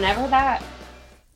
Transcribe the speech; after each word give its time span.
like 0.00 0.16
whenever 0.16 0.30
that. 0.30 0.62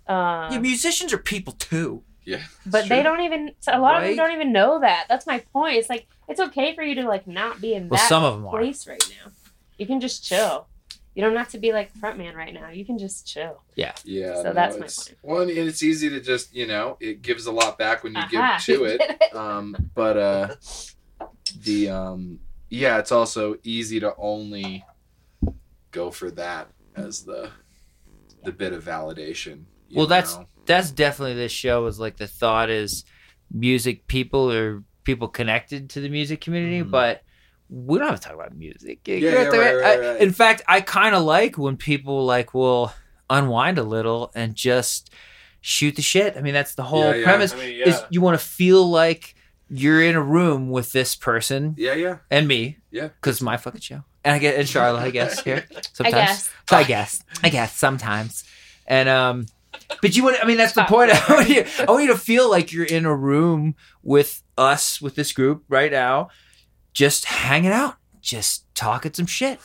Uh, 0.07 0.49
yeah, 0.53 0.59
musicians 0.59 1.13
are 1.13 1.19
people 1.19 1.53
too. 1.55 2.03
Yeah. 2.25 2.43
but 2.67 2.89
they 2.89 3.03
don't 3.03 3.21
even. 3.23 3.53
A 3.67 3.79
lot 3.81 3.97
of 4.03 4.05
them 4.09 4.17
don't 4.17 4.33
even 4.33 4.53
know 4.53 4.81
that. 4.81 5.07
That's 5.09 5.27
my 5.27 5.41
point. 5.53 5.77
It's 5.77 5.89
like 5.89 6.07
it's 6.29 6.41
okay 6.41 6.75
for 6.75 6.83
you 6.83 6.95
to 6.97 7.03
like 7.09 7.27
not 7.27 7.61
be 7.61 7.75
in 7.75 7.89
Well, 7.89 7.99
that 7.99 8.09
some 8.09 8.25
of 8.25 8.35
them 8.35 8.47
are. 8.47 8.51
place 8.51 8.87
right 8.87 9.03
now. 9.25 9.33
You 9.79 9.87
can 9.87 10.01
just 10.01 10.25
chill. 10.25 10.67
You 11.15 11.23
don't 11.23 11.37
have 11.37 11.51
to 11.51 11.59
be 11.59 11.73
like 11.73 11.93
the 11.93 11.99
front 11.99 12.17
man 12.17 12.35
right 12.35 12.55
now. 12.55 12.71
You 12.71 12.87
can 12.87 12.97
just 12.97 13.27
chill. 13.27 13.63
Yeah. 13.75 13.93
Yeah. 14.05 14.37
So 14.37 14.43
no, 14.45 14.53
that's 14.55 14.77
my 14.77 14.87
point. 14.87 15.17
One, 15.21 15.49
and 15.51 15.69
it's 15.69 15.83
easy 15.83 16.09
to 16.11 16.21
just 16.21 16.55
you 16.55 16.67
know 16.67 16.97
it 17.01 17.23
gives 17.23 17.47
a 17.47 17.53
lot 17.53 17.79
back 17.79 18.03
when 18.05 18.15
you 18.15 18.21
Aha. 18.21 18.61
give 18.67 18.77
to 18.77 18.85
it. 18.85 19.35
Um, 19.35 19.75
but 19.95 20.17
uh, 20.17 20.55
the 21.65 21.89
um, 21.89 22.39
yeah, 22.69 22.99
it's 22.99 23.13
also 23.13 23.57
easy 23.63 23.99
to 24.01 24.15
only 24.17 24.85
go 25.91 26.11
for 26.11 26.31
that 26.33 26.69
as 26.95 27.25
the 27.25 27.51
the 28.45 28.53
bit 28.53 28.73
of 28.73 28.85
validation. 28.85 29.65
Well, 29.95 30.07
that's 30.07 30.37
know? 30.37 30.47
that's 30.67 30.91
definitely 30.91 31.35
this 31.35 31.53
show 31.53 31.87
is 31.87 31.99
like 32.01 32.17
the 32.17 32.27
thought 32.27 32.71
is 32.71 33.05
music 33.51 34.07
people 34.07 34.51
or 34.51 34.83
people 35.05 35.29
connected 35.29 35.91
to 35.91 36.01
the 36.01 36.09
music 36.09 36.41
community, 36.41 36.83
Mhm. 36.83 36.91
but 36.91 37.23
we 37.69 37.99
don't 37.99 38.09
have 38.09 38.21
to 38.21 38.25
talk 38.29 38.35
about 38.35 38.55
music. 38.57 39.01
Yeah, 39.07 39.17
yeah, 39.17 39.51
to- 39.51 39.59
right, 39.59 39.75
right, 39.77 40.01
I- 40.01 40.17
In 40.19 40.33
fact, 40.33 40.63
I 40.69 40.81
kind 40.81 41.15
of 41.15 41.23
like 41.23 41.59
when 41.59 41.77
people 41.77 42.25
like 42.25 42.55
will 42.55 42.93
unwind 43.29 43.79
a 43.79 43.83
little 43.83 44.31
and 44.35 44.55
just 44.55 45.11
shoot 45.61 45.97
the 45.97 46.03
shit. 46.03 46.37
I 46.37 46.41
mean, 46.41 46.55
that's 46.55 46.75
the 46.75 46.83
whole 46.85 47.15
Yeah, 47.15 47.25
premise. 47.25 47.53
I 47.55 47.57
mean, 47.57 47.83
Is 47.87 48.03
you 48.11 48.21
want 48.21 48.39
to 48.39 48.45
feel 48.45 48.89
like 48.89 49.35
you're 49.71 50.03
in 50.03 50.15
a 50.15 50.23
room 50.23 50.71
with 50.71 50.93
this 50.93 51.15
person 51.15 51.75
yeah, 51.79 51.95
yeah, 51.95 52.19
and 52.31 52.47
me 52.47 52.79
yeah. 52.91 53.09
because 53.09 53.37
it's 53.37 53.43
my 53.43 53.57
fucking 53.57 53.81
show. 53.81 54.05
And 54.25 54.35
I 54.35 54.39
get 54.39 54.59
in 54.59 54.67
Charlotte, 54.67 55.01
I 55.03 55.11
guess 55.11 55.43
here 55.43 55.65
I 55.77 55.81
sometimes. 55.93 56.15
guess. 56.15 56.51
So 56.69 56.77
I 56.77 56.85
guess. 56.85 57.25
I 57.43 57.49
guess 57.49 57.77
sometimes. 57.77 58.45
And 58.87 59.09
um 59.09 59.47
but 60.01 60.15
you 60.17 60.25
want 60.25 60.37
I 60.43 60.47
mean 60.47 60.57
that's 60.59 60.73
the 60.75 60.85
point. 60.85 61.11
I 61.31 61.35
want, 61.35 61.49
you, 61.49 61.65
I 61.81 61.91
want 61.91 62.05
you 62.05 62.13
to 62.13 62.19
feel 62.19 62.51
like 62.51 62.73
you're 62.73 62.85
in 62.85 63.05
a 63.05 63.15
room 63.15 63.75
with 64.03 64.43
us, 64.57 65.01
with 65.01 65.15
this 65.17 65.33
group 65.33 65.65
right 65.69 65.91
now, 65.91 66.29
just 66.93 67.25
hanging 67.25 67.73
out, 67.73 67.97
just 68.21 68.73
talking 68.75 69.13
some 69.13 69.27
shit. 69.27 69.59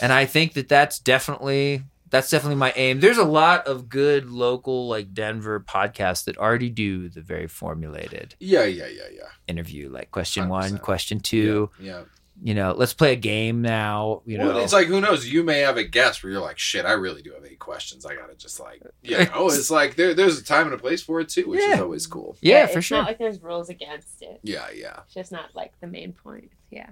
And 0.00 0.12
I 0.12 0.26
think 0.26 0.54
that 0.54 0.68
that's 0.68 0.98
definitely 0.98 1.82
that's 2.08 2.30
definitely 2.30 2.56
my 2.56 2.72
aim. 2.76 3.00
There's 3.00 3.18
a 3.18 3.24
lot 3.24 3.66
of 3.66 3.88
good 3.88 4.30
local 4.30 4.88
like 4.88 5.12
Denver 5.12 5.58
podcasts 5.60 6.24
that 6.24 6.38
already 6.38 6.70
do 6.70 7.08
the 7.08 7.20
very 7.20 7.48
formulated 7.48 8.36
Yeah, 8.38 8.64
yeah, 8.64 8.86
yeah, 8.86 9.08
yeah. 9.12 9.22
interview 9.48 9.88
like 9.90 10.10
question 10.12 10.48
1, 10.48 10.72
100%. 10.78 10.82
question 10.82 11.18
2, 11.20 11.70
Yeah. 11.80 12.02
You 12.42 12.54
know, 12.54 12.72
let's 12.76 12.92
play 12.92 13.12
a 13.12 13.16
game 13.16 13.62
now, 13.62 14.22
you 14.26 14.36
know. 14.38 14.48
Well, 14.48 14.58
it's 14.58 14.72
like 14.72 14.86
who 14.88 15.00
knows? 15.00 15.26
You 15.26 15.42
may 15.42 15.60
have 15.60 15.76
a 15.78 15.84
guest 15.84 16.22
where 16.22 16.30
you're 16.32 16.40
like, 16.42 16.58
"Shit, 16.58 16.84
I 16.84 16.92
really 16.92 17.22
do 17.22 17.32
have 17.32 17.44
eight 17.44 17.58
questions. 17.58 18.04
I 18.04 18.14
gotta 18.14 18.34
just 18.34 18.60
like, 18.60 18.82
you 19.02 19.16
know, 19.34 19.46
it's 19.48 19.70
like 19.70 19.96
there, 19.96 20.12
there's 20.14 20.38
a 20.38 20.44
time 20.44 20.66
and 20.66 20.74
a 20.74 20.78
place 20.78 21.02
for 21.02 21.20
it 21.20 21.28
too, 21.30 21.48
which 21.48 21.60
is 21.60 21.80
always 21.80 22.06
cool. 22.06 22.36
yeah, 22.40 22.64
it's 22.64 22.74
for 22.74 22.82
sure. 22.82 22.98
not 22.98 23.06
like 23.06 23.18
there's 23.18 23.42
rules 23.42 23.68
against 23.70 24.20
it. 24.22 24.40
Yeah, 24.42 24.66
yeah. 24.74 25.00
It's 25.06 25.14
just 25.14 25.32
not 25.32 25.54
like 25.54 25.72
the 25.80 25.86
main 25.86 26.12
point. 26.12 26.50
Yeah. 26.70 26.90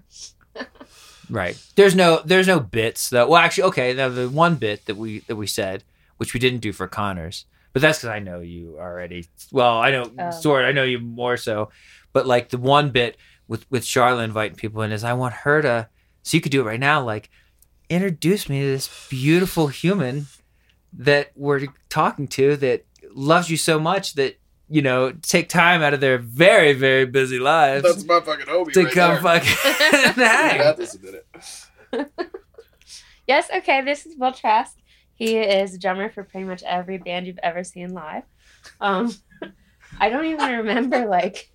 Right. 1.30 1.60
There's 1.74 1.94
no 1.94 2.20
there's 2.24 2.46
no 2.46 2.60
bits 2.60 3.08
though. 3.10 3.26
Well, 3.28 3.40
actually, 3.40 3.64
okay. 3.64 3.94
Now 3.94 4.08
the 4.10 4.28
one 4.28 4.56
bit 4.56 4.84
that 4.86 4.96
we 4.96 5.20
that 5.20 5.36
we 5.36 5.46
said, 5.46 5.82
which 6.18 6.34
we 6.34 6.40
didn't 6.40 6.60
do 6.60 6.72
for 6.72 6.86
Connors, 6.86 7.46
but 7.72 7.80
that's 7.82 7.98
because 7.98 8.10
I 8.10 8.18
know 8.18 8.40
you 8.40 8.76
already. 8.78 9.26
Well, 9.50 9.78
I 9.78 9.90
know 9.90 10.10
Oh. 10.18 10.30
sort. 10.30 10.64
I 10.66 10.72
know 10.72 10.84
you 10.84 10.98
more 10.98 11.36
so, 11.36 11.70
but 12.12 12.26
like 12.26 12.50
the 12.50 12.58
one 12.58 12.90
bit 12.90 13.16
with 13.48 13.70
with 13.70 13.84
Charlotte 13.84 14.24
inviting 14.24 14.56
people 14.56 14.82
in 14.82 14.92
is 14.92 15.04
I 15.04 15.12
want 15.12 15.34
her 15.34 15.62
to. 15.62 15.88
So 16.22 16.36
you 16.36 16.40
could 16.40 16.52
do 16.52 16.60
it 16.62 16.64
right 16.64 16.80
now. 16.80 17.02
Like 17.02 17.30
introduce 17.90 18.48
me 18.48 18.60
to 18.60 18.66
this 18.66 19.08
beautiful 19.10 19.68
human 19.68 20.26
that 20.94 21.32
we're 21.36 21.66
talking 21.88 22.26
to 22.28 22.56
that 22.56 22.84
loves 23.12 23.50
you 23.50 23.56
so 23.56 23.78
much 23.78 24.14
that 24.14 24.38
you 24.68 24.80
know 24.80 25.12
take 25.22 25.48
time 25.48 25.82
out 25.82 25.92
of 25.92 26.00
their 26.00 26.16
very 26.18 26.72
very 26.72 27.04
busy 27.04 27.38
lives 27.38 27.82
That's 27.82 28.04
my 28.06 28.20
fucking 28.20 28.46
homie 28.46 28.72
to 28.72 28.84
right 28.84 28.92
come 28.94 29.22
there. 29.22 29.40
fucking 29.40 29.48
hang. 30.24 30.58
Mathis 30.58 30.94
did 30.94 31.14
it. 31.92 32.10
Yes, 33.26 33.48
okay, 33.54 33.82
this 33.82 34.04
is 34.06 34.16
Will 34.18 34.32
Trask. 34.32 34.76
He 35.14 35.36
is 35.38 35.74
a 35.74 35.78
drummer 35.78 36.10
for 36.10 36.24
pretty 36.24 36.44
much 36.46 36.62
every 36.64 36.98
band 36.98 37.26
you've 37.26 37.38
ever 37.42 37.64
seen 37.64 37.94
live. 37.94 38.24
Um, 38.80 39.14
I 39.98 40.08
don't 40.10 40.26
even 40.26 40.50
remember 40.58 41.06
like 41.06 41.50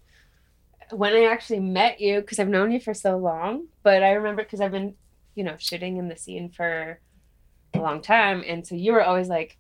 when 0.92 1.14
I 1.14 1.26
actually 1.26 1.60
met 1.60 2.00
you 2.02 2.22
because 2.22 2.40
I've 2.40 2.48
known 2.50 2.72
you 2.72 2.80
for 2.80 2.94
so 2.94 3.18
long, 3.18 3.68
but 3.84 4.04
I 4.04 4.12
remember 4.14 4.44
because 4.44 4.62
I've 4.62 4.72
been, 4.72 4.96
you 5.36 5.44
know, 5.44 5.56
shooting 5.58 5.98
in 5.98 6.08
the 6.08 6.18
scene 6.18 6.50
for 6.50 7.00
a 7.74 7.80
long 7.80 8.02
time, 8.02 8.44
and 8.48 8.66
so 8.66 8.76
you 8.76 8.94
were 8.94 9.04
always 9.04 9.28
like 9.28 9.58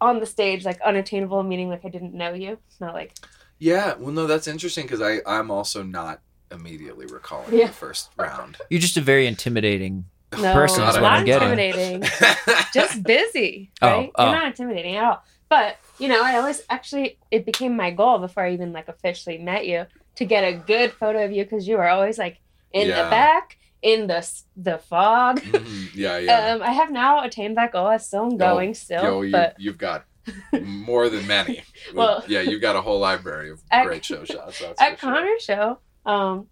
on 0.00 0.18
the 0.18 0.26
stage, 0.26 0.64
like 0.64 0.80
unattainable, 0.80 1.42
meaning 1.42 1.68
like 1.68 1.84
I 1.84 1.88
didn't 1.88 2.14
know 2.14 2.32
you, 2.34 2.58
not 2.80 2.94
like 2.94 3.16
Yeah, 3.58 3.94
well, 3.94 4.12
no, 4.12 4.26
that's 4.26 4.48
interesting 4.48 4.84
because 4.84 5.00
I 5.00 5.18
I'm 5.26 5.50
also 5.50 5.82
not 5.82 6.20
immediately 6.50 7.06
recalling 7.06 7.54
Yeah. 7.56 7.68
the 7.68 7.72
first 7.72 8.10
round. 8.16 8.56
You're 8.68 8.80
just 8.80 8.96
a 8.96 9.00
very 9.00 9.26
intimidating 9.26 10.04
no, 10.38 10.52
person 10.54 10.82
is 10.84 10.94
not 10.94 11.02
what 11.02 11.12
I'm 11.12 11.24
getting. 11.24 11.50
intimidating. 11.50 12.02
just 12.74 13.02
busy, 13.02 13.70
Oh, 13.82 13.86
right? 13.88 14.10
oh. 14.16 14.24
You're 14.24 14.34
not 14.34 14.46
intimidating 14.48 14.96
at 14.96 15.04
all. 15.04 15.24
But 15.52 15.76
you 15.98 16.08
know, 16.08 16.22
I 16.24 16.36
always 16.38 16.62
actually 16.70 17.18
it 17.30 17.44
became 17.44 17.76
my 17.76 17.90
goal 17.90 18.18
before 18.18 18.44
I 18.44 18.52
even 18.54 18.72
like 18.72 18.88
officially 18.88 19.36
met 19.36 19.66
you 19.66 19.84
to 20.16 20.24
get 20.24 20.42
a 20.44 20.54
good 20.72 20.92
photo 20.92 21.24
of 21.26 21.30
you 21.32 21.42
because 21.44 21.68
you 21.68 21.76
were 21.76 21.88
always 21.88 22.16
like 22.16 22.38
in 22.72 22.88
Yeah. 22.88 23.04
the 23.04 23.10
back 23.10 23.58
in 23.82 24.06
the 24.06 24.20
the 24.56 24.78
fog. 24.78 25.40
Mhm, 25.40 25.90
Yeah, 25.94 26.16
yeah. 26.26 26.52
Um, 26.54 26.62
I 26.62 26.72
have 26.80 26.90
now 26.90 27.22
attained 27.22 27.58
that 27.58 27.70
goal. 27.72 27.86
I 27.86 27.98
still 27.98 28.24
am 28.30 28.38
going 28.38 28.72
still, 28.72 29.02
Yo, 29.02 29.22
you, 29.22 29.32
but 29.32 29.56
you've 29.58 29.76
got 29.76 30.04
more 30.62 31.08
than 31.10 31.26
many. 31.26 31.62
Well- 31.94 32.24
yeah, 32.28 32.40
you've 32.40 32.62
got 32.62 32.74
a 32.76 32.80
whole 32.80 32.98
library 33.00 33.50
of 33.50 33.60
At- 33.70 33.84
great 33.86 34.04
show 34.06 34.24
shots. 34.24 34.62
At 34.62 34.76
for 34.78 34.78
sure. 34.78 34.96
Connor's 34.96 35.42
show, 35.42 35.78
um, 36.06 36.46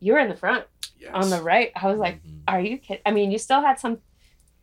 you 0.00 0.12
were 0.12 0.18
in 0.18 0.28
the 0.28 0.36
front 0.36 0.64
Yes. 1.00 1.10
on 1.14 1.30
the 1.30 1.40
right. 1.42 1.70
I 1.74 1.86
was 1.90 1.98
like, 2.06 2.22
Mhm. 2.22 2.42
"Are 2.46 2.60
you 2.60 2.76
kidding?" 2.78 3.02
I 3.06 3.10
mean, 3.12 3.30
you 3.32 3.38
still 3.38 3.62
had 3.62 3.80
some, 3.80 3.98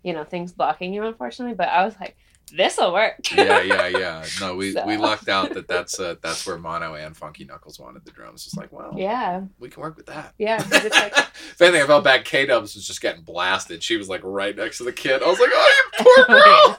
you 0.04 0.14
know, 0.14 0.24
things 0.24 0.54
blocking 0.54 0.94
you, 0.94 1.04
unfortunately, 1.06 1.56
but 1.56 1.70
I 1.70 1.84
was 1.86 1.96
like, 2.00 2.16
"This 2.56 2.78
will 2.78 2.94
work." 2.94 3.16
yeah, 3.36 3.62
yeah, 3.62 3.88
yeah. 3.88 4.26
No, 4.40 4.56
we, 4.56 4.74
So- 4.74 4.86
we 4.86 4.98
lucked 4.98 5.30
out 5.30 5.54
that 5.54 5.68
that's 5.70 6.00
uh, 6.00 6.16
that's 6.22 6.46
where 6.46 6.58
Mono 6.58 6.96
and 6.96 7.16
Funky 7.16 7.46
Knuckles 7.46 7.80
wanted 7.80 8.06
the 8.06 8.12
drums. 8.12 8.46
It's 8.46 8.56
like, 8.56 8.72
well, 8.72 8.94
yeah, 8.98 9.42
we 9.60 9.70
can 9.70 9.82
work 9.82 9.96
with 9.98 10.08
that. 10.08 10.34
Yeah. 10.38 10.64
It's 10.72 10.96
like, 10.96 11.14
if 11.18 11.62
anything, 11.62 11.82
I 11.82 11.88
felt 11.88 12.04
bad. 12.04 12.26
K 12.26 12.46
Dubs 12.46 12.76
was 12.76 12.86
just 12.86 13.02
getting 13.02 13.22
blasted. 13.24 13.82
She 13.84 13.98
was 13.98 14.10
like 14.10 14.22
right 14.24 14.56
next 14.56 14.78
to 14.80 14.84
the 14.84 14.94
kid. 14.94 15.22
I 15.24 15.28
was 15.28 15.40
like, 15.40 15.50
oh, 15.52 15.84
you 16.00 16.06
poor 16.06 16.26
girl. 16.36 16.78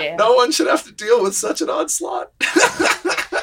yeah. 0.00 0.16
no 0.16 0.34
one 0.34 0.52
should 0.52 0.66
have 0.68 0.84
to 0.84 0.92
deal 0.92 1.22
with 1.22 1.34
such 1.34 1.60
an 1.60 1.68
onslaught. 1.70 2.30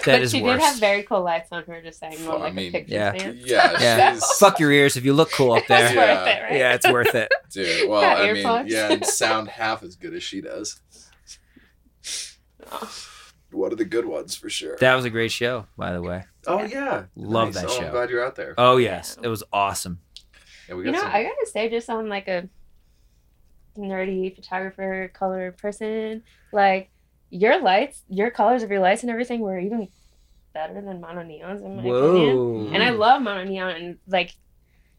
That 0.06 0.14
but 0.14 0.22
is 0.22 0.32
she 0.32 0.42
worse. 0.42 0.60
did 0.62 0.66
have 0.66 0.80
very 0.80 1.04
cool 1.04 1.24
lights 1.24 1.50
on 1.52 1.64
her, 1.66 1.82
just 1.82 2.00
saying, 2.00 2.22
more 2.24 2.34
Well, 2.36 2.42
I 2.42 2.46
like 2.46 2.54
mean, 2.54 2.70
a 2.70 2.72
picture 2.72 2.94
yeah. 2.96 3.14
stand. 3.18 3.38
yeah, 3.40 3.72
Yeah. 3.82 4.14
she's 4.14 4.24
Fuck 4.38 4.60
your 4.60 4.72
ears 4.72 4.96
if 4.96 5.04
you 5.04 5.14
look 5.14 5.30
cool 5.34 5.52
up 5.52 5.68
there. 5.68 5.94
Yeah. 5.94 5.96
worth 6.24 6.28
it, 6.28 6.42
right? 6.44 6.54
Yeah, 6.54 6.74
it's 6.74 6.90
worth 6.90 7.16
it. 7.16 7.32
dude. 7.52 7.90
Well, 7.90 8.02
Got 8.02 8.22
I 8.22 8.32
mean, 8.34 8.68
yeah, 8.68 8.92
and 8.94 9.06
sound 9.06 9.50
half 9.50 9.84
as 9.84 9.96
good 9.98 10.14
as 10.14 10.24
she 10.24 10.40
does. 10.42 10.80
Oh. 12.72 12.98
One 13.52 13.72
of 13.72 13.78
the 13.80 13.86
good 13.86 14.06
ones 14.06 14.36
for 14.36 14.50
sure. 14.50 14.78
That 14.80 14.94
was 14.96 15.06
a 15.06 15.10
great 15.10 15.32
show, 15.32 15.66
by 15.76 15.92
the 15.94 16.02
way. 16.02 16.24
oh 16.48 16.64
yeah, 16.64 17.06
Love 17.16 17.48
Nice. 17.56 17.56
that 17.64 17.66
Oh, 17.66 17.80
show. 17.80 17.86
I'm 17.86 17.92
glad 17.92 18.10
you're 18.12 18.24
out 18.26 18.36
there. 18.36 18.54
Oh 18.58 18.78
yes, 18.78 19.18
it 19.24 19.28
was 19.28 19.44
awesome. 19.52 20.00
Yeah, 20.68 20.76
we 20.76 20.86
You 20.86 20.92
know, 20.92 21.00
some- 21.00 21.12
I 21.12 21.24
gotta 21.24 21.48
say, 21.48 21.68
just 21.70 21.90
on 21.90 22.10
like 22.10 22.28
a 22.28 22.48
nerdy 23.78 24.36
photographer, 24.36 25.10
color 25.14 25.52
person, 25.54 26.24
like 26.52 26.90
your 27.30 27.62
lights, 27.62 28.04
your 28.10 28.30
colors 28.32 28.64
of 28.64 28.70
your 28.72 28.80
lights 28.82 29.02
and 29.04 29.10
everything 29.12 29.40
were 29.40 29.58
even 29.60 29.88
better 30.54 30.74
than 30.82 31.02
MonoNeon's 31.02 31.62
in 31.62 31.76
my 31.78 31.82
opinion. 31.84 32.36
Whoa. 32.38 32.70
And 32.74 32.84
I 32.84 32.90
love 32.92 33.22
MonoNeon 33.22 33.76
and 33.76 33.98
like 34.08 34.36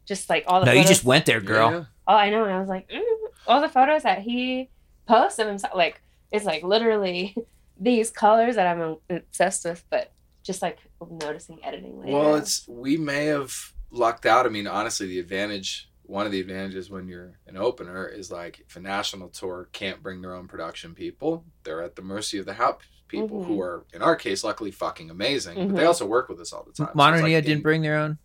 just 0.07 0.29
like 0.31 0.45
all 0.47 0.61
the 0.61 0.67
No, 0.67 0.73
you 0.73 0.79
photos- 0.81 0.91
just 0.91 1.05
went 1.05 1.27
there, 1.27 1.41
girl. 1.41 1.71
Yeah. 1.71 1.85
Oh, 2.09 2.15
I 2.15 2.31
know. 2.31 2.45
And 2.45 2.53
I 2.53 2.59
was 2.61 2.69
like, 2.69 2.89
mm, 2.89 3.01
all 3.47 3.61
the 3.61 3.69
photos 3.69 4.03
that 4.05 4.21
he 4.21 4.71
posts 5.07 5.39
of 5.39 5.47
himself, 5.47 5.75
like, 5.77 6.01
it's 6.33 6.45
like 6.45 6.63
literally 6.63 7.37
these 7.81 8.11
colors 8.11 8.57
that 8.57 8.67
I'm 8.67 8.97
obsessed 9.09 9.65
with, 9.65 9.85
but 9.91 10.13
just 10.43 10.63
like 10.63 10.79
noticing 11.11 11.65
editing 11.65 11.99
later. 11.99 12.13
Well, 12.13 12.35
it's 12.37 12.67
we 12.69 12.97
may 12.97 13.27
have 13.27 13.53
lucked 13.91 14.27
out. 14.27 14.47
I 14.47 14.51
mean, 14.51 14.67
honestly, 14.67 15.07
the 15.07 15.19
advantage, 15.19 15.91
one 16.03 16.27
of 16.27 16.33
the 16.33 16.41
advantages 16.41 16.91
when 16.91 17.09
you're 17.09 17.39
an 17.47 17.57
opener 17.57 18.07
is 18.07 18.31
like 18.31 18.61
if 18.69 18.77
a 18.77 18.81
national 18.81 19.29
tour 19.31 19.69
can't 19.73 20.03
bring 20.03 20.21
their 20.21 20.35
own 20.35 20.47
production 20.47 20.95
people, 20.95 21.45
they're 21.65 21.83
at 21.83 21.97
the 21.97 22.03
mercy 22.03 22.39
of 22.39 22.47
the 22.47 22.55
house 22.55 22.83
people 23.09 23.41
Mhm. 23.43 23.47
who 23.47 23.61
are, 23.61 23.85
in 23.93 24.03
our 24.03 24.15
case, 24.15 24.45
luckily 24.45 24.71
fucking 24.71 25.11
amazing. 25.11 25.57
But 25.57 25.77
they 25.77 25.83
Mhm. 25.83 25.87
also 25.89 26.07
work 26.07 26.29
with 26.29 26.39
us 26.41 26.53
all 26.53 26.63
the 26.63 26.73
time. 26.73 26.89
So 26.89 26.93
Modern 26.95 27.25
it's 27.25 27.35
like 27.35 27.45
didn't 27.45 27.63
bring 27.65 27.83
their 27.83 27.97
own. 27.97 28.19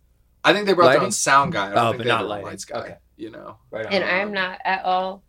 I 0.44 0.52
think 0.52 0.66
they 0.66 0.74
brought 0.74 0.92
their 0.92 1.02
own 1.02 1.10
sound 1.10 1.52
guy. 1.52 1.66
I 1.66 1.74
don't 1.74 1.78
Oh, 1.78 1.88
think 1.90 1.96
but 1.98 2.04
they 2.04 2.08
not 2.10 2.18
had 2.20 2.26
lighting. 2.28 2.46
lights 2.46 2.64
guy. 2.64 2.78
Okay. 2.78 2.96
You 3.16 3.30
know. 3.30 3.58
Right 3.72 3.86
and 3.90 4.04
I'm 4.04 4.32
not 4.32 4.60
at 4.64 4.84
all 4.84 5.24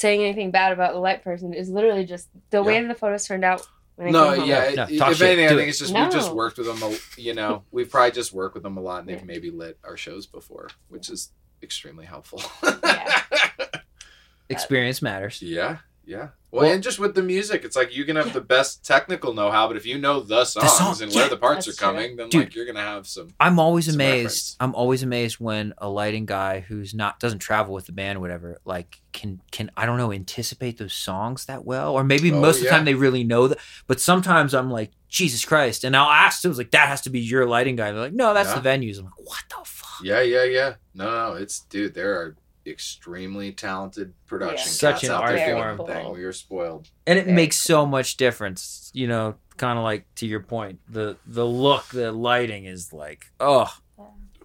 saying 0.00 0.22
anything 0.22 0.50
bad 0.50 0.72
about 0.72 0.92
the 0.94 0.98
light 1.00 1.22
person. 1.22 1.52
Is 1.54 1.68
literally 1.70 2.04
just 2.04 2.28
the 2.50 2.62
way 2.62 2.82
the 2.84 2.94
photos 2.94 3.26
turned 3.26 3.44
out 3.44 3.66
when 3.96 4.08
I 4.08 4.10
No, 4.10 4.30
came 4.30 4.40
home. 4.40 4.48
yeah. 4.48 4.70
No, 4.74 4.82
it- 4.84 4.98
talk 4.98 5.10
if 5.12 5.18
shit. 5.18 5.26
anything, 5.28 5.44
I 5.46 5.48
think 5.50 5.60
it. 5.62 5.68
it's 5.68 5.78
just 5.78 5.94
we've 5.94 6.10
just 6.10 6.32
worked 6.34 6.58
with 6.58 6.66
them. 6.66 6.82
A, 6.82 7.20
you 7.20 7.34
know, 7.34 7.64
we've 7.70 7.90
probably 7.90 8.10
just 8.12 8.32
worked 8.32 8.54
with 8.54 8.62
them 8.62 8.76
a 8.76 8.80
lot, 8.80 9.00
and 9.00 9.08
they've 9.08 9.18
Yeah. 9.18 9.24
maybe 9.24 9.50
lit 9.50 9.78
our 9.84 9.96
shows 9.96 10.26
before, 10.26 10.68
which 10.88 11.08
is 11.10 11.30
extremely 11.62 12.06
helpful. 12.06 12.42
Yeah. 12.82 13.22
Experience 14.48 15.00
matters. 15.00 15.40
yeah, 15.42 15.78
Yeah. 16.04 16.28
Well, 16.50 16.64
Well- 16.64 16.72
and 16.72 16.82
just 16.82 16.98
with 16.98 17.14
the 17.14 17.22
music, 17.22 17.64
it's 17.64 17.76
like 17.76 17.94
you 17.94 18.04
can 18.04 18.16
have 18.16 18.32
the 18.32 18.40
best 18.40 18.84
technical 18.84 19.32
know-how, 19.32 19.68
but 19.68 19.76
if 19.76 19.86
you 19.86 19.98
know 19.98 20.18
the 20.18 20.44
songs 20.44 20.72
song, 20.72 21.00
and 21.02 21.12
where 21.14 21.28
the 21.28 21.36
parts 21.36 21.68
are 21.68 21.70
that's 21.70 21.78
true. 21.78 21.86
coming, 21.86 22.16
then 22.16 22.28
Dude. 22.28 22.40
like 22.46 22.54
you're 22.56 22.66
gonna 22.66 22.80
have 22.80 23.06
some. 23.06 23.28
I'm 23.38 23.60
always 23.60 23.86
Some 23.86 23.94
amazed. 23.94 24.16
reference. 24.24 24.56
I'm 24.58 24.74
always 24.74 25.02
amazed 25.04 25.36
when 25.38 25.74
a 25.78 25.88
lighting 25.88 26.26
guy 26.26 26.60
who's 26.60 26.92
not 26.92 27.20
doesn't 27.20 27.38
travel 27.38 27.72
with 27.72 27.86
the 27.86 27.92
band 27.92 28.18
or 28.18 28.20
whatever, 28.20 28.60
like 28.64 29.00
can 29.12 29.40
can 29.52 29.70
I 29.76 29.86
don't 29.86 29.98
know 29.98 30.10
anticipate 30.12 30.78
those 30.78 30.92
songs 30.94 31.44
that 31.44 31.64
well, 31.64 31.92
or 31.94 32.02
maybe 32.02 32.32
Oh, 32.32 32.40
most 32.40 32.56
of 32.58 32.64
the 32.64 32.70
time 32.70 32.84
they 32.84 32.94
really 32.94 33.22
know 33.22 33.46
that. 33.46 33.58
But 33.86 34.00
sometimes 34.00 34.52
I'm 34.52 34.70
like 34.72 34.90
Jesus 35.08 35.44
Christ, 35.44 35.84
and 35.84 35.96
I'll 35.96 36.10
ask. 36.10 36.44
It 36.44 36.48
was 36.48 36.58
like 36.58 36.72
that 36.72 36.88
has 36.88 37.02
to 37.02 37.10
be 37.10 37.20
your 37.20 37.46
lighting 37.46 37.76
guy. 37.76 37.92
They're 37.92 38.00
like, 38.00 38.12
no, 38.12 38.34
that's 38.34 38.48
Yeah. 38.48 38.58
the 38.58 38.68
venues. 38.68 38.98
I'm 38.98 39.04
like, 39.04 39.18
what 39.18 39.42
the 39.48 39.56
fuck? 39.64 40.00
Yeah, 40.02 40.22
yeah, 40.22 40.44
yeah. 40.44 40.74
No, 40.94 41.04
no, 41.04 41.34
it's 41.34 41.60
dude. 41.60 41.94
There 41.94 42.14
are 42.20 42.36
extremely 42.66 43.52
talented 43.52 44.12
production 44.26 44.58
Yeah. 44.58 44.64
Such 44.72 44.94
cats 44.96 45.04
an 45.04 45.10
out 45.12 45.22
art 45.22 45.36
there 45.36 45.54
doing 45.54 45.76
form. 45.76 45.88
the 45.88 45.94
thing. 45.94 46.12
We 46.12 46.24
are 46.24 46.32
spoiled. 46.32 46.88
and 47.06 47.18
it 47.18 47.24
Very 47.24 47.34
makes 47.36 47.56
so 47.56 47.86
much 47.86 48.16
difference. 48.16 48.90
You 48.94 49.08
know, 49.08 49.36
kind 49.56 49.78
of 49.78 49.84
like 49.84 50.06
to 50.16 50.26
your 50.26 50.40
point, 50.40 50.80
the 50.88 51.16
the 51.26 51.46
look, 51.46 51.86
the 51.88 52.12
lighting 52.12 52.64
is 52.66 52.92
like, 52.92 53.26
oh, 53.40 53.74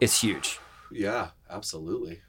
it's 0.01 0.21
huge. 0.21 0.59
Yeah, 0.91 1.29
absolutely. 1.49 2.21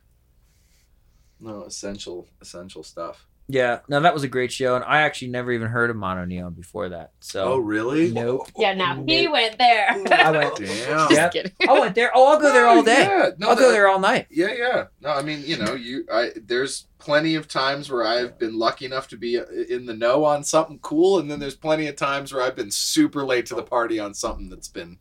No, 1.39 1.65
essential, 1.65 2.29
essential 2.41 2.83
stuff. 2.83 3.27
Yeah, 3.49 3.81
no, 3.89 4.01
that 4.01 4.13
was 4.13 4.25
a 4.25 4.29
great 4.29 4.51
show, 4.51 4.75
and 4.75 4.85
I 4.85 5.03
actually 5.03 5.29
never 5.29 5.53
even 5.53 5.69
heard 5.69 5.89
of 5.91 5.97
MonoNeon 5.97 6.57
before 6.57 6.89
that. 6.89 7.13
So 7.21 7.45
oh, 7.45 7.59
really? 7.59 8.11
Nope. 8.11 8.49
Yeah, 8.57 8.75
now 8.75 9.05
he 9.07 9.29
went 9.29 9.57
there. 9.57 9.91
I 10.11 10.31
went. 10.33 10.57
Damn. 10.57 10.67
Just 10.67 11.13
Yep. 11.13 11.33
kidding. 11.33 11.53
I 11.69 11.73
went 11.79 11.95
there. 11.95 12.11
Oh, 12.13 12.27
I'll 12.27 12.41
go 12.41 12.53
there 12.53 12.67
all 12.67 12.83
day. 12.83 13.03
Yeah, 13.05 13.31
no, 13.39 13.51
I'll 13.51 13.57
go 13.57 13.71
there 13.71 13.89
all 13.89 14.01
night. 14.01 14.27
Yeah, 14.31 14.53
yeah. 14.53 14.85
No, 15.01 15.11
I 15.11 15.23
mean, 15.23 15.45
you 15.45 15.59
know, 15.59 15.75
you. 15.75 16.05
I 16.13 16.33
there's 16.35 16.89
plenty 16.99 17.37
of 17.37 17.47
times 17.47 17.89
where 17.89 18.05
I've 18.05 18.37
been 18.37 18.59
lucky 18.59 18.85
enough 18.85 19.07
to 19.09 19.17
be 19.17 19.39
uh, 19.39 19.45
in 19.69 19.87
the 19.87 19.95
know 19.95 20.25
on 20.25 20.43
something 20.43 20.81
cool, 20.81 21.21
and 21.21 21.31
then 21.31 21.39
there's 21.39 21.55
plenty 21.55 21.87
of 21.87 21.95
times 21.95 22.35
where 22.35 22.43
I've 22.43 22.57
been 22.57 22.73
super 22.73 23.25
late 23.25 23.47
to 23.47 23.55
the 23.55 23.63
party 23.63 24.01
on 24.01 24.13
something 24.13 24.49
that's 24.49 24.69
been 24.69 24.99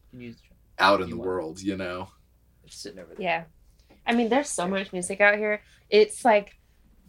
out 0.78 1.02
in 1.02 1.10
the 1.10 1.18
world. 1.18 1.60
You 1.62 1.78
know. 1.78 2.10
Sitting 2.68 3.00
over 3.00 3.16
there. 3.16 3.24
Yeah. 3.24 3.44
I 4.06 4.14
mean, 4.14 4.30
there's 4.30 4.50
so 4.50 4.68
much 4.68 4.94
music 4.94 5.20
out 5.20 5.38
here. 5.38 5.62
It's 5.90 6.24
like 6.24 6.60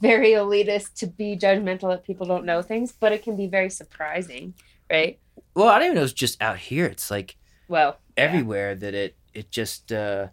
very 0.01 0.31
elitist 0.31 0.95
to 0.97 1.07
be 1.07 1.37
judgmental 1.37 1.91
that 1.91 2.05
people 2.05 2.27
don't 2.27 2.45
know 2.45 2.63
things, 2.63 2.93
but 2.93 3.13
it 3.13 3.23
can 3.23 3.37
be 3.37 3.47
very 3.47 3.71
surprising, 3.71 4.55
right? 4.91 5.19
Well, 5.55 5.69
I 5.69 5.79
don't 5.79 5.87
even 5.87 5.97
know. 5.97 6.05
It's 6.05 6.13
just 6.13 6.41
out 6.43 6.59
here. 6.59 6.87
It's 6.87 7.11
like 7.11 7.37
Well, 7.69 7.99
yeah. 8.17 8.25
everywhere 8.25 8.75
that 8.75 8.95
it 8.95 9.17
it 9.35 9.51
just 9.51 9.93
uh 9.93 10.29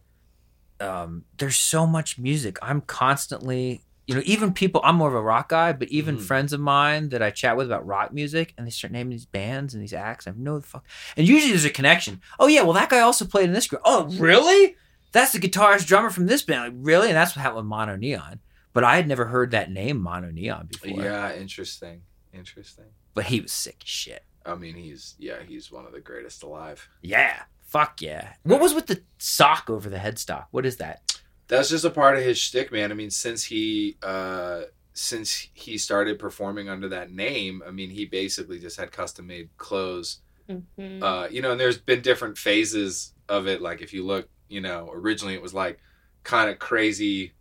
um 0.79 1.23
there's 1.37 1.55
so 1.57 1.85
much 1.87 2.17
music. 2.19 2.57
I'm 2.61 2.81
constantly 2.81 3.81
you 4.05 4.15
know, 4.15 4.21
even 4.25 4.51
people 4.51 4.81
I'm 4.83 4.97
more 4.97 5.07
of 5.07 5.13
a 5.13 5.21
rock 5.21 5.47
guy, 5.49 5.71
but 5.71 5.87
even 5.87 6.17
Mhm. 6.17 6.21
friends 6.23 6.51
of 6.51 6.59
mine 6.59 7.07
that 7.09 7.21
I 7.21 7.29
chat 7.31 7.55
with 7.55 7.67
about 7.67 7.85
rock 7.87 8.11
music 8.13 8.53
and 8.57 8.67
they 8.67 8.71
start 8.71 8.91
naming 8.91 9.11
these 9.11 9.25
bands 9.25 9.73
and 9.73 9.81
these 9.81 9.93
acts. 9.93 10.27
I 10.27 10.31
have 10.31 10.37
no 10.37 10.59
fuck 10.59 10.85
and 11.15 11.25
usually 11.25 11.51
there's 11.51 11.63
a 11.63 11.69
connection. 11.69 12.19
Oh 12.37 12.47
yeah, 12.47 12.63
well 12.63 12.73
that 12.73 12.89
guy 12.89 12.99
also 12.99 13.23
played 13.25 13.45
in 13.45 13.53
this 13.53 13.67
group. 13.67 13.81
Oh 13.85 14.05
really? 14.09 14.75
That's 15.13 15.31
the 15.31 15.39
guitarist 15.39 15.85
drummer 15.85 16.09
from 16.09 16.25
this 16.25 16.41
band. 16.41 16.63
Like, 16.75 16.85
really? 16.85 17.07
And 17.09 17.15
that's 17.15 17.35
what 17.35 17.43
happened 17.43 17.69
with 17.69 17.71
MonoNeon. 17.71 18.39
But 18.73 18.83
I 18.83 18.95
had 18.95 19.07
never 19.07 19.25
heard 19.25 19.51
that 19.51 19.71
name 19.71 20.01
MonoNeon 20.01 20.69
before. 20.71 21.03
Yeah, 21.03 21.33
interesting. 21.35 22.01
Interesting. 22.33 22.85
But 23.13 23.25
he 23.25 23.39
was 23.41 23.51
sick 23.51 23.77
as 23.83 23.89
shit. 23.89 24.23
I 24.45 24.55
mean, 24.55 24.75
he's 24.75 25.15
yeah, 25.19 25.43
he's 25.47 25.71
one 25.71 25.85
of 25.85 25.93
the 25.93 26.01
greatest 26.01 26.43
alive. 26.43 26.87
Yeah. 27.01 27.43
Fuck 27.61 28.01
yeah. 28.01 28.33
What 28.43 28.59
was 28.59 28.73
with 28.73 28.87
the 28.87 29.01
sock 29.17 29.69
over 29.69 29.89
the 29.89 29.97
headstock? 29.97 30.45
What 30.51 30.65
is 30.65 30.77
that? 30.77 31.17
That's 31.47 31.69
just 31.69 31.85
a 31.85 31.89
part 31.89 32.17
of 32.17 32.23
his 32.23 32.37
shtick, 32.37 32.71
man. 32.71 32.91
I 32.91 32.95
mean, 32.95 33.09
since 33.09 33.43
he 33.45 33.97
uh 34.03 34.63
since 34.93 35.47
he 35.53 35.77
started 35.77 36.19
performing 36.19 36.69
under 36.69 36.89
that 36.89 37.11
name, 37.11 37.63
I 37.67 37.71
mean, 37.71 37.89
he 37.89 38.05
basically 38.05 38.59
just 38.59 38.77
had 38.77 38.91
custom 38.91 39.27
made 39.27 39.49
clothes. 39.57 40.19
Mhm. 40.49 41.01
Uh, 41.01 41.27
you 41.29 41.41
know, 41.41 41.51
and 41.51 41.59
there's 41.59 41.77
been 41.77 42.01
different 42.01 42.37
phases 42.37 43.13
of 43.29 43.47
it. 43.47 43.61
Like 43.61 43.81
if 43.81 43.93
you 43.93 44.05
look, 44.05 44.29
you 44.49 44.61
know, 44.61 44.89
originally 44.93 45.33
it 45.33 45.41
was 45.41 45.53
like 45.53 45.79
kind 46.23 46.49
of 46.49 46.59
crazy, 46.59 47.33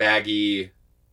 baggy. 0.00 0.72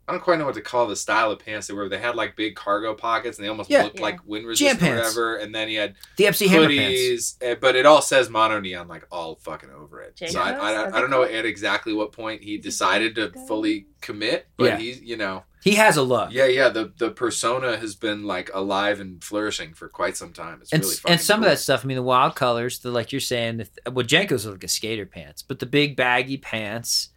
I 0.10 0.14
don't 0.14 0.22
quite 0.24 0.40
know 0.40 0.46
what 0.46 0.56
to 0.56 0.62
call 0.62 0.88
the 0.88 0.96
style 0.96 1.32
of 1.32 1.40
pants 1.40 1.68
they 1.68 1.74
were. 1.74 1.90
They 1.90 1.98
had 1.98 2.16
like 2.16 2.38
big 2.38 2.56
cargo 2.56 2.94
pockets 2.94 3.38
and 3.38 3.44
they 3.46 3.50
almost 3.50 3.70
Yeah. 3.70 3.84
looked 3.84 3.98
Yeah. 3.98 4.04
like 4.04 4.20
wind 4.26 4.48
resistant 4.48 4.82
or 4.82 4.86
pants. 4.86 5.02
whatever. 5.18 5.36
And 5.36 5.54
then 5.54 5.68
he 5.68 5.76
had 5.76 5.96
The 6.16 6.28
MC 6.28 6.48
Hammer 6.48 6.70
pants. 6.70 6.80
hoodies, 6.98 7.36
eh, 7.42 7.56
but 7.60 7.76
it 7.76 7.86
all 7.86 8.02
says 8.02 8.30
MonoNeon 8.30 8.88
like 8.88 9.06
all 9.12 9.36
fucking 9.36 9.70
over 9.70 10.00
it. 10.02 10.18
So 10.18 10.26
I, 10.26 10.30
Jacobs? 10.30 10.64
I, 10.64 10.98
I 10.98 11.02
don't 11.02 11.10
know 11.10 11.24
at 11.24 11.46
exactly 11.46 11.92
what 11.94 12.14
point 12.14 12.42
he 12.42 12.58
decided 12.58 13.16
to 13.16 13.32
fully 13.50 13.88
commit, 14.00 14.48
but 14.56 14.66
Yeah. 14.68 14.78
he's 14.78 15.02
you 15.02 15.18
know 15.18 15.44
He 15.62 15.76
has 15.76 15.98
a 15.98 16.04
look. 16.04 16.30
yeah 16.32 16.46
yeah 16.46 16.70
the 16.70 16.94
the 16.98 17.12
persona 17.12 17.76
has 17.76 17.94
been 17.96 18.24
like 18.24 18.50
alive 18.54 19.02
and 19.02 19.22
flourishing 19.22 19.74
for 19.74 19.90
quite 19.90 20.16
some 20.16 20.32
time. 20.32 20.60
It's 20.62 20.72
and, 20.72 20.84
really 20.84 20.96
and 21.06 21.20
some 21.20 21.42
cool. 21.42 21.48
of 21.48 21.52
that 21.52 21.58
stuff, 21.60 21.84
I 21.84 21.88
mean, 21.88 21.98
the 21.98 22.02
wild 22.04 22.34
colors, 22.36 22.80
the 22.80 22.92
like 22.92 23.12
you're 23.12 23.20
saying, 23.20 23.58
the, 23.58 23.92
well, 23.92 24.06
JNCO's 24.06 24.46
look 24.46 24.54
like 24.56 24.64
a 24.64 24.68
skater 24.70 25.06
pants, 25.06 25.42
but 25.42 25.60
the 25.60 25.66
big 25.66 25.98
baggy 25.98 26.38
pants, 26.38 27.10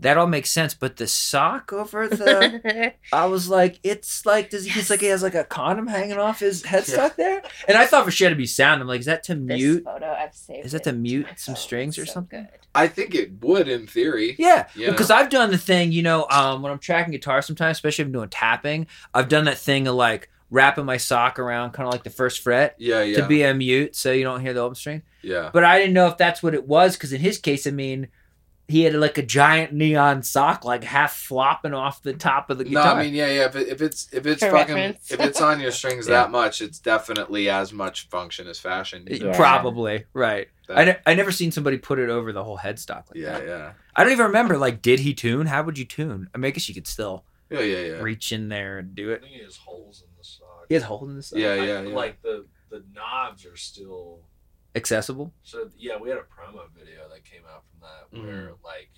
that 0.00 0.16
all 0.18 0.26
makes 0.26 0.50
sense. 0.50 0.74
But 0.74 0.96
the 0.96 1.06
sock 1.06 1.72
over 1.72 2.08
the, 2.08 2.94
I 3.12 3.26
was 3.26 3.48
like, 3.48 3.78
it's 3.82 4.26
like, 4.26 4.50
does 4.50 4.64
he, 4.64 4.70
he's 4.70 4.90
like, 4.90 5.00
he 5.00 5.06
has 5.06 5.22
like 5.22 5.34
a 5.34 5.44
condom 5.44 5.86
hanging 5.86 6.18
off 6.18 6.40
his 6.40 6.62
headstock 6.62 7.16
there? 7.16 7.42
And 7.68 7.76
I 7.78 7.86
thought 7.86 8.04
for 8.04 8.10
sure 8.10 8.28
to 8.30 8.36
be 8.36 8.46
sound. 8.46 8.80
I'm 8.80 8.88
like, 8.88 9.00
is 9.00 9.06
that 9.06 9.22
to 9.24 9.34
this 9.34 9.58
mute? 9.60 9.84
photo 9.84 10.10
I've 10.12 10.34
saved. 10.34 10.66
Is 10.66 10.72
that 10.72 10.84
to 10.84 10.92
mute 10.92 11.26
my 11.26 11.34
some 11.36 11.56
strings 11.56 11.98
or 11.98 12.06
So 12.06 12.12
something? 12.14 12.42
good. 12.42 12.58
I 12.74 12.86
think 12.88 13.14
it 13.14 13.42
would 13.42 13.68
in 13.68 13.86
theory. 13.86 14.36
Yeah, 14.38 14.66
You 14.74 14.86
know? 14.86 14.92
because 14.92 15.10
I've 15.10 15.28
done 15.30 15.50
the 15.50 15.58
thing, 15.58 15.92
you 15.92 16.02
know, 16.02 16.26
um, 16.30 16.62
when 16.62 16.70
I'm 16.72 16.78
tracking 16.78 17.12
guitar 17.12 17.42
sometimes, 17.42 17.76
especially 17.78 18.02
if 18.02 18.06
I'm 18.08 18.12
doing 18.12 18.28
tapping, 18.28 18.86
I've 19.12 19.28
done 19.28 19.44
that 19.46 19.58
thing 19.58 19.86
of 19.88 19.94
like 19.96 20.28
wrapping 20.52 20.84
my 20.84 20.96
sock 20.96 21.38
around 21.38 21.70
kind 21.72 21.86
of 21.86 21.92
like 21.92 22.02
the 22.02 22.10
first 22.10 22.42
fret 22.42 22.74
Yeah 22.76 23.02
yeah 23.02 23.18
to 23.20 23.26
be 23.28 23.42
a 23.44 23.54
mute 23.54 23.94
so 23.94 24.10
you 24.10 24.24
don't 24.24 24.40
hear 24.40 24.52
the 24.52 24.58
open 24.60 24.74
string. 24.74 25.02
yeah. 25.22 25.50
But 25.52 25.62
I 25.64 25.78
didn't 25.78 25.94
know 25.94 26.08
if 26.08 26.16
that's 26.16 26.42
what 26.42 26.54
it 26.54 26.66
was 26.66 26.96
because 26.96 27.12
in 27.12 27.20
his 27.20 27.38
case, 27.38 27.66
I 27.66 27.70
mean, 27.70 28.08
he 28.70 28.82
had 28.82 28.94
like 28.94 29.18
a 29.18 29.22
giant 29.22 29.72
neon 29.72 30.22
sock, 30.22 30.64
like 30.64 30.84
half 30.84 31.12
flopping 31.14 31.74
off 31.74 32.02
the 32.02 32.12
top 32.14 32.50
of 32.50 32.58
the 32.58 32.64
No. 32.64 32.80
I 32.80 33.02
mean 33.02 33.14
yeah 33.14 33.28
yeah. 33.28 33.46
If, 33.46 33.56
it, 33.56 33.68
if 33.68 33.82
it's 33.82 34.08
if 34.12 34.26
it's 34.26 34.42
For 34.42 34.50
fucking 34.50 34.74
reference. 34.74 35.10
if 35.10 35.20
it's 35.20 35.40
on 35.40 35.60
your 35.60 35.70
strings 35.72 36.06
Yeah. 36.08 36.22
that 36.22 36.30
much, 36.30 36.60
it's 36.60 36.78
definitely 36.78 37.48
as 37.50 37.72
much 37.72 38.08
function 38.08 38.46
as 38.46 38.58
fashion. 38.58 39.06
Yeah. 39.10 39.34
Probably 39.36 40.04
right. 40.12 40.48
That- 40.68 40.78
I, 40.78 40.84
ne- 40.84 40.98
I 41.06 41.14
never 41.14 41.32
seen 41.32 41.50
somebody 41.52 41.78
put 41.78 41.98
it 41.98 42.10
over 42.10 42.32
the 42.32 42.44
whole 42.44 42.58
headstock 42.58 43.04
like 43.08 43.16
yeah 43.16 43.38
that. 43.38 43.46
yeah 43.46 43.56
yeah. 43.58 43.72
I 43.96 44.04
don't 44.04 44.12
even 44.12 44.26
remember. 44.26 44.56
Like, 44.56 44.80
did 44.82 45.00
he 45.00 45.14
tune? 45.14 45.46
How 45.46 45.62
would 45.64 45.76
you 45.76 45.84
tune? 45.84 46.28
I 46.34 46.38
mean, 46.38 46.46
I 46.46 46.50
guess 46.50 46.68
you 46.68 46.74
could 46.74 46.86
still 46.86 47.24
yeah 47.50 47.60
yeah 47.60 47.78
yeah. 47.80 47.92
reach 48.00 48.30
in 48.32 48.48
there 48.48 48.78
and 48.78 48.94
do 48.94 49.10
I 49.10 49.14
it. 49.14 49.22
think 49.22 49.32
he 49.34 49.42
has 49.42 49.56
holes 49.56 50.02
in 50.02 50.08
the 50.16 50.24
sock. 50.24 50.66
He 50.68 50.74
has 50.74 50.84
holding 50.84 51.16
this 51.16 51.32
Yeah, 51.34 51.48
I- 51.52 51.54
yeah, 51.56 51.80
yeah. 51.82 51.94
Like 51.94 52.22
the 52.22 52.46
the 52.70 52.84
knobs 52.94 53.44
are 53.46 53.56
still. 53.56 54.20
Accessible. 54.74 55.32
So 55.42 55.70
yeah, 55.76 55.96
we 56.00 56.08
had 56.10 56.18
a 56.18 56.22
promo 56.22 56.62
video 56.76 57.08
that 57.12 57.24
came 57.24 57.42
out 57.52 57.64
from 57.70 57.80
that 57.80 58.16
Mm-hmm. 58.16 58.26
where 58.26 58.52
like 58.64 58.90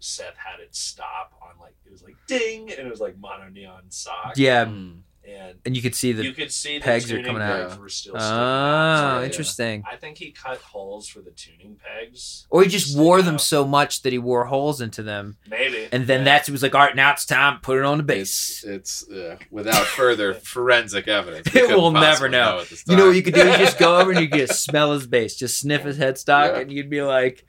Seth 0.00 0.36
had 0.36 0.60
it 0.60 0.74
stop 0.74 1.32
on 1.40 1.58
like 1.60 1.74
it 1.86 1.92
was 1.92 2.02
like 2.02 2.16
ding 2.26 2.70
and 2.70 2.86
it 2.86 2.90
was 2.90 3.00
like 3.00 3.16
MonoNeon 3.20 3.90
sock. 3.92 4.34
Yeah, 4.36 4.66
Mm. 4.66 5.00
And 5.26 5.58
and 5.64 5.74
you 5.76 5.80
could 5.82 5.94
see 5.94 6.12
the 6.12 6.22
you 6.24 6.32
could 6.32 6.52
see 6.52 6.78
the 6.78 6.84
pegs 6.84 7.06
are 7.10 7.16
tuning 7.16 7.24
coming 7.26 7.42
out. 7.42 7.68
pegs 7.70 7.78
were 7.80 7.88
still. 7.88 8.12
sticking 8.14 8.26
out. 8.26 8.32
Oh, 8.32 8.96
So, 9.16 9.20
yeah. 9.20 9.24
interesting. 9.26 9.82
I 9.90 9.96
think 9.96 10.18
he 10.18 10.30
cut 10.32 10.58
holes 10.58 11.08
for 11.08 11.20
the 11.20 11.30
tuning 11.30 11.76
pegs. 11.82 12.46
Or 12.50 12.62
he 12.62 12.68
just 12.68 12.96
wore 12.96 13.22
them 13.22 13.34
out. 13.34 13.40
so 13.40 13.66
much 13.66 14.02
that 14.02 14.12
he 14.12 14.18
wore 14.18 14.44
holes 14.44 14.80
into 14.80 15.02
them, 15.02 15.36
Maybe. 15.48 15.88
and 15.92 16.06
then 16.06 16.20
Yeah. 16.20 16.24
that's 16.24 16.46
he 16.48 16.52
was 16.52 16.62
like, 16.62 16.74
"All 16.74 16.80
right, 16.82 16.94
now 16.96 17.12
it's 17.12 17.24
time. 17.24 17.54
To 17.54 17.60
put 17.60 17.78
it 17.78 17.84
on 17.84 17.98
the 18.04 18.14
It's 18.14 18.62
bass." 18.62 18.64
it's 18.64 19.08
uh, 19.10 19.36
without 19.50 19.86
further 19.86 20.34
forensic 20.52 21.08
evidence. 21.08 21.52
we 21.54 21.60
It 21.62 21.70
will 21.76 21.90
never 21.90 22.28
possibly 22.28 22.30
know. 22.30 22.64
You 22.88 22.96
know 22.96 23.06
what 23.06 23.16
you 23.16 23.22
could 23.22 23.34
do? 23.34 23.46
You 23.46 23.56
just 23.58 23.78
go 23.78 23.98
over 23.98 24.10
and 24.12 24.20
you 24.20 24.28
could 24.28 24.40
just 24.46 24.62
smell 24.64 24.92
his 24.92 25.06
bass, 25.06 25.36
just 25.36 25.58
sniff 25.58 25.82
his 25.82 25.98
headstock, 25.98 26.52
Yeah. 26.54 26.58
and 26.60 26.72
you'd 26.72 26.90
be 26.90 27.02
like, 27.02 27.44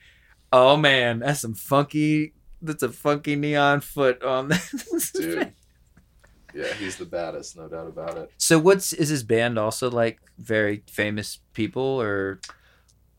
"Oh 0.53 0.77
man, 0.77 1.19
that's 1.19 1.41
some 1.41 1.55
funky. 1.55 2.33
That's 2.61 2.83
a 2.83 2.89
funky 2.89 3.35
neon 3.35 3.81
foot 3.81 4.23
on 4.23 4.47
this." 4.49 5.11
dude. 5.11 5.53
Yeah, 6.55 6.73
he's 6.73 6.95
the 6.95 7.05
baddest, 7.05 7.57
no 7.57 7.67
doubt 7.67 7.87
about 7.87 8.17
it. 8.17 8.31
So, 8.37 8.57
what's 8.57 8.93
is 8.93 9.09
his 9.09 9.23
band 9.23 9.59
also 9.59 9.89
like? 9.91 10.19
Very 10.37 10.83
famous 10.89 11.39
people, 11.53 11.81
or 12.01 12.39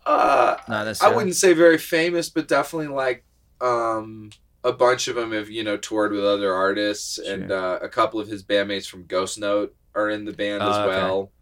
Uh, 0.05 0.57
not 0.69 1.03
I 1.03 1.09
wouldn't 1.15 1.35
say 1.37 1.53
very 1.53 1.79
famous, 1.79 2.29
but 2.31 2.47
definitely 2.49 2.89
like 2.89 3.25
um, 3.61 4.31
a 4.65 4.73
bunch 4.73 5.09
of 5.09 5.17
them 5.17 5.33
have 5.33 5.51
you 5.51 5.65
know 5.65 5.77
toured 5.77 6.13
with 6.13 6.25
other 6.25 6.53
artists, 6.53 7.19
and 7.19 7.51
uh, 7.51 7.79
a 7.83 7.89
couple 7.89 8.21
of 8.21 8.29
his 8.29 8.43
bandmates 8.43 8.87
from 8.89 9.05
Ghost 9.07 9.39
Note 9.39 9.75
are 9.95 10.11
in 10.11 10.25
the 10.25 10.33
band 10.33 10.63
Oh, 10.63 10.71
as 10.71 10.77
okay. 10.77 10.87
well. 10.89 11.33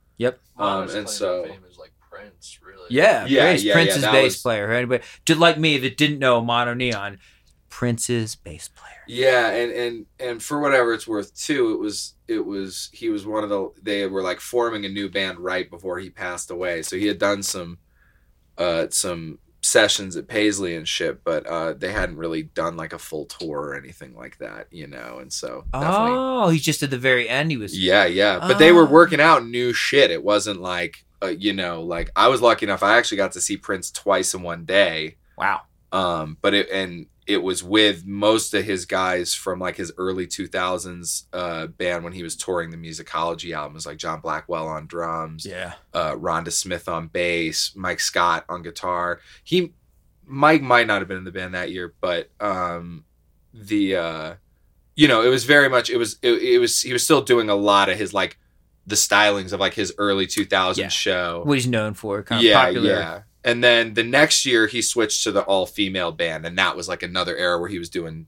Mono's 0.56 0.92
um, 0.94 0.98
and 1.00 1.08
so- 1.08 1.44
to 1.44 1.52
like 1.80 1.92
Prince, 2.10 2.60
really. 2.64 2.86
Yeah, 2.88 3.26
Yeah, 3.26 3.42
Prince, 3.46 3.62
yeah, 3.64 3.72
Prince's 3.74 4.02
yeah, 4.04 4.12
bass 4.12 4.24
was- 4.34 4.42
player. 4.42 4.70
Anybody 4.70 5.02
just 5.26 5.40
like 5.40 5.58
me 5.58 5.78
that 5.78 5.96
didn't 5.96 6.20
know 6.20 6.40
MonoNeon, 6.40 7.18
Prince's 7.78 8.36
bass 8.36 8.68
player. 8.68 8.92
Yeah, 9.08 9.50
and 9.50 9.72
and 9.72 10.06
and 10.20 10.40
for 10.42 10.60
whatever 10.60 10.94
it's 10.94 11.08
worth, 11.08 11.34
too, 11.36 11.72
it 11.72 11.80
was 11.80 12.14
it 12.28 12.46
was 12.46 12.88
he 12.92 13.08
was 13.10 13.26
one 13.26 13.42
of 13.42 13.50
the 13.50 13.70
they 13.82 14.06
were 14.06 14.22
like 14.22 14.38
forming 14.38 14.84
a 14.84 14.88
new 14.88 15.10
band 15.10 15.40
right 15.40 15.68
before 15.68 15.98
he 15.98 16.08
passed 16.08 16.52
away, 16.52 16.82
so 16.82 16.96
he 16.96 17.08
had 17.08 17.18
done 17.18 17.42
some 17.42 17.78
uh 18.58 18.86
some 18.90 19.40
sessions 19.60 20.14
at 20.16 20.28
Paisley 20.28 20.76
and 20.76 20.86
shit, 20.86 21.24
but 21.24 21.44
uh, 21.48 21.72
they 21.72 21.90
hadn't 21.90 22.16
really 22.18 22.42
done 22.44 22.76
like 22.76 22.92
a 22.92 22.98
full 22.98 23.24
tour 23.24 23.60
or 23.60 23.74
anything 23.74 24.14
like 24.14 24.38
that, 24.38 24.68
you 24.70 24.86
know. 24.86 25.18
And 25.20 25.32
so 25.32 25.64
Oh, 25.72 26.50
he's 26.50 26.62
just 26.62 26.82
at 26.84 26.90
the 26.90 26.98
very 26.98 27.28
end. 27.28 27.50
He 27.50 27.56
was. 27.56 27.76
yeah, 27.76 28.04
yeah. 28.04 28.38
But 28.38 28.58
they 28.58 28.70
were 28.72 28.86
Oh. 28.86 28.90
working 28.90 29.20
out 29.20 29.44
new 29.46 29.72
shit. 29.72 30.10
It 30.12 30.22
wasn't 30.22 30.60
like 30.60 31.04
uh, 31.22 31.28
you 31.28 31.52
know, 31.54 31.82
like 31.82 32.10
I 32.14 32.28
was 32.28 32.40
lucky 32.40 32.66
enough. 32.66 32.82
I 32.84 32.98
actually 32.98 33.16
got 33.16 33.32
to 33.32 33.40
see 33.40 33.56
Prince 33.56 33.90
twice 33.90 34.32
in 34.34 34.42
one 34.42 34.64
day. 34.64 35.16
Wow. 35.36 35.62
Um, 35.90 36.36
but 36.42 36.54
it 36.54 36.68
and 36.70 37.06
it 37.26 37.42
was 37.42 37.62
with 37.62 38.04
most 38.06 38.52
of 38.54 38.64
his 38.64 38.84
guys 38.86 39.32
from 39.34 39.58
like 39.58 39.76
his 39.76 39.92
early 39.96 40.26
2000s 40.26 41.24
uh, 41.32 41.66
band 41.68 42.04
when 42.04 42.12
he 42.12 42.22
was 42.22 42.36
touring 42.36 42.70
the 42.70 42.76
musicology 42.76 43.54
albums, 43.54 43.86
like 43.86 43.96
John 43.96 44.20
Blackwell 44.20 44.68
on 44.68 44.86
drums, 44.86 45.46
Yeah. 45.46 45.72
uh, 45.94 46.12
Rhonda 46.12 46.52
Smith 46.52 46.88
on 46.88 47.08
bass, 47.08 47.72
Mike 47.74 48.00
Scott 48.00 48.44
on 48.48 48.62
guitar. 48.62 49.20
He, 49.42 49.72
Mike 50.26 50.60
might 50.62 50.86
not 50.86 51.00
have 51.00 51.08
been 51.08 51.16
in 51.18 51.24
the 51.24 51.32
band 51.32 51.54
that 51.54 51.70
year, 51.70 51.94
but 52.00 52.30
um, 52.40 53.04
the, 53.54 53.96
uh, 53.96 54.34
you 54.96 55.08
know, 55.08 55.22
it 55.22 55.28
was 55.28 55.44
very 55.44 55.68
much. 55.68 55.90
It 55.90 55.96
was. 55.96 56.18
It, 56.22 56.32
it 56.42 56.58
was. 56.60 56.80
He 56.82 56.92
was 56.92 57.02
still 57.04 57.20
doing 57.20 57.48
a 57.50 57.54
lot 57.56 57.88
of 57.88 57.98
his 57.98 58.14
like 58.14 58.38
the 58.86 58.94
stylings 58.94 59.52
of 59.52 59.58
like 59.58 59.74
his 59.74 59.92
early 59.98 60.26
2000s 60.26 60.76
Yeah. 60.76 60.86
show. 60.88 61.42
What 61.44 61.54
he's 61.54 61.66
known 61.66 61.94
for. 61.94 62.22
Kind 62.22 62.38
of 62.40 62.44
yeah, 62.44 62.64
popular. 62.64 62.90
yeah. 62.90 63.22
And 63.44 63.62
then 63.62 63.94
the 63.94 64.02
next 64.04 64.46
year 64.46 64.66
he 64.66 64.80
switched 64.82 65.22
to 65.24 65.32
the 65.32 65.42
all 65.42 65.66
female 65.66 66.12
band, 66.12 66.46
and 66.46 66.56
that 66.58 66.76
was 66.76 66.88
like 66.88 67.02
another 67.02 67.36
era 67.36 67.58
where 67.60 67.68
he 67.68 67.78
was 67.78 67.90
doing 67.90 68.26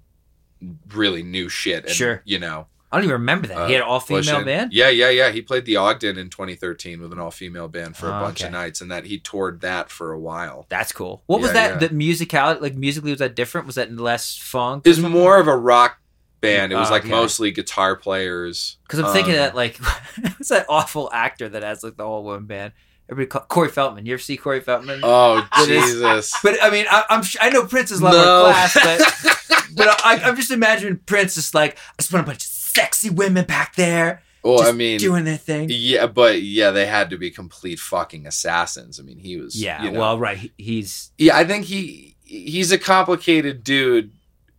really 0.92 1.22
new 1.22 1.48
shit. 1.48 1.84
And, 1.86 1.94
Sure. 1.94 2.22
You 2.24 2.38
know, 2.38 2.66
I 2.92 2.96
don't 2.98 3.04
even 3.04 3.12
remember 3.14 3.48
that. 3.48 3.66
he 3.68 3.74
had 3.74 3.82
all 3.82 4.00
female 4.00 4.44
band. 4.44 4.72
Yeah, 4.72 4.88
yeah, 4.90 5.10
yeah. 5.10 5.30
He 5.30 5.42
played 5.42 5.64
the 5.64 5.76
Ogden 5.76 6.16
in 6.18 6.30
2013 6.30 7.00
with 7.00 7.12
an 7.12 7.18
all 7.18 7.30
female 7.30 7.66
band 7.68 7.96
for 7.96 8.06
a 8.08 8.16
Oh, 8.16 8.20
bunch 8.20 8.40
okay. 8.40 8.46
of 8.46 8.52
nights, 8.52 8.80
and 8.80 8.90
that 8.90 9.06
he 9.06 9.18
toured 9.18 9.60
that 9.62 9.90
for 9.90 10.12
a 10.12 10.18
while. 10.18 10.66
That's 10.68 10.92
cool. 10.92 11.22
What 11.26 11.40
was 11.40 11.52
that? 11.52 11.80
yeah. 11.82 11.88
The 11.88 11.94
musicality, 11.94 12.60
like 12.60 12.74
musically, 12.76 13.10
was 13.10 13.18
that 13.20 13.34
different? 13.34 13.66
Was 13.66 13.76
that 13.76 13.90
less 13.96 14.36
funk? 14.36 14.86
It 14.86 14.90
was 14.90 15.00
more 15.00 15.38
of 15.40 15.48
a 15.48 15.56
rock 15.56 15.98
band. 16.40 16.72
It 16.72 16.76
was 16.76 16.88
Oh, 16.88 16.92
like 16.92 17.02
okay. 17.02 17.10
mostly 17.10 17.50
guitar 17.50 17.96
players. 17.96 18.76
Because 18.84 19.00
I'm 19.00 19.12
thinking 19.12 19.32
Um, 19.34 19.38
that 19.40 19.54
like 19.56 19.76
what's 20.20 20.50
that 20.50 20.66
awful 20.68 21.10
actor 21.12 21.48
that 21.48 21.62
has 21.62 21.82
like 21.82 21.96
the 21.96 22.04
all 22.04 22.22
woman 22.22 22.44
band? 22.46 22.72
Everybody 23.10 23.28
call 23.30 23.42
Corey 23.42 23.68
Feldman. 23.68 24.04
You 24.06 24.14
ever 24.14 24.20
see 24.22 24.36
Corey 24.36 24.60
Feldman? 24.60 25.00
Oh 25.02 25.46
Jesus! 25.66 26.32
but 26.42 26.56
I 26.62 26.70
mean, 26.70 26.86
I, 26.90 27.04
I'm 27.08 27.22
sh- 27.22 27.36
I 27.40 27.50
know 27.50 27.64
Prince 27.66 27.90
is 27.92 28.02
lower 28.02 28.12
No. 28.12 28.44
class, 28.44 28.74
but 28.74 29.66
but 29.76 29.88
I, 30.04 30.20
I'm 30.24 30.34
just 30.36 30.50
imagining 30.50 30.98
Prince 31.06 31.36
is 31.36 31.54
like 31.54 31.76
I 31.98 32.02
just 32.02 32.12
want 32.12 32.26
a 32.26 32.30
bunch 32.30 32.44
of 32.44 32.50
sexy 32.50 33.08
women 33.10 33.44
back 33.46 33.76
there, 33.76 34.22
well, 34.42 34.58
just 34.58 34.70
I 34.70 34.72
mean, 34.72 34.98
doing 34.98 35.24
their 35.24 35.36
thing. 35.36 35.68
yeah, 35.70 36.06
but 36.08 36.42
yeah, 36.42 36.70
they 36.72 36.86
had 36.86 37.10
to 37.10 37.16
be 37.16 37.30
complete 37.30 37.78
fucking 37.78 38.26
assassins. 38.26 38.98
I 38.98 39.02
mean, 39.04 39.18
he 39.18 39.36
was. 39.36 39.54
Yeah, 39.60 39.84
you 39.84 39.92
know, 39.92 40.00
well, 40.00 40.18
right. 40.18 40.36
he- 40.38 40.52
he's 40.58 41.10
Yeah, 41.16 41.36
I 41.36 41.44
think 41.44 41.66
he 41.66 42.16
he's 42.24 42.72
a 42.72 42.78
complicated 42.78 43.62
dude, 43.62 44.10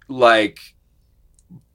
like, 0.07 0.59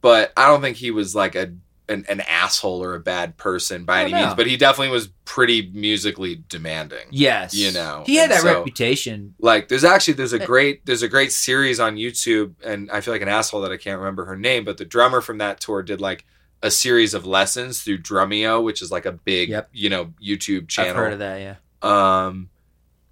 but 0.01 0.33
I 0.37 0.47
don't 0.47 0.63
think 0.63 0.79
he 0.79 0.91
was 0.91 1.15
like 1.15 1.35
a 1.35 1.53
an, 1.93 2.05
an 2.09 2.21
asshole 2.23 2.83
or 2.83 2.95
a 2.95 3.01
bad 3.01 3.37
person 3.37 3.85
by 3.85 4.03
any 4.03 4.13
no. 4.13 4.21
means. 4.23 4.35
But 4.35 4.47
he 4.47 4.57
definitely 4.57 4.93
was 4.93 5.09
pretty 5.25 5.71
musically 5.73 6.43
demanding. 6.49 7.07
yes, 7.11 7.55
You 7.55 7.71
know, 7.73 8.03
he 8.07 8.17
had 8.17 8.25
and 8.25 8.33
that 8.33 8.41
so- 8.43 8.59
reputation. 8.59 9.35
Like, 9.39 9.69
there's 9.69 9.85
actually 9.85 10.15
there's 10.15 10.33
a 10.33 10.39
great 10.39 10.85
there's 10.87 11.03
a 11.03 11.09
great 11.09 11.33
series 11.33 11.79
on 11.79 11.97
YouTube, 11.97 12.55
and 12.65 12.91
I 12.91 13.01
feel 13.01 13.15
like 13.15 13.23
an 13.23 13.29
asshole 13.29 13.61
that 13.63 13.71
I 13.73 13.77
can't 13.77 13.99
remember 13.99 14.25
her 14.25 14.37
name, 14.37 14.65
but 14.65 14.79
the 14.79 14.85
drummer 14.85 15.21
from 15.21 15.39
that 15.39 15.61
tour 15.61 15.83
did 15.83 16.01
like 16.01 16.25
a 16.63 16.71
series 16.71 17.13
of 17.15 17.27
lessons 17.27 17.83
through 17.83 17.99
Drumeo, 17.99 18.63
which 18.63 18.83
is 18.83 18.91
like 18.93 19.05
a 19.07 19.13
big 19.13 19.49
Yep. 19.51 19.69
you 19.73 19.91
know 19.91 20.13
YouTube 20.23 20.69
channel. 20.69 20.91
I've 20.91 20.97
heard 20.97 21.13
of 21.15 21.19
that. 21.21 21.41
Yeah, 21.41 21.57
um 21.83 22.49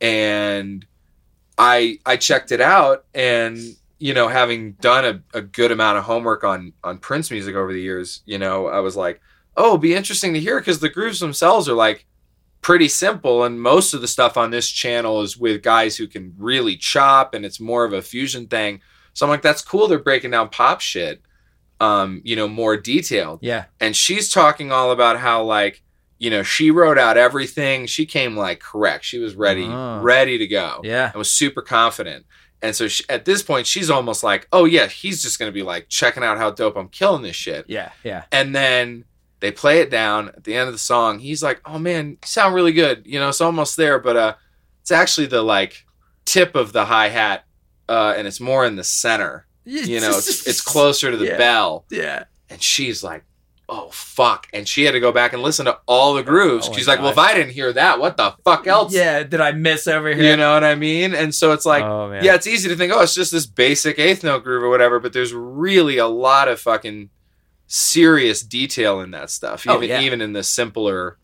and 0.00 0.86
i 1.58 1.98
i 2.06 2.16
checked 2.16 2.52
it 2.52 2.60
out 2.60 3.04
and 3.14 3.58
you 4.00 4.12
know 4.14 4.26
having 4.28 4.72
done 4.80 5.04
a, 5.04 5.38
a 5.38 5.40
good 5.42 5.70
amount 5.70 5.98
of 5.98 6.04
homework 6.04 6.42
on 6.42 6.72
on 6.82 6.98
prince 6.98 7.30
music 7.30 7.54
over 7.54 7.72
the 7.72 7.80
years 7.80 8.22
you 8.26 8.38
know 8.38 8.66
i 8.66 8.80
was 8.80 8.96
like 8.96 9.20
oh 9.56 9.76
be 9.78 9.94
interesting 9.94 10.32
to 10.34 10.40
hear 10.40 10.58
because 10.58 10.80
the 10.80 10.88
grooves 10.88 11.20
themselves 11.20 11.68
are 11.68 11.74
like 11.74 12.06
pretty 12.62 12.88
simple 12.88 13.44
and 13.44 13.60
most 13.60 13.94
of 13.94 14.00
the 14.00 14.08
stuff 14.08 14.36
on 14.36 14.50
this 14.50 14.68
channel 14.68 15.22
is 15.22 15.36
with 15.38 15.62
guys 15.62 15.96
who 15.96 16.06
can 16.08 16.34
really 16.38 16.76
chop 16.76 17.34
and 17.34 17.44
it's 17.44 17.60
more 17.60 17.84
of 17.84 17.92
a 17.92 18.02
fusion 18.02 18.46
thing 18.48 18.80
so 19.12 19.24
i'm 19.26 19.30
like 19.30 19.42
that's 19.42 19.62
cool 19.62 19.86
they're 19.86 19.98
breaking 19.98 20.30
down 20.30 20.48
pop 20.48 20.80
shit 20.80 21.22
um 21.80 22.20
you 22.24 22.36
know 22.36 22.48
more 22.48 22.76
detailed 22.76 23.38
yeah. 23.42 23.64
and 23.80 23.96
she's 23.96 24.30
talking 24.30 24.70
all 24.72 24.90
about 24.92 25.18
how 25.18 25.42
like 25.42 25.82
you 26.18 26.28
know 26.28 26.42
she 26.42 26.70
wrote 26.70 26.98
out 26.98 27.16
everything 27.16 27.86
she 27.86 28.04
came 28.04 28.36
like 28.36 28.60
correct 28.60 29.04
she 29.04 29.18
was 29.18 29.34
ready 29.34 29.64
Oh. 29.66 30.00
ready 30.02 30.36
to 30.38 30.46
go 30.46 30.80
Yeah. 30.84 31.06
and 31.06 31.14
was 31.14 31.30
super 31.32 31.62
confident 31.62 32.26
and 32.62 32.74
so 32.76 32.88
she, 32.88 33.04
at 33.08 33.24
this 33.24 33.42
point 33.42 33.66
she's 33.66 33.90
almost 33.90 34.22
like 34.22 34.46
oh 34.52 34.64
yeah 34.64 34.86
he's 34.86 35.22
just 35.22 35.38
gonna 35.38 35.52
be 35.52 35.62
like 35.62 35.88
checking 35.88 36.22
out 36.22 36.36
how 36.38 36.50
dope 36.50 36.76
i'm 36.76 36.88
killing 36.88 37.22
this 37.22 37.36
shit 37.36 37.64
Yeah. 37.68 37.90
Yeah. 38.04 38.24
and 38.32 38.54
then 38.54 39.04
they 39.40 39.50
play 39.50 39.80
it 39.80 39.90
down 39.90 40.28
at 40.28 40.44
the 40.44 40.54
end 40.54 40.66
of 40.68 40.74
the 40.74 40.78
song 40.78 41.18
he's 41.18 41.42
like 41.42 41.60
oh 41.64 41.78
man 41.78 42.10
you 42.10 42.18
sound 42.24 42.54
really 42.54 42.72
good 42.72 43.02
you 43.06 43.18
know 43.18 43.28
it's 43.30 43.40
almost 43.40 43.76
there 43.76 43.98
but 43.98 44.16
uh 44.16 44.34
it's 44.82 44.90
actually 44.90 45.26
the 45.26 45.42
like 45.42 45.84
tip 46.26 46.54
of 46.54 46.72
the 46.72 46.84
hi-hat 46.84 47.44
uh 47.88 48.14
and 48.16 48.26
it's 48.26 48.40
more 48.40 48.64
in 48.66 48.76
the 48.76 48.84
center 48.84 49.46
you 49.64 50.00
know 50.00 50.10
it's, 50.10 50.46
it's 50.46 50.60
closer 50.60 51.10
to 51.10 51.16
the 51.16 51.26
Yeah. 51.26 51.38
bell 51.38 51.84
Yeah. 51.90 52.24
and 52.48 52.62
she's 52.62 53.02
like, 53.04 53.24
"Oh 53.70 53.88
fuck!" 53.90 54.48
And 54.52 54.66
she 54.68 54.84
had 54.84 54.92
to 54.92 55.00
go 55.00 55.12
back 55.12 55.32
and 55.32 55.42
listen 55.42 55.64
to 55.66 55.78
all 55.86 56.12
the 56.14 56.22
grooves. 56.22 56.68
Oh 56.68 56.72
she's 56.74 56.88
like, 56.88 56.98
"Well, 56.98 57.10
if 57.10 57.18
I 57.18 57.32
didn't 57.34 57.52
hear 57.52 57.72
that, 57.72 58.00
what 58.00 58.16
the 58.16 58.34
fuck 58.44 58.66
else?" 58.66 58.92
Yeah. 58.92 59.22
Did 59.22 59.40
I 59.40 59.52
miss 59.52 59.86
over 59.86 60.08
here? 60.12 60.32
you 60.32 60.36
know 60.36 60.52
what 60.54 60.64
I 60.64 60.74
mean. 60.74 61.14
And 61.14 61.34
so 61.34 61.52
it's 61.52 61.64
like, 61.64 61.84
oh 61.84 62.12
yeah, 62.20 62.34
it's 62.34 62.46
easy 62.46 62.68
to 62.68 62.76
think, 62.76 62.92
"Oh, 62.92 63.00
it's 63.00 63.14
just 63.14 63.32
this 63.32 63.46
basic 63.46 63.98
eighth 63.98 64.24
note 64.24 64.44
groove 64.44 64.62
or 64.62 64.68
whatever," 64.68 64.98
but 64.98 65.12
there's 65.12 65.32
really 65.32 65.96
a 65.98 66.08
lot 66.08 66.48
of 66.48 66.60
fucking 66.60 67.10
serious 67.66 68.42
detail 68.42 69.00
in 69.00 69.12
that 69.12 69.30
stuff. 69.30 69.64
Oh, 69.68 69.76
Even 69.76 69.88
yeah. 69.88 70.00
even 70.00 70.20
in 70.20 70.32
the 70.32 70.42
simpler 70.42 71.18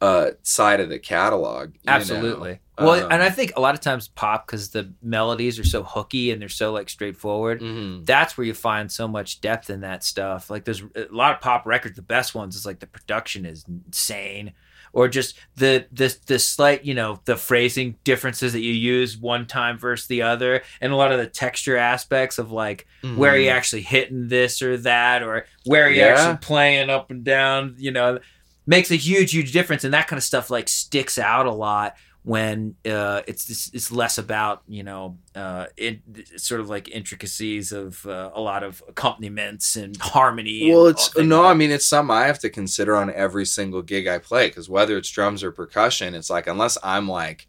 uh, 0.00 0.30
side 0.42 0.80
of 0.80 0.88
the 0.88 0.98
catalog. 0.98 1.74
you 1.74 1.80
know. 1.84 2.58
Well, 2.78 3.04
Um, 3.06 3.12
and 3.12 3.22
I 3.22 3.30
think 3.30 3.52
a 3.56 3.60
lot 3.60 3.74
of 3.74 3.80
times 3.80 4.08
pop 4.08 4.46
because 4.46 4.68
the 4.70 4.92
melodies 5.02 5.58
are 5.58 5.64
so 5.64 5.82
hooky 5.82 6.30
and 6.30 6.40
they're 6.42 6.48
so 6.48 6.72
like 6.72 6.88
straightforward. 6.90 7.60
Mhm. 7.62 8.04
That's 8.04 8.36
where 8.36 8.46
you 8.46 8.52
find 8.54 8.92
so 8.92 9.08
much 9.08 9.40
depth 9.40 9.70
in 9.70 9.80
that 9.80 10.04
stuff. 10.04 10.50
Like 10.50 10.64
there's 10.64 10.82
a 10.94 11.06
lot 11.10 11.34
of 11.34 11.40
pop 11.40 11.64
records. 11.66 11.96
The 11.96 12.02
best 12.02 12.34
ones 12.34 12.54
is 12.56 12.66
like 12.66 12.80
the 12.80 12.86
production 12.86 13.46
is 13.46 13.64
insane, 13.68 14.52
or 14.92 15.08
just 15.08 15.38
the 15.56 15.86
the 15.90 16.14
the 16.26 16.38
slight 16.38 16.84
you 16.84 16.92
know 16.94 17.20
the 17.24 17.36
phrasing 17.36 17.96
differences 18.04 18.52
that 18.52 18.60
you 18.60 18.72
use 18.72 19.16
one 19.16 19.46
time 19.46 19.78
versus 19.78 20.06
the 20.08 20.20
other, 20.22 20.62
and 20.80 20.92
a 20.92 20.96
lot 20.96 21.12
of 21.12 21.18
the 21.18 21.26
texture 21.26 21.78
aspects 21.78 22.38
of 22.38 22.52
like 22.52 22.86
where 23.16 23.32
Mhm. 23.34 23.40
he 23.40 23.48
actually 23.48 23.82
hitting 23.82 24.28
this 24.28 24.60
or 24.60 24.76
that, 24.78 25.22
or 25.22 25.46
where 25.64 25.88
he 25.88 25.98
Yeah. 25.98 26.08
actually 26.08 26.36
playing 26.46 26.90
up 26.90 27.10
and 27.10 27.24
down. 27.24 27.74
You 27.78 27.92
know, 27.92 28.18
makes 28.66 28.90
a 28.90 28.96
huge 28.96 29.30
huge 29.32 29.52
difference, 29.52 29.84
and 29.84 29.94
that 29.94 30.08
kind 30.08 30.18
of 30.18 30.24
stuff 30.24 30.50
like 30.50 30.68
sticks 30.68 31.18
out 31.18 31.46
a 31.46 31.52
lot 31.52 31.94
when 32.26 32.74
uh, 32.84 33.22
it's 33.28 33.70
it's 33.72 33.92
less 33.92 34.18
about 34.18 34.62
you 34.66 34.82
know 34.82 35.16
uh, 35.36 35.66
it, 35.76 36.00
sort 36.36 36.60
of 36.60 36.68
like 36.68 36.88
intricacies 36.88 37.70
of 37.70 38.04
uh, 38.04 38.32
a 38.34 38.40
lot 38.40 38.64
of 38.64 38.82
accompaniments 38.88 39.76
and 39.76 39.96
harmony. 39.98 40.72
Well, 40.72 40.88
and 40.88 40.96
it's 40.96 41.16
no, 41.16 41.42
like 41.42 41.50
I 41.52 41.54
mean 41.54 41.70
it's 41.70 41.86
something 41.86 42.10
I 42.10 42.26
have 42.26 42.40
to 42.40 42.50
consider 42.50 42.96
on 42.96 43.12
every 43.14 43.46
single 43.46 43.80
gig 43.80 44.08
I 44.08 44.18
play 44.18 44.48
because 44.48 44.68
whether 44.68 44.96
it's 44.96 45.08
drums 45.08 45.44
or 45.44 45.52
percussion, 45.52 46.16
it's 46.16 46.28
like 46.28 46.48
unless 46.48 46.76
I'm 46.82 47.08
like 47.08 47.46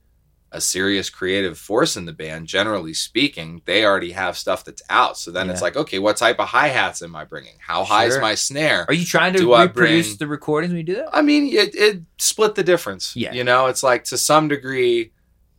a 0.51 0.61
serious 0.61 1.09
creative 1.09 1.57
force 1.57 1.97
in 1.97 2.05
the 2.05 2.13
band, 2.13 2.47
generally 2.47 2.93
speaking, 2.93 3.61
they 3.65 3.83
already 3.83 4.11
have 4.11 4.37
stuff 4.37 4.63
that's 4.63 4.81
out. 4.89 5.17
So 5.17 5.29
then 5.29 5.49
it's 5.49 5.61
like, 5.61 5.75
okay, 5.75 5.99
what 5.99 6.15
type 6.17 6.39
of 6.39 6.47
hi 6.47 6.69
hats 6.69 7.01
am 7.01 7.15
I 7.15 7.25
bringing? 7.25 7.55
How 7.59 7.83
high 7.83 8.05
is 8.05 8.17
my 8.19 8.35
snare? 8.35 8.85
Are 8.87 8.93
you 8.93 9.05
trying 9.05 9.33
to 9.33 9.39
Do 9.39 9.55
reproduce 9.55 10.07
bring- 10.07 10.17
the 10.19 10.27
recordings 10.27 10.71
when 10.71 10.77
you 10.77 10.83
do 10.83 10.95
that? 10.95 11.09
I 11.11 11.21
mean, 11.21 11.47
it, 11.47 11.75
it 11.75 12.01
split 12.17 12.55
the 12.55 12.63
difference. 12.63 13.15
Yeah. 13.15 13.33
You 13.33 13.43
know, 13.43 13.67
it's 13.67 13.83
like 13.83 14.05
to 14.05 14.17
some 14.17 14.47
degree, 14.47 15.11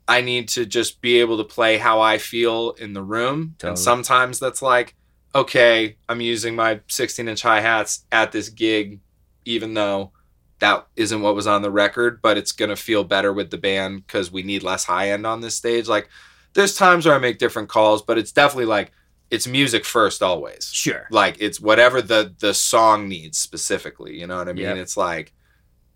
I 0.08 0.22
need 0.22 0.48
to 0.50 0.64
just 0.64 1.02
be 1.02 1.20
able 1.20 1.36
to 1.36 1.44
play 1.44 1.76
how 1.76 2.00
I 2.00 2.16
feel 2.16 2.70
in 2.72 2.94
the 2.94 3.02
room. 3.02 3.56
Totally. 3.58 3.70
And 3.72 3.78
sometimes 3.78 4.38
that's 4.38 4.62
like, 4.62 4.94
okay, 5.34 5.96
I'm 6.08 6.22
using 6.22 6.56
my 6.56 6.80
16 6.88 7.28
inch 7.28 7.42
hi 7.42 7.60
hats 7.60 8.06
at 8.10 8.32
this 8.32 8.48
gig, 8.48 9.00
even 9.44 9.74
though 9.74 10.12
that 10.60 10.86
isn't 10.96 11.20
what 11.22 11.34
was 11.34 11.46
on 11.46 11.62
the 11.62 11.70
record, 11.70 12.20
but 12.22 12.36
it's 12.36 12.52
going 12.52 12.68
to 12.70 12.76
feel 12.76 13.04
better 13.04 13.32
with 13.32 13.50
the 13.50 13.58
band 13.58 14.06
because 14.06 14.30
we 14.32 14.42
need 14.42 14.62
less 14.62 14.84
high 14.84 15.10
end 15.10 15.26
on 15.26 15.40
this 15.40 15.54
stage. 15.56 15.86
Like, 15.88 16.08
there's 16.54 16.74
times 16.76 17.06
where 17.06 17.14
I 17.14 17.18
make 17.18 17.38
different 17.38 17.68
calls, 17.68 18.02
but 18.02 18.18
it's 18.18 18.32
definitely 18.32 18.64
like, 18.66 18.92
it's 19.30 19.46
music 19.46 19.84
first 19.84 20.22
always 20.22 20.70
Sure. 20.72 21.06
like 21.10 21.36
it's 21.38 21.60
whatever 21.60 22.00
the 22.00 22.34
the 22.38 22.54
song 22.54 23.08
needs 23.08 23.36
specifically 23.36 24.18
you 24.18 24.26
know 24.26 24.38
what 24.38 24.48
i 24.48 24.54
mean 24.54 24.62
Yep. 24.64 24.76
it's 24.78 24.96
like 24.96 25.34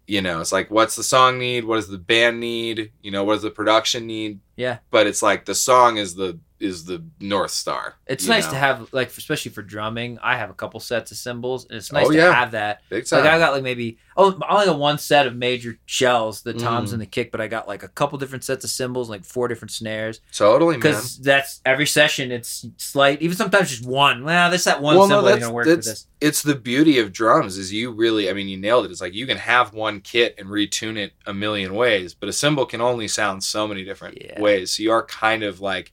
you 0.06 0.20
know 0.20 0.42
it's 0.42 0.52
like 0.52 0.70
what's 0.70 0.96
the 0.96 1.02
song 1.02 1.38
need 1.38 1.64
what 1.64 1.76
does 1.76 1.88
the 1.88 1.96
band 1.96 2.40
need 2.40 2.92
you 3.00 3.10
know 3.10 3.24
what 3.24 3.32
does 3.36 3.42
the 3.42 3.50
production 3.50 4.06
need 4.06 4.40
Yeah. 4.56 4.80
but 4.90 5.06
it's 5.06 5.22
like 5.22 5.46
the 5.46 5.54
song 5.54 5.96
is 5.96 6.14
the 6.14 6.38
is 6.62 6.84
the 6.84 7.02
north 7.20 7.50
star. 7.50 7.96
It's 8.06 8.26
nice 8.26 8.44
know? 8.46 8.52
to 8.52 8.56
have 8.56 8.92
like, 8.92 9.08
especially 9.08 9.50
for 9.50 9.62
drumming. 9.62 10.18
I 10.22 10.36
have 10.36 10.50
a 10.50 10.54
couple 10.54 10.78
sets 10.80 11.10
of 11.10 11.16
cymbals, 11.16 11.64
and 11.66 11.76
it's 11.76 11.90
nice 11.92 12.06
Oh, 12.06 12.10
to 12.12 12.16
yeah. 12.16 12.32
have 12.32 12.52
that. 12.52 12.82
big 12.88 13.10
Like. 13.10 13.24
I 13.24 13.38
got 13.38 13.52
like 13.52 13.62
maybe 13.62 13.98
oh 14.16 14.38
I 14.46 14.54
only 14.54 14.66
got 14.66 14.78
one 14.78 14.98
set 14.98 15.26
of 15.26 15.34
major 15.34 15.78
shells, 15.86 16.42
the 16.42 16.52
toms 16.54 16.90
Mm. 16.90 16.92
and 16.94 17.02
the 17.02 17.06
kick, 17.06 17.32
but 17.32 17.40
I 17.40 17.48
got 17.48 17.66
like 17.66 17.82
a 17.82 17.88
couple 17.88 18.18
different 18.18 18.44
sets 18.44 18.64
of 18.64 18.70
cymbals, 18.70 19.10
like 19.10 19.24
four 19.24 19.48
different 19.48 19.70
snares. 19.72 20.20
totally, 20.32 20.74
man. 20.74 20.80
Because 20.80 21.18
that's 21.18 21.60
every 21.64 21.86
session. 21.86 22.30
It's 22.30 22.66
slight, 22.76 23.20
even 23.22 23.36
sometimes 23.36 23.70
just 23.70 23.84
one. 23.86 24.22
Well, 24.24 24.50
this 24.50 24.64
that 24.64 24.80
one 24.80 24.96
Well, 24.96 25.08
no, 25.08 25.16
cymbal 25.16 25.28
ain't 25.30 25.40
that's- 25.40 25.42
gonna 25.46 25.54
work 25.54 25.66
for 25.66 25.76
this. 25.76 26.06
It's 26.20 26.42
the 26.42 26.54
beauty 26.54 26.98
of 27.00 27.12
drums 27.12 27.58
is 27.58 27.72
you 27.72 27.90
really, 27.90 28.30
I 28.30 28.32
mean, 28.32 28.46
you 28.48 28.56
nailed 28.56 28.84
it. 28.84 28.92
It's 28.92 29.00
like 29.00 29.12
you 29.14 29.26
can 29.26 29.38
have 29.38 29.74
one 29.74 30.00
kit 30.00 30.36
and 30.38 30.48
retune 30.48 30.96
it 30.96 31.14
a 31.26 31.34
million 31.34 31.74
ways, 31.74 32.14
but 32.14 32.28
a 32.28 32.32
cymbal 32.32 32.64
can 32.66 32.80
only 32.80 33.08
sound 33.08 33.42
so 33.42 33.66
many 33.66 33.82
different 33.82 34.18
Yeah. 34.22 34.40
ways. 34.40 34.72
So 34.76 34.84
you 34.84 34.92
are 34.92 35.04
kind 35.04 35.42
of 35.42 35.60
like, 35.60 35.92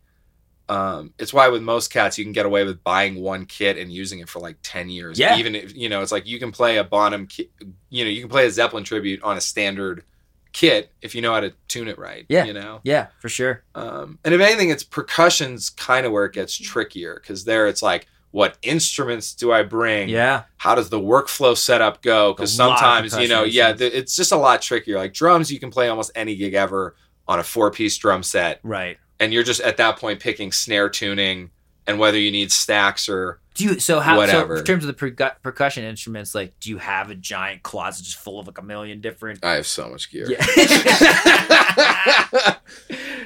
um, 0.70 1.14
it's 1.20 1.34
why 1.34 1.48
with 1.50 1.62
most 1.64 1.92
cats 1.92 2.18
you 2.18 2.24
can 2.24 2.32
get 2.32 2.46
away 2.46 2.64
with 2.64 2.84
buying 2.84 3.16
one 3.22 3.46
kit 3.46 3.78
and 3.78 3.92
using 3.92 4.20
it 4.20 4.30
for 4.30 4.40
like 4.40 4.58
ten 4.64 4.88
years. 4.90 5.18
Yeah. 5.20 5.38
Even 5.38 5.56
if 5.56 5.76
you 5.76 5.90
know, 5.90 6.02
it's 6.02 6.12
like 6.12 6.28
you 6.28 6.40
can 6.40 6.52
play 6.52 6.78
a 6.78 6.84
Bonham, 6.84 7.28
ki- 7.28 7.50
you 7.90 8.06
know, 8.06 8.10
you 8.12 8.22
can 8.22 8.30
play 8.30 8.46
a 8.46 8.52
Zeppelin 8.52 8.84
tribute 8.84 9.22
on 9.24 9.36
a 9.36 9.42
standard 9.42 10.04
kit 10.52 10.92
if 11.02 11.14
you 11.16 11.22
know 11.22 11.34
how 11.34 11.40
to 11.40 11.54
tune 11.68 11.88
it 11.88 11.98
right. 11.98 12.26
Yeah. 12.30 12.46
You 12.46 12.54
know. 12.54 12.82
Yeah, 12.84 13.08
for 13.20 13.30
sure. 13.30 13.64
Um, 13.76 14.20
and 14.24 14.34
if 14.34 14.42
anything, 14.42 14.70
it's 14.70 14.84
percussion's 14.84 15.70
kind 15.72 16.06
of 16.06 16.12
where 16.12 16.26
it 16.26 16.34
gets 16.34 16.56
trickier 16.56 17.16
because 17.16 17.46
there 17.46 17.68
it's 17.68 17.82
like, 17.82 18.08
what 18.32 18.58
instruments 18.62 19.34
do 19.34 19.52
I 19.52 19.64
bring? 19.64 20.08
Yeah, 20.08 20.44
How 20.58 20.76
does 20.76 20.90
the 20.90 21.00
workflow 21.00 21.58
setup 21.58 22.04
go? 22.04 22.32
Because 22.34 22.60
A 22.60 22.64
lot 22.68 22.74
of 22.74 22.80
sometimes, 23.10 23.24
you 23.24 23.28
know, 23.28 23.44
yeah, 23.44 23.74
th- 23.74 23.92
it's 23.92 24.16
just 24.16 24.32
a 24.32 24.38
lot 24.38 24.62
trickier. 24.62 24.98
Like 24.98 25.14
drums, 25.14 25.52
you 25.52 25.60
can 25.60 25.72
play 25.72 25.90
almost 25.90 26.12
any 26.14 26.36
gig 26.36 26.54
ever 26.54 26.96
on 27.28 27.40
a 27.40 27.44
four 27.44 27.72
piece 27.72 27.98
drum 27.98 28.22
set, 28.22 28.60
right. 28.64 28.98
And 29.20 29.34
you're 29.34 29.44
just 29.44 29.62
at 29.62 29.78
that 29.78 29.98
point 29.98 30.20
picking 30.20 30.52
snare 30.52 30.90
tuning 30.90 31.50
and 31.88 31.98
whether 32.00 32.18
you 32.20 32.32
need 32.32 32.52
stacks 32.52 33.10
or. 33.10 33.40
Do 33.56 33.66
you 33.66 33.80
so 33.80 34.00
how 34.00 34.16
Whatever. 34.16 34.56
so 34.56 34.60
in 34.62 34.66
terms 34.66 34.86
of 34.86 34.98
the 34.98 35.12
percu- 35.12 35.36
percussion 35.42 35.84
instruments? 35.84 36.34
Like, 36.34 36.58
do 36.62 36.70
you 36.70 36.78
have 36.78 37.10
a 37.10 37.16
giant 37.16 37.62
closet 37.64 38.06
just 38.06 38.18
full 38.18 38.40
of 38.40 38.48
like 38.48 38.58
a 38.58 38.62
million 38.62 39.02
different? 39.02 39.44
I 39.44 39.56
have 39.56 39.68
so 39.68 39.90
much 39.90 40.10
gear. 40.12 40.32
Yeah. 40.32 40.40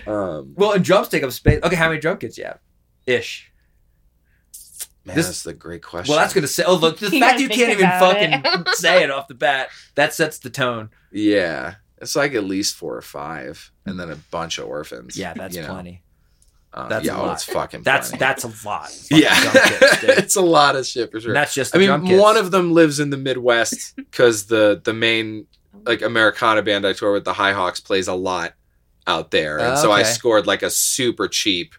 um, 0.07 0.53
well, 0.55 0.71
and 0.73 0.83
drums 0.83 1.09
take 1.09 1.23
up 1.23 1.31
space. 1.31 1.59
Okay, 1.63 1.75
how 1.75 1.87
many 1.89 1.99
drum 1.99 2.17
kits 2.17 2.37
you 2.37 2.45
have? 2.45 2.59
Ish. 3.05 3.51
man, 5.05 5.15
This- 5.15 5.27
that's 5.27 5.45
a 5.45 5.53
great 5.53 5.83
question. 5.83 6.11
Well, 6.11 6.19
that's 6.19 6.33
gonna 6.33 6.47
say. 6.47 6.63
Oh, 6.65 6.75
look, 6.75 6.97
the 6.97 7.09
You 7.11 7.19
fact 7.19 7.39
you 7.39 7.49
can't 7.49 7.71
even 7.71 7.87
fucking 7.89 8.65
say 8.73 9.03
it 9.03 9.11
off 9.11 9.27
the 9.27 9.35
bat 9.35 9.69
that 9.95 10.13
sets 10.13 10.39
the 10.39 10.49
tone. 10.49 10.89
Yeah. 11.11 11.75
It's 12.03 12.15
like 12.15 12.33
at 12.33 12.43
least 12.43 12.75
four 12.75 12.95
or 12.95 13.01
five, 13.01 13.71
and 13.85 13.99
then 13.99 14.11
a 14.11 14.15
bunch 14.15 14.57
of 14.57 14.67
orphans. 14.67 15.17
Yeah, 15.17 15.33
that's 15.33 15.55
you 15.55 15.61
know? 15.63 15.69
plenty. 15.69 16.03
Uh, 16.73 16.87
That's 16.87 17.05
yeah, 17.05 17.15
a 17.15 17.19
oh, 17.19 17.25
lot. 17.25 17.33
it's 17.33 17.43
fucking. 17.43 17.83
That's 17.83 18.09
plenty. 18.09 18.19
that's 18.19 18.43
a 18.43 18.67
lot. 18.67 18.89
Yeah, 19.11 19.51
dude. 20.01 20.09
it's 20.09 20.35
a 20.35 20.41
lot 20.41 20.75
of 20.75 20.87
shit 20.87 21.11
for 21.11 21.19
sure. 21.19 21.29
And 21.29 21.35
that's 21.35 21.53
just. 21.53 21.75
I 21.75 21.79
mean, 21.79 22.17
one 22.17 22.35
of 22.35 22.49
them 22.49 22.73
lives 22.73 22.99
in 22.99 23.11
the 23.11 23.17
Midwest 23.17 23.95
because 23.95 24.47
the 24.47 24.81
the 24.83 24.93
main 24.93 25.45
like 25.85 26.01
Americana 26.01 26.63
band 26.63 26.87
I 26.87 26.93
tour 26.93 27.13
with, 27.13 27.25
the 27.25 27.33
High 27.33 27.53
Hawks, 27.53 27.79
plays 27.79 28.07
a 28.07 28.15
lot 28.15 28.55
out 29.05 29.29
there, 29.29 29.59
and 29.59 29.73
Oh, 29.73 29.75
so 29.75 29.91
I 29.91 30.01
scored 30.01 30.47
like 30.47 30.63
a 30.63 30.71
super 30.71 31.27
cheap 31.27 31.75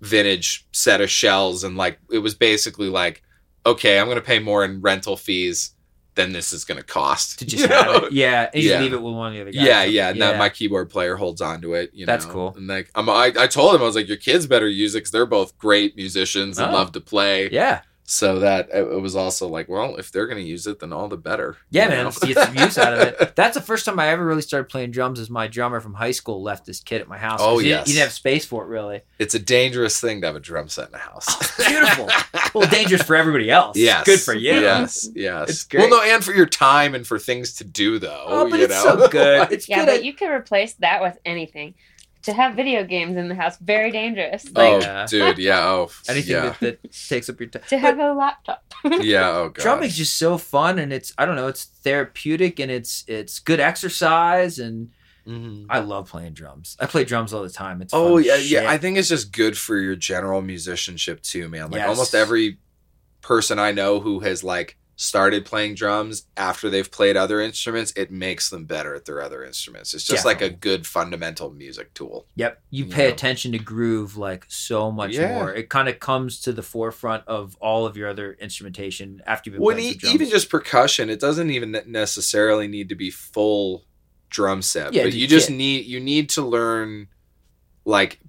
vintage 0.00 0.66
set 0.72 1.02
of 1.02 1.10
shells, 1.10 1.62
and 1.62 1.76
like 1.76 1.98
it 2.10 2.20
was 2.20 2.34
basically 2.34 2.88
like, 2.88 3.22
okay, 3.66 3.98
I'm 3.98 4.08
gonna 4.08 4.22
pay 4.22 4.38
more 4.38 4.64
in 4.64 4.80
rental 4.80 5.18
fees 5.18 5.73
than 6.14 6.32
this 6.32 6.52
is 6.52 6.64
gonna 6.64 6.82
cost 6.82 7.38
to 7.40 7.44
just 7.46 7.62
You 7.62 7.68
know? 7.68 7.92
it. 8.04 8.12
Yeah, 8.12 8.48
and 8.52 8.62
you 8.62 8.70
Yeah. 8.70 8.80
leave 8.80 8.92
it 8.92 9.02
with 9.02 9.14
one 9.14 9.28
of 9.28 9.34
the 9.34 9.40
other 9.42 9.52
guys. 9.52 9.64
Yeah, 9.66 9.84
yeah, 9.84 10.10
and 10.10 10.22
that 10.22 10.38
my 10.38 10.48
keyboard 10.48 10.90
player 10.90 11.16
holds 11.16 11.40
on 11.40 11.60
to 11.62 11.74
it. 11.74 11.90
You 11.92 12.06
know? 12.06 12.12
That's 12.12 12.24
cool. 12.26 12.54
And 12.56 12.66
like, 12.68 12.90
I'm, 12.94 13.08
I, 13.08 13.32
I 13.38 13.46
told 13.46 13.74
him 13.74 13.82
I 13.82 13.84
was 13.84 13.96
like, 13.96 14.06
your 14.08 14.16
kids 14.16 14.46
better 14.46 14.68
use 14.68 14.94
it 14.94 14.98
because 14.98 15.10
they're 15.10 15.26
both 15.26 15.56
great 15.58 15.96
musicians 15.96 16.58
and 16.58 16.70
Oh. 16.70 16.74
love 16.74 16.92
to 16.92 17.00
play. 17.00 17.48
yeah, 17.50 17.80
So 18.06 18.40
that 18.40 18.68
it, 18.68 18.82
it 18.82 19.00
was 19.00 19.16
also 19.16 19.48
like, 19.48 19.66
well, 19.66 19.96
if 19.96 20.12
they're 20.12 20.26
gonna 20.26 20.40
use 20.40 20.66
it, 20.66 20.78
then 20.78 20.92
all 20.92 21.08
the 21.08 21.16
better. 21.16 21.56
yeah, 21.70 21.88
man. 21.88 22.04
get 22.22 22.36
some 22.36 22.54
use 22.54 22.76
out 22.76 22.92
of 22.92 22.98
it. 23.00 23.34
That's 23.36 23.54
the 23.54 23.62
first 23.62 23.86
time 23.86 23.98
I 23.98 24.08
ever 24.08 24.24
really 24.26 24.42
started 24.42 24.68
playing 24.68 24.90
drums. 24.90 25.18
Is 25.18 25.30
my 25.30 25.48
drummer 25.48 25.80
from 25.80 25.94
high 25.94 26.10
school 26.10 26.42
left 26.42 26.66
his 26.66 26.80
kit 26.80 27.00
at 27.00 27.08
my 27.08 27.16
house? 27.16 27.40
Oh, 27.42 27.56
he, 27.58 27.64
didn't- 27.68 27.78
yes. 27.78 27.86
he 27.86 27.92
didn't 27.94 28.02
have 28.04 28.12
space 28.12 28.44
for 28.44 28.62
it 28.62 28.68
really. 28.68 29.00
It's 29.18 29.34
a 29.34 29.38
dangerous 29.38 29.98
thing 30.00 30.20
to 30.20 30.26
have 30.26 30.36
a 30.36 30.40
drum 30.40 30.68
set 30.68 30.88
in 30.90 30.94
a 30.94 30.98
house. 30.98 31.56
Beautiful. 31.66 32.10
Well, 32.52 32.68
dangerous 32.68 33.02
for 33.02 33.16
everybody 33.16 33.50
else. 33.50 33.76
Yes. 33.78 34.04
good 34.04 34.20
for 34.20 34.34
you. 34.34 34.52
Yes. 34.52 35.08
Yes. 35.14 35.48
It's 35.48 35.64
great. 35.64 35.90
Well, 35.90 36.04
no, 36.04 36.12
and 36.14 36.22
for 36.22 36.32
your 36.32 36.46
time 36.46 36.94
and 36.94 37.06
for 37.06 37.18
things 37.18 37.54
to 37.54 37.64
do, 37.64 37.98
though. 37.98 38.24
Oh, 38.26 38.50
but 38.50 38.58
you 38.58 38.66
it's 38.66 38.84
know? 38.84 38.96
so 38.98 39.08
good. 39.08 39.50
It's 39.50 39.66
Yeah, 39.68 39.78
good. 39.80 39.86
but 39.86 39.94
at- 39.96 40.04
you 40.04 40.12
could 40.12 40.28
replace 40.30 40.74
that 40.74 41.00
with 41.00 41.16
anything. 41.24 41.74
To 42.24 42.32
have 42.32 42.54
video 42.56 42.84
games 42.84 43.16
in 43.16 43.28
the 43.28 43.34
house, 43.34 43.56
very 43.58 43.90
dangerous. 43.90 44.46
oh, 44.56 44.60
Like 44.60 44.82
Yeah. 44.82 45.06
dude. 45.10 45.38
Yeah. 45.38 45.60
Oh, 45.68 45.90
anything 46.08 46.32
Yeah. 46.36 46.54
that, 46.60 46.82
that 46.82 46.92
takes 46.92 47.28
up 47.28 47.38
your 47.40 47.48
time. 47.50 47.62
to 47.68 47.78
have 47.78 47.98
a 47.98 48.12
laptop. 48.14 48.64
yeah. 49.00 49.30
Oh, 49.30 49.48
god. 49.50 49.62
drumming's 49.62 49.96
just 49.96 50.16
so 50.18 50.36
fun 50.38 50.78
and 50.78 50.92
it's 50.92 51.12
i 51.16 51.24
don't 51.24 51.36
know 51.36 51.46
it's 51.48 51.64
therapeutic 51.64 52.60
and 52.60 52.70
it's 52.70 53.04
it's 53.08 53.38
good 53.38 53.60
exercise 53.60 54.58
and 54.58 54.90
Mhm. 55.26 55.64
i 55.70 55.78
love 55.78 56.10
playing 56.10 56.34
drums 56.34 56.76
i 56.80 56.84
play 56.84 57.02
drums 57.04 57.32
all 57.32 57.42
the 57.42 57.48
time 57.48 57.80
it's 57.80 57.94
Oh 57.94 58.16
fun 58.16 58.24
yeah, 58.24 58.36
shit. 58.36 58.50
yeah. 58.50 58.70
I 58.70 58.76
think 58.76 58.98
it's 58.98 59.08
just 59.08 59.32
good 59.32 59.56
for 59.56 59.78
your 59.78 59.96
general 59.96 60.42
musicianship 60.42 61.22
too, 61.22 61.48
man. 61.48 61.70
Like 61.70 61.80
Yes. 61.80 61.88
almost 61.88 62.14
every 62.14 62.58
person 63.22 63.58
I 63.58 63.72
know 63.72 64.00
who 64.00 64.20
has 64.20 64.44
like 64.44 64.76
started 64.96 65.44
playing 65.44 65.74
drums 65.74 66.26
after 66.36 66.70
they've 66.70 66.90
played 66.90 67.16
other 67.16 67.40
instruments, 67.40 67.92
it 67.96 68.10
makes 68.12 68.48
them 68.50 68.64
better 68.64 68.94
at 68.94 69.04
their 69.06 69.20
other 69.20 69.44
instruments. 69.44 69.92
It's 69.92 70.04
just 70.04 70.24
like 70.24 70.40
a 70.40 70.48
good 70.50 70.86
fundamental 70.86 71.50
music 71.50 71.92
tool. 71.94 72.26
yep 72.36 72.62
you 72.70 72.84
you 72.84 72.90
pay 72.90 73.08
know. 73.08 73.12
attention 73.14 73.50
to 73.52 73.58
groove 73.58 74.16
like 74.16 74.44
so 74.48 74.92
much 74.92 75.12
Yeah. 75.16 75.34
more 75.34 75.52
it 75.52 75.68
kind 75.68 75.88
of 75.88 75.98
comes 76.00 76.40
to 76.42 76.52
the 76.52 76.62
forefront 76.62 77.24
of 77.26 77.56
all 77.60 77.86
of 77.86 77.96
your 77.96 78.08
other 78.08 78.34
instrumentation 78.40 79.20
after 79.26 79.50
you've 79.50 79.56
been 79.58 79.64
When 79.64 79.76
playing 79.76 79.92
e- 79.94 79.96
drums. 79.96 80.14
even 80.14 80.28
just 80.30 80.48
percussion, 80.48 81.10
it 81.10 81.18
doesn't 81.20 81.50
even 81.50 81.76
necessarily 81.86 82.68
need 82.68 82.88
to 82.90 82.94
be 82.94 83.10
full 83.10 83.84
drum 84.30 84.62
set, 84.62 84.92
Yeah, 84.92 85.04
but 85.04 85.12
you 85.12 85.26
just 85.26 85.48
kit. 85.48 85.56
need 85.56 85.86
you 85.86 85.98
need 86.00 86.30
to 86.30 86.42
learn 86.42 87.08
like 87.84 88.20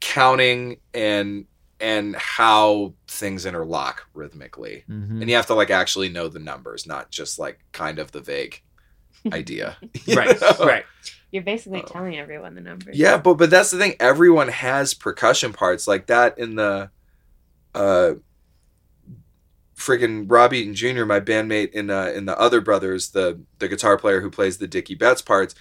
counting 0.00 0.78
and 0.94 1.46
and 1.80 2.16
how 2.16 2.94
things 3.08 3.44
interlock 3.46 4.06
rhythmically. 4.14 4.84
Mhm. 4.88 5.20
and 5.20 5.28
you 5.28 5.36
have 5.36 5.46
to 5.46 5.54
like 5.54 5.70
actually 5.70 6.08
know 6.08 6.28
the 6.28 6.38
numbers, 6.38 6.86
not 6.86 7.10
just 7.10 7.38
like 7.38 7.60
kind 7.72 7.98
of 7.98 8.12
the 8.12 8.20
vague 8.20 8.62
idea. 9.32 9.76
right 10.14 10.40
know? 10.40 10.66
right 10.66 10.84
You're 11.32 11.42
basically 11.42 11.82
Oh. 11.82 11.86
telling 11.92 12.16
everyone 12.18 12.54
the 12.54 12.60
numbers. 12.60 12.96
Yeah, 12.96 13.18
but 13.18 13.34
but 13.34 13.50
that's 13.50 13.70
the 13.70 13.78
thing. 13.78 13.94
Everyone 14.00 14.48
has 14.48 14.94
percussion 14.94 15.52
parts 15.52 15.86
like 15.86 16.06
that 16.06 16.38
in 16.38 16.54
the 16.56 16.90
uh 17.74 18.14
friggin' 19.76 20.24
Rob 20.28 20.54
Eaton 20.54 20.74
Jr., 20.74 21.04
my 21.04 21.20
bandmate 21.20 21.72
in 21.72 21.90
uh 21.90 22.12
in 22.14 22.24
the 22.26 22.38
other 22.40 22.60
brothers, 22.60 23.10
the 23.10 23.40
the 23.58 23.68
guitar 23.68 23.96
player 23.98 24.20
who 24.20 24.30
plays 24.30 24.58
the 24.58 24.66
Dickey 24.66 24.94
Betts 24.94 25.22
parts, 25.22 25.54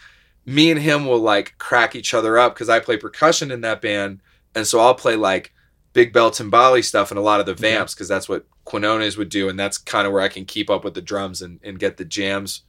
me 0.45 0.71
and 0.71 0.79
him 0.79 1.05
will 1.05 1.19
like 1.19 1.57
crack 1.57 1.95
each 1.95 2.13
other 2.13 2.37
up 2.37 2.53
because 2.55 2.69
I 2.69 2.79
play 2.79 2.97
percussion 2.97 3.51
in 3.51 3.61
that 3.61 3.81
band, 3.81 4.21
and 4.53 4.65
so 4.65 4.79
I'll 4.79 4.95
play 4.95 5.15
like 5.15 5.51
big 5.95 6.11
bell 6.11 6.29
timbale 6.29 6.83
stuff 6.83 7.09
and 7.09 7.17
a 7.17 7.21
lot 7.21 7.39
of 7.39 7.45
the 7.45 7.55
vamps 7.55 7.95
because 7.95 8.09
that's 8.09 8.27
what 8.27 8.45
Quinones 8.65 9.17
would 9.17 9.29
do, 9.29 9.49
and 9.49 9.57
that's 9.57 9.77
kind 9.77 10.05
of 10.05 10.11
where 10.13 10.21
I 10.21 10.27
can 10.27 10.45
keep 10.45 10.69
up 10.69 10.83
with 10.83 10.93
the 10.93 11.01
drums 11.01 11.41
and, 11.41 11.59
and 11.63 11.79
get 11.79 11.97
the 11.97 12.05
jams 12.05 12.61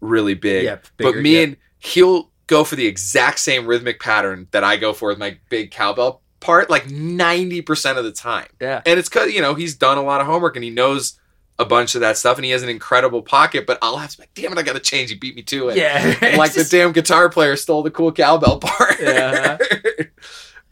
really 0.00 0.34
big. 0.34 0.64
yeah 0.64 0.76
but 0.96 1.16
me 1.16 1.36
yeah. 1.36 1.40
and 1.40 1.56
he'll 1.80 2.30
go 2.46 2.62
for 2.62 2.76
the 2.76 2.86
exact 2.86 3.40
same 3.40 3.66
rhythmic 3.66 3.98
pattern 3.98 4.46
that 4.52 4.62
I 4.62 4.76
go 4.76 4.92
for 4.92 5.08
with 5.08 5.18
my 5.18 5.38
big 5.48 5.72
cowbell 5.72 6.22
part, 6.40 6.70
like 6.70 6.88
ninety 6.90 7.62
percent 7.62 7.98
of 7.98 8.04
the 8.04 8.12
time. 8.12 8.48
yeah 8.60 8.82
And 8.86 9.00
it's 9.00 9.08
because 9.08 9.32
you 9.32 9.40
know 9.40 9.54
he's 9.54 9.74
done 9.74 9.98
a 9.98 10.02
lot 10.02 10.20
of 10.20 10.26
homework 10.26 10.54
and 10.54 10.62
he 10.62 10.70
knows 10.70 11.18
a 11.58 11.64
bunch 11.64 11.96
of 11.96 12.02
that 12.02 12.16
stuff, 12.16 12.36
and 12.38 12.44
he 12.44 12.52
has 12.52 12.62
an 12.62 12.68
incredible 12.68 13.22
pocket. 13.22 13.66
But 13.66 13.78
I'll 13.82 13.96
have 13.96 14.10
to 14.10 14.18
be 14.18 14.22
like, 14.22 14.34
damn 14.34 14.52
it, 14.52 14.58
I 14.58 14.62
got 14.62 14.74
to 14.74 14.80
change. 14.80 15.10
He 15.10 15.16
beat 15.16 15.34
me 15.34 15.42
to 15.42 15.70
it. 15.70 15.76
yeah 15.78 16.36
like 16.36 16.52
the 16.52 16.64
damn 16.70 16.92
guitar 16.92 17.30
player 17.30 17.56
stole 17.56 17.82
the 17.82 17.90
cool 17.90 18.12
cowbell 18.12 18.60
part. 18.60 19.00
Yeah. 19.00 19.56
Uh-huh. 19.60 20.04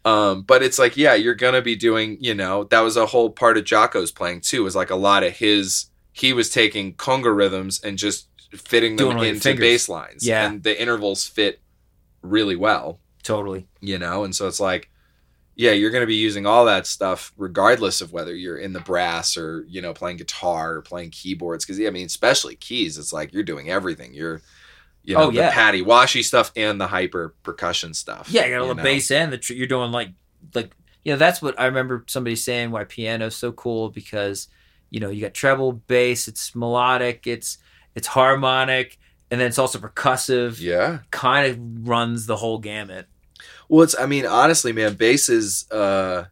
um, 0.07 0.43
but 0.43 0.63
it's 0.63 0.79
like, 0.79 0.97
yeah, 0.97 1.15
you're 1.15 1.35
gonna 1.35 1.61
be 1.61 1.75
doing, 1.75 2.17
you 2.21 2.33
know, 2.33 2.65
that 2.65 2.81
was 2.81 2.97
a 2.97 3.07
whole 3.07 3.29
part 3.29 3.59
of 3.59 3.65
Jaco's 3.65 4.13
playing 4.13 4.41
too. 4.41 4.63
Was 4.63 4.77
like 4.77 4.91
a 4.91 4.97
lot 4.97 5.25
of 5.25 5.37
his. 5.37 5.91
He 6.13 6.33
was 6.33 6.49
taking 6.49 6.95
conga 6.95 7.37
rhythms 7.37 7.81
and 7.83 7.99
just 7.99 8.29
fitting 8.53 8.97
them 8.97 9.19
into 9.19 9.41
fingers. 9.41 9.61
bass 9.61 9.89
lines. 9.89 10.27
Yeah. 10.27 10.49
and 10.49 10.63
the 10.63 10.81
intervals 10.81 11.27
fit 11.27 11.61
really 12.23 12.57
well. 12.57 13.01
totally 13.23 13.67
You 13.81 13.99
know, 13.99 14.25
and 14.25 14.35
so 14.35 14.47
it's 14.47 14.61
like. 14.61 14.91
Yeah, 15.59 15.71
you're 15.71 15.91
going 15.91 16.03
to 16.03 16.07
be 16.07 16.17
using 16.17 16.45
all 16.45 16.67
that 16.67 16.87
stuff 16.87 17.33
regardless 17.39 18.03
of 18.03 18.13
whether 18.13 18.35
you're 18.35 18.59
in 18.59 18.75
the 18.75 18.81
brass 18.81 19.39
or, 19.39 19.65
you 19.67 19.81
know, 19.81 19.95
playing 19.95 20.19
guitar 20.19 20.75
or 20.75 20.83
playing 20.83 21.13
keyboards. 21.13 21.65
Cause, 21.65 21.79
yeah, 21.79 21.89
I 21.89 21.93
mean, 21.93 22.05
especially 22.05 22.57
keys, 22.57 22.99
it's 22.99 23.11
like 23.11 23.33
you're 23.33 23.43
doing 23.43 23.71
everything. 23.71 24.13
You're, 24.13 24.43
you 25.07 25.15
know, 25.15 25.23
Oh, 25.25 25.31
the 25.31 25.37
yeah. 25.37 25.51
patty 25.53 25.81
washy 25.83 26.23
stuff 26.23 26.53
and 26.57 26.79
the 26.81 26.87
hyper 26.89 27.35
percussion 27.43 27.95
stuff. 27.95 28.29
Yeah, 28.31 28.45
you 28.47 28.59
got 28.59 28.67
the 28.69 28.75
know? 28.75 28.83
bass 28.83 29.11
and 29.11 29.33
the 29.33 29.39
tr- 29.39 29.55
you're 29.55 29.67
doing 29.67 29.93
like 29.93 30.11
like 30.55 30.73
you 31.05 31.13
know 31.13 31.19
that's 31.19 31.41
what 31.41 31.59
I 31.59 31.67
remember 31.67 32.05
somebody 32.09 32.37
saying 32.37 32.71
why 32.73 32.85
piano's 32.85 33.37
so 33.37 33.53
cool 33.53 33.89
because 33.91 34.49
you 34.91 35.01
know 35.01 35.09
you 35.09 35.21
got 35.23 35.33
treble, 35.35 35.73
bass, 35.73 36.29
it's 36.29 36.55
melodic, 36.55 37.27
it's 37.27 37.59
it's 37.95 38.09
harmonic, 38.09 38.99
and 39.31 39.41
then 39.41 39.47
it's 39.49 39.59
also 39.59 39.79
percussive. 39.79 40.61
Yeah. 40.61 40.99
Kind 41.11 41.51
of 41.51 41.89
runs 41.89 42.27
the 42.27 42.37
whole 42.37 42.59
gamut. 42.59 43.07
Well, 43.69 43.83
it's 43.83 43.99
I 43.99 44.07
mean, 44.07 44.27
honestly, 44.27 44.73
man, 44.73 44.95
bass 44.95 45.29
is 45.29 45.71
uh 45.71 46.25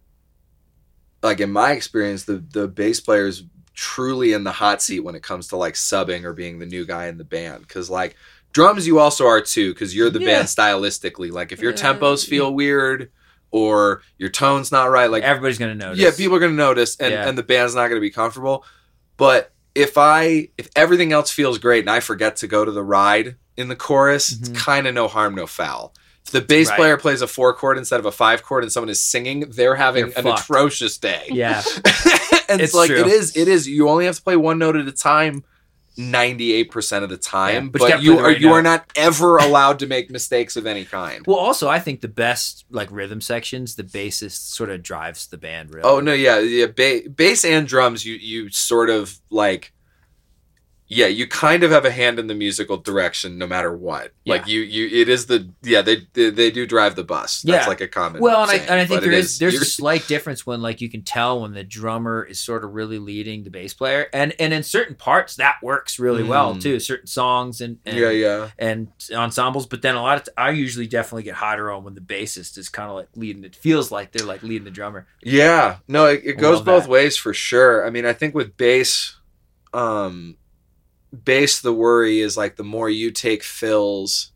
like 1.22 1.40
in 1.40 1.50
my 1.52 1.72
experience, 1.72 2.24
the 2.24 2.36
the 2.38 2.68
bass 2.68 3.00
player 3.00 3.26
is 3.26 3.44
truly 3.74 4.32
in 4.32 4.44
the 4.44 4.52
hot 4.52 4.80
seat 4.80 5.00
when 5.00 5.14
it 5.16 5.22
comes 5.22 5.48
to 5.48 5.56
like 5.56 5.74
subbing 5.74 6.22
or 6.24 6.32
being 6.32 6.58
the 6.58 6.66
new 6.66 6.84
guy 6.86 7.06
in 7.06 7.18
the 7.18 7.24
band. 7.24 7.66
Cause 7.68 7.90
like 7.90 8.16
drums 8.54 8.86
you 8.86 8.98
also 8.98 9.26
are 9.26 9.42
too, 9.42 9.74
because 9.74 9.94
you're 9.94 10.08
the 10.10 10.20
Yeah. 10.20 10.26
band 10.38 10.48
stylistically. 10.48 11.30
Like 11.30 11.52
if 11.52 11.60
your 11.60 11.72
Yeah. 11.72 11.78
tempos 11.92 12.26
feel 12.26 12.54
weird 12.54 13.10
or 13.50 14.00
your 14.16 14.30
tone's 14.30 14.72
not 14.72 14.90
right, 14.90 15.10
like 15.10 15.22
Everybody's 15.24 15.58
gonna 15.58 15.74
notice. 15.74 15.98
yeah, 15.98 16.10
people 16.16 16.36
are 16.36 16.40
gonna 16.40 16.52
notice 16.54 16.96
and, 16.98 17.12
Yeah. 17.12 17.28
and 17.28 17.36
the 17.36 17.42
band's 17.42 17.74
not 17.74 17.88
gonna 17.88 18.00
be 18.00 18.10
comfortable. 18.10 18.64
But 19.18 19.52
if 19.74 19.98
I 19.98 20.48
if 20.56 20.68
everything 20.74 21.12
else 21.12 21.30
feels 21.30 21.58
great 21.58 21.80
and 21.80 21.90
I 21.90 22.00
forget 22.00 22.36
to 22.36 22.46
go 22.46 22.64
to 22.64 22.70
the 22.70 22.82
ride 22.82 23.36
in 23.56 23.68
the 23.68 23.76
chorus, 23.76 24.32
Mhm. 24.32 24.40
it's 24.50 24.62
kind 24.62 24.86
of 24.86 24.94
no 24.94 25.06
harm, 25.08 25.34
no 25.34 25.46
foul. 25.46 25.92
If 26.24 26.32
the 26.32 26.40
bass 26.40 26.68
Right. 26.70 26.76
player 26.78 26.96
plays 26.96 27.20
a 27.22 27.26
four 27.26 27.52
chord 27.54 27.76
instead 27.76 28.00
of 28.00 28.06
a 28.06 28.12
five 28.12 28.42
chord 28.42 28.62
and 28.64 28.72
someone 28.72 28.88
is 28.88 29.02
singing, 29.02 29.50
they're 29.50 29.74
having 29.74 30.06
They're 30.08 30.18
an 30.18 30.24
fucked. 30.24 30.44
atrocious 30.44 30.96
day. 30.96 31.24
Yeah. 31.28 31.62
and 32.48 32.60
It's 32.60 32.70
it's 32.70 32.74
like 32.74 32.88
true. 32.90 33.00
it 33.00 33.06
is 33.08 33.36
it 33.36 33.46
is 33.48 33.68
you 33.68 33.88
only 33.88 34.06
have 34.06 34.16
to 34.16 34.22
play 34.22 34.36
one 34.36 34.58
note 34.58 34.74
at 34.76 34.86
a 34.88 34.92
time 34.92 35.44
98% 35.96 37.02
of 37.02 37.08
the 37.10 37.16
time 37.16 37.54
Yeah, 37.66 37.70
but, 37.70 37.78
but 37.80 37.84
you 37.84 37.90
gotta 37.90 38.02
you 38.02 38.12
play 38.12 38.16
the 38.16 38.22
are 38.22 38.26
right 38.28 38.40
you 38.40 38.46
note. 38.48 38.54
are 38.54 38.62
not 38.62 38.92
ever 38.96 39.36
allowed 39.38 39.78
to 39.80 39.86
make 39.86 40.10
mistakes 40.10 40.56
of 40.56 40.66
any 40.66 40.84
kind 40.84 41.24
Well, 41.26 41.36
also, 41.36 41.68
I 41.68 41.78
think 41.78 42.00
the 42.00 42.08
best 42.08 42.64
like 42.70 42.88
rhythm 42.90 43.20
sections, 43.20 43.76
the 43.76 43.84
bassist 43.84 44.52
sort 44.54 44.70
of 44.70 44.82
drives 44.82 45.26
the 45.26 45.38
band. 45.38 45.72
Really. 45.74 45.88
oh 45.88 46.00
no 46.00 46.12
yeah 46.12 46.38
yeah 46.40 46.66
ba- 46.66 47.08
bass 47.14 47.44
and 47.44 47.66
drums 47.66 48.04
you 48.04 48.14
you 48.14 48.50
sort 48.50 48.90
of 48.90 49.18
like 49.30 49.72
yeah 50.86 51.06
you 51.06 51.26
kind 51.26 51.62
of 51.64 51.70
have 51.70 51.84
a 51.86 51.90
hand 51.90 52.18
in 52.18 52.26
the 52.26 52.34
musical 52.34 52.76
direction 52.76 53.38
no 53.38 53.46
matter 53.46 53.74
what 53.74 54.12
like 54.26 54.46
you 54.46 54.60
you 54.60 55.00
it 55.00 55.08
is 55.08 55.26
the 55.26 55.48
yeah 55.62 55.80
they 55.80 55.96
they, 56.12 56.28
they 56.30 56.50
do 56.50 56.66
drive 56.66 56.94
the 56.94 57.02
bus 57.02 57.40
that's 57.42 57.64
Yeah. 57.64 57.68
like 57.68 57.80
a 57.80 57.88
common 57.88 58.20
Well, 58.20 58.42
and 58.42 58.50
I, 58.50 58.56
and 58.56 58.80
I 58.80 58.84
think 58.84 59.00
there 59.00 59.12
it 59.12 59.18
is, 59.18 59.38
there's 59.38 59.54
a 59.54 59.64
slight 59.64 60.06
difference 60.06 60.44
when 60.46 60.60
like 60.60 60.80
you 60.82 60.90
can 60.90 61.02
tell 61.02 61.40
when 61.40 61.52
the 61.54 61.64
drummer 61.64 62.22
is 62.22 62.38
sort 62.38 62.64
of 62.64 62.74
really 62.74 62.98
leading 62.98 63.44
the 63.44 63.50
bass 63.50 63.72
player, 63.72 64.08
and 64.12 64.34
and 64.38 64.52
in 64.52 64.62
certain 64.62 64.94
parts 64.94 65.36
that 65.36 65.56
works 65.62 65.98
really 65.98 66.22
well 66.22 66.54
Mm. 66.54 66.60
too. 66.62 66.78
Certain 66.80 67.06
songs 67.06 67.60
and, 67.62 67.78
and 67.86 67.96
yeah 67.96 68.10
yeah 68.10 68.50
and 68.58 68.88
ensembles, 69.14 69.66
but 69.66 69.80
then 69.82 69.94
a 69.94 70.02
lot 70.02 70.18
of 70.18 70.24
t- 70.24 70.32
I 70.36 70.50
usually 70.50 70.86
definitely 70.86 71.22
get 71.22 71.34
hotter 71.36 71.70
on 71.72 71.82
when 71.84 71.94
the 71.94 72.00
bassist 72.02 72.58
is 72.58 72.68
kind 72.68 72.90
of 72.90 72.96
like 72.96 73.08
leading. 73.16 73.42
It 73.44 73.56
feels 73.56 73.90
like 73.90 74.12
they're 74.12 74.26
like 74.26 74.42
leading 74.42 74.64
the 74.64 74.70
drummer. 74.70 75.06
Yeah, 75.22 75.78
no, 75.88 76.06
it, 76.06 76.20
it 76.24 76.34
goes 76.38 76.60
both 76.60 76.84
that. 76.84 76.90
ways 76.90 77.16
for 77.16 77.32
sure. 77.32 77.86
I 77.86 77.90
mean, 77.90 78.04
I 78.04 78.12
think 78.12 78.34
with 78.34 78.56
bass, 78.58 79.16
um, 79.72 80.36
bass, 81.14 81.60
the 81.60 81.72
worry 81.72 82.20
is 82.20 82.36
like 82.36 82.56
the 82.56 82.64
more 82.64 82.88
you 82.90 83.10
take 83.10 83.42
fills, 83.42 84.32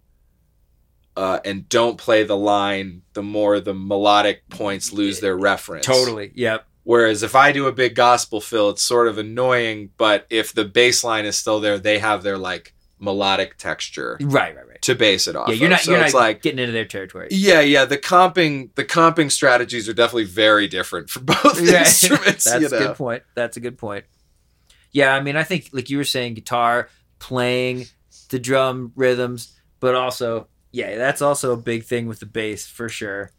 uh, 1.16 1.40
and 1.44 1.68
don't 1.68 1.98
play 1.98 2.22
the 2.24 2.36
line, 2.36 3.02
the 3.14 3.22
more 3.22 3.60
the 3.60 3.74
melodic 3.74 4.48
points 4.50 4.92
lose 4.92 5.20
their 5.20 5.36
reference. 5.36 5.84
Totally. 5.84 6.30
Yep. 6.34 6.64
Whereas 6.84 7.22
if 7.22 7.34
I 7.34 7.52
do 7.52 7.66
a 7.66 7.72
big 7.72 7.94
gospel 7.94 8.40
fill, 8.40 8.70
it's 8.70 8.82
sort 8.82 9.08
of 9.08 9.18
annoying, 9.18 9.90
but 9.98 10.26
if 10.30 10.54
the 10.54 10.64
bass 10.64 11.04
line 11.04 11.26
is 11.26 11.36
still 11.36 11.60
there, 11.60 11.76
they 11.78 11.98
have 11.98 12.22
their 12.22 12.38
like 12.38 12.72
melodic 13.00 13.56
texture 13.58 14.16
Right. 14.20 14.56
Right. 14.56 14.66
Right. 14.66 14.82
to 14.82 14.94
base 14.94 15.28
it 15.28 15.36
off. 15.36 15.48
Yeah. 15.48 15.54
You're 15.54 15.66
of. 15.66 15.70
not. 15.72 15.80
So 15.80 15.90
you're 15.92 16.00
it's 16.04 16.14
not 16.14 16.18
like 16.20 16.42
getting 16.42 16.58
into 16.60 16.72
their 16.72 16.84
territory. 16.86 17.28
yeah, 17.30 17.60
yeah. 17.60 17.84
The 17.84 17.98
comping, 17.98 18.74
the 18.76 18.84
comping 18.84 19.30
strategies 19.30 19.88
are 19.88 19.92
definitely 19.92 20.24
very 20.24 20.66
different 20.66 21.10
for 21.10 21.20
both 21.20 21.60
Yeah. 21.62 21.80
instruments. 21.80 22.44
That's 22.44 22.60
you 22.60 22.66
a 22.68 22.70
good 22.70 22.96
point. 22.96 23.22
That's 23.34 23.56
a 23.56 23.60
good 23.60 23.76
point. 23.76 24.04
Yeah, 24.92 25.14
I 25.14 25.20
mean, 25.20 25.36
I 25.36 25.44
think 25.44 25.70
like 25.72 25.90
you 25.90 25.98
were 25.98 26.04
saying, 26.04 26.34
guitar 26.34 26.88
playing 27.18 27.86
the 28.30 28.38
drum 28.38 28.92
rhythms, 28.96 29.56
but 29.80 29.94
also, 29.94 30.48
yeah, 30.72 30.96
that's 30.96 31.22
also 31.22 31.52
a 31.52 31.56
big 31.56 31.84
thing 31.84 32.06
with 32.06 32.20
the 32.20 32.26
bass 32.26 32.66
for 32.66 32.88
sure. 32.88 33.32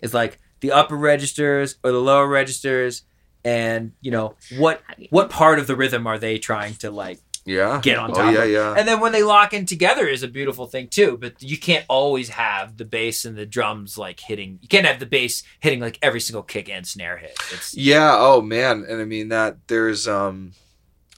It's 0.00 0.14
like 0.14 0.38
the 0.60 0.72
upper 0.72 0.96
registers 0.96 1.76
or 1.82 1.92
the 1.92 2.00
lower 2.00 2.26
registers, 2.26 3.02
and 3.44 3.92
you 4.00 4.10
know 4.10 4.34
what 4.56 4.82
what 5.10 5.30
part 5.30 5.58
of 5.58 5.66
the 5.66 5.76
rhythm 5.76 6.06
are 6.06 6.18
they 6.18 6.38
trying 6.38 6.74
to 6.74 6.90
like 6.90 7.20
Yeah. 7.46 7.80
get 7.82 7.96
on 7.96 8.10
top. 8.10 8.18
oh, 8.26 8.30
yeah, 8.30 8.44
yeah. 8.44 8.74
And 8.76 8.86
then 8.86 9.00
when 9.00 9.12
they 9.12 9.22
lock 9.22 9.54
in 9.54 9.64
together 9.64 10.06
is 10.06 10.22
a 10.22 10.28
beautiful 10.28 10.66
thing 10.66 10.88
too. 10.88 11.16
But 11.18 11.42
you 11.42 11.56
can't 11.56 11.84
always 11.88 12.28
have 12.30 12.76
the 12.76 12.84
bass 12.84 13.24
and 13.24 13.36
the 13.36 13.46
drums 13.46 13.96
like 13.96 14.20
hitting. 14.20 14.58
You 14.60 14.68
can't 14.68 14.84
have 14.86 14.98
the 15.00 15.06
bass 15.06 15.42
hitting 15.60 15.80
like 15.80 15.98
every 16.02 16.20
single 16.20 16.42
kick 16.42 16.68
and 16.68 16.86
snare 16.86 17.16
hit. 17.16 17.38
It's 17.52 17.74
Yeah, 17.74 18.14
oh 18.18 18.42
man. 18.42 18.84
And 18.88 19.00
I 19.00 19.04
mean 19.04 19.28
that 19.30 19.56
there's 19.68 20.06
um 20.08 20.52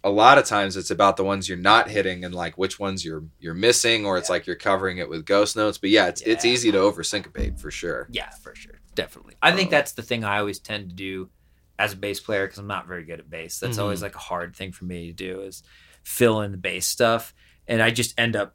a 0.05 0.11
lot 0.11 0.39
of 0.39 0.45
times 0.45 0.77
it's 0.77 0.93
about 0.93 1.17
the 1.17 1.25
ones 1.25 1.49
you're 1.49 1.59
not 1.59 1.91
hitting 1.91 2.25
and 2.25 2.33
like 2.35 2.57
which 2.57 2.79
ones 2.79 3.05
you're 3.05 3.25
you're 3.41 3.53
missing 3.55 4.07
or 4.07 4.17
it's 4.17 4.31
like 4.31 4.47
you're 4.47 4.55
covering 4.57 4.99
it 4.99 5.09
with 5.09 5.25
ghost 5.25 5.57
notes. 5.57 5.79
But 5.79 5.91
yeah, 5.91 6.07
it's 6.09 6.21
it's 6.23 6.45
easy 6.45 6.71
to 6.73 6.79
over 6.79 7.03
syncopate 7.03 7.59
for 7.59 7.71
sure. 7.71 8.07
Yeah, 8.11 8.31
for 8.43 8.55
sure, 8.55 8.81
definitely. 8.95 9.35
I 9.43 9.53
think 9.53 9.69
Um, 9.69 9.71
that's 9.73 9.93
the 9.93 10.03
thing 10.03 10.25
I 10.25 10.39
always 10.39 10.59
tend 10.61 10.91
to 10.91 10.95
do 10.95 11.31
as 11.81 11.93
a 11.95 11.97
bass 11.97 12.21
player 12.21 12.45
because 12.47 12.59
I'm 12.59 12.67
not 12.67 12.87
very 12.87 13.05
good 13.05 13.19
at 13.19 13.29
bass. 13.31 13.59
That's 13.61 13.77
Mhm. 13.77 13.83
always 13.83 14.03
like 14.03 14.15
a 14.15 14.19
hard 14.21 14.55
thing 14.55 14.73
for 14.73 14.85
me 14.85 15.07
to 15.09 15.13
do 15.13 15.41
is 15.43 15.63
fill 16.09 16.41
in 16.41 16.51
the 16.53 16.57
bass 16.59 16.87
stuff, 16.87 17.35
and 17.67 17.83
I 17.83 17.91
just 17.91 18.19
end 18.19 18.35
up 18.35 18.55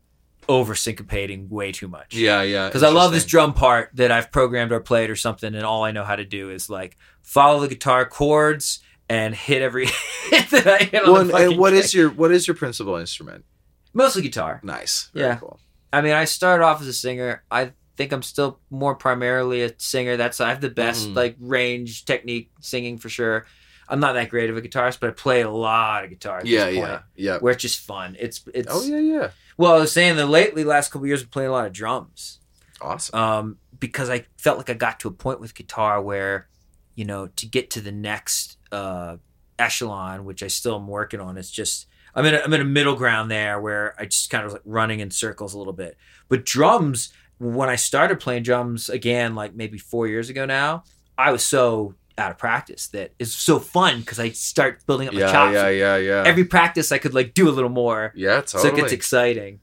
over 0.50 0.74
syncopating 0.74 1.48
way 1.50 1.72
too 1.72 1.88
much. 1.88 2.16
Yeah, 2.16 2.42
yeah. 2.42 2.68
Because 2.68 2.84
I 2.84 2.90
love 2.90 3.12
this 3.14 3.26
drum 3.26 3.54
part 3.54 3.92
that 3.94 4.12
I've 4.12 4.32
programmed 4.32 4.72
or 4.72 4.80
played 4.80 5.10
or 5.10 5.16
something, 5.16 5.54
and 5.56 5.64
all 5.64 5.84
I 5.84 5.92
know 5.92 6.04
how 6.04 6.16
to 6.16 6.26
do 6.26 6.50
is 6.50 6.70
like 6.70 6.98
follow 7.22 7.60
the 7.62 7.68
guitar 7.70 8.06
chords 8.06 8.80
and 9.08 9.36
hit 9.36 9.62
every 9.62 9.86
hit 10.30 10.50
that 10.50 10.68
I 10.68 10.78
hit 10.84 11.06
on 11.06 11.12
Well, 11.14 11.26
the 11.26 11.36
and, 11.52 11.58
what 11.58 11.74
is 11.74 11.94
your 11.94 12.10
what 12.10 12.32
is 12.32 12.48
your 12.48 12.56
principal 12.56 12.96
instrument? 12.98 13.46
mostly 13.94 14.24
guitar. 14.24 14.60
Nice. 14.64 15.10
Very 15.14 15.28
Yeah. 15.28 15.36
cool. 15.36 15.60
I 15.94 16.02
mean, 16.02 16.14
I 16.14 16.26
started 16.26 16.64
off 16.66 16.82
as 16.82 16.88
a 16.88 16.94
singer. 16.94 17.44
I 17.52 17.74
think 17.96 18.12
I'm 18.12 18.24
still 18.24 18.60
more 18.72 18.96
primarily 18.96 19.62
a 19.62 19.72
singer. 19.78 20.18
That's 20.18 20.42
I 20.42 20.50
have 20.50 20.62
the 20.62 20.70
best 20.72 21.10
Mhm. 21.10 21.16
like 21.16 21.36
range 21.40 22.06
technique 22.06 22.50
singing 22.60 22.98
for 22.98 23.10
sure. 23.10 23.46
I'm 23.90 24.00
not 24.00 24.14
that 24.14 24.30
great 24.30 24.50
of 24.50 24.58
a 24.58 24.62
guitarist, 24.62 25.00
but 25.00 25.10
I 25.10 25.14
play 25.14 25.42
a 25.42 25.50
lot 25.50 26.04
of 26.04 26.10
guitar 26.10 26.40
at 26.40 26.46
Yeah, 26.46 26.66
this 26.66 26.76
point, 26.78 26.88
yeah. 26.90 27.02
Yeah. 27.16 27.38
where 27.40 27.54
it's 27.54 27.62
just 27.62 27.80
fun. 27.80 28.16
It's 28.20 28.44
it's. 28.54 28.68
Oh 28.72 28.84
yeah, 28.84 28.98
yeah. 29.00 29.30
Well, 29.58 29.74
I 29.76 29.80
was 29.80 29.92
saying 29.92 30.16
that 30.18 30.28
lately, 30.28 30.64
last 30.64 30.92
couple 30.92 31.06
years, 31.08 31.22
I'm 31.22 31.28
playing 31.30 31.50
a 31.50 31.52
lot 31.54 31.66
of 31.68 31.74
drums, 31.74 32.40
Awesome. 32.82 33.20
um, 33.20 33.58
because 33.80 34.10
I 34.10 34.26
felt 34.38 34.58
like 34.58 34.70
I 34.70 34.74
got 34.74 35.00
to 35.02 35.08
a 35.08 35.12
point 35.12 35.40
with 35.40 35.54
guitar 35.54 36.02
where, 36.02 36.48
you 36.96 37.06
know, 37.06 37.28
to 37.28 37.46
get 37.46 37.70
to 37.72 37.82
the 37.82 37.92
next 37.92 38.58
uh, 38.72 39.18
echelon, 39.60 40.26
which 40.26 40.42
I 40.44 40.48
still 40.48 40.76
am 40.78 40.88
working 40.88 41.20
on, 41.20 41.38
it's 41.38 41.52
just 41.52 41.88
I'm 42.16 42.26
in 42.26 42.34
a, 42.36 42.40
I'm 42.40 42.54
in 42.54 42.62
a 42.62 42.66
middle 42.66 42.96
ground 42.96 43.30
there 43.30 43.60
where 43.60 43.96
I 44.00 44.06
just 44.06 44.30
kind 44.30 44.46
of 44.46 44.54
like 44.54 44.62
running 44.66 45.00
in 45.00 45.12
circles 45.12 45.54
a 45.54 45.58
little 45.58 45.74
bit. 45.74 45.98
But 46.30 46.46
drums, 46.46 47.12
when 47.40 47.70
I 47.70 47.76
started 47.76 48.20
playing 48.20 48.44
drums 48.44 48.90
again, 48.90 49.36
like 49.36 49.54
maybe 49.56 49.78
four 49.78 50.08
years 50.08 50.30
ago 50.30 50.46
now, 50.46 50.84
I 51.18 51.32
was 51.32 51.44
so 51.44 51.94
out 52.18 52.32
of 52.32 52.38
practice 52.38 52.88
that 52.90 53.12
is 53.20 53.34
so 53.34 53.60
fun 53.60 54.00
because 54.02 54.20
I 54.20 54.30
start 54.30 54.86
building 54.86 55.08
up 55.08 55.14
my 55.14 55.22
yeah, 55.22 55.32
chops. 55.32 55.54
yeah, 55.56 55.70
yeah, 55.70 55.98
yeah. 55.98 56.24
Every 56.26 56.46
practice, 56.46 56.92
I 56.92 56.98
could 57.00 57.14
like 57.14 57.34
do 57.34 57.50
a 57.50 57.52
little 57.52 57.70
more, 57.70 58.12
yeah, 58.16 58.42
totally. 58.42 58.62
so 58.64 58.68
it 58.70 58.76
gets 58.76 58.92
exciting. 58.94 59.60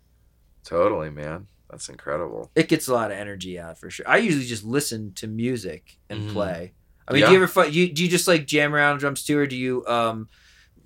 totally, 0.64 1.10
man. 1.10 1.46
That's 1.70 1.88
incredible. 1.88 2.50
It 2.56 2.68
gets 2.68 2.88
a 2.88 2.92
lot 2.94 3.12
of 3.12 3.16
energy 3.18 3.58
out 3.58 3.78
for 3.78 3.90
sure. 3.90 4.08
I 4.08 4.16
usually 4.18 4.44
just 4.46 4.64
listen 4.64 5.12
to 5.14 5.26
music 5.28 5.98
and 6.08 6.28
Mhm. 6.28 6.32
play. 6.32 6.72
I 7.06 7.12
mean, 7.12 7.20
Yeah. 7.20 7.26
do 7.26 7.32
you 7.32 7.38
ever 7.38 7.46
fu- 7.48 7.68
you 7.70 7.92
do 7.92 8.02
you 8.04 8.10
just 8.10 8.26
like 8.26 8.46
jam 8.46 8.74
around 8.74 8.92
on 8.94 8.98
drums 8.98 9.22
too, 9.24 9.38
or 9.38 9.46
do 9.46 9.56
you 9.56 9.86
um 9.86 10.28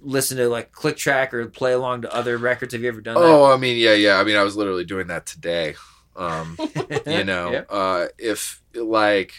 listen 0.00 0.36
to 0.36 0.48
like 0.48 0.72
click 0.72 0.96
track 0.98 1.32
or 1.32 1.46
play 1.48 1.72
along 1.72 2.02
to 2.02 2.14
other 2.14 2.36
records? 2.36 2.74
Have 2.74 2.82
you 2.82 2.88
ever 2.88 3.00
done 3.00 3.14
that? 3.14 3.22
Oh, 3.22 3.44
I 3.46 3.56
mean, 3.56 3.78
yeah, 3.78 3.94
yeah. 3.94 4.18
I 4.20 4.24
mean, 4.24 4.36
I 4.36 4.42
was 4.42 4.56
literally 4.56 4.84
doing 4.84 5.06
that 5.06 5.24
today. 5.24 5.74
Um, 6.16 6.56
you 7.06 7.24
know, 7.24 7.50
Yeah. 7.52 7.64
uh, 7.70 8.06
if 8.18 8.62
like, 8.74 9.32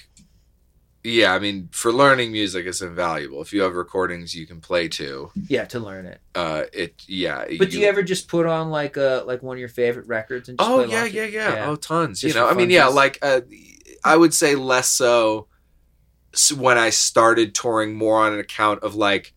yeah, 1.06 1.34
I 1.34 1.40
mean, 1.40 1.70
for 1.72 1.92
learning 1.94 2.32
music, 2.32 2.66
it's 2.66 2.82
invaluable. 2.82 3.42
If 3.42 3.54
you 3.54 3.62
have 3.62 3.76
recordings 3.76 4.34
you 4.36 4.46
can 4.48 4.60
play 4.60 4.88
to, 4.90 5.32
yeah, 5.48 5.66
to 5.66 5.80
learn 5.80 6.06
it. 6.06 6.20
uh, 6.34 6.64
it, 6.74 7.04
yeah. 7.08 7.46
But 7.60 7.70
do 7.70 7.80
you 7.80 7.86
ever 7.88 8.04
just 8.04 8.28
put 8.28 8.46
on 8.46 8.72
like 8.72 8.98
a 8.98 9.24
like 9.26 9.44
one 9.44 9.56
of 9.58 9.60
your 9.60 9.70
favorite 9.70 10.08
records 10.08 10.50
and 10.50 10.58
just 10.58 10.70
Oh 10.70 10.84
play 10.84 10.92
yeah, 10.92 11.04
to 11.08 11.14
yeah, 11.32 11.54
yeah, 11.54 11.70
Oh, 11.70 11.76
tons. 11.76 12.22
Just 12.22 12.36
you 12.36 12.42
know, 12.42 12.48
I 12.48 12.54
mean, 12.54 12.70
yeah, 12.70 12.88
like 12.88 13.20
uh, 13.22 13.42
I 14.04 14.18
would 14.18 14.34
say 14.34 14.56
less 14.56 14.88
so 14.90 15.48
when 16.58 16.78
I 16.78 16.90
started 16.90 17.56
touring, 17.56 17.96
more 17.96 18.20
on 18.26 18.34
an 18.34 18.40
account 18.40 18.84
of 18.84 18.96
like 18.96 19.34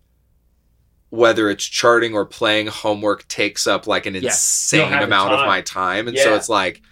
whether 1.11 1.48
it's 1.48 1.64
charting 1.64 2.14
or 2.14 2.26
playing 2.26 2.66
homework 2.66 3.26
takes 3.28 3.66
up 3.66 3.87
like 3.87 4.04
an 4.07 4.14
Yeah. 4.14 4.22
insane 4.31 4.92
amount 4.92 5.33
of 5.35 5.46
my 5.46 5.61
time, 5.62 6.09
and 6.09 6.18
so 6.18 6.35
it's 6.35 6.48
like 6.48 6.83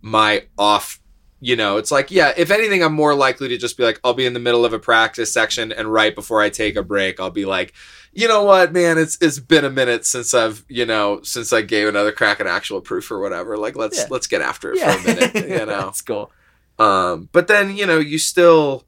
my 0.00 0.44
off. 0.58 1.00
You 1.46 1.56
know, 1.56 1.76
it's 1.76 1.90
like, 1.90 2.10
yeah, 2.10 2.32
if 2.38 2.50
anything, 2.50 2.82
I'm 2.82 2.94
more 2.94 3.14
likely 3.14 3.48
to 3.48 3.58
just 3.58 3.76
be 3.76 3.82
like, 3.84 4.00
I'll 4.02 4.14
be 4.14 4.24
in 4.24 4.32
the 4.32 4.40
middle 4.40 4.64
of 4.64 4.72
a 4.72 4.78
practice 4.78 5.30
section, 5.30 5.72
and 5.72 5.92
right 5.92 6.14
before 6.14 6.40
I 6.40 6.48
take 6.48 6.74
a 6.74 6.82
break, 6.82 7.20
I'll 7.20 7.30
be 7.30 7.44
like, 7.44 7.74
you 8.14 8.26
know 8.28 8.44
what, 8.44 8.72
man, 8.72 8.96
it's 8.96 9.18
it's 9.20 9.38
been 9.40 9.66
a 9.66 9.70
minute 9.70 10.06
since 10.06 10.32
I've, 10.32 10.64
you 10.70 10.86
know, 10.86 11.20
since 11.22 11.52
I 11.52 11.60
gave 11.60 11.86
another 11.86 12.12
crack 12.12 12.40
at 12.40 12.46
actual 12.46 12.80
proof 12.80 13.10
or 13.10 13.18
whatever. 13.20 13.58
Like, 13.58 13.76
let's 13.76 13.98
Yeah. 13.98 14.06
let's 14.08 14.26
get 14.26 14.40
after 14.40 14.72
it 14.72 14.78
Yeah, 14.78 14.94
for 14.96 15.10
a 15.10 15.14
minute, 15.14 15.34
you 15.50 15.66
know. 15.66 15.66
that's 15.66 16.00
cool. 16.00 16.32
Um, 16.78 17.28
but 17.30 17.46
then 17.46 17.76
you 17.76 17.84
know, 17.84 17.98
you 17.98 18.18
still, 18.18 18.86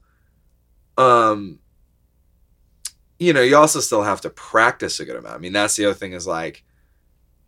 um, 0.96 1.58
you 3.18 3.34
know, 3.34 3.42
you 3.42 3.54
also 3.56 3.80
still 3.80 4.02
have 4.02 4.22
to 4.22 4.30
practice 4.30 4.98
a 4.98 5.04
good 5.04 5.16
amount. 5.16 5.34
I 5.34 5.38
mean, 5.38 5.52
that's 5.52 5.76
the 5.76 5.84
other 5.84 5.94
thing 5.94 6.14
is 6.14 6.26
like, 6.26 6.64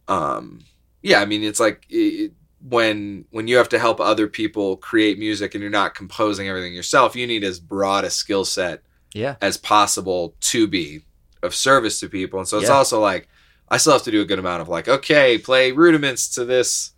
um, 0.07 0.65
yeah, 1.03 1.21
I 1.23 1.25
mean, 1.25 1.43
it's 1.45 1.61
like 1.61 1.87
it, 1.89 2.33
when 2.69 3.25
when 3.31 3.49
you 3.49 3.57
have 3.57 3.69
to 3.71 3.79
help 3.79 4.01
other 4.01 4.27
people 4.29 4.77
create 4.77 5.19
music 5.19 5.55
and 5.55 5.63
you're 5.63 5.71
not 5.71 5.95
composing 5.95 6.49
everything 6.49 6.75
yourself, 6.75 7.15
you 7.17 7.27
need 7.27 7.45
as 7.45 7.61
broad 7.61 8.05
a 8.05 8.11
skill 8.11 8.45
set 8.45 8.83
Yeah. 9.15 9.37
as 9.41 9.57
possible 9.57 10.35
to 10.43 10.67
be 10.67 11.03
of 11.43 11.55
service 11.55 12.01
to 12.01 12.09
people. 12.09 12.39
And 12.41 12.49
so 12.49 12.59
it's 12.59 12.69
Yeah. 12.69 12.75
also 12.75 13.01
like 13.01 13.29
I 13.71 13.77
still 13.77 13.93
have 13.93 14.03
to 14.05 14.11
do 14.11 14.21
a 14.23 14.25
good 14.25 14.39
amount 14.39 14.63
of 14.63 14.69
like, 14.69 14.89
okay, 14.89 15.37
play 15.39 15.73
rudiments 15.73 16.29
to 16.35 16.45
this 16.45 16.93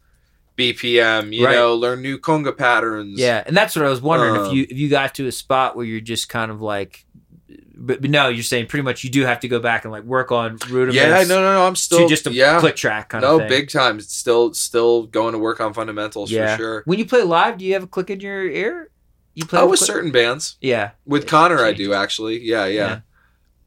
BPM, 0.57 1.33
you 1.33 1.47
Right. 1.47 1.55
know, 1.57 1.75
learn 1.75 2.03
new 2.03 2.19
conga 2.19 2.57
patterns. 2.57 3.19
Yeah, 3.19 3.43
and 3.47 3.57
that's 3.57 3.75
what 3.75 3.85
I 3.85 3.89
was 3.89 4.01
wondering 4.01 4.35
if 4.37 4.49
Um, 4.49 4.55
you 4.55 4.67
if 4.69 4.77
you 4.79 4.89
got 4.89 5.15
to 5.17 5.27
a 5.27 5.33
spot 5.33 5.75
where 5.77 5.87
you're 5.87 6.01
just 6.01 6.29
kind 6.29 6.51
of 6.51 6.61
like, 6.61 7.07
but, 7.81 8.03
but 8.03 8.11
no, 8.11 8.29
you're 8.29 8.43
saying 8.43 8.67
pretty 8.67 8.83
much 8.83 9.03
you 9.03 9.11
do 9.11 9.25
have 9.25 9.41
to 9.41 9.49
go 9.49 9.59
back 9.59 9.85
and 9.85 9.93
like 9.93 10.05
work 10.05 10.31
on 10.31 10.59
rudiments. 10.69 10.97
Yeah, 10.97 11.23
no, 11.23 11.41
no, 11.41 11.55
no. 11.55 11.67
I'm 11.67 11.75
to 11.75 11.81
still 11.81 12.09
just 12.09 12.27
a 12.27 12.33
yeah. 12.33 12.61
click 12.61 12.77
track 12.77 13.09
kind 13.09 13.23
no, 13.23 13.37
of 13.37 13.41
thing. 13.43 13.49
big 13.49 13.71
time. 13.71 13.99
It's 13.99 14.15
still 14.15 14.53
still 14.53 15.07
going 15.07 15.33
to 15.33 15.39
work 15.39 15.61
on 15.61 15.73
fundamentals 15.73 16.31
yeah. 16.31 16.57
for 16.57 16.63
sure. 16.63 16.83
When 16.85 16.99
you 16.99 17.07
play 17.07 17.23
live, 17.23 17.57
do 17.57 17.65
you 17.65 17.73
have 17.73 17.85
a 17.85 17.87
click 17.87 18.11
in 18.11 18.21
your 18.21 18.47
ear? 18.47 18.91
You 19.35 19.47
play 19.47 19.61
Oh, 19.61 19.65
with 19.65 19.81
with 19.81 19.87
certain 19.87 20.13
bands. 20.13 20.57
Yeah, 20.61 20.91
With 21.07 21.23
It 21.23 21.29
Connor, 21.29 21.65
I 21.65 21.73
do 21.73 21.95
actually. 21.95 22.41
Yeah, 22.41 22.67
yeah. 22.67 23.01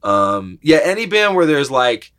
Um, 0.04 0.60
yeah, 0.62 0.80
any 0.84 1.08
band 1.08 1.36
where 1.36 1.46
there's 1.48 1.72
like 1.72 2.12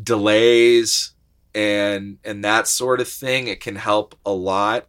delays 0.00 1.14
and 1.54 2.18
and 2.24 2.44
that 2.44 2.68
sort 2.68 3.00
of 3.00 3.08
thing, 3.08 3.46
it 3.46 3.60
can 3.60 3.76
help 3.76 4.18
a 4.26 4.32
lot. 4.32 4.86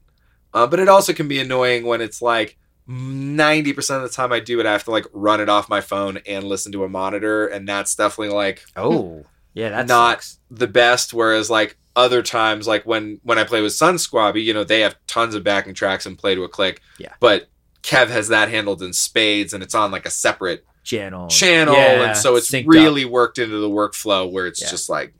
Uh, 0.53 0.67
but 0.67 0.79
it 0.79 0.89
also 0.89 1.13
can 1.13 1.27
be 1.27 1.39
annoying 1.39 1.85
when 1.85 2.01
it's 2.01 2.21
like 2.21 2.57
ninety 2.87 3.73
percent 3.73 4.03
of 4.03 4.09
the 4.09 4.15
time 4.15 4.31
I 4.31 4.39
do 4.39 4.59
it, 4.59 4.65
I 4.65 4.71
have 4.71 4.83
to 4.85 4.91
like 4.91 5.05
run 5.13 5.39
it 5.41 5.49
off 5.49 5.69
my 5.69 5.81
phone 5.81 6.19
and 6.27 6.43
listen 6.45 6.71
to 6.73 6.83
a 6.83 6.89
monitor, 6.89 7.47
and 7.47 7.67
that's 7.67 7.95
definitely 7.95 8.33
like 8.35 8.63
Oh, 8.75 9.23
yeah, 9.53 9.69
that's 9.69 9.87
Not- 9.87 10.27
the 10.51 10.67
best. 10.67 11.13
Whereas 11.13 11.49
like 11.49 11.77
other 11.95 12.21
times, 12.21 12.67
like 12.67 12.85
when 12.85 13.19
when 13.23 13.37
I 13.37 13.43
play 13.43 13.61
with 13.61 13.73
Sunsquabi, 13.73 14.43
you 14.43 14.53
know, 14.53 14.63
they 14.63 14.81
have 14.81 14.95
tons 15.07 15.35
of 15.35 15.43
backing 15.43 15.73
tracks 15.73 16.05
and 16.05 16.17
play 16.17 16.35
to 16.35 16.43
a 16.43 16.49
click. 16.49 16.81
Yeah. 16.97 17.13
But 17.19 17.47
Kev 17.83 18.07
has 18.07 18.29
that 18.29 18.49
handled 18.49 18.81
in 18.81 18.93
spades, 18.93 19.53
and 19.53 19.61
it's 19.61 19.75
on 19.75 19.91
like 19.91 20.05
a 20.05 20.09
separate 20.09 20.65
channel. 20.83 21.27
channel, 21.27 21.75
Yeah, 21.75 22.07
and 22.09 22.17
so 22.17 22.35
it's 22.35 22.49
synced 22.51 22.63
up. 22.63 22.69
really 22.73 23.05
worked 23.05 23.37
into 23.39 23.57
the 23.57 23.69
workflow 23.69 24.29
where 24.31 24.47
it's 24.47 24.61
Yeah. 24.61 24.69
just 24.69 24.89
like 24.89 25.13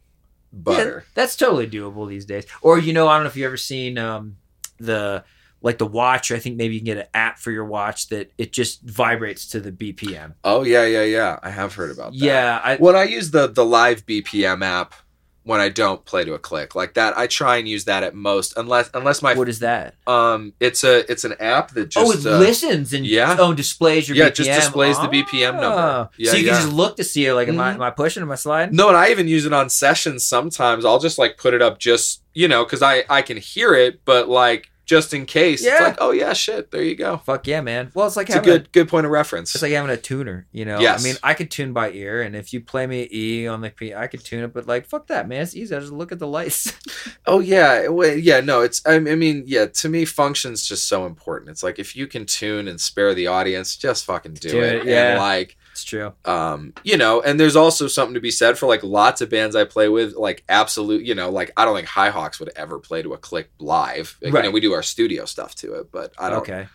butter. 0.52 1.04
Yeah, 1.06 1.12
that's 1.13 1.36
totally 1.36 1.67
doable 1.67 2.08
these 2.10 2.26
days. 2.26 2.45
Or 2.62 2.78
you 2.80 2.91
know, 2.93 3.08
I 3.08 3.15
don't 3.15 3.23
know 3.23 3.30
if 3.30 3.36
you've 3.36 3.45
ever 3.47 3.58
seen 3.58 3.97
um, 3.97 4.38
the 4.80 5.23
like 5.63 5.80
the 5.80 5.88
watch. 5.88 6.32
I 6.32 6.38
think 6.38 6.58
maybe 6.58 6.76
you 6.76 6.80
can 6.82 6.86
get 6.86 6.97
an 6.97 7.08
app 7.15 7.39
for 7.39 7.49
your 7.49 7.65
watch 7.65 8.10
that 8.10 8.32
it 8.38 8.52
just 8.54 8.82
vibrates 8.84 9.47
to 9.47 9.60
the 9.60 9.71
BPM. 9.71 10.36
Oh 10.43 10.63
yeah, 10.63 10.86
yeah, 10.86 11.04
yeah. 11.04 11.39
I 11.41 11.49
have 11.49 11.73
heard 11.73 11.89
about 11.89 12.12
that. 12.12 12.17
Yeah, 12.19 12.62
I, 12.63 12.76
When 12.78 12.95
I 12.95 13.04
use 13.06 13.32
the 13.32 13.47
the 13.47 13.65
live 13.65 14.06
BPM 14.06 14.63
app 14.63 14.93
when 15.45 15.60
I 15.60 15.67
don't 15.67 16.06
play 16.06 16.23
to 16.23 16.36
a 16.36 16.39
click 16.39 16.73
like 16.73 16.93
that, 16.93 17.17
I 17.17 17.28
try 17.28 17.58
and 17.58 17.67
use 17.67 17.84
that 17.84 18.02
at 18.02 18.15
most, 18.15 18.54
unless 18.56 18.89
unless 18.93 19.21
my 19.21 19.34
what 19.34 19.49
is 19.49 19.60
that? 19.60 19.95
um, 20.08 20.54
it's 20.62 20.86
a 20.86 21.10
it's 21.12 21.26
an 21.26 21.34
app 21.39 21.71
that 21.71 21.89
just 21.89 22.08
oh, 22.08 22.12
it 22.17 22.26
uh, 22.26 22.38
listens 22.39 22.93
and 22.93 23.06
yeah. 23.06 23.36
oh 23.38 23.54
displays 23.54 24.08
your 24.08 24.15
Yeah, 24.15 24.26
BPM. 24.26 24.28
it 24.30 24.36
just 24.36 24.49
displays 24.52 24.97
the 24.99 25.08
BPM 25.10 25.52
number. 25.60 25.67
Ah. 25.67 26.10
Yeah, 26.17 26.32
so 26.32 26.38
you 26.38 26.45
yeah. 26.45 26.54
can 26.54 26.62
just 26.62 26.73
look 26.73 26.95
to 26.95 27.04
see 27.04 27.26
it 27.26 27.34
like, 27.34 27.49
am 27.49 27.60
I 27.60 27.71
Mhm. 27.71 27.76
am 27.76 27.82
I 27.82 27.89
pushing? 27.89 28.23
Am 28.23 28.32
I 28.32 28.36
sliding? 28.36 28.73
No, 28.76 28.88
and 28.88 28.95
I 28.95 29.12
even 29.12 29.28
use 29.28 29.45
it 29.45 29.52
on 29.52 29.69
sessions 29.69 30.23
sometimes. 30.23 30.86
I'll 30.86 30.99
just 30.99 31.17
like 31.17 31.38
put 31.38 31.54
it 31.54 31.62
up 31.62 31.78
just, 31.78 32.21
you 32.34 32.47
know, 32.47 32.63
because 32.63 32.82
I, 32.82 33.04
I 33.10 33.21
can 33.21 33.36
hear 33.36 33.73
it, 33.73 33.99
but 34.06 34.30
like 34.30 34.69
just 34.86 35.13
in 35.13 35.26
case. 35.26 35.63
Yeah. 35.63 35.74
It's 35.74 35.82
like, 35.82 35.98
oh 36.00 36.12
yeah, 36.12 36.34
shit, 36.34 36.72
there 36.72 36.84
you 36.84 36.96
go. 36.96 37.17
Fuck 37.17 37.48
yeah, 37.48 37.62
man. 37.62 37.91
Well, 37.93 38.08
it's 38.08 38.15
like 38.15 38.28
It's 38.28 38.36
a 38.36 38.39
having 38.39 38.54
a 38.54 38.58
good 38.60 38.72
good 38.72 38.89
point 38.89 39.06
of 39.06 39.12
reference. 39.12 39.54
It's 39.56 39.62
like 39.62 39.72
having 39.72 39.89
a 39.91 39.98
tuner, 39.98 40.48
you 40.52 40.65
know. 40.65 40.80
Yes. 40.80 41.02
I 41.02 41.08
mean, 41.08 41.15
I 41.24 41.34
could 41.34 41.50
tune 41.50 41.74
by 41.74 41.91
ear, 41.91 42.22
and 42.22 42.36
if 42.36 42.54
you 42.54 42.62
play 42.62 42.86
me 42.86 43.08
E 43.12 43.48
on 43.48 43.62
the 43.62 43.69
P, 43.69 43.93
I 43.93 44.08
could 44.08 44.24
tune 44.24 44.43
it. 44.43 44.54
But 44.54 44.67
like, 44.67 44.86
fuck 44.86 45.08
that, 45.08 45.28
man. 45.28 45.41
It's 45.41 45.56
easy. 45.56 45.76
I 45.76 45.80
just 45.80 45.91
look 45.91 46.12
at 46.12 46.19
the 46.19 46.28
lights. 46.28 46.74
oh 47.26 47.39
yeah, 47.39 47.88
well, 47.88 48.15
yeah, 48.15 48.41
no, 48.41 48.62
it's 48.62 48.86
I, 48.86 48.96
I 48.96 49.00
mean, 49.00 49.43
yeah, 49.46 49.65
to 49.65 49.89
me 49.89 50.06
function's 50.06 50.67
just 50.67 50.88
so 50.88 51.06
important. 51.06 51.50
It's 51.50 51.63
like 51.63 51.80
if 51.80 51.96
you 51.96 52.08
can 52.08 52.26
tune 52.26 52.67
and 52.67 52.80
spare 52.80 53.13
the 53.13 53.28
audience, 53.28 53.76
just 53.78 54.06
fucking 54.06 54.36
do, 54.36 54.50
Do 54.50 54.62
it. 54.62 54.76
it, 54.76 54.86
yeah. 54.86 55.12
And 55.12 55.19
like 55.19 55.58
it's 55.73 55.83
true. 55.83 56.13
um 56.25 56.73
you 56.83 56.95
know 56.95 57.21
and 57.21 57.38
there's 57.39 57.55
also 57.57 57.88
something 57.88 58.13
to 58.13 58.21
be 58.21 58.31
said 58.31 58.57
for 58.57 58.65
like 58.67 58.81
lots 58.83 59.19
of 59.21 59.29
bands 59.29 59.55
i 59.55 59.63
play 59.65 59.89
with 59.89 60.15
like 60.15 60.43
absolute 60.47 61.03
you 61.03 61.13
know 61.13 61.29
like 61.29 61.51
i 61.57 61.65
don't 61.65 61.75
think 61.75 61.88
high 61.88 62.09
hawks 62.09 62.39
would 62.39 62.51
ever 62.55 62.79
play 62.79 63.01
to 63.01 63.13
a 63.13 63.17
click 63.17 63.49
live 63.59 64.17
Like, 64.21 64.27
you 64.27 64.33
know 64.33 64.39
Right. 64.45 64.53
we 64.53 64.62
do 64.62 64.73
our 64.73 64.83
studio 64.83 65.25
stuff 65.25 65.53
to 65.55 65.73
it 65.73 65.91
but 65.91 66.13
i 66.17 66.29
don't 66.29 66.39
Okay. 66.43 66.67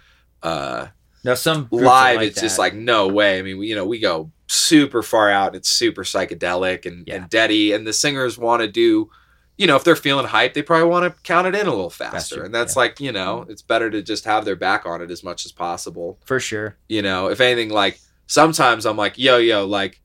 uh 0.42 0.88
Now 1.24 1.34
some 1.34 1.68
live 1.70 2.16
like 2.18 2.28
it's 2.28 2.40
just 2.40 2.58
like 2.58 2.74
no 2.74 3.08
way 3.08 3.38
i 3.38 3.42
mean 3.42 3.58
we, 3.58 3.68
you 3.68 3.74
know 3.74 3.86
we 3.86 3.98
go 4.00 4.30
super 4.48 5.02
far 5.02 5.30
out 5.30 5.54
it's 5.54 5.68
super 5.68 6.02
psychedelic 6.04 6.86
and, 6.86 7.06
Yeah. 7.06 7.14
and 7.16 7.30
deady 7.30 7.72
and 7.72 7.86
the 7.86 7.92
singers 7.92 8.38
want 8.38 8.62
to 8.62 8.68
do 8.68 9.10
you 9.58 9.66
know 9.66 9.76
if 9.76 9.84
they're 9.84 9.96
feeling 9.96 10.24
hype 10.26 10.54
they 10.54 10.62
probably 10.62 10.88
want 10.88 11.04
to 11.12 11.20
count 11.22 11.46
it 11.48 11.54
in 11.54 11.66
a 11.66 11.70
little 11.70 11.90
faster, 11.90 12.16
Faster, 12.36 12.44
and 12.44 12.54
that's 12.54 12.74
yeah. 12.76 12.80
like 12.82 13.00
you 13.00 13.12
know 13.12 13.44
it's 13.48 13.60
better 13.62 13.90
to 13.90 14.00
just 14.02 14.24
have 14.24 14.44
their 14.44 14.56
back 14.56 14.86
on 14.86 15.02
it 15.02 15.10
as 15.10 15.22
much 15.24 15.44
as 15.44 15.52
possible 15.52 16.18
for 16.24 16.38
sure. 16.40 16.76
you 16.88 17.02
know 17.02 17.28
if 17.28 17.40
anything 17.40 17.68
like 17.68 18.00
sometimes 18.28 18.86
i'm 18.86 18.96
like 18.96 19.18
yo 19.18 19.38
yo 19.38 19.66
like 19.66 20.00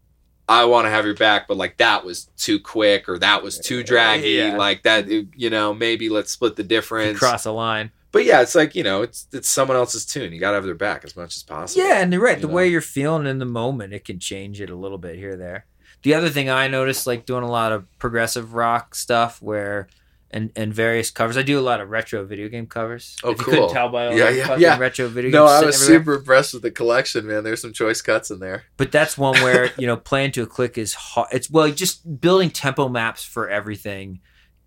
i 0.49 0.65
want 0.65 0.85
to 0.85 0.89
have 0.89 1.05
your 1.05 1.13
back 1.15 1.47
but 1.47 1.55
like 1.57 1.77
that 1.77 2.03
was 2.03 2.25
too 2.37 2.59
quick 2.59 3.07
or 3.07 3.19
that 3.19 3.43
was 3.43 3.59
too 3.59 3.83
draggy 3.83 4.29
Yeah. 4.31 4.57
like 4.57 4.81
that 4.83 5.07
you 5.07 5.49
know 5.51 5.73
maybe 5.73 6.09
let's 6.09 6.31
split 6.31 6.55
the 6.55 6.63
difference 6.63 7.19
cross 7.19 7.45
a 7.45 7.51
line. 7.51 7.91
but 8.11 8.25
yeah 8.25 8.41
it's 8.41 8.55
like 8.55 8.73
you 8.75 8.83
know 8.83 9.01
it's 9.03 9.27
it's 9.31 9.47
someone 9.49 9.77
else's 9.77 10.05
tune 10.05 10.33
you 10.33 10.39
gotta 10.39 10.55
have 10.55 10.65
their 10.65 10.73
back 10.75 11.03
as 11.05 11.15
much 11.15 11.35
as 11.35 11.43
possible 11.43 11.85
Yeah, 11.85 11.99
and 12.01 12.11
you're 12.11 12.21
right. 12.21 12.37
you 12.37 12.41
The 12.41 12.47
know? 12.47 12.53
way 12.55 12.67
you're 12.69 12.81
feeling 12.81 13.27
in 13.27 13.37
the 13.39 13.45
moment, 13.45 13.93
it 13.93 14.03
can 14.05 14.19
change 14.19 14.59
it 14.61 14.69
a 14.69 14.75
little 14.75 14.97
bit 14.97 15.15
here 15.17 15.33
or 15.33 15.35
there. 15.37 15.65
The 16.03 16.13
other 16.15 16.29
thing 16.29 16.49
I 16.49 16.67
noticed, 16.67 17.07
like 17.07 17.25
doing 17.25 17.43
a 17.43 17.49
lot 17.49 17.71
of 17.71 17.85
progressive 17.97 18.53
rock 18.55 18.93
stuff, 18.93 19.41
where 19.41 19.87
and 20.33 20.51
and 20.55 20.73
various 20.73 21.11
covers. 21.11 21.37
I 21.37 21.43
do 21.43 21.59
a 21.59 21.61
lot 21.61 21.79
of 21.79 21.89
retro 21.89 22.25
video 22.25 22.49
game 22.49 22.67
covers. 22.67 23.15
Oh, 23.23 23.31
if 23.31 23.37
you 23.39 23.43
cool. 23.45 23.53
couldn't 23.53 23.69
tell 23.73 23.89
by 23.89 24.07
all 24.07 24.13
Yeah, 24.17 24.31
the 24.31 24.37
yeah, 24.37 24.55
yeah. 24.57 24.77
retro 24.77 25.07
video 25.07 25.31
no 25.31 25.47
games. 25.47 25.63
i 25.63 25.65
was 25.65 25.81
everywhere. 25.81 25.99
super 26.03 26.13
impressed 26.19 26.53
with 26.53 26.63
the 26.63 26.71
collection 26.71 27.27
man 27.27 27.43
there's 27.43 27.61
some 27.61 27.73
choice 27.73 28.01
cuts 28.01 28.31
in 28.31 28.39
there 28.39 28.63
But 28.77 28.91
that's 28.91 29.17
one 29.17 29.39
where 29.41 29.71
you 29.77 29.87
know 29.87 29.95
playing 29.97 30.31
to 30.33 30.41
a 30.43 30.47
click 30.47 30.77
is 30.77 30.93
hard. 30.95 31.27
It's 31.31 31.49
well, 31.49 31.69
just 31.71 32.19
building 32.19 32.49
tempo 32.49 32.89
maps 32.89 33.23
for 33.23 33.47
everything 33.49 34.19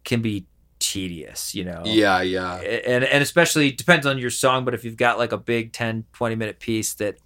can 0.04 0.22
be 0.22 0.46
tedious. 0.78 1.54
You 1.54 1.64
know. 1.64 1.82
yeah 1.84 2.20
yeah 2.22 2.56
and 2.60 3.02
and 3.02 3.22
especially 3.22 3.72
depends 3.72 4.06
on 4.06 4.18
your 4.18 4.30
song 4.30 4.64
but 4.64 4.74
if 4.74 4.84
you've 4.84 4.96
got 4.96 5.18
like 5.18 5.32
a 5.32 5.38
big 5.38 5.72
10 5.72 6.04
20 6.12 6.34
minute 6.36 6.60
piece 6.60 6.94
that 6.94 7.16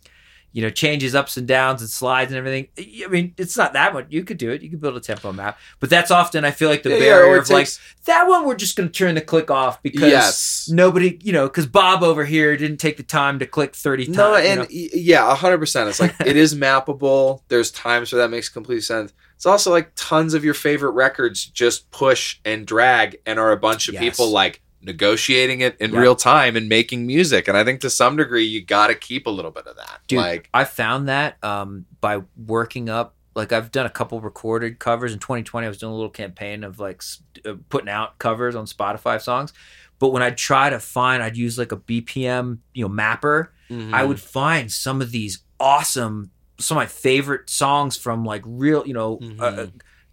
you 0.52 0.60
know 0.62 0.70
changes 0.70 1.14
ups 1.14 1.36
and 1.36 1.46
downs 1.46 1.80
and 1.80 1.88
slides 1.90 2.32
and 2.32 2.38
everything 2.38 2.66
i 3.04 3.08
mean 3.08 3.32
it's 3.36 3.56
not 3.56 3.72
that 3.72 3.92
much 3.94 4.06
you 4.10 4.24
could 4.24 4.36
do 4.38 4.50
it 4.50 4.62
you 4.62 4.70
could 4.70 4.80
build 4.80 4.96
a 4.96 5.00
tempo 5.00 5.32
map 5.32 5.58
but 5.78 5.88
that's 5.88 6.10
often 6.10 6.44
i 6.44 6.50
feel 6.50 6.68
like 6.68 6.82
the 6.82 6.90
Yeah, 6.90 6.96
yeah, 6.96 7.02
barrier 7.04 7.36
it 7.36 7.40
of 7.42 7.50
like 7.50 7.68
that 8.06 8.26
one 8.28 8.46
we're 8.46 8.54
just 8.56 8.76
going 8.76 8.88
to 8.88 8.92
turn 8.92 9.14
the 9.14 9.20
click 9.20 9.50
off 9.50 9.82
because 9.82 10.02
yes 10.10 10.68
nobody 10.72 11.18
you 11.22 11.32
know 11.32 11.46
because 11.46 11.66
bob 11.66 12.02
over 12.02 12.24
here 12.24 12.56
didn't 12.56 12.78
take 12.78 12.96
the 12.96 13.02
time 13.02 13.38
to 13.38 13.46
click 13.46 13.74
30 13.76 14.06
times 14.06 14.16
No, 14.16 14.36
you 14.36 14.48
and 14.48 14.60
know? 14.60 14.66
y 14.70 14.88
yeah, 14.92 15.34
hundred 15.36 15.58
percent. 15.58 15.88
It's 15.88 16.00
like 16.00 16.14
it 16.26 16.36
is 16.36 16.54
mappable. 16.54 17.42
There's 17.48 17.70
times 17.70 18.12
where 18.12 18.20
that 18.22 18.28
makes 18.30 18.48
complete 18.48 18.80
sense. 18.82 19.12
It's 19.36 19.46
also 19.46 19.70
like 19.70 19.92
tons 19.96 20.34
of 20.34 20.44
your 20.44 20.54
favorite 20.54 20.90
records 20.92 21.44
just 21.46 21.90
push 21.90 22.38
and 22.44 22.66
drag, 22.66 23.16
and 23.26 23.38
are 23.38 23.52
a 23.52 23.56
bunch 23.56 23.88
of 23.88 23.94
Yes. 23.94 24.02
people 24.02 24.30
like 24.30 24.60
negotiating 24.82 25.60
it 25.60 25.76
in 25.80 25.92
Yeah. 25.92 26.00
real 26.00 26.16
time 26.16 26.56
and 26.56 26.68
making 26.68 27.06
music. 27.06 27.48
And 27.48 27.56
I 27.56 27.64
think 27.64 27.80
to 27.80 27.90
some 27.90 28.16
degree, 28.16 28.44
you 28.44 28.64
got 28.64 28.88
to 28.88 28.94
keep 28.94 29.26
a 29.26 29.30
little 29.30 29.50
bit 29.50 29.66
of 29.66 29.76
that. 29.76 30.00
Dude, 30.06 30.18
like, 30.18 30.48
I 30.54 30.64
found 30.64 31.08
that 31.08 31.42
um, 31.44 31.86
by 32.00 32.22
working 32.36 32.88
up. 32.88 33.14
Like 33.36 33.52
I've 33.52 33.70
done 33.70 33.86
a 33.86 33.90
couple 33.90 34.20
recorded 34.20 34.80
covers 34.80 35.12
in 35.12 35.20
2020. 35.20 35.64
I 35.64 35.68
was 35.68 35.78
doing 35.78 35.92
a 35.92 35.94
little 35.94 36.10
campaign 36.10 36.64
of 36.64 36.80
like 36.80 37.00
uh, 37.46 37.54
putting 37.68 37.88
out 37.88 38.18
covers 38.18 38.56
on 38.56 38.66
Spotify 38.66 39.20
songs. 39.20 39.52
But 40.00 40.08
when 40.08 40.22
I'd 40.22 40.36
try 40.36 40.68
to 40.68 40.80
find, 40.80 41.22
I'd 41.22 41.36
use 41.36 41.56
like 41.56 41.70
a 41.70 41.76
BPM, 41.76 42.58
you 42.74 42.82
know, 42.84 42.88
mapper. 42.88 43.52
Mm-hmm. 43.70 43.94
I 43.94 44.02
would 44.04 44.18
find 44.18 44.70
some 44.72 45.00
of 45.00 45.12
these 45.12 45.44
awesome, 45.60 46.32
some 46.58 46.76
of 46.76 46.80
my 46.82 46.86
favorite 46.86 47.48
songs 47.48 47.96
from 47.96 48.24
like 48.24 48.42
real, 48.44 48.84
you 48.86 48.94
know, 48.94 49.18
Mhm. 49.18 49.40
uh, 49.40 49.66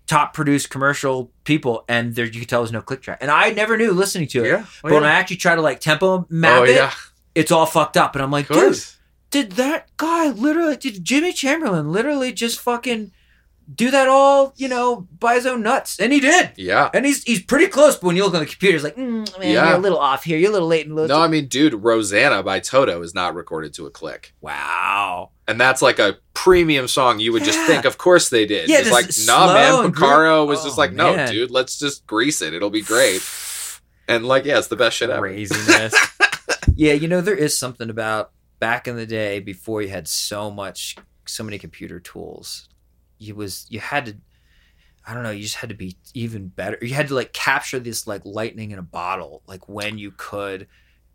top 0.07 0.33
produced 0.33 0.69
commercial 0.69 1.31
people, 1.43 1.83
and 1.87 2.15
there 2.15 2.25
you 2.25 2.39
could 2.39 2.49
tell 2.49 2.61
there's 2.61 2.71
no 2.71 2.81
click 2.81 3.01
track. 3.01 3.19
And 3.21 3.29
I 3.29 3.51
never 3.51 3.77
knew 3.77 3.91
listening 3.91 4.27
to 4.29 4.43
it. 4.43 4.47
yeah, 4.47 4.65
oh, 4.65 4.69
But 4.83 4.93
when 4.93 5.03
I 5.03 5.11
actually 5.11 5.37
try 5.37 5.55
to 5.55 5.61
like 5.61 5.79
tempo 5.79 6.25
map 6.29 6.61
oh 6.61 6.63
it, 6.63 6.75
yeah, 6.75 6.93
it's 7.35 7.51
all 7.51 7.65
fucked 7.65 7.97
up, 7.97 8.15
and 8.15 8.23
I'm 8.23 8.31
like, 8.31 8.47
dude, 8.47 8.79
did 9.29 9.53
that 9.53 9.89
guy 9.97 10.29
literally 10.29 10.77
did 10.77 11.03
Jimmy 11.03 11.33
Chamberlin 11.33 11.91
literally 11.91 12.31
just 12.31 12.59
fucking 12.59 13.11
do 13.75 13.91
that 13.91 14.07
all 14.07 14.53
you 14.55 14.67
know 14.69 15.07
by 15.19 15.35
his 15.35 15.45
own 15.45 15.61
nuts 15.61 15.99
and 15.99 16.13
he 16.13 16.19
did 16.21 16.51
Yeah. 16.55 16.89
and 16.93 17.05
he's 17.05 17.23
he's 17.23 17.41
pretty 17.43 17.67
close 17.67 17.95
but 17.97 18.03
when 18.07 18.15
you 18.15 18.23
look 18.23 18.33
on 18.33 18.39
the 18.39 18.45
computer 18.45 18.75
it's 18.75 18.83
like 18.83 18.95
mm, 18.95 19.39
man 19.39 19.51
Yeah. 19.53 19.67
you're 19.69 19.75
a 19.77 19.81
little 19.81 19.97
off 19.99 20.23
here 20.23 20.37
you're 20.37 20.49
a 20.49 20.53
little 20.53 20.69
late 20.69 20.85
and 20.85 20.93
a 20.93 20.95
little 20.95 21.17
No, 21.17 21.21
I 21.21 21.27
mean, 21.27 21.47
dude, 21.47 21.73
Rosanna 21.73 22.43
by 22.43 22.59
Toto 22.61 23.01
is 23.01 23.13
not 23.13 23.35
recorded 23.35 23.73
to 23.73 23.85
a 23.85 23.89
click. 23.91 24.33
wow 24.41 25.31
And 25.47 25.59
that's 25.59 25.81
like 25.81 25.99
a 25.99 26.17
premium 26.33 26.87
song. 26.87 27.19
You 27.19 27.33
would 27.33 27.43
just 27.43 27.59
think, 27.67 27.83
of 27.85 27.97
course 27.97 28.29
they 28.29 28.45
did. 28.45 28.69
Yeah, 28.69 28.79
it's 28.79 28.91
like, 28.91 29.07
nah, 29.25 29.53
man. 29.53 29.91
Porcaro 29.91 30.45
was 30.47 30.63
just 30.63 30.77
Oh, 30.77 30.81
like, 30.81 30.93
no, 30.93 31.15
man. 31.15 31.31
dude, 31.31 31.51
let's 31.51 31.77
just 31.79 32.05
grease 32.05 32.41
it. 32.41 32.53
It'll 32.53 32.69
be 32.69 32.81
great. 32.83 33.21
And 34.09 34.25
like, 34.25 34.45
yeah, 34.45 34.57
it's 34.57 34.67
the 34.67 34.77
best 34.77 34.95
shit 34.95 35.09
ever. 35.09 35.19
craziness 35.27 35.93
yeah 36.77 36.93
you 36.93 37.07
know 37.09 37.19
there 37.19 37.35
is 37.35 37.57
something 37.57 37.89
about 37.89 38.31
back 38.59 38.87
in 38.87 38.95
the 38.95 39.05
day 39.05 39.39
before 39.41 39.81
you 39.81 39.89
had 39.89 40.07
so 40.07 40.49
much 40.49 40.95
so 41.25 41.43
many 41.43 41.57
computer 41.59 41.99
tools 41.99 42.69
you 43.17 43.35
was 43.35 43.65
you 43.69 43.79
had 43.79 44.05
to 44.05 44.17
I 45.07 45.13
don't 45.13 45.23
know, 45.23 45.31
you 45.31 45.43
just 45.43 45.55
had 45.55 45.69
to 45.69 45.75
be 45.75 45.95
even 46.13 46.49
better. 46.49 46.77
You 46.81 46.93
had 46.93 47.07
to 47.07 47.15
like 47.15 47.31
capture 47.31 47.79
this 47.79 48.07
like 48.07 48.23
lightning 48.25 48.71
in 48.71 48.79
a 48.79 48.83
bottle, 48.83 49.41
like 49.47 49.69
when 49.69 49.97
you 49.97 50.11
could. 50.11 50.67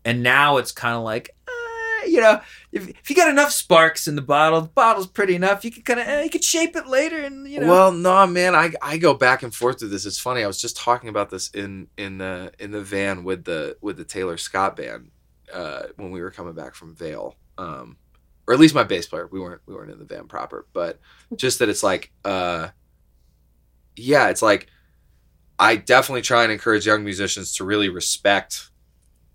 And 0.02 0.22
now 0.22 0.56
it's 0.56 0.72
kind 0.72 0.96
of 0.96 1.02
like, 1.02 1.36
uh, 1.46 2.06
you 2.06 2.20
know, 2.22 2.40
if, 2.72 2.88
if 2.88 3.10
you 3.10 3.14
got 3.14 3.28
enough 3.28 3.52
sparks 3.52 4.08
in 4.08 4.16
the 4.16 4.22
bottle, 4.22 4.62
the 4.62 4.68
bottle's 4.68 5.06
pretty 5.06 5.34
enough. 5.34 5.62
You 5.62 5.70
can 5.70 5.82
kind 5.82 6.00
of, 6.00 6.08
eh, 6.08 6.22
you 6.22 6.30
could 6.30 6.42
shape 6.42 6.74
it 6.74 6.86
later, 6.86 7.18
and 7.18 7.46
you 7.46 7.60
know. 7.60 7.68
Well, 7.68 7.92
no, 7.92 8.26
man, 8.26 8.54
I 8.54 8.72
I 8.80 8.96
go 8.96 9.12
back 9.12 9.42
and 9.42 9.54
forth 9.54 9.82
with 9.82 9.90
this. 9.90 10.06
It's 10.06 10.18
funny. 10.18 10.42
I 10.42 10.46
was 10.46 10.60
just 10.60 10.76
talking 10.76 11.10
about 11.10 11.28
this 11.30 11.50
in 11.50 11.88
in 11.98 12.18
the 12.18 12.52
in 12.58 12.70
the 12.70 12.82
van 12.82 13.24
with 13.24 13.44
the 13.44 13.76
with 13.82 13.98
the 13.98 14.04
Taylor 14.04 14.38
Scott 14.38 14.74
band 14.74 15.10
uh, 15.52 15.82
when 15.96 16.10
we 16.10 16.22
were 16.22 16.30
coming 16.30 16.54
back 16.54 16.74
from 16.74 16.94
Vail. 16.94 17.36
Um, 17.58 17.98
or 18.46 18.54
at 18.54 18.60
least 18.60 18.74
my 18.74 18.84
bass 18.84 19.06
player. 19.06 19.28
We 19.30 19.40
weren't 19.40 19.60
we 19.66 19.74
weren't 19.74 19.90
in 19.90 19.98
the 19.98 20.04
van 20.04 20.26
proper, 20.28 20.66
but 20.72 20.98
just 21.36 21.58
that 21.60 21.68
it's 21.68 21.82
like, 21.82 22.10
uh, 22.24 22.68
yeah, 23.96 24.28
it's 24.28 24.42
like 24.42 24.68
I 25.58 25.76
definitely 25.76 26.22
try 26.22 26.42
and 26.42 26.52
encourage 26.52 26.86
young 26.86 27.04
musicians 27.04 27.54
to 27.56 27.64
really 27.64 27.88
respect 27.88 28.70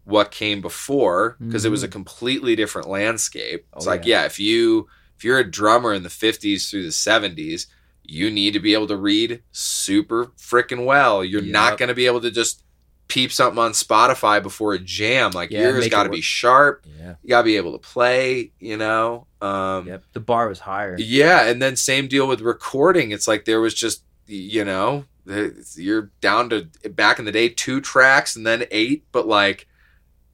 what 0.03 0.31
came 0.31 0.61
before 0.61 1.35
because 1.39 1.65
it 1.65 1.69
was 1.69 1.83
a 1.83 1.87
completely 1.87 2.55
different 2.55 2.87
landscape. 2.87 3.65
It's 3.75 3.85
Oh, 3.85 3.89
like, 3.89 4.05
yeah. 4.05 4.25
if 4.25 4.39
you 4.39 4.87
if 5.17 5.23
you're 5.23 5.39
a 5.39 5.49
drummer 5.49 5.93
in 5.93 6.03
the 6.03 6.09
50s 6.09 6.69
through 6.69 6.83
the 6.83 6.89
70s, 6.89 7.65
you 8.03 8.29
need 8.31 8.53
to 8.53 8.59
be 8.59 8.73
able 8.73 8.87
to 8.87 8.95
read 8.95 9.41
super 9.51 10.27
freaking 10.37 10.85
well. 10.85 11.23
You're 11.25 11.41
not 11.41 11.77
going 11.77 11.89
to 11.89 11.95
be 11.95 12.05
able 12.05 12.21
to 12.21 12.31
just 12.31 12.63
peep 13.07 13.31
something 13.31 13.57
on 13.59 13.71
Spotify 13.71 14.41
before 14.43 14.73
a 14.73 14.79
jam. 14.79 15.31
Like 15.31 15.49
Yeah, 15.51 15.61
yours 15.69 15.87
got 15.87 16.03
to 16.03 16.09
be 16.09 16.21
sharp. 16.21 16.85
yeah, 16.99 17.15
You 17.23 17.29
got 17.29 17.41
to 17.41 17.45
be 17.45 17.57
able 17.57 17.71
to 17.73 17.79
play, 17.79 18.51
you 18.59 18.77
know. 18.77 19.27
Um 19.41 19.87
yep. 19.87 20.03
The 20.13 20.19
bar 20.19 20.47
was 20.49 20.59
higher. 20.59 20.95
yeah, 20.99 21.45
and 21.47 21.61
then 21.61 21.75
same 21.75 22.07
deal 22.07 22.27
with 22.27 22.41
recording. 22.41 23.11
It's 23.11 23.27
like 23.27 23.45
there 23.45 23.61
was 23.61 23.73
just 23.73 24.03
you 24.25 24.65
know 24.65 25.05
you're 25.75 26.11
down 26.21 26.49
to 26.49 26.65
back 26.89 27.19
in 27.19 27.25
the 27.25 27.31
day 27.31 27.49
two 27.49 27.81
tracks 27.81 28.35
and 28.35 28.45
then 28.45 28.65
eight, 28.71 29.05
but 29.11 29.27
like 29.27 29.67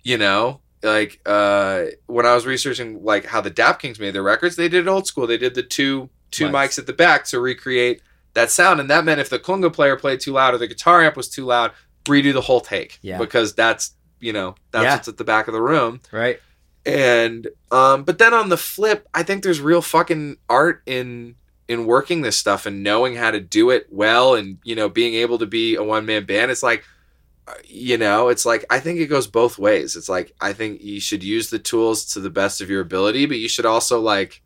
you 0.03 0.17
know 0.17 0.59
like 0.81 1.19
uh 1.25 1.86
when 2.07 2.25
I 2.25 2.33
was 2.36 2.45
researching 2.45 3.03
like 3.03 3.25
how 3.25 3.41
the 3.41 3.49
Dap 3.49 3.79
Kings 3.81 3.99
made 3.99 4.12
their 4.15 4.23
records, 4.23 4.55
they 4.55 4.69
did 4.69 4.86
it 4.88 4.89
old 4.89 5.07
school. 5.07 5.27
They 5.27 5.38
did 5.38 5.55
the 5.55 5.63
two 5.63 6.09
two 6.31 6.45
Right. 6.49 6.69
mics 6.69 6.79
at 6.79 6.88
the 6.88 6.93
back 6.93 7.25
to 7.25 7.39
recreate 7.39 8.01
that 8.33 8.49
sound, 8.49 8.79
and 8.79 8.89
that 8.89 9.05
meant 9.05 9.19
if 9.19 9.29
the 9.29 9.38
conga 9.38 9.71
player 9.71 9.95
played 9.95 10.19
too 10.19 10.31
loud 10.33 10.53
or 10.55 10.57
the 10.57 10.67
guitar 10.67 11.03
amp 11.03 11.15
was 11.15 11.29
too 11.29 11.45
loud, 11.45 11.71
redo 12.05 12.33
the 12.33 12.41
whole 12.41 12.61
take. 12.61 12.99
Yeah. 13.01 13.17
because 13.17 13.53
that's 13.55 13.95
you 14.19 14.31
know 14.33 14.55
that's 14.71 14.83
Yeah. 14.83 14.95
what's 14.95 15.07
at 15.07 15.17
the 15.17 15.23
back 15.23 15.47
of 15.47 15.53
the 15.53 15.61
room 15.61 15.99
Right. 16.11 16.39
and 16.85 17.47
um 17.71 18.03
but 18.03 18.17
then 18.19 18.33
on 18.33 18.49
the 18.49 18.57
flip 18.57 19.07
i 19.13 19.21
think 19.23 19.43
there's 19.43 19.59
real 19.61 19.81
fucking 19.81 20.37
art 20.49 20.81
in 20.85 21.35
in 21.67 21.85
working 21.85 22.21
this 22.21 22.37
stuff 22.37 22.65
and 22.65 22.83
knowing 22.83 23.15
how 23.15 23.31
to 23.31 23.39
do 23.39 23.69
it 23.69 23.87
well 23.89 24.35
and 24.35 24.57
you 24.63 24.75
know 24.75 24.87
being 24.89 25.13
able 25.15 25.37
to 25.39 25.45
be 25.45 25.75
a 25.75 25.83
one 25.83 26.05
man 26.05 26.25
band 26.25 26.51
it's 26.51 26.63
like 26.63 26.83
uh, 27.47 27.53
you 27.65 27.97
know 27.97 28.29
it's 28.29 28.45
like 28.45 28.63
i 28.69 28.79
think 28.79 28.99
it 28.99 29.07
goes 29.07 29.27
both 29.27 29.57
ways 29.57 29.95
it's 29.97 30.07
like 30.09 30.33
i 30.39 30.53
think 30.53 30.81
you 30.81 30.99
should 31.01 31.23
use 31.23 31.49
the 31.49 31.59
tools 31.59 32.05
to 32.05 32.19
the 32.21 32.29
best 32.29 32.61
of 32.61 32.69
your 32.69 32.81
ability 32.81 33.25
but 33.25 33.37
you 33.39 33.49
should 33.49 33.65
also 33.65 33.99
like 33.99 34.41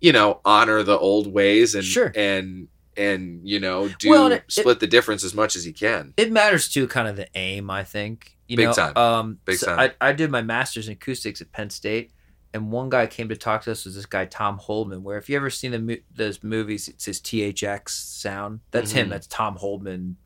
you 0.00 0.12
know 0.12 0.40
honor 0.44 0.82
the 0.82 0.98
old 0.98 1.26
ways 1.32 1.74
and 1.74 1.84
Sure. 1.84 2.12
and 2.14 2.68
and 2.98 3.40
you 3.48 3.60
know 3.60 3.88
do 3.98 4.10
Well, 4.10 4.32
it- 4.32 4.44
split 4.48 4.80
the 4.80 4.86
difference 4.86 5.24
as 5.24 5.34
much 5.34 5.56
as 5.56 5.66
you 5.66 5.72
can 5.72 6.12
It 6.16 6.32
matters 6.32 6.68
too, 6.68 6.86
kind 6.88 7.08
of 7.08 7.16
the 7.16 7.28
aim. 7.34 7.70
I 7.70 7.84
think. 7.84 8.36
You 8.48 8.56
Big 8.56 8.66
know, 8.68 8.72
time. 8.72 8.96
Um, 8.96 9.38
Big 9.44 9.58
so 9.58 9.66
time. 9.66 9.92
I, 10.00 10.08
I 10.08 10.12
did 10.12 10.30
my 10.30 10.40
master's 10.42 10.88
in 10.88 10.94
acoustics 10.94 11.40
at 11.42 11.52
Penn 11.52 11.68
State, 11.68 12.12
and 12.54 12.72
one 12.72 12.88
guy 12.88 13.06
came 13.06 13.28
to 13.28 13.36
talk 13.36 13.62
to 13.64 13.72
us 13.72 13.84
was 13.84 13.94
this 13.94 14.06
guy 14.06 14.24
Tom 14.24 14.56
Holman. 14.58 15.02
Where 15.02 15.18
if 15.18 15.28
you 15.28 15.36
ever 15.36 15.50
seen 15.50 15.72
the 15.72 15.78
mo- 15.78 15.96
those 16.14 16.42
movies, 16.42 16.88
it's 16.88 17.04
his 17.04 17.20
THX 17.20 17.90
sound. 17.90 18.60
That's 18.70 18.92
him. 18.92 19.06
Mhm. 19.08 19.10
That's 19.10 19.26
Tom 19.26 19.56
Holman 19.56 20.16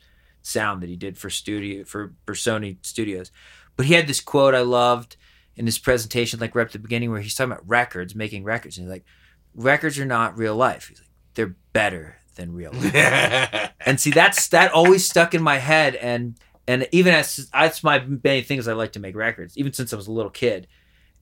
sound 0.42 0.82
that 0.82 0.88
he 0.88 0.96
did 0.96 1.18
for 1.18 1.30
studio 1.30 1.84
for, 1.84 2.14
for 2.26 2.34
Sony 2.34 2.76
Studios. 2.84 3.30
But 3.76 3.86
he 3.86 3.94
had 3.94 4.06
this 4.06 4.20
quote 4.20 4.54
I 4.54 4.60
loved 4.60 5.16
in 5.56 5.66
his 5.66 5.78
presentation, 5.78 6.38
like 6.40 6.54
right 6.54 6.66
at 6.66 6.72
the 6.72 6.78
beginning, 6.78 7.10
where 7.10 7.20
he's 7.20 7.34
talking 7.34 7.52
about 7.52 7.68
records, 7.68 8.14
making 8.14 8.44
records, 8.44 8.78
and 8.78 8.86
he's 8.86 8.92
like, 8.92 9.04
"Records 9.54 9.98
are 9.98 10.04
not 10.06 10.38
real 10.38 10.54
life." 10.56 10.88
He's 10.88 11.00
like, 11.00 11.08
"They're 11.34 11.56
better 11.72 12.18
than 12.34 12.52
real 12.52 12.72
life." 12.74 13.70
and 13.86 13.98
see 14.00 14.10
that's 14.10 14.48
that 14.48 14.72
always 14.72 15.08
stuck 15.08 15.34
in 15.34 15.42
my 15.42 15.58
head 15.58 15.94
and 15.96 16.38
and 16.68 16.86
even 16.92 17.12
as 17.14 17.48
that's 17.52 17.82
my 17.82 18.04
many 18.24 18.42
things 18.42 18.68
i 18.68 18.72
like 18.72 18.92
to 18.92 19.00
make 19.00 19.16
records 19.16 19.56
even 19.58 19.72
since 19.72 19.92
i 19.92 19.96
was 19.96 20.06
a 20.06 20.12
little 20.12 20.30
kid 20.30 20.66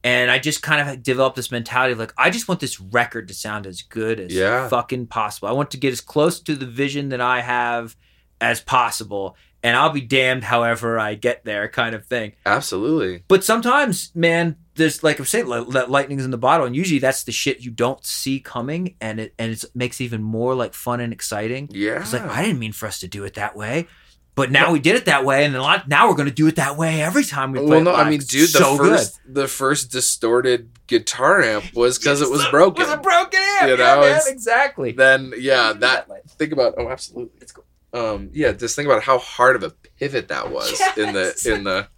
and 0.04 0.30
i 0.30 0.38
just 0.38 0.62
kind 0.62 0.86
of 0.88 1.02
developed 1.02 1.36
this 1.36 1.50
mentality 1.50 1.92
of 1.92 1.98
like 1.98 2.12
i 2.18 2.28
just 2.30 2.48
want 2.48 2.60
this 2.60 2.80
record 2.80 3.28
to 3.28 3.34
sound 3.34 3.66
as 3.66 3.82
good 3.82 4.20
as 4.20 4.32
Yeah. 4.32 4.68
fucking 4.68 5.06
possible 5.06 5.48
i 5.48 5.52
want 5.52 5.70
to 5.72 5.76
get 5.78 5.92
as 5.92 6.00
close 6.00 6.40
to 6.40 6.54
the 6.54 6.66
vision 6.66 7.08
that 7.10 7.20
i 7.20 7.40
have 7.40 7.96
as 8.40 8.60
possible 8.60 9.36
and 9.62 9.76
i'll 9.76 9.90
be 9.90 10.00
damned 10.02 10.44
however 10.44 10.98
i 10.98 11.14
get 11.14 11.44
there 11.44 11.68
kind 11.68 11.94
of 11.94 12.06
thing 12.06 12.32
absolutely 12.46 13.24
but 13.28 13.44
sometimes 13.44 14.10
man 14.14 14.56
there's 14.80 15.02
like 15.02 15.18
i'm 15.18 15.24
saying 15.24 15.46
li- 15.46 15.84
lightning's 15.86 16.24
in 16.24 16.30
the 16.30 16.38
bottle 16.38 16.66
and 16.66 16.74
usually 16.74 16.98
that's 16.98 17.24
the 17.24 17.32
shit 17.32 17.60
you 17.60 17.70
don't 17.70 18.04
see 18.04 18.40
coming 18.40 18.96
and 19.00 19.20
it 19.20 19.34
and 19.38 19.52
it 19.52 19.64
makes 19.74 20.00
it 20.00 20.04
even 20.04 20.22
more 20.22 20.54
like 20.54 20.72
fun 20.74 21.00
and 21.00 21.12
exciting 21.12 21.68
yeah 21.72 22.00
it's 22.00 22.12
like 22.12 22.22
I 22.22 22.42
didn't 22.42 22.58
mean 22.58 22.72
for 22.72 22.86
us 22.86 23.00
to 23.00 23.08
do 23.08 23.24
it 23.24 23.34
that 23.34 23.56
way, 23.56 23.86
but 24.34 24.50
now 24.50 24.72
we 24.72 24.78
did 24.78 24.96
it 24.96 25.04
that 25.06 25.24
way, 25.24 25.44
and 25.44 25.54
a 25.54 25.60
lot, 25.60 25.88
now 25.88 26.08
we're 26.08 26.14
going 26.14 26.28
to 26.28 26.34
do 26.34 26.46
it 26.46 26.56
that 26.56 26.76
way 26.76 27.02
every 27.02 27.24
time 27.24 27.52
we 27.52 27.58
play. 27.58 27.68
Well, 27.68 27.80
no, 27.82 27.94
I 27.94 28.08
mean, 28.08 28.20
dude, 28.20 28.48
the 28.52 28.58
so 28.58 28.76
first 28.76 29.20
the 29.28 29.48
first 29.48 29.90
distorted 29.90 30.70
guitar 30.86 31.42
amp 31.42 31.74
was 31.74 31.98
because 31.98 32.22
it 32.22 32.30
was 32.30 32.46
broken. 32.48 32.82
It 32.82 32.86
Was 32.86 32.94
a 32.94 32.98
broken 32.98 33.40
amp? 33.40 33.68
You 33.68 33.76
yeah, 33.76 33.94
know, 33.94 34.00
man, 34.00 34.20
exactly. 34.26 34.92
then 34.92 35.32
yeah, 35.38 35.72
that 35.74 36.08
think 36.38 36.52
about 36.52 36.74
oh, 36.78 36.88
absolutely, 36.88 37.38
It's 37.40 37.52
cool. 37.52 37.64
Um, 37.92 38.30
yeah, 38.32 38.52
just 38.52 38.76
think 38.76 38.86
about 38.86 39.02
how 39.02 39.18
hard 39.18 39.56
of 39.56 39.62
a 39.62 39.70
pivot 39.98 40.28
that 40.28 40.50
was 40.50 40.80
in 40.96 41.12
the 41.12 41.40
in 41.44 41.64
the 41.64 41.88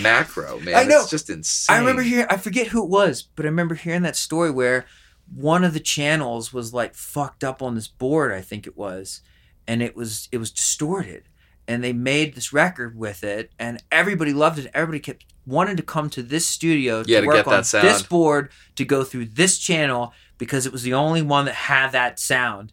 macro, 0.00 0.58
man. 0.60 0.74
I 0.74 0.84
know. 0.84 1.00
It's 1.02 1.10
just 1.10 1.30
insane. 1.30 1.76
I 1.76 1.78
remember 1.78 2.02
hearing. 2.02 2.26
I 2.30 2.36
forget 2.36 2.68
who 2.68 2.82
it 2.82 2.90
was, 2.90 3.22
but 3.22 3.44
I 3.44 3.48
remember 3.48 3.74
hearing 3.74 4.02
that 4.02 4.16
story 4.16 4.50
where 4.50 4.86
one 5.34 5.64
of 5.64 5.72
the 5.74 5.80
channels 5.80 6.52
was 6.52 6.72
like 6.72 6.94
fucked 6.94 7.44
up 7.44 7.62
on 7.62 7.74
this 7.74 7.88
board. 7.88 8.32
I 8.32 8.40
think 8.40 8.66
it 8.66 8.76
was, 8.76 9.20
and 9.66 9.82
it 9.82 9.96
was 9.96 10.28
it 10.32 10.38
was 10.38 10.50
distorted, 10.50 11.24
and 11.68 11.82
they 11.84 11.92
made 11.92 12.34
this 12.34 12.52
record 12.52 12.96
with 12.96 13.22
it, 13.24 13.52
and 13.58 13.82
everybody 13.90 14.32
loved 14.32 14.58
it. 14.58 14.70
Everybody 14.74 15.00
kept 15.00 15.24
wanting 15.46 15.76
to 15.76 15.82
come 15.82 16.08
to 16.10 16.22
this 16.22 16.46
studio 16.46 17.02
to 17.02 17.10
Yeah, 17.10 17.20
to 17.20 17.26
work 17.26 17.44
get 17.44 17.46
on 17.48 17.82
this 17.82 18.02
board 18.02 18.50
to 18.76 18.84
go 18.84 19.04
through 19.04 19.26
this 19.26 19.58
channel 19.58 20.12
because 20.38 20.66
it 20.66 20.72
was 20.72 20.82
the 20.82 20.94
only 20.94 21.22
one 21.22 21.44
that 21.44 21.54
had 21.54 21.92
that 21.92 22.18
sound. 22.18 22.72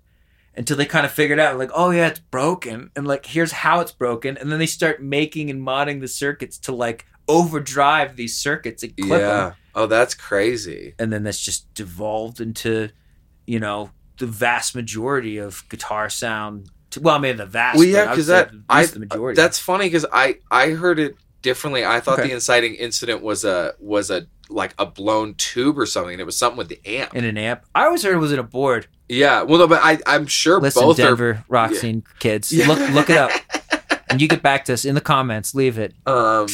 Until 0.56 0.76
they 0.76 0.86
kind 0.86 1.06
of 1.06 1.12
figured 1.14 1.40
out, 1.40 1.58
like, 1.58 1.72
oh 1.74 1.92
yeah, 1.92 2.08
it's 2.08 2.20
broken, 2.20 2.92
and 2.96 3.08
like 3.08 3.26
here's 3.26 3.52
how 3.54 3.80
it's 3.80 3.94
broken, 3.94 4.38
and 4.38 4.52
then 4.52 4.60
they 4.60 4.66
start 4.66 5.02
making 5.02 5.50
and 5.50 5.62
modding 5.66 6.02
the 6.02 6.08
circuits 6.10 6.58
to 6.60 6.74
like 6.74 7.06
overdrive 7.28 8.16
these 8.16 8.38
circuits 8.38 8.84
and 8.84 8.96
clip 8.98 9.10
them 9.10 9.20
Yeah. 9.20 9.54
Oh, 9.74 9.88
that's 9.88 10.14
crazy. 10.14 10.94
and 11.00 11.12
then 11.14 11.24
that's 11.24 11.40
just 11.40 11.74
devolved 11.74 12.42
into 12.42 12.90
you 13.48 13.60
know 13.60 13.92
the 14.18 14.28
vast 14.28 14.76
majority 14.76 15.38
of 15.38 15.64
guitar 15.70 16.10
sound 16.10 16.70
to, 16.92 17.00
well 17.00 17.18
mean, 17.20 17.38
the 17.38 17.46
vast 17.46 17.78
Well, 17.78 17.88
yeah, 17.88 18.10
because 18.10 18.28
that 18.28 18.52
I 18.70 18.86
the 18.86 19.00
majority 19.00 19.42
that's 19.42 19.58
funny 19.58 19.86
because 19.86 20.06
I 20.12 20.40
I 20.52 20.72
heard 20.72 21.00
it 21.00 21.16
differently. 21.42 21.86
I 21.86 22.02
thought 22.02 22.20
Okay. 22.20 22.28
the 22.28 22.34
inciting 22.34 22.76
incident 22.76 23.22
was 23.22 23.46
a 23.46 23.74
was 23.80 24.12
a 24.12 24.28
like 24.50 24.74
a 24.78 24.86
blown 24.86 25.34
tube 25.36 25.80
or 25.80 25.86
something. 25.86 26.20
It 26.20 26.26
was 26.26 26.36
something 26.38 26.58
with 26.58 26.68
the 26.68 26.82
amp. 26.86 27.16
in 27.16 27.24
an 27.24 27.38
amp 27.38 27.64
i 27.74 27.86
always 27.86 28.04
heard 28.04 28.14
it 28.14 28.18
was 28.18 28.34
in 28.34 28.40
a 28.40 28.44
board 28.44 28.88
Yeah. 29.12 29.44
Well, 29.44 29.60
no, 29.60 29.68
but 29.68 29.82
I 29.84 30.00
I'm 30.06 30.26
sure 30.28 30.60
listen 30.60 30.82
both 30.84 31.00
are 31.00 31.04
denver 31.04 31.44
rock 31.50 31.74
scene 31.76 32.04
kids 32.20 32.52
Yeah. 32.52 32.68
look 32.68 32.80
look 32.92 33.10
it 33.10 33.18
up 33.18 33.32
and 34.10 34.22
you 34.22 34.28
get 34.28 34.42
back 34.42 34.66
to 34.66 34.74
us 34.74 34.86
in 34.86 34.96
the 34.96 35.02
comments 35.02 35.54
leave 35.56 35.78
it 35.78 35.94
Um, 36.06 36.48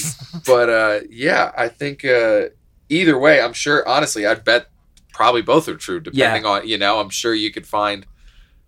but 0.45 0.69
uh, 0.69 0.99
yeah, 1.09 1.51
I 1.57 1.67
think 1.67 2.03
uh, 2.03 2.45
either 2.89 3.17
way, 3.17 3.41
I'm 3.41 3.53
sure. 3.53 3.87
Honestly, 3.87 4.25
I 4.25 4.33
bet 4.35 4.67
probably 5.13 5.41
both 5.41 5.67
are 5.67 5.75
true. 5.75 5.99
Depending 5.99 6.45
on 6.45 6.67
you 6.67 6.77
know, 6.77 6.99
I'm 6.99 7.09
sure 7.09 7.33
you 7.33 7.51
could 7.51 7.67
find 7.67 8.05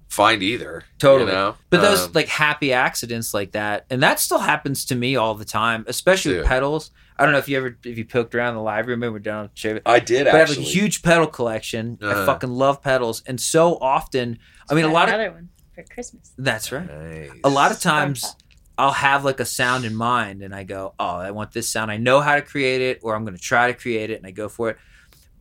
find 0.09 0.41
either. 0.41 0.83
Totally. 0.97 1.29
You 1.31 1.35
know, 1.37 1.55
but 1.69 1.81
those 1.81 2.05
Um, 2.05 2.11
like 2.13 2.27
happy 2.27 2.73
accidents 2.73 3.33
like 3.33 3.51
that 3.51 3.85
and 3.91 4.01
that 4.01 4.19
still 4.19 4.39
happens 4.39 4.85
to 4.85 4.95
me 4.95 5.15
all 5.15 5.35
the 5.35 5.45
time 5.45 5.85
especially 5.87 6.37
with 6.37 6.47
pedals 6.47 6.89
i 7.19 7.23
don't 7.23 7.33
know 7.33 7.37
if 7.39 7.47
you 7.49 7.57
ever 7.57 7.77
if 7.83 7.97
you 7.97 8.05
poked 8.05 8.33
around 8.33 8.55
the 8.55 8.61
library 8.61 8.95
remember 8.95 9.19
down 9.19 9.49
Chevy- 9.53 9.81
I 9.85 9.99
did 9.99 10.25
but 10.25 10.35
I 10.35 10.39
have 10.39 10.49
a 10.49 10.53
huge 10.53 11.01
pedal 11.03 11.27
collection. 11.27 11.97
I 12.01 12.05
Uh-huh. 12.05 12.25
fucking 12.25 12.49
love 12.49 12.81
pedals, 12.81 13.21
and 13.27 13.39
so 13.39 13.77
often, 13.79 14.39
I 14.69 14.73
mean, 14.75 14.85
a 14.85 14.87
Got 14.87 14.93
lot 14.93 15.07
of 15.09 15.13
another 15.15 15.31
one 15.33 15.49
for 15.75 15.83
Christmas. 15.93 16.31
that's 16.37 16.71
right. 16.71 16.87
Nice. 16.89 17.31
A 17.43 17.49
lot 17.49 17.71
of 17.71 17.79
times, 17.79 18.35
I'll 18.77 18.91
have 18.93 19.25
like 19.25 19.39
a 19.41 19.45
sound 19.45 19.83
in 19.85 19.93
mind, 19.93 20.41
and 20.41 20.55
I 20.55 20.63
go, 20.63 20.93
"Oh, 20.97 21.17
I 21.17 21.31
want 21.31 21.51
this 21.51 21.69
sound. 21.69 21.91
I 21.91 21.97
know 21.97 22.21
how 22.21 22.35
to 22.35 22.41
create 22.41 22.81
it, 22.81 22.99
or 23.03 23.13
I'm 23.15 23.23
going 23.25 23.35
to 23.35 23.41
try 23.41 23.67
to 23.71 23.77
create 23.77 24.09
it," 24.09 24.17
and 24.17 24.25
I 24.25 24.31
go 24.31 24.47
for 24.47 24.69
it. 24.69 24.77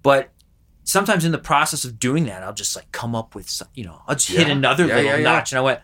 But 0.03 0.31
sometimes, 0.85 1.25
in 1.25 1.33
the 1.33 1.39
process 1.39 1.85
of 1.85 1.99
doing 2.01 2.25
that, 2.27 2.43
I'll 2.43 2.53
just 2.55 2.75
like 2.75 2.91
come 2.93 3.15
up 3.15 3.35
with, 3.37 3.49
some, 3.49 3.69
you 3.75 3.85
know, 3.85 4.03
I'll 4.09 4.17
just 4.17 4.29
hit 4.31 4.49
another 4.49 4.87
Yeah, 4.87 4.97
little 4.97 5.11
yeah, 5.13 5.17
yeah. 5.19 5.23
notch, 5.23 5.53
and 5.53 5.59
I 5.59 5.63
went. 5.63 5.81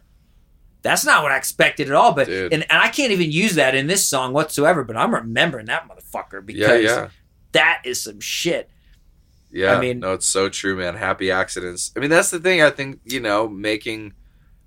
That's 0.84 1.04
not 1.04 1.22
what 1.24 1.32
I 1.32 1.36
expected 1.38 1.88
at 1.88 1.94
all, 1.94 2.12
but 2.12 2.26
Dude. 2.28 2.52
and, 2.52 2.62
and 2.70 2.80
I 2.80 2.88
can't 2.90 3.10
even 3.10 3.32
use 3.32 3.54
that 3.56 3.74
in 3.74 3.86
this 3.88 4.06
song 4.06 4.32
whatsoever. 4.34 4.84
But 4.84 4.96
I'm 4.96 5.12
remembering 5.14 5.66
that 5.66 5.88
motherfucker 5.88 6.44
because 6.46 6.60
Yeah, 6.84 6.96
yeah, 6.96 7.08
that 7.52 7.82
is 7.84 8.00
some 8.02 8.20
shit. 8.20 8.70
yeah. 9.50 9.74
I 9.74 9.80
mean- 9.80 10.00
no, 10.00 10.12
it's 10.12 10.26
so 10.26 10.48
true, 10.48 10.76
man. 10.76 10.94
Happy 10.94 11.30
accidents. 11.30 11.90
I 11.96 12.00
mean, 12.00 12.10
that's 12.10 12.30
the 12.30 12.38
thing. 12.38 12.62
I 12.62 12.70
think 12.70 13.00
you 13.04 13.18
know, 13.18 13.48
making 13.48 14.12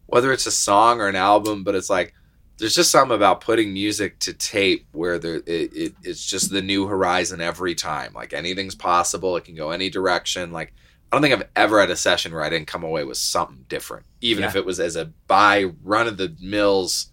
whether 0.07 0.31
it's 0.33 0.47
a 0.47 0.51
song 0.51 0.99
or 1.01 1.07
an 1.07 1.15
album, 1.15 1.63
but 1.63 1.75
it's 1.75 1.89
like 1.89 2.13
there's 2.57 2.73
just 2.73 2.89
something 2.89 3.15
about 3.15 3.41
putting 3.41 3.71
music 3.71 4.17
to 4.21 4.33
tape 4.33 4.87
where 4.93 5.19
there 5.19 5.35
it, 5.35 5.71
it 5.75 5.93
it's 6.01 6.25
just 6.25 6.49
the 6.49 6.63
new 6.63 6.87
horizon 6.87 7.41
every 7.41 7.75
time. 7.75 8.11
Like 8.13 8.33
anything's 8.33 8.73
possible. 8.73 9.37
It 9.37 9.43
can 9.45 9.53
go 9.53 9.69
any 9.69 9.91
direction. 9.91 10.51
Like 10.51 10.73
I 11.11 11.15
don't 11.15 11.21
think 11.21 11.33
I've 11.33 11.49
ever 11.55 11.79
had 11.79 11.89
a 11.89 11.95
session 11.95 12.33
where 12.33 12.43
I 12.43 12.49
didn't 12.49 12.67
come 12.67 12.83
away 12.83 13.03
with 13.03 13.17
something 13.17 13.65
different, 13.69 14.05
even 14.21 14.43
if 14.43 14.55
it 14.55 14.65
was 14.65 14.79
as 14.79 14.95
a 14.95 15.05
by 15.27 15.71
run 15.83 16.07
of 16.07 16.17
the 16.17 16.35
mills, 16.41 17.11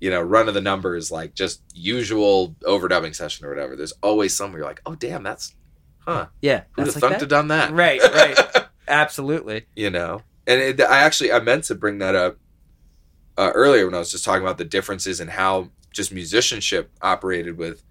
you 0.00 0.10
know, 0.10 0.20
run 0.20 0.46
of 0.48 0.54
the 0.54 0.60
numbers, 0.60 1.10
like 1.10 1.34
just 1.34 1.62
usual 1.74 2.54
overdubbing 2.62 3.14
session 3.14 3.44
or 3.44 3.48
whatever. 3.48 3.74
There's 3.74 3.92
always 4.02 4.36
somewhere 4.36 4.60
you're 4.60 4.68
like, 4.68 4.82
oh 4.86 4.94
damn, 4.94 5.22
that's 5.24 5.54
huh. 5.98 6.26
Yeah, 6.42 6.62
Who'd 6.72 6.86
have 6.86 7.02
like 7.02 7.12
thunked 7.12 7.20
that. 7.20 7.28
done 7.28 7.48
that? 7.48 7.72
Right, 7.72 8.00
right. 8.02 8.38
Absolutely. 8.88 9.64
you 9.74 9.88
know 9.88 10.20
and 10.46 10.60
it, 10.60 10.80
i 10.82 10.98
actually 10.98 11.32
i 11.32 11.40
meant 11.40 11.64
to 11.64 11.74
bring 11.74 11.98
that 11.98 12.14
up 12.14 12.36
uh, 13.38 13.50
earlier 13.54 13.86
when 13.86 13.94
i 13.94 13.98
was 13.98 14.10
just 14.10 14.26
talking 14.26 14.42
about 14.42 14.58
the 14.58 14.64
differences 14.64 15.20
in 15.20 15.28
how 15.28 15.70
just 15.90 16.12
musicianship 16.12 16.90
operated 17.00 17.56
with 17.56 17.82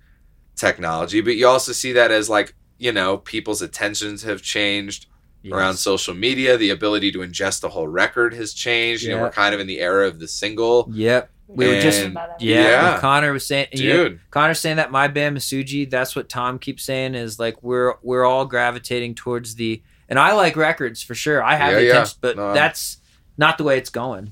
technology 0.56 1.20
but 1.20 1.36
you 1.36 1.48
also 1.48 1.72
see 1.72 1.94
that 1.94 2.12
as 2.12 2.30
like 2.30 2.54
you 2.78 2.92
know 2.92 3.18
people's 3.18 3.62
attentions 3.64 4.22
have 4.22 4.44
changed 4.44 5.08
around 5.52 5.76
social 5.76 6.14
media 6.14 6.58
the 6.58 6.70
ability 6.70 7.12
to 7.12 7.20
ingest 7.20 7.60
the 7.62 7.70
whole 7.70 7.88
record 7.88 8.34
has 8.34 8.54
changed 8.54 9.04
you 9.04 9.10
know 9.10 9.22
we're 9.24 9.30
kind 9.30 9.54
of 9.54 9.60
in 9.60 9.68
the 9.68 9.80
era 9.80 10.08
of 10.08 10.20
the 10.20 10.28
single 10.28 10.90
Yep. 10.94 11.30
We 11.48 11.68
were 11.68 11.82
just 11.82 12.02
And- 12.02 12.14
About 12.14 12.40
that. 12.40 12.46
yeah. 12.46 12.64
Yeah. 12.94 13.00
Connor 13.00 13.32
was 13.34 13.46
saying, 13.46 13.68
yeah, 13.74 13.94
dude 13.94 14.20
Connor's 14.32 14.60
saying 14.60 14.78
that 14.78 14.90
my 14.92 15.08
band 15.08 15.38
Masuji. 15.38 15.88
That's 15.90 16.16
what 16.16 16.28
Tom 16.30 16.58
keeps 16.58 16.84
saying 16.84 17.14
is 17.16 17.38
like 17.38 17.62
we're 17.62 17.96
we're 18.02 18.24
all 18.26 18.46
gravitating 18.46 19.14
towards 19.16 19.56
the. 19.56 19.82
And 20.10 20.18
I 20.18 20.34
like 20.34 20.56
records 20.56 21.04
for 21.04 21.14
sure. 21.16 21.44
I 21.44 21.56
have 21.56 21.74
Yeah, 21.74 21.80
the 21.80 21.86
yeah. 21.86 22.06
but 22.22 22.38
No. 22.38 22.54
that's 22.54 22.98
not 23.38 23.58
the 23.58 23.64
way 23.66 23.78
it's 23.78 23.90
going. 23.92 24.32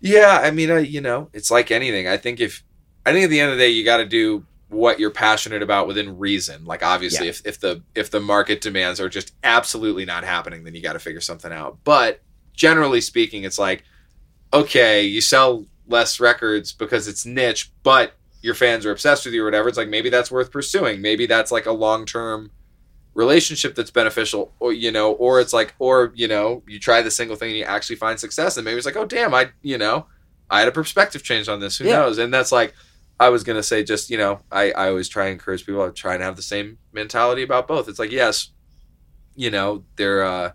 Yeah, 0.00 0.40
I 0.42 0.50
mean, 0.50 0.70
uh, 0.70 0.76
you 0.76 1.00
know, 1.00 1.28
it's 1.32 1.50
like 1.50 1.70
anything. 1.70 2.08
I 2.08 2.16
think 2.16 2.40
if 2.40 2.64
I 3.06 3.12
think 3.12 3.24
at 3.24 3.30
the 3.30 3.40
end 3.40 3.52
of 3.52 3.58
the 3.58 3.62
day, 3.64 3.70
you 3.70 3.84
got 3.84 3.98
to 3.98 4.06
do 4.06 4.44
what 4.68 5.00
you're 5.00 5.10
passionate 5.10 5.62
about 5.62 5.86
within 5.86 6.18
reason. 6.18 6.64
Like 6.64 6.82
obviously, 6.82 7.26
Yeah. 7.26 7.30
if 7.30 7.42
if 7.46 7.60
the 7.60 7.82
if 7.94 8.10
the 8.10 8.20
market 8.20 8.60
demands 8.60 9.00
are 9.00 9.08
just 9.08 9.32
absolutely 9.42 10.04
not 10.04 10.24
happening, 10.24 10.64
then 10.64 10.74
you 10.74 10.82
got 10.82 10.92
to 10.94 10.98
figure 10.98 11.20
something 11.20 11.52
out. 11.52 11.78
But 11.84 12.20
generally 12.54 13.00
speaking, 13.00 13.44
it's 13.44 13.58
like 13.58 13.84
okay, 14.52 15.02
you 15.04 15.20
sell 15.20 15.66
less 15.86 16.20
records 16.20 16.72
because 16.72 17.06
it's 17.08 17.26
niche, 17.26 17.70
but 17.82 18.14
your 18.40 18.54
fans 18.54 18.86
are 18.86 18.90
obsessed 18.90 19.24
with 19.24 19.34
you 19.34 19.42
or 19.42 19.44
whatever. 19.46 19.68
It's 19.68 19.76
like 19.78 19.88
maybe 19.88 20.08
that's 20.10 20.30
worth 20.30 20.50
pursuing. 20.50 21.00
Maybe 21.02 21.26
that's 21.26 21.50
like 21.52 21.66
a 21.66 21.72
long 21.72 22.06
term 22.06 22.50
relationship 23.14 23.74
that's 23.74 23.90
beneficial 23.90 24.54
or 24.60 24.72
you 24.72 24.92
know 24.92 25.12
or 25.12 25.40
it's 25.40 25.52
like 25.52 25.74
or 25.80 26.12
you 26.14 26.28
know 26.28 26.62
you 26.68 26.78
try 26.78 27.02
the 27.02 27.10
single 27.10 27.34
thing 27.36 27.48
and 27.48 27.58
you 27.58 27.64
actually 27.64 27.96
find 27.96 28.20
success 28.20 28.56
and 28.56 28.64
maybe 28.64 28.76
it's 28.76 28.86
like 28.86 28.96
oh 28.96 29.04
damn 29.06 29.34
i 29.34 29.48
you 29.60 29.76
know 29.76 30.06
i 30.50 30.60
had 30.60 30.68
a 30.68 30.72
perspective 30.72 31.24
change 31.24 31.48
on 31.48 31.58
this 31.58 31.78
who 31.78 31.84
Yeah. 31.84 31.96
knows 31.96 32.18
and 32.18 32.32
that's 32.32 32.52
like 32.52 32.74
i 33.20 33.28
was 33.28 33.42
gonna 33.44 33.62
say 33.62 33.82
just 33.82 34.10
you 34.10 34.16
know 34.18 34.40
i 34.50 34.70
i 34.72 34.88
always 34.88 35.08
try 35.08 35.24
and 35.26 35.32
encourage 35.32 35.64
people 35.66 35.84
to 35.86 35.92
try 35.92 36.14
and 36.14 36.22
have 36.22 36.36
the 36.36 36.42
same 36.42 36.78
mentality 36.92 37.42
about 37.42 37.66
both 37.68 37.88
it's 37.88 37.98
like 37.98 38.12
yes 38.12 38.50
you 39.34 39.50
know 39.50 39.84
there 39.96 40.22
uh 40.24 40.52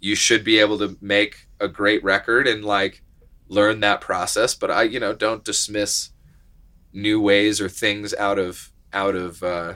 you 0.00 0.14
should 0.14 0.44
be 0.44 0.58
able 0.58 0.78
to 0.78 0.96
make 1.00 1.46
a 1.60 1.68
great 1.68 2.02
record 2.04 2.46
and 2.46 2.64
like 2.64 3.02
learn 3.48 3.80
that 3.80 4.00
process 4.00 4.54
but 4.54 4.70
i 4.70 4.82
you 4.82 5.00
know 5.00 5.12
don't 5.14 5.44
dismiss 5.44 6.10
new 6.92 7.20
ways 7.20 7.60
or 7.60 7.68
things 7.68 8.14
out 8.14 8.38
of 8.38 8.72
out 8.92 9.14
of 9.14 9.42
uh 9.42 9.74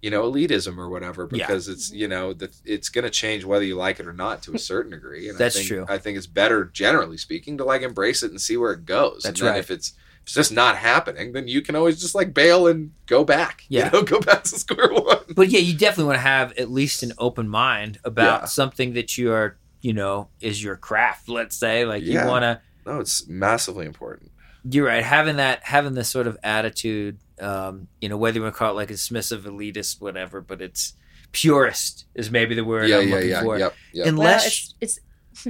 you 0.00 0.10
know 0.10 0.22
elitism 0.30 0.78
or 0.78 0.88
whatever 0.88 1.28
Yeah. 1.30 1.46
because 1.46 1.68
it's 1.68 1.92
you 1.92 2.08
know 2.08 2.32
that 2.34 2.54
it's 2.64 2.88
going 2.88 3.04
to 3.04 3.10
change 3.10 3.44
whether 3.44 3.64
you 3.64 3.76
like 3.76 3.98
it 4.00 4.06
or 4.06 4.12
not 4.12 4.42
to 4.44 4.54
a 4.54 4.58
certain 4.58 4.92
degree 4.92 5.28
and 5.28 5.36
That's 5.36 5.56
I 5.56 5.58
think, 5.58 5.68
true. 5.68 5.86
i 5.88 5.98
think 5.98 6.16
it's 6.16 6.26
better 6.26 6.64
generally 6.66 7.16
speaking 7.16 7.58
to 7.58 7.64
like 7.64 7.82
embrace 7.82 8.22
it 8.22 8.30
and 8.30 8.40
see 8.40 8.56
where 8.56 8.72
it 8.72 8.84
goes 8.84 9.22
That's 9.24 9.40
and 9.40 9.48
then 9.48 9.54
right. 9.54 9.58
if 9.60 9.70
it's 9.70 9.94
it's 10.28 10.34
just 10.34 10.52
not 10.52 10.76
happening 10.76 11.32
then 11.32 11.48
you 11.48 11.62
can 11.62 11.74
always 11.74 11.98
just 11.98 12.14
like 12.14 12.34
bail 12.34 12.66
and 12.66 12.90
go 13.06 13.24
back 13.24 13.64
Yeah. 13.70 13.86
you 13.86 13.90
know 13.92 14.02
go 14.14 14.20
back 14.20 14.42
to 14.44 14.50
square 14.58 14.92
one 14.92 15.18
But 15.34 15.48
yeah, 15.48 15.60
you 15.60 15.72
definitely 15.76 16.04
want 16.04 16.16
to 16.18 16.22
have 16.22 16.52
at 16.58 16.70
least 16.70 17.02
an 17.02 17.12
open 17.16 17.48
mind 17.48 17.98
about 18.04 18.42
Yeah. 18.42 18.46
something 18.46 18.92
that 18.92 19.16
you 19.16 19.32
are, 19.32 19.56
you 19.80 19.92
know, 19.94 20.28
is 20.40 20.62
your 20.62 20.76
craft. 20.76 21.28
Let's 21.28 21.56
say, 21.56 21.84
like 21.86 22.02
Yeah. 22.02 22.24
you 22.24 22.28
want 22.30 22.42
to. 22.42 22.60
no 22.86 23.00
it's 23.00 23.26
massively 23.28 23.86
important 23.86 24.30
You're 24.70 24.86
right. 24.86 25.02
Having 25.04 25.36
that, 25.36 25.60
having 25.64 25.94
this 25.94 26.08
sort 26.10 26.26
of 26.26 26.36
attitude, 26.42 27.18
um, 27.40 27.88
you 28.00 28.08
know, 28.10 28.16
whether 28.18 28.36
you 28.38 28.42
want 28.42 28.54
to 28.54 28.58
call 28.58 28.72
it 28.72 28.74
like 28.74 28.90
a 28.90 28.94
dismissive, 28.94 29.42
elitist, 29.44 30.00
whatever, 30.00 30.40
but 30.42 30.60
it's 30.60 30.92
purist 31.32 32.06
is 32.14 32.30
maybe 32.30 32.54
the 32.54 32.64
word 32.64 32.88
yeah 32.88 32.98
I'm 32.98 33.08
yeah 33.08 33.14
looking 33.14 33.30
yeah 33.30 33.42
for. 33.42 33.58
yep 33.58 33.74
yep 33.92 34.04
Well, 34.06 34.08
Unless, 34.14 34.46
it's 34.46 34.74
it's, 34.80 35.00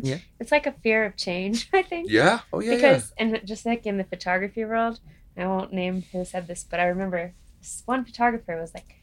Yeah. 0.00 0.18
it's 0.40 0.52
like 0.52 0.66
a 0.66 0.72
fear 0.72 1.04
of 1.04 1.16
change, 1.16 1.68
I 1.72 1.82
think. 1.82 2.10
yeah 2.10 2.40
oh 2.52 2.60
yeah 2.60 2.74
because 2.74 3.12
and 3.18 3.40
just 3.44 3.64
like 3.66 3.86
in 3.86 3.96
the 3.98 4.04
photography 4.04 4.64
world, 4.64 5.00
I 5.36 5.46
won't 5.46 5.72
name 5.72 6.04
who 6.12 6.24
said 6.24 6.46
this, 6.46 6.64
but 6.68 6.80
I 6.80 6.86
remember 6.86 7.32
this 7.60 7.82
one 7.86 8.04
photographer 8.04 8.56
was 8.60 8.72
like, 8.74 8.94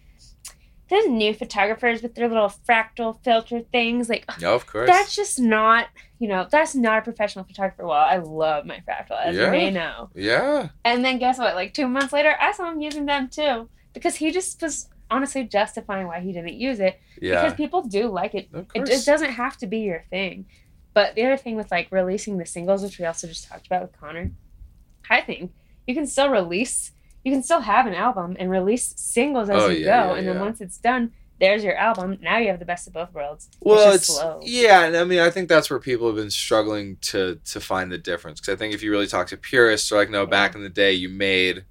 "There's 0.90 1.08
new 1.08 1.34
photographers 1.34 2.02
with 2.04 2.16
their 2.16 2.28
little 2.28 2.54
fractal 2.68 3.18
filter 3.24 3.62
things. 3.72 4.08
Like 4.10 4.26
yeah 4.30 4.36
no 4.42 4.56
of 4.56 4.66
course 4.68 4.88
that's 4.90 5.16
just 5.16 5.40
not, 5.40 5.88
you 6.20 6.28
know, 6.28 6.48
that's 6.50 6.76
not 6.76 7.00
a 7.00 7.02
professional 7.02 7.46
photographer. 7.46 7.86
Well, 7.86 7.98
I 7.98 8.18
love 8.18 8.66
my 8.66 8.82
fractal, 8.88 9.20
as 9.24 9.36
Yeah. 9.36 9.46
you 9.46 9.52
may 9.52 9.72
know. 9.72 10.10
yeah 10.16 10.70
And 10.84 11.04
then 11.04 11.18
guess 11.20 11.38
what? 11.40 11.56
Like 11.56 11.74
two 11.74 11.88
months 11.88 12.14
later, 12.14 12.36
I 12.40 12.52
saw 12.52 12.72
him 12.72 12.82
using 12.82 13.06
them 13.06 13.30
too 13.30 13.70
because 13.94 14.16
he 14.16 14.32
just 14.32 14.62
was 14.62 14.90
honestly 15.12 15.44
justifying 15.44 16.08
why 16.08 16.20
he 16.20 16.34
didn't 16.34 16.56
use 16.56 16.80
it 16.80 17.00
yeah 17.22 17.44
because 17.44 17.56
people 17.56 17.84
do 17.84 18.08
like 18.08 18.34
it 18.34 18.48
of 18.54 18.66
it, 18.74 18.80
course. 18.80 18.90
it 18.90 19.06
doesn't 19.06 19.30
have 19.32 19.56
to 19.58 19.68
be 19.68 19.80
your 19.80 20.04
thing. 20.10 20.46
But 20.96 21.14
the 21.14 21.24
other 21.26 21.38
thing 21.38 21.56
with 21.58 21.70
like 21.70 21.90
releasing 21.92 22.38
the 22.40 22.46
singles, 22.48 22.82
which 22.82 22.98
we 22.98 23.06
also 23.06 23.28
just 23.28 23.48
talked 23.48 23.68
about 23.68 23.84
with 23.84 23.92
Connor, 24.00 24.32
I 25.10 25.22
think 25.22 25.52
you 25.86 25.94
can 25.94 26.08
still 26.08 26.30
release, 26.30 26.92
you 27.24 27.32
can 27.32 27.44
still 27.44 27.60
have 27.62 27.86
an 27.86 27.94
album 27.94 28.36
and 28.40 28.50
release 28.50 28.94
singles 28.98 29.50
as 29.52 29.62
Oh, 29.62 29.68
you 29.70 29.86
yeah, 29.86 30.08
go, 30.08 30.14
yeah, 30.14 30.18
and 30.20 30.28
then 30.28 30.36
yeah. 30.38 30.42
once 30.42 30.62
it's 30.62 30.78
done, 30.80 31.12
there's 31.40 31.64
your 31.66 31.76
album. 31.76 32.18
Now 32.22 32.38
you 32.38 32.48
have 32.48 32.60
the 32.60 32.66
best 32.66 32.88
of 32.88 32.94
both 32.94 33.14
worlds. 33.14 33.50
well 33.60 33.94
it's, 33.94 34.08
slow. 34.08 34.40
yeah 34.42 34.86
and 34.86 34.96
i 34.96 35.04
mean 35.04 35.20
i 35.20 35.30
think 35.30 35.50
that's 35.50 35.70
where 35.70 35.80
people 35.80 36.08
have 36.08 36.16
been 36.16 36.30
struggling 36.32 36.96
to 37.02 37.40
to 37.44 37.60
find 37.60 37.92
the 37.92 37.98
difference 37.98 38.40
because 38.40 38.54
i 38.54 38.58
think 38.58 38.74
if 38.74 38.82
you 38.82 38.90
really 38.90 39.06
talk 39.06 39.28
to 39.28 39.36
purists 39.38 39.90
they're 39.90 40.00
like 40.00 40.10
no 40.10 40.22
Yeah. 40.22 40.30
back 40.30 40.56
in 40.56 40.64
the 40.64 40.70
day 40.70 40.94
you 40.94 41.10
made 41.10 41.66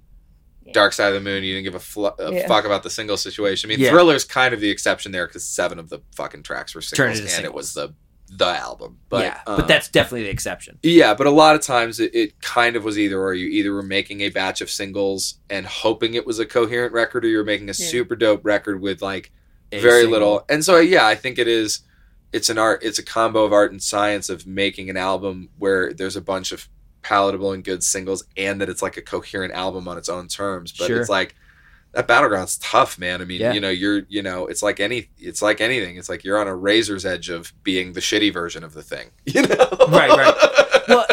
Yeah. 0.63 0.73
dark 0.73 0.93
side 0.93 1.07
of 1.07 1.15
the 1.15 1.19
moon 1.29 1.43
you 1.43 1.53
didn't 1.55 1.63
give 1.63 1.73
a, 1.75 1.79
fl- 1.79 2.07
a 2.19 2.31
Yeah. 2.31 2.47
fuck 2.47 2.65
about 2.65 2.83
the 2.83 2.91
single 2.91 3.17
situation 3.17 3.67
i 3.67 3.69
mean 3.69 3.79
Yeah. 3.79 3.89
thriller's 3.89 4.23
kind 4.23 4.53
of 4.53 4.59
the 4.59 4.69
exception 4.69 5.11
there 5.11 5.25
because 5.25 5.47
seven 5.47 5.79
of 5.79 5.89
the 5.89 5.99
fucking 6.15 6.43
tracks 6.43 6.75
were 6.75 6.81
singles 6.81 7.19
into 7.19 7.35
and 7.35 7.43
it 7.45 7.53
was 7.53 7.73
the 7.73 7.95
the 8.29 8.45
album 8.45 8.97
but 9.09 9.23
yeah, 9.23 9.39
um, 9.45 9.57
but 9.57 9.67
that's 9.67 9.87
definitely 9.87 10.23
the 10.23 10.29
exception. 10.29 10.77
yeah 10.83 11.13
but 11.13 11.27
a 11.27 11.31
lot 11.31 11.55
of 11.55 11.61
times 11.61 11.99
it, 11.99 12.13
it 12.15 12.41
kind 12.41 12.75
of 12.75 12.83
was 12.83 12.97
either 12.97 13.19
or 13.21 13.33
you 13.33 13.47
either 13.47 13.71
were 13.73 13.83
making 13.83 14.21
a 14.21 14.29
batch 14.29 14.61
of 14.61 14.69
singles 14.69 15.35
and 15.49 15.65
hoping 15.65 16.15
it 16.15 16.25
was 16.25 16.39
a 16.39 16.45
coherent 16.45 16.91
record 16.91 17.23
or 17.23 17.27
you 17.27 17.37
were 17.37 17.43
making 17.43 17.65
a 17.69 17.73
Yeah. 17.77 17.87
super 17.87 18.15
dope 18.15 18.43
record 18.43 18.81
with 18.81 19.01
like 19.01 19.31
A 19.71 19.79
very 19.79 20.01
single. 20.01 20.11
little 20.11 20.45
and 20.49 20.65
so 20.65 20.79
yeah 20.79 21.05
i 21.05 21.13
think 21.15 21.37
it 21.37 21.47
is 21.47 21.81
it's 22.33 22.49
an 22.49 22.57
art 22.57 22.81
it's 22.83 22.97
a 22.99 23.03
combo 23.03 23.43
of 23.45 23.53
art 23.53 23.71
and 23.71 23.81
science 23.81 24.27
of 24.29 24.47
making 24.47 24.89
an 24.89 24.97
album 24.97 25.49
where 25.59 25.93
there's 25.93 26.15
a 26.15 26.21
bunch 26.21 26.51
of 26.51 26.67
palatable 27.03 27.51
and 27.51 27.63
good 27.63 27.83
singles 27.83 28.25
and 28.35 28.59
that 28.59 28.67
it's 28.69 28.81
like 28.81 28.97
a 28.97 29.01
coherent 29.01 29.53
album 29.53 29.87
on 29.87 29.97
its 29.99 30.09
own 30.09 30.27
terms 30.27 30.71
but 30.71 30.87
Sure. 30.87 30.99
it's 30.99 31.09
like 31.09 31.35
that 31.95 32.07
battleground's 32.07 32.57
tough 32.59 32.99
man 32.99 33.21
i 33.21 33.25
mean 33.25 33.41
Yeah. 33.41 33.53
you 33.53 33.59
know 33.59 33.69
you're 33.69 34.03
you 34.07 34.21
know 34.21 34.45
it's 34.47 34.61
like 34.61 34.79
any 34.79 35.09
it's 35.17 35.41
like 35.41 35.59
anything 35.61 35.97
it's 35.97 36.09
like 36.09 36.23
you're 36.23 36.37
on 36.37 36.47
a 36.47 36.55
razor's 36.55 37.05
edge 37.05 37.29
of 37.29 37.51
being 37.63 37.93
the 37.93 37.99
shitty 38.01 38.31
version 38.31 38.63
of 38.63 38.73
the 38.73 38.83
thing 38.83 39.09
you 39.25 39.41
know 39.41 39.67
Right, 39.89 40.09
right. 40.11 40.35
Well, 40.87 41.05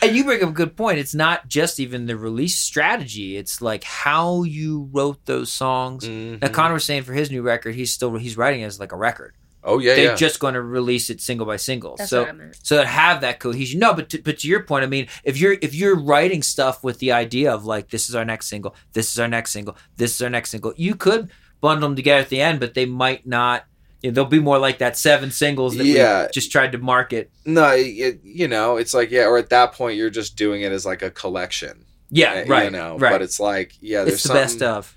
And 0.00 0.16
you 0.16 0.24
bring 0.24 0.42
up 0.42 0.48
a 0.48 0.52
good 0.52 0.74
point. 0.74 0.98
It's 0.98 1.14
not 1.14 1.48
just 1.48 1.78
even 1.80 2.06
the 2.06 2.16
release 2.16 2.56
strategy. 2.56 3.36
It's 3.36 3.60
like 3.60 3.84
how 3.84 4.44
you 4.44 4.88
wrote 4.92 5.26
those 5.26 5.52
songs. 5.52 6.04
Mhm. 6.04 6.40
Now 6.40 6.48
Connor 6.48 6.72
was 6.74 6.84
saying 6.84 7.02
for 7.02 7.12
his 7.12 7.30
new 7.30 7.42
record, 7.42 7.74
he's 7.74 7.92
still 7.92 8.16
he's 8.16 8.36
writing 8.38 8.60
it 8.62 8.64
as 8.66 8.80
like 8.80 8.92
a 8.92 8.96
record. 8.96 9.34
Oh 9.64 9.78
yeah 9.78 9.94
They're 9.94 10.04
yeah 10.06 10.14
just 10.14 10.40
going 10.40 10.54
to 10.54 10.62
release 10.62 11.10
it 11.10 11.20
single 11.20 11.46
by 11.46 11.56
single. 11.56 11.96
That's 11.96 12.10
so 12.10 12.20
what 12.22 12.28
I 12.28 12.32
meant. 12.32 12.56
so 12.62 12.76
that 12.76 12.86
have 12.86 13.20
that 13.22 13.40
cohesion. 13.40 13.80
No, 13.80 13.94
but 13.94 14.08
to, 14.10 14.22
but 14.22 14.38
to 14.40 14.48
your 14.48 14.62
point, 14.62 14.84
I 14.84 14.86
mean, 14.88 15.08
if 15.24 15.38
you're 15.38 15.56
if 15.62 15.74
you're 15.74 15.96
writing 15.98 16.42
stuff 16.42 16.82
with 16.84 16.98
the 16.98 17.12
idea 17.12 17.52
of 17.52 17.64
like 17.64 17.90
this 17.90 18.08
is 18.08 18.14
our 18.14 18.24
next 18.24 18.48
single, 18.48 18.74
this 18.92 19.10
is 19.12 19.18
our 19.18 19.28
next 19.28 19.50
single, 19.52 19.76
this 19.96 20.14
is 20.14 20.22
our 20.22 20.30
next 20.30 20.50
single, 20.50 20.72
you 20.76 20.94
could 20.94 21.30
bundle 21.60 21.88
them 21.88 21.96
together 21.96 22.20
at 22.22 22.28
the 22.28 22.40
end, 22.40 22.60
but 22.60 22.74
they 22.74 22.86
might 22.86 23.26
not. 23.26 23.64
You 24.00 24.10
know, 24.10 24.14
they'll 24.14 24.26
be 24.26 24.38
more 24.38 24.58
like 24.60 24.78
that 24.78 24.96
seven 24.96 25.32
singles 25.32 25.76
that 25.76 25.84
Yeah. 25.84 26.26
we 26.26 26.28
just 26.32 26.52
tried 26.52 26.70
to 26.70 26.78
market. 26.78 27.32
no 27.44 27.72
it, 27.74 28.20
you 28.22 28.46
know 28.46 28.76
it's 28.76 28.94
like 28.94 29.10
yeah 29.10 29.24
or 29.24 29.36
at 29.38 29.50
that 29.50 29.72
point 29.72 29.96
you're 29.96 30.08
just 30.08 30.36
doing 30.36 30.62
it 30.62 30.70
as 30.70 30.86
like 30.86 31.02
a 31.02 31.10
collection 31.10 31.84
Yeah, 32.08 32.44
uh, 32.46 32.48
right, 32.48 32.66
you 32.66 32.70
know 32.70 32.96
right. 32.96 33.10
but 33.10 33.22
it's 33.22 33.40
like 33.40 33.74
yeah 33.80 34.04
there's 34.04 34.14
it's 34.14 34.22
the 34.22 34.34
best 34.34 34.62
of. 34.62 34.94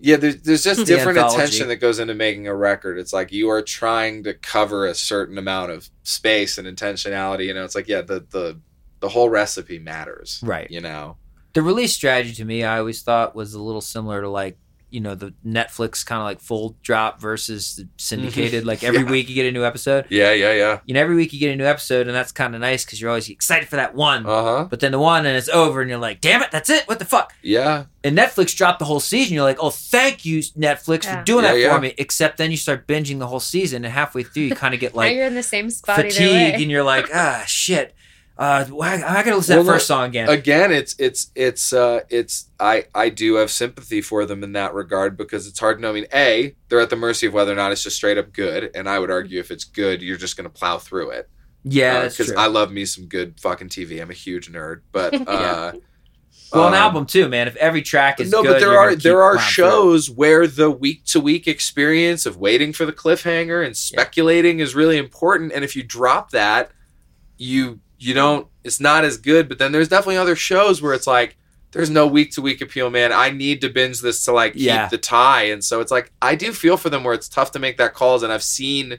Yeah, 0.00 0.16
there's, 0.16 0.40
there's 0.42 0.64
just 0.64 0.80
hmm. 0.80 0.86
different 0.86 1.18
anthology. 1.18 1.42
attention 1.42 1.68
that 1.68 1.76
goes 1.76 1.98
into 1.98 2.14
making 2.14 2.46
a 2.46 2.54
record. 2.54 2.98
It's 2.98 3.12
like 3.12 3.32
you 3.32 3.50
are 3.50 3.62
trying 3.62 4.24
to 4.24 4.34
cover 4.34 4.86
a 4.86 4.94
certain 4.94 5.36
amount 5.36 5.72
of 5.72 5.90
space 6.02 6.56
and 6.58 6.66
intentionality. 6.66 7.46
You 7.46 7.54
know, 7.54 7.64
it's 7.64 7.74
like 7.74 7.88
yeah, 7.88 8.00
the 8.00 8.24
the 8.30 8.58
the 9.00 9.08
whole 9.08 9.28
recipe 9.28 9.78
matters. 9.78 10.40
Right. 10.42 10.70
You 10.70 10.80
know. 10.80 11.16
the 11.52 11.62
release 11.62 11.92
strategy 11.92 12.32
to 12.32 12.44
me 12.44 12.62
i 12.62 12.78
always 12.78 13.02
thought 13.02 13.34
was 13.34 13.54
a 13.54 13.62
little 13.62 13.80
similar 13.80 14.20
to 14.20 14.28
like 14.28 14.56
you 14.90 15.00
know 15.00 15.14
the 15.14 15.32
Netflix 15.46 16.04
kind 16.04 16.20
of 16.20 16.24
like 16.24 16.40
full 16.40 16.76
drop 16.82 17.20
versus 17.20 17.76
the 17.76 17.88
syndicated. 17.96 18.64
Like 18.66 18.82
every 18.84 19.00
Yeah. 19.04 19.10
week 19.10 19.28
you 19.28 19.34
get 19.34 19.46
a 19.46 19.52
new 19.52 19.64
episode. 19.64 20.06
Yeah, 20.08 20.32
yeah, 20.32 20.52
yeah. 20.52 20.80
You 20.86 20.94
know, 20.94 21.00
every 21.00 21.14
week 21.16 21.32
you 21.32 21.40
get 21.40 21.52
a 21.52 21.56
new 21.56 21.64
episode, 21.66 22.06
and 22.06 22.14
that's 22.16 22.32
kind 22.32 22.54
of 22.54 22.60
nice 22.60 22.84
because 22.84 23.00
you're 23.00 23.10
always 23.10 23.28
excited 23.28 23.68
for 23.68 23.76
that 23.76 23.94
one. 23.94 24.26
Uh 24.26 24.42
huh. 24.42 24.66
but 24.70 24.80
then 24.80 24.92
the 24.92 24.98
one 24.98 25.26
and 25.26 25.36
it's 25.36 25.48
over, 25.48 25.80
and 25.80 25.88
you're 25.90 25.98
like, 25.98 26.20
damn 26.20 26.42
it, 26.42 26.50
that's 26.50 26.70
it. 26.70 26.86
What 26.88 26.98
the 26.98 27.04
fuck? 27.04 27.32
Yeah. 27.42 27.84
And 28.02 28.16
Netflix 28.16 28.56
dropped 28.56 28.78
the 28.78 28.86
whole 28.86 29.00
season. 29.00 29.34
You're 29.34 29.44
like, 29.44 29.58
oh, 29.60 29.70
thank 29.70 30.24
you, 30.24 30.38
Netflix, 30.38 31.04
Yeah. 31.04 31.18
for 31.18 31.24
doing 31.24 31.44
Yeah, 31.44 31.52
that 31.52 31.58
yeah. 31.58 31.74
for 31.74 31.80
me. 31.82 31.94
Except 31.98 32.38
then 32.38 32.50
you 32.50 32.56
start 32.56 32.86
binging 32.86 33.18
the 33.18 33.26
whole 33.26 33.40
season, 33.40 33.84
and 33.84 33.92
halfway 33.92 34.22
through 34.22 34.44
you 34.44 34.54
kind 34.54 34.74
of 34.74 34.80
get 34.80 34.92
now 34.94 34.98
like 35.02 35.14
you're 35.14 35.26
in 35.26 35.34
the 35.34 35.42
same 35.42 35.70
spot 35.70 35.96
fatigue, 35.96 36.30
way. 36.32 36.52
and 36.54 36.70
you're 36.70 36.82
like, 36.82 37.08
ah, 37.14 37.44
shit. 37.46 37.94
Uh, 38.40 38.64
I, 38.80 38.94
I 38.94 39.22
gotta 39.22 39.36
listen 39.36 39.52
to 39.52 39.58
Well, 39.58 39.64
that 39.64 39.72
first 39.72 39.86
song 39.86 40.08
again. 40.08 40.30
Again, 40.30 40.72
it's 40.72 40.96
it's 40.98 41.30
it's 41.34 41.74
uh 41.74 42.00
it's 42.08 42.50
I 42.58 42.86
I 42.94 43.10
do 43.10 43.34
have 43.34 43.50
sympathy 43.50 44.00
for 44.00 44.24
them 44.24 44.42
in 44.42 44.52
that 44.52 44.72
regard 44.72 45.18
because 45.18 45.46
it's 45.46 45.60
hard 45.60 45.76
to 45.76 45.82
know. 45.82 45.90
I 45.90 45.92
mean, 45.92 46.06
a 46.14 46.56
they're 46.70 46.80
at 46.80 46.88
the 46.88 46.96
mercy 46.96 47.26
of 47.26 47.34
whether 47.34 47.52
or 47.52 47.56
not 47.56 47.70
it's 47.70 47.82
just 47.82 47.96
straight 47.96 48.16
up 48.16 48.32
good, 48.32 48.70
and 48.74 48.88
I 48.88 48.98
would 48.98 49.10
argue 49.10 49.40
if 49.40 49.50
it's 49.50 49.64
good, 49.64 50.00
you're 50.00 50.16
just 50.16 50.38
gonna 50.38 50.48
plow 50.48 50.78
through 50.78 51.10
it. 51.10 51.28
yeah, 51.64 52.08
because 52.08 52.28
true. 52.28 52.36
I 52.38 52.46
love 52.46 52.72
me 52.72 52.86
some 52.86 53.08
good 53.08 53.38
fucking 53.40 53.68
TV. 53.68 54.00
I'm 54.00 54.08
a 54.08 54.14
huge 54.14 54.50
nerd, 54.50 54.80
but 54.90 55.12
uh, 55.28 55.72
well, 56.50 56.68
an 56.68 56.72
um, 56.72 56.80
album 56.80 57.04
too, 57.04 57.28
man. 57.28 57.46
If 57.46 57.56
every 57.56 57.82
track 57.82 58.20
is 58.20 58.30
no, 58.30 58.42
good, 58.42 58.52
but 58.52 58.60
there 58.60 58.78
are 58.78 58.96
there 58.96 59.22
are 59.22 59.34
plowing 59.34 59.52
through 59.52 59.64
shows 59.64 60.08
where 60.08 60.46
the 60.46 60.70
week 60.70 61.04
to 61.08 61.20
week 61.20 61.46
experience 61.46 62.24
of 62.24 62.38
waiting 62.38 62.72
for 62.72 62.86
the 62.86 62.92
cliffhanger 62.94 63.62
and 63.62 63.76
speculating 63.76 64.60
is 64.60 64.74
really 64.74 64.96
important. 64.96 65.52
And 65.52 65.62
if 65.62 65.76
you 65.76 65.82
drop 65.82 66.30
that, 66.30 66.70
you 67.36 67.80
you 68.00 68.14
don't. 68.14 68.48
It's 68.64 68.80
not 68.80 69.04
as 69.04 69.16
good. 69.16 69.48
But 69.48 69.58
then 69.58 69.72
there's 69.72 69.88
definitely 69.88 70.16
other 70.16 70.36
shows 70.36 70.82
where 70.82 70.94
it's 70.94 71.06
like 71.06 71.36
there's 71.72 71.90
no 71.90 72.06
week 72.06 72.32
to 72.32 72.42
week 72.42 72.60
appeal, 72.60 72.90
man. 72.90 73.12
I 73.12 73.30
need 73.30 73.60
to 73.60 73.68
binge 73.68 74.00
this 74.00 74.24
to 74.24 74.32
like 74.32 74.54
keep 74.54 74.90
the 74.90 74.98
tie. 74.98 75.44
And 75.44 75.62
so 75.62 75.80
it's 75.80 75.92
like 75.92 76.10
I 76.20 76.34
do 76.34 76.52
feel 76.52 76.76
for 76.76 76.90
them 76.90 77.04
where 77.04 77.14
it's 77.14 77.28
tough 77.28 77.52
to 77.52 77.58
make 77.58 77.76
that 77.76 77.94
calls. 77.94 78.22
And 78.22 78.32
I've 78.32 78.42
seen 78.42 78.98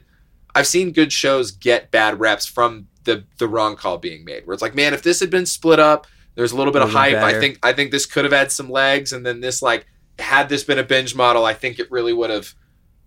I've 0.54 0.66
seen 0.66 0.92
good 0.92 1.12
shows 1.12 1.50
get 1.50 1.90
bad 1.90 2.20
reps 2.20 2.46
from 2.46 2.88
the 3.04 3.24
the 3.38 3.48
wrong 3.48 3.76
call 3.76 3.98
being 3.98 4.24
made. 4.24 4.46
Where 4.46 4.54
it's 4.54 4.62
like, 4.62 4.74
man, 4.74 4.94
if 4.94 5.02
this 5.02 5.20
had 5.20 5.30
been 5.30 5.46
split 5.46 5.80
up, 5.80 6.06
there's 6.34 6.52
a 6.52 6.56
little 6.56 6.72
bit 6.72 6.82
of 6.82 6.90
hype. 6.90 7.16
I 7.16 7.38
think 7.38 7.58
I 7.62 7.72
think 7.72 7.90
this 7.90 8.06
could 8.06 8.24
have 8.24 8.32
had 8.32 8.52
some 8.52 8.70
legs, 8.70 9.12
and 9.12 9.26
then 9.26 9.40
this 9.40 9.60
like 9.62 9.86
had 10.18 10.48
this 10.48 10.64
been 10.64 10.78
a 10.78 10.84
binge 10.84 11.14
model, 11.14 11.44
I 11.44 11.54
think 11.54 11.78
it 11.78 11.90
really 11.90 12.12
would 12.12 12.30
have 12.30 12.54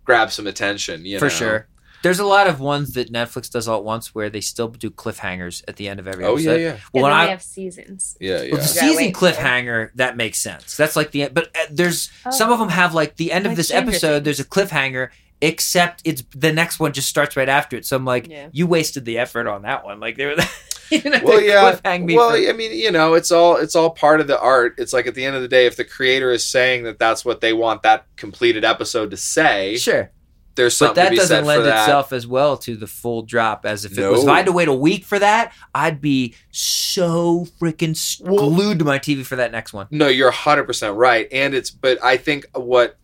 grabbed 0.03 0.31
some 0.31 0.47
attention. 0.47 1.05
You 1.05 1.19
for 1.19 1.25
know? 1.25 1.29
sure. 1.29 1.67
There's 2.05 2.19
a 2.19 2.25
lot 2.25 2.47
of 2.47 2.59
ones 2.59 2.93
that 2.93 3.11
Netflix 3.11 3.49
does 3.51 3.67
all 3.67 3.79
at 3.79 3.83
once 3.83 4.13
where 4.13 4.29
they 4.29 4.39
still 4.41 4.67
do 4.69 4.89
cliffhangers 4.91 5.63
at 5.67 5.75
the 5.75 5.89
end 5.89 5.99
of 5.99 6.07
every 6.07 6.23
Oh 6.23 6.37
yeah, 6.37 6.51
episode. 6.51 6.61
yeah, 6.61 6.69
and 6.71 6.79
Well, 6.93 7.03
when 7.03 7.11
then 7.11 7.19
I 7.19 7.25
they 7.25 7.31
have 7.31 7.41
seasons. 7.41 8.17
yeah, 8.19 8.31
Well, 8.31 8.41
the 8.41 8.49
yeah. 8.49 8.57
Yeah, 8.57 8.63
season 8.63 9.11
cliffhanger 9.13 9.89
that 9.95 10.15
makes 10.15 10.37
sense. 10.39 10.77
That's 10.77 10.95
like 10.95 11.11
the 11.11 11.23
end, 11.23 11.33
but 11.33 11.47
uh, 11.55 11.65
there's 11.71 12.11
some 12.31 12.51
of 12.51 12.59
them 12.59 12.69
have 12.69 12.93
like 12.93 13.15
the 13.17 13.31
end 13.31 13.45
of 13.45 13.55
this 13.55 13.67
Stranger 13.69 13.89
episode. 13.89 14.23
There's 14.23 14.39
a 14.39 14.45
cliffhanger, 14.45 15.09
except 15.41 16.01
it's 16.05 16.23
the 16.35 16.53
next 16.53 16.79
one 16.79 16.93
just 16.93 17.09
starts 17.09 17.35
right 17.35 17.49
after 17.49 17.75
it. 17.77 17.85
So 17.85 17.95
I'm 17.97 18.05
like, 18.05 18.27
Yeah. 18.29 18.49
you 18.51 18.67
wasted 18.67 19.05
the 19.05 19.17
effort 19.17 19.47
on 19.47 19.63
that 19.63 19.83
one. 19.83 19.99
Like 19.99 20.15
they 20.17 20.25
were, 20.27 20.35
you 20.91 21.09
know, 21.09 21.19
Well, 21.23 21.41
yeah. 21.41 21.97
me 21.97 22.15
Well, 22.15 22.29
for- 22.31 22.37
I 22.49 22.53
mean, 22.53 22.71
you 22.71 22.91
know, 22.91 23.15
it's 23.15 23.31
all 23.31 23.57
it's 23.57 23.75
all 23.75 23.89
part 23.89 24.21
of 24.21 24.27
the 24.27 24.39
art. 24.39 24.75
It's 24.77 24.93
like 24.93 25.07
at 25.07 25.15
the 25.15 25.25
end 25.25 25.35
of 25.35 25.41
the 25.41 25.47
day, 25.47 25.65
if 25.65 25.75
the 25.75 25.83
creator 25.85 26.31
is 26.31 26.47
saying 26.47 26.83
that 26.83 26.99
that's 26.99 27.25
what 27.25 27.41
they 27.41 27.51
want 27.53 27.81
that 27.83 28.05
completed 28.15 28.63
episode 28.63 29.11
to 29.11 29.17
say, 29.17 29.75
sure, 29.77 30.11
there's 30.55 30.77
but 30.79 30.87
something 30.95 31.03
to 31.03 31.09
that 31.09 31.15
doesn't 31.15 31.45
lend 31.45 31.65
itself 31.67 32.13
as 32.13 32.25
well 32.25 32.57
to 32.57 32.75
the 32.75 32.87
full 32.87 33.21
drop 33.21 33.65
as 33.65 33.85
if 33.85 33.97
it 33.97 34.09
was. 34.09 34.23
If 34.23 34.29
I 34.29 34.37
had 34.37 34.45
to 34.45 34.51
wait 34.51 34.67
a 34.67 34.73
week 34.73 35.03
for 35.03 35.19
that, 35.19 35.53
I'd 35.73 35.99
be 36.01 36.33
so 36.51 37.45
freaking 37.61 37.95
Well- 38.21 38.49
glued 38.49 38.79
to 38.79 38.85
my 38.85 38.97
TV 38.99 39.23
for 39.25 39.35
that 39.35 39.51
next 39.51 39.73
one. 39.73 39.87
No, 39.91 40.07
you're 40.07 40.31
100% 40.31 40.95
right. 40.97 41.27
And 41.31 41.53
it's, 41.53 41.71
but 41.71 42.01
I 42.03 42.17
think 42.17 42.45
what, 42.53 42.97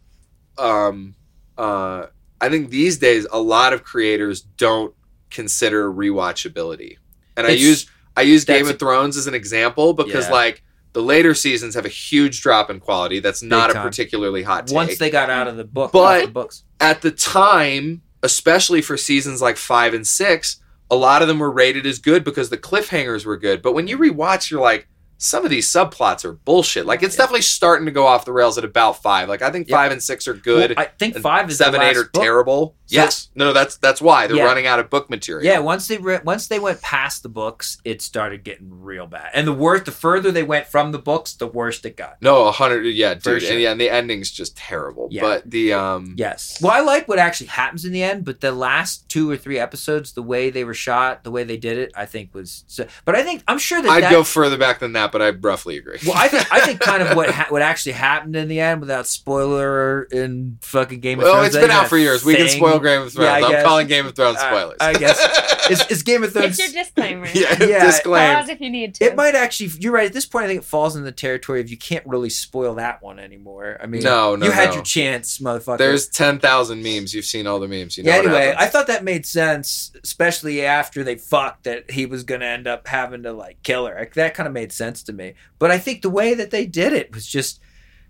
um, 0.58 1.16
uh, 1.58 2.06
I 2.40 2.50
think 2.50 2.70
these 2.70 2.98
days 2.98 3.28
a 3.32 3.40
lot 3.40 3.74
of 3.74 3.84
creators 3.84 4.42
don't 4.42 4.94
consider 5.30 5.92
rewatchability. 5.92 6.98
And 7.38 7.48
I 7.48 7.52
use, 7.52 7.86
I 8.18 8.22
use 8.24 8.46
Game 8.46 8.68
of 8.68 8.80
Thrones 8.80 9.16
as 9.18 9.28
an 9.28 9.34
example 9.34 9.94
because 9.94 10.26
Yeah. 10.26 10.32
like 10.32 10.64
the 10.94 11.02
later 11.02 11.34
seasons 11.34 11.76
have 11.76 11.86
a 11.86 11.90
huge 11.90 12.42
drop 12.42 12.70
in 12.70 12.80
quality. 12.80 13.20
That's 13.20 13.42
not 13.42 13.70
a 13.70 13.74
time. 13.74 13.84
particularly 13.88 14.44
hot 14.44 14.68
take. 14.68 14.76
Once 14.76 14.98
they 14.98 15.10
got 15.10 15.30
out 15.30 15.48
of 15.48 15.58
the 15.58 15.64
book, 15.64 15.92
But- 15.92 16.26
the 16.26 16.32
books, 16.32 16.64
at 16.80 17.02
the 17.02 17.12
time, 17.12 18.02
especially 18.24 18.82
for 18.82 18.98
seasons 18.98 19.42
like 19.42 19.58
five 19.58 19.94
and 19.94 20.06
six, 20.06 20.58
a 20.90 20.96
lot 20.96 21.22
of 21.22 21.28
them 21.28 21.40
were 21.40 21.52
rated 21.52 21.86
as 21.86 22.00
good 22.00 22.24
because 22.24 22.50
the 22.50 22.58
cliffhangers 22.58 23.26
were 23.26 23.38
good. 23.38 23.62
But 23.62 23.74
when 23.74 23.88
you 23.88 23.98
rewatch, 23.98 24.52
you're 24.52 24.60
like, 24.62 24.88
some 25.18 25.44
of 25.46 25.52
these 25.52 25.72
subplots 25.72 26.26
are 26.26 26.34
bullshit. 26.34 26.86
Like 26.86 27.04
it's 27.04 27.16
Yeah. 27.16 27.20
definitely 27.24 27.44
starting 27.44 27.86
to 27.86 27.92
go 27.92 28.08
off 28.08 28.26
the 28.26 28.34
rails 28.34 28.58
at 28.58 28.66
about 28.66 29.02
five. 29.04 29.30
Like 29.30 29.42
I 29.44 29.52
think 29.52 29.70
Yeah. 29.70 29.76
five 29.78 29.92
and 29.92 30.02
six 30.02 30.28
are 30.28 30.34
good. 30.34 30.72
Well, 30.76 30.80
I 30.86 30.90
think 30.98 31.16
five 31.20 31.50
is 31.50 31.58
seven, 31.60 31.80
eight 31.82 31.96
are 31.96 32.06
book. 32.06 32.24
terrible. 32.24 32.76
Yes, 32.92 33.30
no, 33.36 33.46
no, 33.46 33.54
that's 33.54 33.78
that's 33.78 34.02
why 34.02 34.28
they're 34.28 34.38
Yeah. 34.38 34.44
running 34.46 34.68
out 34.68 34.80
of 34.80 34.90
book 34.90 35.10
material. 35.10 35.46
Yeah, 35.46 35.60
once 35.60 35.88
they 35.88 35.98
re- 35.98 36.20
once 36.24 36.48
they 36.48 36.60
went 36.60 36.82
past 36.82 37.24
the 37.24 37.30
books, 37.30 37.78
it 37.84 38.02
started 38.02 38.44
getting 38.44 38.68
real 38.82 39.08
bad. 39.08 39.30
And 39.34 39.48
the 39.48 39.54
worse, 39.54 39.84
the 39.84 39.92
further 39.92 40.32
they 40.32 40.44
went 40.44 40.68
from 40.68 40.92
the 40.92 41.00
books, 41.00 41.34
the 41.34 41.48
worse 41.48 41.84
it 41.86 41.98
got. 41.98 42.22
no, 42.22 42.46
a 42.48 42.52
hundred. 42.52 42.86
Yeah, 42.86 43.14
dude, 43.14 43.42
sure. 43.42 43.52
and 43.52 43.62
yeah, 43.62 43.72
and 43.72 43.80
the 43.82 43.90
ending's 43.90 44.32
just 44.32 44.56
terrible. 44.58 45.08
Yeah. 45.12 45.22
But 45.22 45.50
the 45.50 45.74
um, 45.74 46.16
Yes. 46.18 46.60
Well, 46.62 46.72
I 46.72 46.82
like 46.82 47.08
what 47.08 47.20
actually 47.20 47.48
happens 47.48 47.86
in 47.86 47.92
the 47.92 48.04
end, 48.04 48.26
but 48.26 48.42
the 48.42 48.52
last 48.52 49.08
two 49.10 49.30
or 49.30 49.38
three 49.38 49.58
episodes, 49.60 50.14
the 50.14 50.22
way 50.24 50.50
they 50.50 50.64
were 50.64 50.74
shot, 50.74 51.24
the 51.24 51.32
way 51.32 51.44
they 51.44 51.58
did 51.58 51.78
it, 51.78 51.92
I 51.96 52.06
think 52.06 52.34
was. 52.34 52.64
So, 52.68 52.86
but 53.06 53.16
I 53.16 53.24
think 53.24 53.44
I'm 53.48 53.58
sure 53.60 53.82
that 53.82 53.90
I'd 53.90 54.04
that, 54.04 54.12
go 54.12 54.24
further 54.24 54.58
back 54.58 54.80
than 54.80 54.94
that, 54.94 55.12
but 55.12 55.22
I 55.22 55.30
roughly 55.30 55.78
agree. 55.78 55.98
Well, 56.06 56.16
I 56.18 56.28
think 56.28 56.52
I 56.52 56.60
think 56.62 56.80
kind 56.92 57.02
of 57.04 57.16
what 57.16 57.30
ha- 57.32 57.48
what 57.50 57.62
actually 57.62 57.94
happened 57.94 58.36
in 58.36 58.48
the 58.48 58.60
end, 58.60 58.82
without 58.82 59.08
spoiler 59.08 60.04
in 60.12 60.58
fucking 60.62 61.00
Game 61.00 61.20
of 61.20 61.24
well, 61.24 61.34
Thrones. 61.36 61.48
it's 61.48 61.56
that 61.56 61.62
been 61.62 61.72
out 61.72 61.88
for 61.88 61.98
years. 61.98 62.24
We 62.26 62.36
can 62.36 62.48
spoil 62.50 62.80
Game 62.82 63.02
of 63.02 63.14
Thrones. 63.14 63.26
Yeah, 63.28 63.34
I 63.34 63.42
I'm 63.46 63.52
guess. 63.52 63.64
calling 63.66 63.88
Game 63.88 64.06
of 64.06 64.16
Thrones 64.16 64.40
spoilers. 64.40 64.78
I 64.80 64.94
guess. 64.94 65.48
Is, 65.70 65.86
is 65.90 66.04
Game 66.04 66.22
of 66.24 66.34
Thrones? 66.34 66.60
It's 66.60 66.74
your 66.74 66.84
disclaimer. 66.84 67.28
yeah, 67.34 67.64
Yeah. 67.64 67.86
disclaim. 67.86 68.36
Pause 68.36 68.50
if 68.50 68.60
you 68.62 68.70
need 68.70 68.96
to. 68.96 69.06
It 69.06 69.16
might 69.16 69.36
actually. 69.36 69.70
You're 69.80 69.94
right. 69.94 70.08
At 70.08 70.12
this 70.14 70.26
point, 70.26 70.46
I 70.46 70.48
think 70.50 70.62
it 70.62 70.66
falls 70.66 70.98
in 70.98 71.04
the 71.04 71.12
territory 71.14 71.62
of 71.62 71.70
you 71.70 71.78
can't 71.78 72.06
really 72.06 72.30
spoil 72.32 72.76
that 72.76 73.02
one 73.02 73.20
anymore. 73.20 73.78
I 73.82 73.86
mean, 73.86 74.02
No, 74.02 74.36
no, 74.36 74.48
you 74.48 74.52
had 74.52 74.70
no. 74.70 74.76
your 74.76 74.84
chance, 74.84 75.38
motherfucker. 75.38 75.78
There's 75.78 76.10
ten 76.10 76.40
thousand 76.40 76.84
memes. 76.84 77.14
You've 77.14 77.26
seen 77.26 77.48
all 77.48 77.60
the 77.60 77.68
memes. 77.70 77.98
You 77.98 78.04
know 78.04 78.12
yeah. 78.12 78.18
what 78.18 78.26
Anyway, 78.26 78.56
I 78.58 78.66
thought 78.66 78.88
that 78.88 79.04
made 79.06 79.26
sense, 79.26 79.94
especially 80.04 80.66
after 80.66 81.04
they 81.04 81.16
fucked 81.16 81.64
that 81.66 81.92
he 81.92 82.06
was 82.06 82.24
gonna 82.24 82.46
end 82.46 82.68
up 82.68 82.88
having 82.88 83.24
to 83.24 83.32
like 83.32 83.62
kill 83.64 83.86
her. 83.86 83.96
Like, 83.96 84.16
that 84.16 84.34
kind 84.34 84.48
of 84.48 84.54
made 84.54 84.74
sense 84.74 85.04
to 85.04 85.14
me. 85.14 85.36
But 85.60 85.72
I 85.72 85.78
think 85.78 86.02
the 86.02 86.10
way 86.10 86.34
that 86.34 86.52
they 86.52 86.66
did 86.66 86.92
it 86.92 87.14
was 87.14 87.28
just 87.28 87.62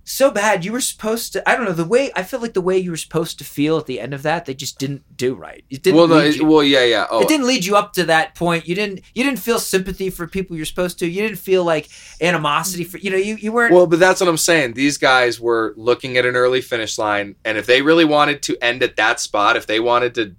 so 0.04 0.32
bad. 0.32 0.66
You 0.66 0.72
were 0.72 0.82
supposed 0.82 1.34
to. 1.34 1.48
I 1.50 1.56
don't 1.56 1.66
know 1.66 1.72
the 1.74 1.86
way. 1.86 2.12
I 2.16 2.24
feel 2.24 2.40
like 2.42 2.54
the 2.54 2.62
way 2.62 2.78
you 2.78 2.92
were 2.92 2.98
supposed 2.98 3.38
to 3.40 3.44
feel 3.44 3.78
at 3.78 3.86
the 3.86 4.00
end 4.00 4.14
of 4.14 4.24
that, 4.24 4.46
they 4.46 4.54
just 4.54 4.80
didn't 4.80 5.04
do 5.18 5.34
right. 5.36 5.64
It 5.70 5.84
didn't. 5.84 5.98
well, 5.98 6.08
no, 6.08 6.16
lead 6.16 6.28
it- 6.28 6.36
you- 6.38 6.46
well, 6.46 6.64
yeah, 6.64 6.84
yeah. 6.84 7.06
Oh, 7.10 7.22
it 7.22 7.28
didn't 7.28 7.48
lead 7.48 7.66
you 7.66 7.76
up 7.76 7.94
to 7.94 8.04
that 8.06 8.36
point. 8.36 8.68
You 8.68 8.76
didn't. 8.76 9.02
You 9.14 9.24
didn't 9.24 9.40
feel 9.40 9.60
sympathy 9.60 10.10
for 10.10 10.28
people 10.28 10.56
you're 10.58 10.66
supposed 10.66 11.00
to. 11.00 11.08
You 11.08 11.22
didn't 11.22 11.38
feel 11.40 11.64
like 11.64 11.90
animosity 12.20 12.84
for. 12.84 12.98
You 12.98 13.12
know, 13.12 13.18
you 13.18 13.36
you 13.36 13.52
weren't. 13.52 13.74
well, 13.74 13.88
but 13.88 14.00
that's 14.00 14.20
what 14.22 14.30
I'm 14.30 14.38
saying. 14.38 14.74
These 14.74 14.98
guys 14.98 15.40
were 15.40 15.74
looking 15.78 16.18
at 16.18 16.26
an 16.26 16.36
early 16.36 16.62
finish 16.62 16.98
line, 16.98 17.36
and 17.46 17.58
if 17.58 17.66
they 17.66 17.82
really 17.82 18.06
wanted 18.06 18.42
to 18.44 18.58
end 18.64 18.84
at 18.84 18.96
that 18.98 19.20
spot, 19.20 19.56
if 19.56 19.68
they 19.68 19.80
wanted 19.80 20.16
to 20.16 20.36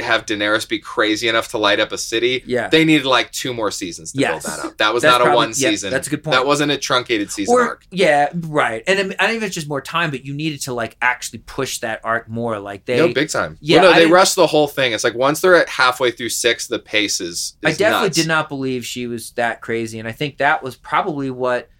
have 0.00 0.26
Daenerys 0.26 0.68
be 0.68 0.78
crazy 0.78 1.26
enough 1.28 1.48
to 1.48 1.58
light 1.58 1.80
up 1.80 1.90
a 1.90 1.96
city, 1.98 2.42
yeah. 2.46 2.68
they 2.68 2.84
needed 2.84 3.06
like 3.06 3.30
two 3.32 3.54
more 3.54 3.70
seasons 3.70 4.12
to 4.12 4.20
Yes. 4.20 4.44
build 4.44 4.58
that 4.58 4.66
up. 4.66 4.76
That 4.78 4.92
was 4.92 5.02
That's 5.02 5.12
not 5.12 5.20
a 5.22 5.24
probably- 5.24 5.36
one 5.36 5.48
yeah, 5.56 5.70
season. 5.70 5.90
that's 5.90 6.06
a 6.06 6.10
good 6.10 6.22
point. 6.22 6.36
That 6.36 6.46
wasn't 6.46 6.70
a 6.72 6.76
truncated 6.76 7.30
season 7.32 7.54
or 7.54 7.62
arc. 7.62 7.86
yeah, 7.90 8.28
right. 8.34 8.82
And 8.86 8.98
I 8.98 9.02
mean, 9.04 9.14
I 9.18 9.26
don't 9.26 9.36
even 9.36 9.46
it's 9.46 9.54
just 9.54 9.68
more 9.68 9.80
time, 9.80 10.10
but 10.10 10.24
you 10.26 10.34
needed 10.34 10.60
to 10.62 10.74
like 10.74 10.96
actually 11.00 11.38
push 11.40 11.78
that 11.78 12.00
arc 12.04 12.28
more. 12.28 12.58
Like 12.58 12.84
they, 12.84 12.98
no, 12.98 13.12
big 13.14 13.30
time. 13.30 13.56
Yeah, 13.60 13.80
well, 13.80 13.90
no, 13.92 13.96
I 13.96 14.00
they 14.00 14.06
rushed 14.10 14.36
the 14.36 14.46
whole 14.46 14.66
thing. 14.68 14.92
It's 14.92 15.04
like 15.04 15.14
once 15.14 15.40
they're 15.40 15.56
at 15.56 15.68
halfway 15.70 16.10
through 16.10 16.28
six, 16.28 16.66
the 16.66 16.78
pace 16.78 17.20
is. 17.20 17.56
I 17.64 17.72
definitely 17.72 18.08
nuts. 18.08 18.16
did 18.16 18.28
not 18.28 18.48
believe 18.50 18.84
she 18.84 19.06
was 19.06 19.30
that 19.32 19.60
crazy, 19.62 19.98
and 19.98 20.06
I 20.06 20.12
think 20.12 20.38
that 20.38 20.62
was 20.62 20.76
probably 20.76 21.30
what 21.30 21.70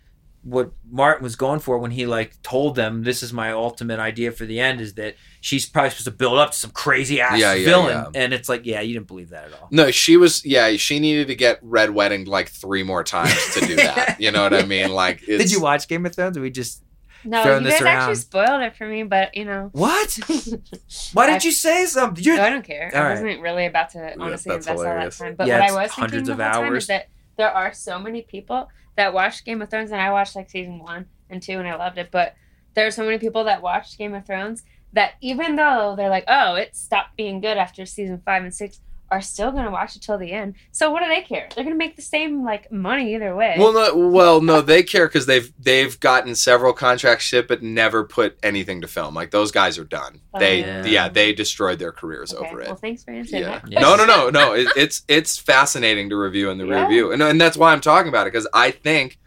what 0.43 0.73
Martin 0.91 1.23
was 1.23 1.37
going 1.37 1.61
for 1.61 1.77
when 1.79 1.91
he 1.91 2.07
like 2.07 2.41
told 2.43 2.75
them 2.75 3.03
this 3.03 3.23
is 3.23 3.31
my 3.31 3.53
ultimate 3.53 4.01
idea 4.01 4.33
for 4.33 4.47
the 4.47 4.59
end 4.59 4.81
is 4.81 4.95
that 4.95 5.15
she's 5.41 5.67
probably 5.67 5.91
supposed 5.91 6.05
to 6.05 6.11
build 6.11 6.39
up 6.39 6.53
to 6.53 6.57
some 6.57 6.71
crazy 6.71 7.21
ass 7.21 7.39
Yeah, 7.39 7.55
yeah, 7.55 7.65
villain, 7.65 8.07
yeah. 8.15 8.23
and 8.23 8.33
it's 8.33 8.49
like 8.49 8.67
yeah, 8.67 8.81
you 8.81 8.95
didn't 8.95 9.09
believe 9.09 9.31
that 9.31 9.47
at 9.47 9.61
all. 9.61 9.69
No, 9.71 9.91
she 9.91 10.17
was. 10.17 10.45
Yeah, 10.45 10.77
she 10.77 10.99
needed 10.99 11.29
to 11.29 11.35
get 11.35 11.59
red 11.63 11.91
wedding 11.91 12.27
like 12.27 12.49
three 12.49 12.83
more 12.83 13.03
times 13.03 13.55
to 13.55 13.61
do 13.61 13.77
that. 13.77 14.17
you 14.21 14.31
know 14.31 14.43
what 14.43 14.55
I 14.55 14.65
mean? 14.65 14.93
Like, 14.93 15.23
it's, 15.27 15.45
Did 15.45 15.53
you 15.53 15.61
watch 15.61 15.89
Game 15.89 16.07
of 16.07 16.15
Thrones? 16.15 16.37
Or 16.37 16.43
we 16.43 16.51
just 16.51 16.83
no, 17.25 17.59
you 17.59 17.65
this 17.65 17.81
guys 17.81 17.87
actually 17.87 18.15
spoiled 18.17 18.63
it 18.63 18.77
for 18.77 18.87
me, 18.87 19.03
but 19.03 19.37
you 19.37 19.45
know. 19.45 19.69
what? 19.73 20.19
Why 21.13 21.27
did 21.27 21.45
you 21.45 21.53
say 21.53 21.85
something? 21.87 22.23
You're 22.25 22.37
No, 22.37 22.45
I 22.45 22.51
don't 22.51 22.65
care. 22.65 22.91
All 22.95 23.03
I 23.03 23.11
wasn't 23.11 23.41
really 23.41 23.67
about 23.67 23.91
to 23.91 24.15
honestly 24.19 24.53
that's 24.53 24.67
invest 24.67 24.87
all 24.87 24.95
that 24.95 25.13
time. 25.13 25.35
But 25.35 25.47
Yeah, 25.47 25.61
what 25.61 25.71
I 25.71 25.83
was 25.83 25.93
thinking 25.93 26.31
of 26.31 26.37
the 26.39 26.45
whole 26.45 26.63
time 26.63 26.77
is 26.77 26.87
that 26.87 27.09
there 27.37 27.51
are 27.51 27.73
so 27.73 27.99
many 27.99 28.23
people 28.23 28.69
that 28.97 29.13
watched 29.13 29.45
Game 29.45 29.61
of 29.63 29.71
Thrones, 29.71 29.93
and 29.93 30.01
I 30.01 30.11
watched 30.11 30.35
like 30.37 30.51
season 30.51 30.79
one 30.79 31.07
and 31.29 31.43
two, 31.43 31.59
and 31.59 31.69
I 31.69 31.77
loved 31.77 31.99
it. 31.99 32.11
But 32.11 32.35
there 32.75 32.87
are 32.87 32.91
so 32.91 33.05
many 33.05 33.19
people 33.19 33.45
that 33.45 33.61
watched 33.63 33.99
Game 33.99 34.15
of 34.15 34.27
Thrones 34.27 34.63
that 34.93 35.13
even 35.21 35.57
though 35.57 35.95
they're 35.97 36.09
like, 36.11 36.25
"Oh, 36.29 36.55
it 36.55 36.75
stopped 36.77 37.17
being 37.17 37.41
good 37.41 37.57
after 37.57 37.87
season 37.87 38.21
five 38.25 38.43
and 38.43 38.55
six, 38.55 38.81
are 39.13 39.21
still 39.21 39.51
gonna 39.51 39.73
watch 39.73 39.97
it 39.97 40.03
till 40.03 40.17
the 40.19 40.31
end. 40.31 40.55
So 40.71 40.93
what 40.93 41.03
do 41.03 41.09
they 41.09 41.23
care? 41.23 41.49
They're 41.53 41.65
gonna 41.65 41.75
make 41.75 41.97
the 41.97 42.03
same 42.03 42.45
like 42.45 42.71
money 42.71 43.17
either 43.17 43.35
way. 43.35 43.57
Well, 43.59 43.73
no, 43.73 44.09
well, 44.09 44.41
no, 44.41 44.61
they 44.61 44.85
care 44.85 45.09
because 45.09 45.27
they've 45.27 45.53
they've 45.59 45.99
gotten 45.99 46.37
several 46.37 46.73
contracts 46.73 47.25
shipped, 47.25 47.49
but 47.49 47.61
never 47.61 48.05
put 48.05 48.39
anything 48.45 48.81
to 48.83 48.87
film. 48.87 49.15
Like 49.17 49.33
those 49.33 49.51
guys 49.51 49.79
are 49.79 49.85
done. 49.85 50.21
Oh, 50.33 50.39
they, 50.39 50.63
Oh. 50.65 50.85
yeah, 50.87 51.09
they 51.09 51.33
destroyed 51.33 51.81
their 51.81 51.91
careers 51.91 52.33
okay. 52.33 52.47
over 52.49 52.61
it. 52.61 52.67
Well, 52.69 52.77
thanks 52.77 53.03
for 53.03 53.11
answering 53.11 53.43
Yeah. 53.43 53.59
that. 53.59 53.73
Yeah. 53.73 53.81
No, 53.81 53.97
no, 53.97 54.07
no, 54.07 54.31
no. 54.31 54.53
It, 54.55 54.69
it's 54.77 55.03
it's 55.09 55.37
fascinating 55.37 56.09
to 56.11 56.17
review 56.17 56.51
in 56.51 56.59
the 56.59 56.67
Yeah. 56.67 56.83
review, 56.85 57.11
and 57.11 57.21
and 57.21 57.41
that's 57.41 57.57
why 57.57 57.73
I'm 57.73 57.81
talking 57.81 58.11
about 58.11 58.29
it 58.29 58.33
because 58.33 58.47
I 58.55 58.71
think, 58.71 59.19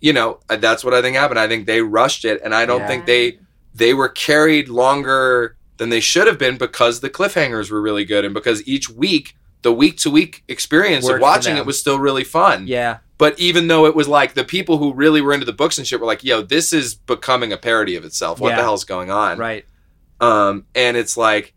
you 0.00 0.12
know, 0.12 0.40
that's 0.48 0.82
what 0.82 0.92
I 0.92 1.02
think 1.02 1.16
happened. 1.16 1.38
I 1.38 1.46
think 1.46 1.66
they 1.66 1.82
rushed 1.82 2.24
it, 2.24 2.40
and 2.42 2.52
I 2.52 2.66
don't 2.66 2.80
Yeah. 2.80 2.86
think 2.88 3.06
they 3.06 3.38
they 3.74 3.94
were 3.94 4.08
carried 4.08 4.68
longer 4.68 5.56
than 5.76 5.88
they 5.88 6.00
should 6.00 6.26
have 6.26 6.38
been 6.38 6.58
because 6.58 7.00
the 7.00 7.10
cliffhangers 7.10 7.70
were 7.70 7.80
really 7.80 8.04
good, 8.04 8.24
and 8.24 8.34
because 8.34 8.66
each 8.66 8.88
week. 8.90 9.36
The 9.62 9.74
week 9.74 9.98
to 9.98 10.10
week 10.10 10.42
experience 10.48 11.04
Worked 11.04 11.16
of 11.16 11.20
watching 11.20 11.58
it 11.58 11.66
was 11.66 11.78
still 11.78 11.98
really 11.98 12.24
fun. 12.24 12.66
Yeah. 12.66 13.00
But 13.18 13.38
even 13.38 13.68
though 13.68 13.84
it 13.84 13.94
was 13.94 14.08
like 14.08 14.32
the 14.32 14.42
people 14.42 14.78
who 14.78 14.94
really 14.94 15.20
were 15.20 15.34
into 15.34 15.44
the 15.44 15.52
books 15.52 15.76
and 15.76 15.86
shit 15.86 16.00
were 16.00 16.06
like, 16.06 16.24
yo, 16.24 16.40
this 16.40 16.72
is 16.72 16.94
becoming 16.94 17.52
a 17.52 17.58
parody 17.58 17.94
of 17.94 18.02
itself. 18.06 18.40
What 18.40 18.48
Yeah. 18.52 18.56
the 18.56 18.62
hell's 18.62 18.84
going 18.84 19.10
on? 19.10 19.36
Right. 19.36 19.66
Um, 20.18 20.64
and 20.74 20.96
it's 20.96 21.14
like, 21.18 21.52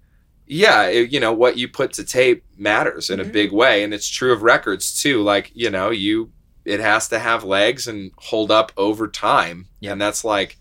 yeah, 0.45 0.84
it- 0.88 1.11
you 1.14 1.22
know, 1.22 1.32
what 1.32 1.55
you 1.57 1.70
put 1.70 1.93
to 1.93 2.03
tape 2.03 2.43
matters 2.57 3.09
in 3.09 3.22
a 3.22 3.24
Mhm. 3.24 3.32
big 3.32 3.51
way. 3.53 3.84
And 3.84 3.93
it's 3.93 4.09
true 4.09 4.34
of 4.34 4.43
records 4.43 5.01
too. 5.01 5.22
Like, 5.24 5.51
you 5.53 5.70
know, 5.70 5.89
you, 5.89 6.30
it 6.66 6.82
has 6.82 7.07
to 7.07 7.20
have 7.20 7.45
legs 7.45 7.88
and 7.88 8.11
hold 8.18 8.51
up 8.51 8.74
over 8.76 9.07
time. 9.07 9.68
Yep. 9.80 9.91
And 9.93 10.01
that's 10.01 10.26
like, 10.26 10.57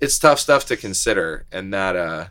it's 0.00 0.18
tough 0.18 0.38
stuff 0.38 0.66
to 0.66 0.76
consider. 0.76 1.46
And 1.52 1.72
that, 1.74 1.96
uh, 1.96 2.26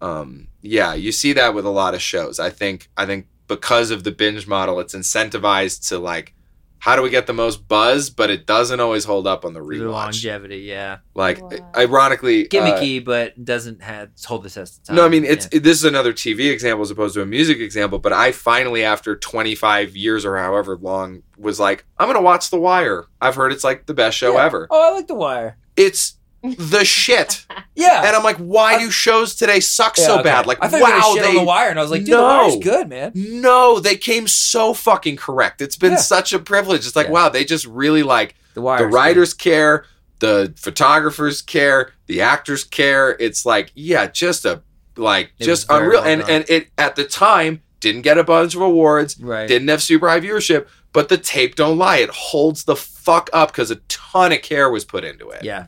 um, 0.00 0.48
yeah, 0.62 0.94
you 0.94 1.12
see 1.12 1.32
that 1.34 1.54
with 1.54 1.64
a 1.64 1.70
lot 1.70 1.94
of 1.94 2.02
shows. 2.02 2.38
I 2.38 2.50
think, 2.50 2.88
I 2.96 3.06
think 3.06 3.26
because 3.48 3.90
of 3.90 4.04
the 4.04 4.12
binge 4.12 4.46
model, 4.46 4.78
it's 4.80 4.94
incentivized 4.94 5.88
to 5.88 5.98
like, 5.98 6.34
how 6.80 6.94
do 6.94 7.02
we 7.02 7.10
get 7.10 7.26
the 7.26 7.32
most 7.32 7.66
buzz? 7.66 8.08
But 8.08 8.30
it 8.30 8.46
doesn't 8.46 8.78
always 8.78 9.04
hold 9.04 9.26
up 9.26 9.44
on 9.44 9.52
the 9.52 9.58
The 9.58 9.66
rewatch. 9.66 9.90
longevity, 9.90 10.58
yeah. 10.58 10.98
Like, 11.16 11.42
Wow. 11.42 11.50
ironically, 11.76 12.44
uh, 12.44 12.48
Gimmicky, 12.48 13.04
but 13.04 13.44
doesn't 13.44 13.82
have 13.82 14.10
hold 14.24 14.44
the 14.44 14.50
test 14.50 14.78
of 14.78 14.84
time. 14.84 14.96
no, 14.96 15.04
I 15.04 15.08
mean 15.08 15.24
it's 15.24 15.48
Yeah. 15.52 15.58
this 15.58 15.76
is 15.78 15.84
another 15.84 16.12
TV 16.12 16.50
example 16.52 16.82
as 16.82 16.92
opposed 16.92 17.14
to 17.14 17.22
a 17.22 17.26
music 17.26 17.58
example. 17.58 17.98
But 17.98 18.12
I 18.12 18.30
finally, 18.30 18.84
after 18.84 19.16
25 19.16 19.96
years 19.96 20.24
or 20.24 20.36
however 20.36 20.76
long, 20.76 21.22
was 21.36 21.58
like, 21.58 21.84
I'm 21.98 22.06
gonna 22.06 22.20
watch 22.22 22.48
The 22.50 22.60
Wire. 22.60 23.06
I've 23.20 23.34
heard 23.34 23.50
it's 23.50 23.64
like 23.64 23.86
the 23.86 23.94
best 23.94 24.16
show 24.16 24.34
Yeah. 24.34 24.44
ever. 24.44 24.68
Oh, 24.70 24.92
I 24.92 24.94
like 24.94 25.08
The 25.08 25.16
Wire. 25.16 25.56
It's 25.76 26.14
the 26.42 26.84
shit, 26.84 27.44
Yeah. 27.74 28.04
and 28.06 28.14
I'm 28.14 28.22
like, 28.22 28.36
why 28.38 28.78
do 28.78 28.90
shows 28.90 29.34
today 29.34 29.60
suck 29.60 29.96
Yeah, 29.98 30.06
so 30.06 30.14
okay. 30.14 30.22
bad? 30.24 30.46
Like, 30.46 30.58
I 30.62 30.68
thought 30.68 30.80
wow, 30.80 31.14
they 31.14 31.28
on 31.28 31.34
The 31.34 31.42
Wire, 31.42 31.70
and 31.70 31.78
I 31.78 31.82
was 31.82 31.90
like, 31.90 32.02
dude, 32.02 32.10
No. 32.10 32.18
The 32.20 32.24
Wire's 32.50 32.56
good, 32.64 32.88
man. 32.88 33.12
no, 33.14 33.80
they 33.80 33.96
came 33.96 34.26
so 34.28 34.72
fucking 34.74 35.16
correct. 35.16 35.60
It's 35.60 35.76
been 35.76 35.92
Yeah. 35.92 35.98
such 35.98 36.32
a 36.32 36.38
privilege. 36.38 36.86
It's 36.86 36.94
like, 36.96 37.06
Yeah. 37.08 37.12
wow, 37.12 37.28
they 37.28 37.44
just 37.44 37.66
really 37.66 38.02
like 38.02 38.34
The 38.54 38.60
Wire. 38.60 38.78
the 38.78 38.86
writers 38.86 39.34
care, 39.34 39.84
the 40.20 40.52
photographers 40.56 41.42
care, 41.42 41.92
the 42.06 42.20
actors 42.22 42.64
care. 42.64 43.16
It's 43.20 43.44
like, 43.46 43.70
yeah, 43.74 44.06
just 44.06 44.44
a 44.44 44.62
like 44.96 45.30
It 45.38 45.44
just 45.44 45.66
unreal. 45.70 46.00
well 46.00 46.04
and 46.10 46.20
done. 46.22 46.30
and 46.30 46.44
it 46.50 46.68
at 46.76 46.96
the 46.96 47.04
time 47.04 47.62
didn't 47.78 48.02
get 48.02 48.18
a 48.18 48.24
bunch 48.24 48.56
of 48.56 48.60
awards, 48.60 49.16
right. 49.20 49.46
didn't 49.46 49.68
have 49.68 49.80
super 49.80 50.08
high 50.08 50.18
viewership, 50.18 50.66
but 50.92 51.08
the 51.08 51.16
tape 51.16 51.54
don't 51.54 51.78
lie. 51.78 51.98
It 51.98 52.10
holds 52.10 52.64
the 52.64 52.74
fuck 52.74 53.30
up 53.32 53.52
because 53.52 53.70
a 53.70 53.76
ton 53.86 54.32
of 54.32 54.42
care 54.42 54.68
was 54.68 54.84
put 54.84 55.04
into 55.04 55.30
it. 55.30 55.44
Yeah. 55.44 55.66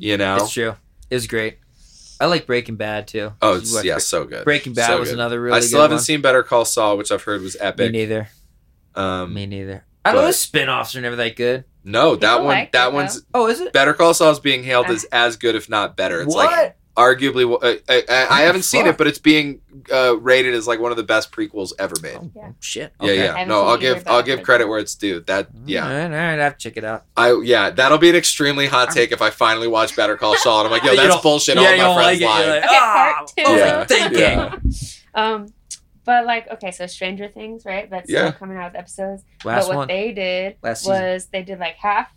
You 0.00 0.16
know? 0.16 0.36
it's 0.36 0.52
true. 0.52 0.74
It 1.10 1.14
was 1.14 1.26
great. 1.26 1.58
I 2.20 2.26
like 2.26 2.46
Breaking 2.46 2.76
Bad 2.76 3.06
too. 3.08 3.32
Oh, 3.40 3.56
it's 3.56 3.84
yeah, 3.84 3.94
Bre- 3.94 4.00
so 4.00 4.24
good. 4.24 4.44
Breaking 4.44 4.72
Bad 4.74 4.86
So 4.88 4.98
was 5.00 5.08
good. 5.10 5.14
another 5.14 5.40
really 5.40 5.56
I 5.56 5.60
good 5.60 5.66
still 5.68 5.80
haven't 5.82 5.96
one. 5.96 6.02
seen 6.04 6.20
Better 6.20 6.42
Call 6.42 6.64
Saul, 6.64 6.96
which 6.98 7.10
I've 7.12 7.22
heard 7.22 7.40
was 7.42 7.56
epic. 7.60 7.92
Me 7.92 7.98
neither. 7.98 8.28
Um, 8.94 9.32
Me 9.34 9.46
neither. 9.46 9.84
I 10.04 10.10
don't 10.12 10.16
know. 10.16 10.22
but- 10.22 10.26
The 10.28 10.32
spin-offs 10.34 10.94
are 10.96 11.00
never 11.00 11.16
that 11.16 11.36
good. 11.36 11.64
no, 11.84 12.16
that 12.16 12.38
one, 12.38 12.46
like 12.48 12.72
that 12.72 12.88
it, 12.88 12.94
one's 12.94 13.22
Oh, 13.34 13.46
is 13.48 13.60
it? 13.60 13.72
Better 13.72 13.94
Call 13.94 14.12
Saul 14.14 14.32
is 14.32 14.40
being 14.40 14.62
hailed 14.64 14.86
as 14.86 15.04
as 15.04 15.36
good, 15.36 15.54
if 15.54 15.68
not 15.68 15.96
better. 15.96 16.20
It's 16.22 16.34
what? 16.34 16.46
like 16.50 16.76
arguably 16.96 17.50
uh, 17.62 17.76
I, 17.88 18.02
I, 18.08 18.26
I 18.30 18.40
haven't 18.42 18.64
seen 18.64 18.86
it 18.86 18.98
but 18.98 19.06
it's 19.06 19.18
being 19.18 19.60
uh, 19.92 20.16
rated 20.18 20.54
as 20.54 20.66
like 20.66 20.80
one 20.80 20.90
of 20.90 20.96
the 20.96 21.02
best 21.04 21.30
prequels 21.32 21.72
ever 21.78 21.94
made 22.02 22.16
Oh, 22.16 22.30
Yeah. 22.34 22.50
shit. 22.60 22.92
yeah 23.00 23.04
Okay. 23.06 23.16
yeah 23.16 23.26
haven't 23.28 23.48
no 23.48 23.64
i'll 23.66 23.78
give 23.78 24.02
i'll 24.06 24.22
give 24.22 24.42
credit 24.42 24.66
where 24.68 24.78
it's 24.80 24.94
due 24.96 25.20
that 25.20 25.48
yeah 25.66 25.84
All 25.84 25.90
right, 25.92 26.04
all 26.04 26.10
right. 26.10 26.38
I 26.38 26.44
have 26.44 26.58
to 26.58 26.62
check 26.68 26.76
it 26.76 26.84
out. 26.84 27.04
i 27.16 27.32
yeah 27.44 27.70
that'll 27.70 27.98
be 27.98 28.10
an 28.10 28.16
extremely 28.16 28.66
hot 28.66 28.90
take 28.90 29.12
if 29.12 29.22
i 29.22 29.30
finally 29.30 29.68
watch 29.68 29.94
better 29.96 30.16
call 30.16 30.36
saul 30.36 30.60
and 30.60 30.66
i'm 30.66 30.72
like 30.72 30.82
yo 30.82 30.94
that's 31.08 31.22
bullshit 31.22 31.56
yeah, 31.56 31.62
all 31.62 31.70
my 31.70 31.76
don't 31.76 31.96
friends 31.96 32.20
like 32.20 32.20
it. 32.20 32.24
lie 32.26 32.46
like, 32.48 32.64
Okay, 32.64 32.76
ah, 32.76 33.14
part 33.16 33.28
two. 33.36 33.42
I 33.44 33.50
was 33.52 33.60
Yeah. 33.60 33.84
thinking. 33.84 34.18
Yeah. 34.18 34.56
Um, 35.14 35.46
but 36.04 36.24
like, 36.26 36.48
okay, 36.50 36.70
so 36.72 36.86
Stranger 36.86 37.28
Things, 37.28 37.64
right? 37.64 37.88
That's 37.88 38.10
Yeah. 38.10 38.28
still 38.28 38.32
coming 38.38 38.56
out 38.56 38.72
with 38.72 38.78
episodes. 38.80 39.22
Last 39.44 39.62
but 39.64 39.68
what 39.68 39.76
one. 39.76 39.88
they 39.88 40.12
did 40.12 40.56
Last 40.62 40.80
season. 40.80 40.92
was 40.94 41.26
they 41.26 41.42
did 41.42 41.58
like 41.60 41.76
half, 41.76 42.08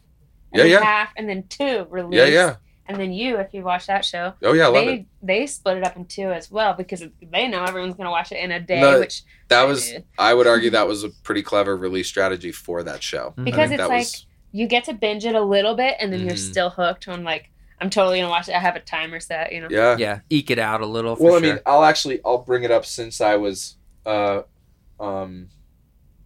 Yeah, 0.53 0.63
yeah. 0.63 0.83
half, 0.83 1.09
and 1.17 1.27
then 1.29 1.43
two 1.47 1.85
released. 1.89 2.17
yeah 2.17 2.25
yeah 2.25 2.55
And 2.85 2.99
then 2.99 3.13
you, 3.13 3.37
if 3.37 3.53
you 3.53 3.63
watch 3.63 3.87
that 3.87 4.03
show, 4.03 4.33
oh 4.43 4.51
yeah 4.53 4.65
i 4.65 4.67
love 4.67 4.85
they 4.85 4.93
it 4.93 5.05
they 5.21 5.47
split 5.47 5.77
it 5.77 5.83
up 5.85 5.95
in 5.95 6.03
two 6.05 6.31
as 6.33 6.51
well 6.51 6.73
because 6.73 7.01
they 7.31 7.47
know 7.47 7.63
everyone's 7.63 7.95
gonna 7.95 8.11
watch 8.11 8.31
it 8.33 8.43
in 8.43 8.51
a 8.51 8.59
day, 8.59 8.81
No, 8.81 8.99
which 8.99 9.23
that 9.47 9.61
I 9.61 9.63
was 9.63 9.85
did. 9.89 10.03
i 10.17 10.33
would 10.33 10.47
argue 10.47 10.69
that 10.71 10.87
was 10.87 11.03
a 11.05 11.09
pretty 11.23 11.43
clever 11.43 11.77
release 11.77 12.07
strategy 12.07 12.51
for 12.51 12.83
that 12.83 13.01
show 13.01 13.33
Mhm. 13.37 13.45
Because 13.45 13.71
it's 13.71 13.77
that 13.77 13.89
like 13.89 13.99
was- 13.99 14.25
you 14.51 14.67
get 14.67 14.83
to 14.83 14.93
binge 14.93 15.25
it 15.25 15.33
a 15.33 15.41
little 15.41 15.73
bit, 15.75 15.95
and 15.99 16.11
then 16.13 16.19
you're 16.21 16.31
Mhm. 16.35 16.51
still 16.51 16.69
hooked 16.69 17.07
on 17.07 17.23
like 17.23 17.49
I'm 17.81 17.89
totally 17.89 18.19
gonna 18.19 18.29
watch 18.29 18.47
it. 18.49 18.55
I 18.55 18.59
have 18.59 18.75
a 18.75 18.79
timer 18.81 19.19
set, 19.19 19.51
you 19.51 19.61
know. 19.61 19.67
yeah 19.71 19.97
Yeah, 19.97 20.19
eke 20.29 20.51
it 20.51 20.59
out 20.59 20.81
a 20.81 20.85
little. 20.85 21.15
For 21.15 21.23
well 21.23 21.35
i 21.35 21.39
sure. 21.41 21.49
mean 21.53 21.59
i'll 21.65 21.83
actually 21.85 22.19
i'll 22.25 22.37
bring 22.39 22.63
it 22.63 22.71
up 22.71 22.85
since 22.85 23.19
i 23.21 23.35
was 23.37 23.77
uh 24.05 24.41
um 24.99 25.47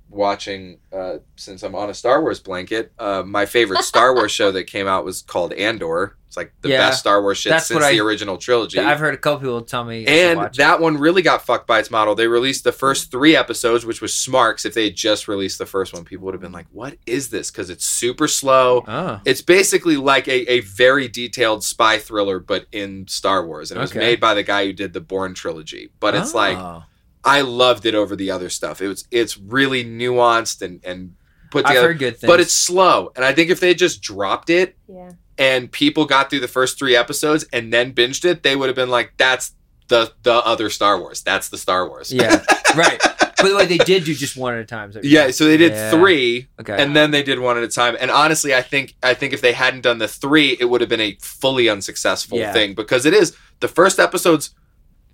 watching 0.10 0.80
uh 0.94 1.18
since 1.36 1.64
i'm 1.64 1.76
on 1.76 1.90
a 1.90 1.94
star 1.94 2.22
wars 2.22 2.40
blanket 2.40 2.92
uh 2.98 3.24
my 3.26 3.46
favorite 3.46 3.84
star 3.84 4.14
wars 4.16 4.32
show 4.32 4.52
that 4.52 4.64
came 4.66 4.88
out 4.88 5.04
was 5.06 5.22
called 5.22 5.52
andor 5.54 6.16
it's 6.28 6.36
like 6.36 6.52
the 6.62 6.70
Yeah, 6.70 6.90
best 6.90 7.00
star 7.00 7.22
wars 7.22 7.38
shit 7.38 7.54
since 7.62 7.80
the 7.80 7.86
I- 7.86 7.98
original 8.00 8.38
trilogy 8.38 8.80
I've 8.80 9.00
heard 9.00 9.14
a 9.14 9.18
couple 9.18 9.40
people 9.40 9.62
tell 9.62 9.86
me. 9.86 10.06
And 10.06 10.38
watch 10.38 10.56
it. 10.56 10.58
that 10.58 10.82
one 10.82 10.98
really 10.98 11.22
got 11.22 11.46
fucked 11.46 11.68
by 11.68 11.80
its 11.80 11.90
model. 11.90 12.16
They 12.16 12.28
released 12.28 12.66
the 12.66 12.74
first 12.74 13.12
three 13.12 13.34
episodes, 13.34 13.86
which 13.86 14.02
was 14.02 14.14
smart. 14.14 14.58
'cause 14.58 14.66
if 14.66 14.74
they 14.74 14.84
had 14.84 14.96
just 14.98 15.30
released 15.30 15.58
the 15.58 15.66
first 15.66 15.94
one, 15.94 16.04
people 16.04 16.26
would 16.26 16.34
have 16.34 16.42
been 16.42 16.52
like, 16.52 16.66
"What 16.74 16.98
is 17.06 17.30
this?" 17.30 17.50
Because 17.50 17.70
it's 17.70 17.86
super 17.86 18.28
slow. 18.28 18.84
Oh, 18.90 19.22
It's 19.24 19.42
basically 19.42 19.96
like 19.96 20.28
a, 20.28 20.52
a 20.52 20.60
very 20.60 21.08
detailed 21.08 21.64
spy 21.64 21.98
thriller, 21.98 22.40
but 22.40 22.66
in 22.74 23.08
Star 23.08 23.46
Wars. 23.48 23.72
And 23.72 23.78
it 23.78 23.82
was 23.82 23.92
Okay. 23.92 24.00
made 24.00 24.20
by 24.20 24.34
the 24.34 24.44
guy 24.44 24.66
who 24.66 24.74
did 24.74 24.92
the 24.92 25.00
Bourne 25.00 25.34
trilogy. 25.34 25.92
But 26.02 26.14
it's 26.14 26.34
like 26.34 26.58
Oh. 26.58 26.84
I 27.28 27.42
loved 27.42 27.86
it 27.86 27.94
over 27.96 28.16
the 28.16 28.32
other 28.32 28.50
stuff. 28.50 28.82
It 28.82 28.88
was 28.88 29.06
it's 29.12 29.38
really 29.38 29.84
nuanced 29.84 30.62
and 30.62 30.80
and 30.84 31.14
put 31.52 31.66
I've 31.66 31.72
together, 31.72 31.88
heard 31.90 32.00
good 32.00 32.18
things. 32.18 32.28
but 32.30 32.40
it's 32.40 32.54
slow. 32.54 33.12
And 33.16 33.24
I 33.24 33.34
think 33.34 33.50
if 33.50 33.60
they 33.60 33.74
just 33.74 34.02
dropped 34.02 34.50
it 34.50 34.76
Yeah. 34.88 35.12
and 35.38 35.72
people 35.72 36.06
got 36.06 36.30
through 36.30 36.40
the 36.42 36.48
first 36.48 36.78
three 36.80 36.96
episodes 36.96 37.46
and 37.54 37.72
then 37.74 37.94
binged 37.94 38.26
it, 38.26 38.44
they 38.44 38.56
would 38.56 38.68
have 38.70 38.76
been 38.76 38.90
like, 38.90 39.14
"That's 39.18 39.52
the 39.88 40.12
the 40.24 40.34
other 40.34 40.70
Star 40.70 41.00
Wars. 41.00 41.22
That's 41.22 41.50
the 41.50 41.58
Star 41.58 41.88
Wars." 41.88 42.12
yeah, 42.12 42.44
right. 42.76 43.00
By 43.40 43.50
the 43.50 43.56
way, 43.56 43.66
they 43.68 43.78
did 43.78 44.04
do 44.04 44.16
just 44.16 44.36
one 44.36 44.56
at 44.56 44.60
a 44.62 44.66
time. 44.66 44.92
So 44.92 45.00
yeah. 45.04 45.30
So 45.32 45.46
they 45.46 45.58
did 45.58 45.72
Yeah. 45.74 45.92
three, 45.92 46.48
Okay. 46.60 46.76
and 46.82 46.96
then 46.96 47.12
they 47.12 47.22
did 47.22 47.38
one 47.40 47.56
at 47.56 47.64
a 47.64 47.68
time. 47.68 47.96
And 48.00 48.10
honestly, 48.10 48.54
I 48.56 48.62
think 48.64 48.96
I 49.04 49.14
think 49.14 49.32
if 49.34 49.42
they 49.42 49.54
hadn't 49.54 49.82
done 49.82 50.00
the 50.00 50.08
three, 50.08 50.58
it 50.60 50.66
would 50.66 50.82
have 50.82 50.90
been 50.90 51.02
a 51.02 51.18
fully 51.22 51.70
unsuccessful 51.70 52.40
Yeah. 52.40 52.52
thing 52.52 52.74
because 52.74 53.06
it 53.06 53.14
is 53.14 53.36
the 53.60 53.68
first 53.68 54.00
episode's 54.00 54.50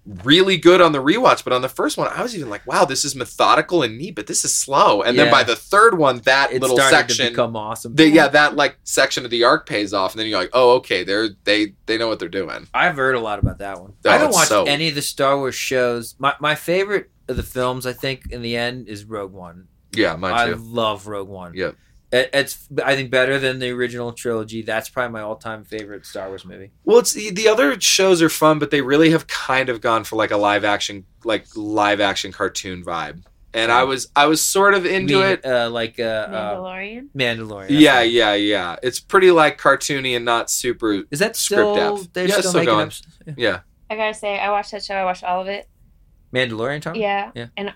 really 0.05 0.57
good 0.57 0.81
on 0.81 0.91
the 0.91 1.01
rewatch, 1.01 1.43
but 1.43 1.53
on 1.53 1.61
the 1.61 1.69
first 1.69 1.97
one, 1.97 2.07
I 2.07 2.21
was 2.21 2.35
even 2.35 2.49
like, 2.49 2.65
"Wow, 2.67 2.85
this 2.85 3.05
is 3.05 3.15
methodical 3.15 3.83
and 3.83 3.97
neat," 3.97 4.15
but 4.15 4.27
this 4.27 4.43
is 4.43 4.53
slow. 4.53 5.01
And 5.01 5.17
then 5.17 5.31
by 5.31 5.43
the 5.43 5.55
third 5.55 5.97
one, 5.97 6.19
that 6.19 6.51
it 6.51 6.61
little 6.61 6.77
section. 6.77 7.29
become 7.29 7.55
awesome. 7.55 7.95
the, 7.95 8.09
yeah, 8.09 8.27
that 8.27 8.55
like 8.55 8.77
section 8.83 9.23
of 9.25 9.31
the 9.31 9.43
arc 9.43 9.67
pays 9.67 9.93
off, 9.93 10.13
and 10.13 10.19
then 10.19 10.27
you're 10.27 10.39
like, 10.39 10.49
"Oh, 10.53 10.71
okay, 10.77 11.03
they're 11.03 11.29
they 11.45 11.73
they 11.85 11.97
know 11.97 12.07
what 12.07 12.19
they're 12.19 12.29
doing." 12.29 12.67
I've 12.73 12.95
heard 12.95 13.15
a 13.15 13.19
lot 13.19 13.39
about 13.39 13.59
that 13.59 13.79
one. 13.79 13.93
Oh, 14.05 14.09
I 14.09 14.13
haven't 14.13 14.29
it's 14.29 14.35
watched 14.37 14.49
so- 14.49 14.65
any 14.65 14.89
of 14.89 14.95
the 14.95 15.01
Star 15.01 15.37
Wars 15.37 15.55
shows. 15.55 16.15
My 16.19 16.35
my 16.39 16.55
favorite 16.55 17.09
of 17.29 17.37
the 17.37 17.43
films, 17.43 17.85
I 17.85 17.93
think, 17.93 18.31
in 18.31 18.41
the 18.41 18.57
end, 18.57 18.87
is 18.87 19.05
Rogue 19.05 19.31
One. 19.31 19.67
Yeah, 19.95 20.15
mine 20.15 20.47
too. 20.47 20.53
I 20.53 20.57
love 20.57 21.07
Rogue 21.07 21.29
One. 21.29 21.53
Yep. 21.53 21.75
It, 22.13 22.29
it's 22.31 22.67
I 22.85 22.95
think 22.95 23.09
better 23.11 23.39
than 23.39 23.59
the 23.59 23.71
original 23.71 24.13
trilogy. 24.13 24.61
That's 24.61 24.87
probably 24.87 25.11
my 25.11 25.21
all 25.21 25.35
time 25.35 25.65
favorite 25.65 26.05
Star 26.05 26.27
Wars 26.29 26.45
movie. 26.45 26.71
Well, 26.85 26.99
it's 26.99 27.13
the, 27.13 27.31
the 27.31 27.47
other 27.47 27.79
shows 27.81 28.21
are 28.21 28.29
fun, 28.29 28.59
but 28.59 28.69
they 28.71 28.81
really 28.81 29.09
have 29.09 29.25
kind 29.27 29.67
of 29.69 29.81
gone 29.81 30.03
for 30.03 30.15
like 30.15 30.31
a 30.31 30.37
live 30.37 30.63
action, 30.63 31.05
like 31.25 31.45
live 31.55 31.99
action 31.99 32.31
cartoon 32.31 32.85
vibe. 32.85 33.23
And 33.55 33.71
I 33.71 33.83
was 33.83 34.09
I 34.15 34.27
was 34.27 34.41
sort 34.41 34.73
of 34.73 34.85
into 34.85 35.15
mean, 35.15 35.23
it. 35.25 35.45
uh, 35.45 35.69
like 35.71 35.99
uh, 35.99 36.03
uh, 36.03 36.55
Mandalorian. 36.55 37.09
Mandalorian. 37.15 37.65
Yeah, 37.69 37.97
right. 37.97 38.11
yeah, 38.11 38.33
yeah. 38.33 38.75
It's 38.81 38.99
pretty 38.99 39.31
like 39.31 39.59
cartoony 39.59 40.15
and 40.15 40.23
not 40.25 40.49
super. 40.49 41.03
Is 41.11 41.19
that 41.19 41.35
Script 41.35 41.61
still? 41.75 41.75
depth. 41.97 42.13
They're 42.13 42.27
Yeah, 42.27 42.39
still 42.39 42.49
still 42.49 42.61
making 42.61 42.73
going. 42.73 42.81
episodes? 42.87 43.17
Yeah. 43.27 43.33
Yeah, 43.37 43.59
I 43.89 43.95
gotta 43.95 44.13
say, 44.13 44.39
I 44.39 44.49
watched 44.49 44.71
that 44.71 44.83
show. 44.83 44.95
I 44.95 45.03
watched 45.03 45.23
all 45.23 45.41
of 45.41 45.47
it. 45.47 45.67
Mandalorian. 46.33 46.81
Tom? 46.81 46.95
Yeah. 46.95 47.31
Yeah. 47.35 47.47
And 47.57 47.73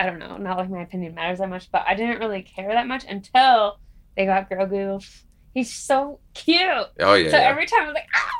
I 0.00 0.06
don't 0.06 0.18
know, 0.18 0.36
not 0.38 0.56
like 0.56 0.70
my 0.70 0.80
opinion 0.82 1.14
matters 1.14 1.38
that 1.40 1.48
much, 1.50 1.70
but 1.70 1.84
I 1.86 1.94
didn't 1.94 2.18
really 2.20 2.42
care 2.42 2.68
that 2.72 2.86
much 2.86 3.04
until 3.08 3.78
they 4.16 4.24
got 4.24 4.48
Grogu. 4.48 5.06
He's 5.52 5.72
so 5.72 6.20
cute. 6.34 6.58
oh 7.00 7.14
yeah, 7.14 7.30
so 7.30 7.36
yeah. 7.36 7.42
every 7.42 7.66
time 7.66 7.88
I'm 7.88 7.92
like, 7.94 8.06
ah, 8.14 8.30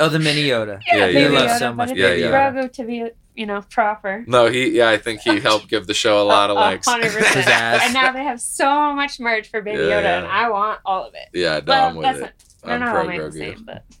Oh, 0.00 0.08
the 0.10 0.18
mini 0.18 0.42
Yoda. 0.44 0.78
Yeah, 0.86 1.06
Baby 1.06 1.18
yeah. 1.20 1.28
You 1.28 1.34
love 1.34 1.48
Yoda, 1.50 1.58
so 1.58 1.72
much 1.72 1.92
Yeah, 1.94 2.12
yeah. 2.12 2.30
Grogu 2.30 2.70
to 2.72 2.84
be 2.84 3.08
you 3.34 3.44
know, 3.46 3.62
proper. 3.70 4.24
No, 4.26 4.46
he. 4.50 4.70
Yeah, 4.70 4.88
I 4.90 4.96
think 4.98 5.20
he 5.20 5.40
helped 5.48 5.68
give 5.68 5.86
the 5.86 5.92
show 5.94 6.20
a 6.22 6.24
lot 6.24 6.48
of 6.50 6.56
A- 6.56 6.60
a 6.60 6.62
legs. 6.70 6.86
hundred 6.86 7.12
percent. 7.14 7.46
And 7.48 7.92
now 7.94 8.10
they 8.12 8.22
have 8.24 8.40
so 8.40 8.94
much 8.94 9.18
merch 9.20 9.48
for 9.50 9.60
Baby 9.62 9.78
Yeah, 9.78 9.84
Yoda, 9.84 10.02
yeah. 10.02 10.18
and 10.18 10.26
I 10.26 10.50
want 10.50 10.80
all 10.86 11.04
of 11.04 11.14
it. 11.14 11.28
Yeah, 11.38 11.60
no, 11.60 11.72
well, 11.72 11.88
I'm 11.88 11.96
with 11.96 12.04
that's 12.04 12.18
it. 12.18 12.20
not, 12.22 12.32
they're 12.64 12.74
I'm 12.74 12.80
not 12.80 12.90
pro 12.92 13.00
all 13.02 13.06
the 13.06 13.12
Grogu. 13.12 13.38
same, 13.38 13.64
but. 13.64 13.84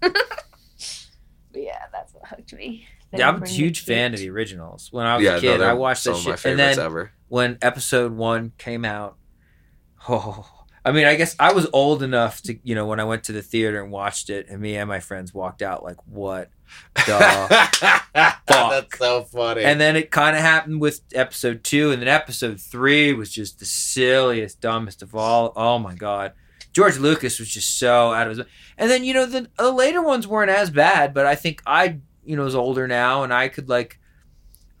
but 1.52 1.62
yeah, 1.62 1.82
that's 1.92 2.12
what 2.14 2.26
hooked 2.28 2.52
me. 2.54 2.86
They 3.16 3.22
Yeah, 3.22 3.28
I'm 3.30 3.42
a 3.42 3.48
huge 3.48 3.84
the 3.84 3.92
fan 3.92 4.14
of 4.14 4.20
the 4.20 4.30
originals. 4.30 4.88
When 4.90 5.06
I 5.06 5.16
was 5.16 5.24
Yeah, 5.24 5.36
a 5.36 5.40
kid, 5.40 5.60
they're 5.60 5.70
I 5.70 5.74
watched 5.74 6.02
some 6.02 6.14
that 6.14 6.38
shit. 6.38 6.44
And 6.44 6.58
then 6.58 6.78
ever. 6.78 7.12
when 7.28 7.58
episode 7.62 8.12
one 8.12 8.52
came 8.58 8.84
out, 8.84 9.16
oh, 10.08 10.48
I 10.84 10.92
mean, 10.92 11.04
I 11.06 11.16
guess 11.16 11.34
I 11.40 11.52
was 11.52 11.66
old 11.72 12.02
enough 12.02 12.42
to, 12.42 12.56
you 12.62 12.76
know, 12.76 12.86
when 12.86 13.00
I 13.00 13.04
went 13.04 13.24
to 13.24 13.32
the 13.32 13.42
theater 13.42 13.82
and 13.82 13.90
watched 13.90 14.30
it, 14.30 14.46
and 14.48 14.60
me 14.60 14.76
and 14.76 14.88
my 14.88 15.00
friends 15.00 15.34
walked 15.34 15.60
out 15.60 15.82
like, 15.82 15.96
what 16.06 16.50
the 16.94 18.02
That's 18.46 18.98
so 18.98 19.24
funny. 19.24 19.64
And 19.64 19.80
then 19.80 19.96
it 19.96 20.10
kind 20.10 20.36
of 20.36 20.42
happened 20.42 20.80
with 20.80 21.00
episode 21.12 21.64
two, 21.64 21.90
and 21.90 22.00
then 22.00 22.08
episode 22.08 22.60
three 22.60 23.12
was 23.12 23.30
just 23.30 23.58
the 23.58 23.64
silliest, 23.64 24.60
dumbest 24.60 25.02
of 25.02 25.14
all. 25.14 25.52
Oh 25.56 25.78
my 25.78 25.94
god, 25.94 26.32
George 26.72 26.98
Lucas 26.98 27.38
was 27.38 27.48
just 27.48 27.78
so 27.78 28.12
out 28.12 28.28
of 28.28 28.36
his. 28.36 28.46
And 28.78 28.90
then 28.90 29.04
you 29.04 29.14
know 29.14 29.26
the, 29.26 29.48
the 29.58 29.72
later 29.72 30.02
ones 30.02 30.26
weren't 30.26 30.50
as 30.50 30.70
bad, 30.70 31.14
but 31.14 31.26
I 31.26 31.34
think 31.34 31.62
I 31.66 31.98
you 32.26 32.36
know 32.36 32.44
was 32.44 32.54
older 32.54 32.86
now, 32.88 33.22
and 33.22 33.32
I 33.32 33.48
could 33.48 33.68
like. 33.68 33.98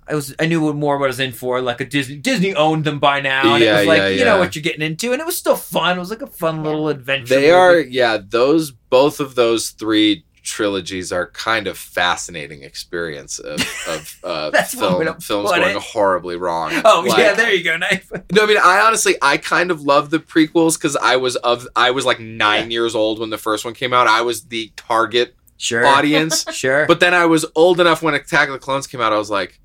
I 0.08 0.14
was 0.14 0.34
I 0.38 0.46
knew 0.46 0.72
more 0.72 0.98
what 0.98 1.06
I 1.06 1.08
was 1.08 1.18
in 1.18 1.32
for. 1.32 1.60
Like 1.60 1.80
a 1.80 1.84
Disney 1.84 2.16
Disney 2.16 2.54
owned 2.54 2.84
them 2.84 3.00
by 3.00 3.20
now, 3.20 3.54
and 3.54 3.64
it 3.64 3.72
was 3.72 3.86
like 3.86 3.98
yeah, 3.98 4.08
you 4.08 4.24
know 4.24 4.38
what 4.38 4.54
you're 4.54 4.62
getting 4.62 4.82
into, 4.82 5.12
and 5.12 5.20
it 5.20 5.26
was 5.26 5.36
still 5.36 5.56
fun. 5.56 5.96
It 5.96 6.00
was 6.00 6.10
like 6.10 6.22
a 6.22 6.28
fun 6.28 6.62
little 6.62 6.88
adventure. 6.88 7.34
they 7.34 7.36
movie. 7.40 7.50
are, 7.50 7.80
yeah. 7.80 8.18
Those 8.24 8.70
both 8.70 9.18
of 9.18 9.34
those 9.34 9.70
three 9.70 10.24
trilogies 10.44 11.10
are 11.10 11.26
kind 11.32 11.66
of 11.66 11.76
fascinating 11.76 12.62
experience 12.62 13.40
of, 13.40 13.60
of 13.88 14.20
uh, 14.24 14.50
That's 14.50 14.74
film, 14.74 15.04
to 15.04 15.14
films 15.20 15.50
going 15.50 15.76
it. 15.76 15.82
horribly 15.82 16.36
wrong. 16.36 16.70
Oh 16.84 17.04
Like- 17.04 17.18
yeah, 17.18 17.32
there 17.34 17.52
you 17.52 17.64
go. 17.64 17.76
Knife. 17.76 18.08
No, 18.32 18.44
I 18.44 18.46
mean, 18.46 18.58
I 18.62 18.78
honestly, 18.86 19.16
I 19.20 19.38
kind 19.38 19.72
of 19.72 19.82
love 19.82 20.10
the 20.10 20.20
prequels 20.20 20.78
because 20.78 20.94
I 20.94 21.16
was 21.16 21.34
of, 21.34 21.66
I 21.74 21.90
was 21.90 22.04
like 22.04 22.20
nine 22.20 22.70
years 22.70 22.94
old 22.94 23.18
when 23.18 23.30
the 23.30 23.38
first 23.38 23.64
one 23.64 23.74
came 23.74 23.92
out. 23.92 24.06
I 24.06 24.20
was 24.22 24.44
the 24.44 24.70
target 24.76 25.34
Sure. 25.56 25.86
audience, 25.86 26.44
Sure. 26.52 26.86
but 26.86 27.00
then 27.00 27.14
I 27.14 27.26
was 27.26 27.44
old 27.54 27.80
enough 27.80 28.02
when 28.02 28.14
Attack 28.14 28.48
of 28.48 28.52
the 28.52 28.58
Clones 28.58 28.86
came 28.86 29.00
out. 29.00 29.12
I 29.12 29.18
was 29.18 29.30
like, 29.30 29.58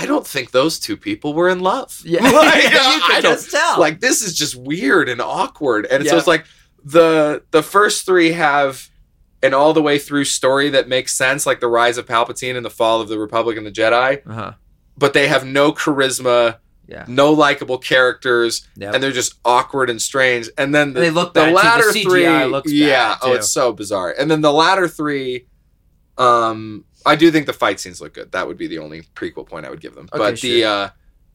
I 0.00 0.06
don't 0.06 0.26
think 0.26 0.50
those 0.50 0.78
two 0.78 0.96
people 0.96 1.34
were 1.34 1.48
in 1.48 1.60
love. 1.60 2.00
yeah, 2.04 2.22
Like, 2.22 2.64
you 2.72 2.78
I 2.80 3.20
don't- 3.22 3.50
tell. 3.50 3.78
like 3.78 4.00
this 4.00 4.22
is 4.22 4.34
just 4.34 4.56
weird 4.56 5.08
and 5.08 5.20
awkward 5.20 5.86
and 5.86 6.06
so 6.06 6.16
it's 6.16 6.26
like 6.26 6.44
the 6.84 7.42
the 7.50 7.62
first 7.62 8.06
three 8.06 8.32
have 8.32 8.88
an 9.42 9.52
all 9.54 9.72
the 9.72 9.82
way 9.82 9.98
through 9.98 10.24
story 10.24 10.70
that 10.70 10.88
makes 10.88 11.12
sense 11.12 11.44
like 11.46 11.60
the 11.60 11.68
rise 11.68 11.98
of 11.98 12.06
palpatine 12.06 12.56
and 12.56 12.64
the 12.64 12.70
fall 12.70 13.00
of 13.00 13.08
the 13.08 13.18
republic 13.18 13.56
and 13.56 13.66
the 13.66 13.70
jedi 13.72 14.20
uh-huh. 14.28 14.52
but 14.96 15.12
they 15.12 15.26
have 15.28 15.44
no 15.44 15.72
charisma 15.72 16.58
Yeah. 16.88 17.04
no 17.08 17.32
likable 17.32 17.78
characters 17.78 18.66
Yep. 18.76 18.94
and 18.94 19.02
they're 19.02 19.10
just 19.12 19.34
awkward 19.44 19.90
and 19.90 20.00
strange 20.00 20.48
and 20.56 20.74
then 20.74 20.92
the, 20.92 21.00
They 21.00 21.10
look 21.10 21.34
the. 21.34 21.46
The 21.46 21.50
latter 21.52 21.90
CGI 21.90 22.02
three 22.04 22.44
looks 22.44 22.72
yeah 22.72 23.16
oh 23.22 23.32
it's 23.32 23.50
so 23.50 23.72
bizarre 23.72 24.14
and 24.18 24.30
then 24.30 24.40
the 24.40 24.52
latter 24.52 24.86
three 24.86 25.46
um 26.18 26.84
i 27.04 27.14
do 27.16 27.30
think 27.30 27.46
the 27.46 27.52
fight 27.52 27.80
scenes 27.80 28.00
look 28.00 28.14
good 28.14 28.32
that 28.32 28.46
would 28.46 28.56
be 28.56 28.66
the 28.66 28.78
only 28.78 29.02
prequel 29.14 29.46
point 29.46 29.66
i 29.66 29.70
would 29.70 29.80
give 29.80 29.94
them 29.94 30.08
Okay, 30.12 30.18
but 30.18 30.40
the 30.40 30.64
uh 30.64 30.88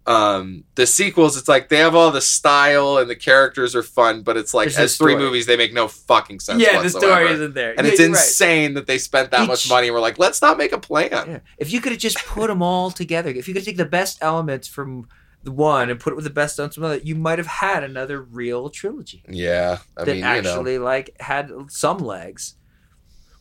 um 0.08 0.64
the 0.74 0.88
sequels 0.88 1.38
it's 1.38 1.47
like 1.47 1.70
they 1.70 1.78
have 1.78 1.93
all 1.93 2.10
the 2.10 2.22
style 2.22 2.97
and 2.97 3.08
the 3.08 3.16
characters 3.16 3.76
are 3.76 3.84
fun 3.84 4.24
but 4.24 4.36
it's 4.36 4.52
like 4.52 4.70
There's 4.70 4.93
as 4.93 4.97
three 4.97 5.16
movies 5.16 5.45
they 5.45 5.58
make 5.58 5.74
no 5.74 5.88
fucking 5.88 6.39
sense 6.39 6.60
yeah, 6.60 6.82
the 6.82 6.89
story 6.89 7.30
isn't 7.30 7.54
there. 7.54 7.76
and 7.78 7.86
Yeah, 7.86 7.91
it's 7.91 7.99
you're 7.99 8.10
right. 8.10 8.18
insane 8.18 8.74
that 8.74 8.88
they 8.88 8.97
spent 8.97 9.30
that 9.30 9.43
Each- 9.43 9.47
much 9.47 9.70
money 9.70 9.88
and 9.88 9.93
we're 9.93 10.02
like 10.02 10.18
let's 10.18 10.41
not 10.41 10.58
make 10.58 10.72
a 10.72 10.80
plan 10.80 11.10
Yeah. 11.12 11.39
If 11.60 11.72
you 11.72 11.82
could 11.82 11.91
have 11.91 12.02
just 12.02 12.18
put 12.26 12.47
them 12.47 12.64
all 12.64 12.89
together, 12.89 13.30
if 13.30 13.47
you 13.47 13.54
could 13.54 13.64
take 13.64 13.78
the 13.78 13.86
best 13.86 14.18
elements 14.22 14.68
from 14.68 15.08
the 15.44 15.52
one 15.52 15.89
and 15.89 16.00
put 16.00 16.14
it 16.14 16.16
with 16.16 16.24
the 16.26 16.30
best 16.30 16.56
from 16.58 16.70
the 16.70 16.84
other, 16.86 16.98
you 16.98 17.16
might 17.16 17.39
have 17.39 17.48
had 17.48 17.84
another 17.84 18.22
real 18.22 18.70
trilogy 18.70 19.24
yeah 19.28 19.80
i 19.98 20.04
that 20.04 20.08
mean 20.08 20.16
you 20.18 20.22
know 20.22 20.28
actually 20.28 20.78
like 20.78 21.16
had 21.20 21.52
some 21.70 21.98
legs. 21.98 22.56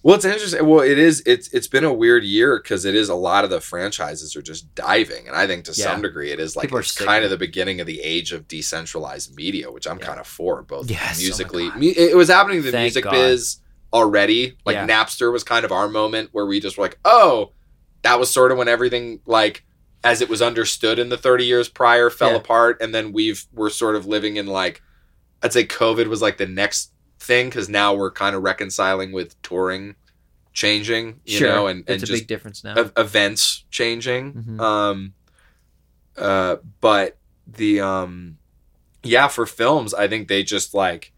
Well, 0.03 0.17
it's 0.17 0.25
interesting. 0.25 0.67
Well, 0.67 0.81
it 0.81 0.99
is. 0.99 1.23
It's 1.27 1.49
it's 1.53 1.67
been 1.67 1.85
a 1.85 1.93
weird 1.93 2.25
year 2.25 2.59
because 2.59 2.87
it 2.87 2.95
is 2.95 3.11
a 3.11 3.15
lot 3.15 3.45
of 3.45 3.51
the 3.51 3.61
franchises 3.61 4.35
are 4.35 4.41
just 4.41 4.75
diving, 4.75 5.27
and 5.29 5.37
I 5.37 5.47
think 5.47 5.67
to 5.67 5.73
Yeah. 5.73 5.85
some 5.93 6.01
degree 6.01 6.31
it 6.31 6.41
is 6.41 6.57
like 6.57 6.73
it's 6.73 6.97
kind 6.97 7.23
of 7.23 7.29
the 7.29 7.37
beginning 7.37 7.83
of 7.83 7.87
the 7.87 8.01
age 8.01 8.33
of 8.33 8.49
decentralized 8.49 9.37
media, 9.37 9.71
which 9.71 9.87
I'm 9.87 9.99
Yeah. 9.99 10.07
kind 10.07 10.19
of 10.19 10.27
for, 10.27 10.63
both 10.63 10.89
Yes, 10.91 11.19
oh 11.19 11.23
musically. 11.23 11.71
Mu- 11.77 11.93
it 11.95 12.17
was 12.17 12.29
happening 12.31 12.61
in 12.61 12.65
the 12.65 12.71
Thank 12.73 12.85
music 12.85 13.05
God. 13.05 13.11
biz 13.13 13.59
already. 13.93 14.57
Like 14.65 14.77
Yeah. 14.77 14.87
Napster 14.87 15.31
was 15.31 15.45
kind 15.45 15.67
of 15.67 15.71
our 15.71 15.87
moment 15.87 16.31
where 16.33 16.47
we 16.47 16.61
just 16.61 16.79
were 16.79 16.85
like, 16.85 16.99
oh, 17.05 17.53
that 18.01 18.19
was 18.19 18.31
sort 18.31 18.53
of 18.53 18.57
when 18.57 18.69
everything 18.69 19.21
like 19.27 19.67
as 20.03 20.21
it 20.23 20.29
was 20.29 20.41
understood 20.41 20.99
in 20.99 21.09
the 21.11 21.17
30 21.19 21.45
years 21.45 21.69
prior 21.69 22.09
fell 22.11 22.31
Yeah. 22.31 22.37
apart, 22.37 22.81
and 22.81 22.95
then 22.95 23.13
we've 23.13 23.45
we're 23.53 23.71
sort 23.71 23.97
of 23.97 24.07
living 24.07 24.37
in 24.37 24.47
like 24.47 24.83
I'd 25.43 25.53
say 25.53 25.65
COVID 25.65 26.07
was 26.07 26.21
like 26.23 26.37
the 26.39 26.47
next 26.47 26.93
thing 27.19 27.49
because 27.49 27.69
now 27.69 27.95
we're 27.95 28.11
kind 28.11 28.35
of 28.37 28.43
reconciling 28.43 29.13
with 29.13 29.41
touring 29.43 29.95
changing, 30.53 31.21
you 31.25 31.39
sure, 31.39 31.49
know, 31.49 31.67
and, 31.67 31.81
and 31.87 31.95
it's 31.95 32.03
a 32.03 32.07
just 32.07 32.23
big 32.23 32.27
difference 32.29 32.65
now. 32.65 32.75
ev- 32.77 32.93
events 32.97 33.65
changing. 33.71 34.33
Mhm. 34.33 34.61
Um, 34.61 35.13
uh, 36.17 36.57
but 36.81 37.17
the 37.47 37.81
um, 37.81 38.39
yeah, 39.03 39.29
for 39.29 39.47
films, 39.47 39.95
I 39.95 40.09
think 40.09 40.29
they 40.29 40.43
just 40.43 40.75
like, 40.75 41.13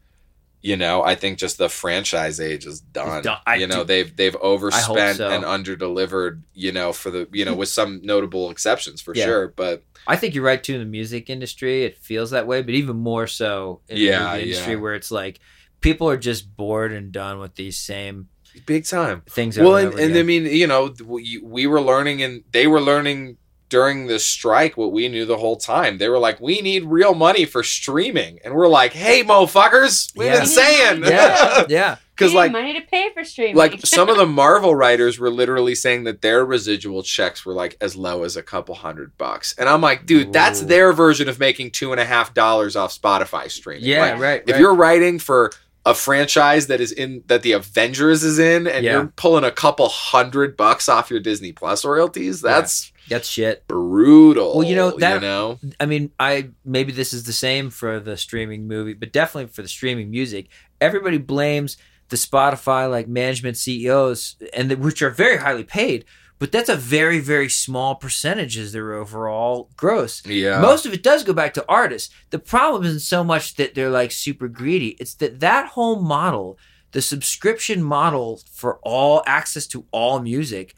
you 0.62 0.76
know, 0.76 1.02
I 1.02 1.16
think 1.16 1.38
just 1.38 1.58
the 1.58 1.68
franchise 1.68 2.38
age 2.40 2.66
is 2.66 2.80
done. 2.80 3.22
done. 3.24 3.38
I 3.46 3.56
you 3.56 3.66
know, 3.66 3.78
do- 3.78 3.84
they've 3.84 4.16
they've 4.16 4.36
overspent 4.36 5.16
so. 5.18 5.28
and 5.28 5.44
underdelivered. 5.44 6.42
You 6.54 6.72
know, 6.72 6.92
for 6.92 7.10
the 7.10 7.28
you 7.32 7.44
know, 7.44 7.54
with 7.54 7.68
some 7.68 8.00
notable 8.02 8.50
exceptions 8.50 9.00
for 9.00 9.14
Yeah. 9.14 9.24
sure. 9.24 9.48
But 9.48 9.82
I 10.06 10.16
think 10.16 10.34
you're 10.34 10.44
right 10.44 10.62
too. 10.62 10.74
In 10.74 10.80
the 10.80 10.86
music 10.86 11.28
industry, 11.28 11.84
it 11.84 11.98
feels 11.98 12.30
that 12.30 12.46
way, 12.46 12.62
but 12.62 12.74
even 12.74 12.96
more 12.96 13.26
so 13.26 13.80
in 13.88 13.98
Yeah, 13.98 14.36
the 14.36 14.42
industry, 14.42 14.74
yeah. 14.74 14.78
where 14.80 14.94
it's 14.94 15.10
like 15.10 15.40
people 15.80 16.08
are 16.08 16.16
just 16.16 16.56
bored 16.56 16.92
and 16.92 17.10
done 17.12 17.38
with 17.40 17.56
these 17.56 17.76
same 17.76 18.28
big 18.66 18.84
time. 18.84 19.22
things. 19.28 19.58
well 19.58 19.76
and, 19.76 19.98
and, 19.98 20.16
I 20.16 20.22
mean 20.22 20.44
you 20.46 20.66
know 20.66 20.94
we, 21.04 21.40
we 21.42 21.66
were 21.66 21.80
learning 21.80 22.22
and 22.22 22.44
they 22.52 22.66
were 22.66 22.80
learning 22.82 23.38
during 23.72 24.06
the 24.06 24.18
strike 24.18 24.76
what 24.76 24.92
we 24.92 25.08
knew 25.08 25.24
the 25.24 25.38
whole 25.38 25.56
time 25.56 25.96
they 25.96 26.10
were 26.10 26.18
like 26.18 26.38
we 26.42 26.60
need 26.60 26.84
real 26.84 27.14
money 27.14 27.46
for 27.46 27.62
streaming 27.62 28.38
and 28.44 28.52
we're 28.54 28.68
like 28.68 28.92
hey 28.92 29.24
moffuckers 29.24 30.12
we've 30.14 30.28
Yeah. 30.28 30.38
been 30.40 30.46
saying 30.46 31.02
yeah, 31.04 31.64
yeah. 31.70 31.96
because 32.14 32.34
like 32.34 32.52
money 32.52 32.74
to 32.74 32.82
pay 32.82 33.10
for 33.14 33.24
streaming. 33.24 33.56
like 33.56 33.80
some 33.86 34.10
of 34.10 34.18
the 34.18 34.26
marvel 34.26 34.74
writers 34.74 35.18
were 35.18 35.30
literally 35.30 35.74
saying 35.74 36.04
that 36.04 36.20
their 36.20 36.44
residual 36.44 37.02
checks 37.02 37.46
were 37.46 37.54
like 37.54 37.78
as 37.80 37.96
low 37.96 38.24
as 38.24 38.36
a 38.36 38.42
couple 38.42 38.74
hundred 38.74 39.16
bucks 39.16 39.54
and 39.56 39.70
i'm 39.70 39.80
like 39.80 40.04
dude 40.04 40.34
that's 40.34 40.60
their 40.60 40.92
version 40.92 41.28
of 41.30 41.38
making 41.38 41.70
two 41.70 41.92
and 41.92 42.00
a 42.00 42.04
half 42.04 42.34
dollars 42.34 42.76
off 42.76 42.92
spotify 42.92 43.50
streaming 43.50 43.84
Yeah, 43.84 44.00
Like, 44.12 44.20
right. 44.20 44.42
if 44.46 44.52
right. 44.52 44.60
you're 44.60 44.74
writing 44.74 45.18
for 45.18 45.50
a 45.84 45.94
franchise 45.94 46.68
that 46.68 46.80
is 46.80 46.92
in 46.92 47.24
that 47.26 47.42
the 47.42 47.50
Avengers 47.50 48.22
is 48.22 48.38
in 48.38 48.68
and 48.68 48.84
Yeah. 48.84 48.92
you're 48.92 49.06
pulling 49.16 49.42
a 49.42 49.50
couple 49.50 49.88
hundred 49.88 50.56
bucks 50.56 50.88
off 50.88 51.10
your 51.10 51.18
Disney 51.18 51.50
Plus 51.50 51.84
royalties, 51.84 52.40
that's 52.40 52.91
that's 53.08 53.28
shit. 53.28 53.66
brutal. 53.68 54.56
Well, 54.56 54.66
you 54.66 54.76
know, 54.76 54.96
that- 54.98 55.14
you 55.14 55.20
know? 55.20 55.58
I 55.80 55.86
mean, 55.86 56.10
I 56.18 56.50
maybe 56.64 56.92
this 56.92 57.12
is 57.12 57.24
the 57.24 57.32
same 57.32 57.70
for 57.70 58.00
the 58.00 58.16
streaming 58.16 58.66
movie, 58.68 58.94
but 58.94 59.12
definitely 59.12 59.52
for 59.52 59.62
the 59.62 59.68
streaming 59.68 60.10
music. 60.10 60.48
Everybody 60.80 61.18
blames 61.18 61.76
the 62.08 62.16
Spotify 62.16 62.90
like 62.90 63.08
management 63.08 63.56
CEOs, 63.56 64.36
and 64.54 64.70
the, 64.70 64.76
which 64.76 65.00
are 65.02 65.10
very 65.10 65.38
highly 65.38 65.64
paid, 65.64 66.04
but 66.38 66.52
that's 66.52 66.68
a 66.68 66.76
very 66.76 67.20
very 67.20 67.48
small 67.48 67.94
percentage 67.94 68.58
as 68.58 68.72
their 68.72 68.92
overall 68.94 69.70
gross. 69.76 70.24
Yeah. 70.26 70.60
Most 70.60 70.84
of 70.86 70.92
it 70.92 71.02
does 71.02 71.24
go 71.24 71.32
back 71.32 71.54
to 71.54 71.64
artists. 71.68 72.12
The 72.30 72.38
problem 72.38 72.84
isn't 72.84 73.00
so 73.00 73.22
much 73.24 73.54
that 73.56 73.74
they're 73.74 73.90
like 73.90 74.12
super 74.12 74.48
greedy; 74.48 74.96
it's 75.00 75.14
that 75.14 75.40
that 75.40 75.68
whole 75.68 76.02
model, 76.02 76.58
the 76.90 77.00
subscription 77.00 77.82
model 77.82 78.40
for 78.52 78.78
all 78.82 79.22
access 79.26 79.66
to 79.68 79.86
all 79.92 80.20
music, 80.20 80.74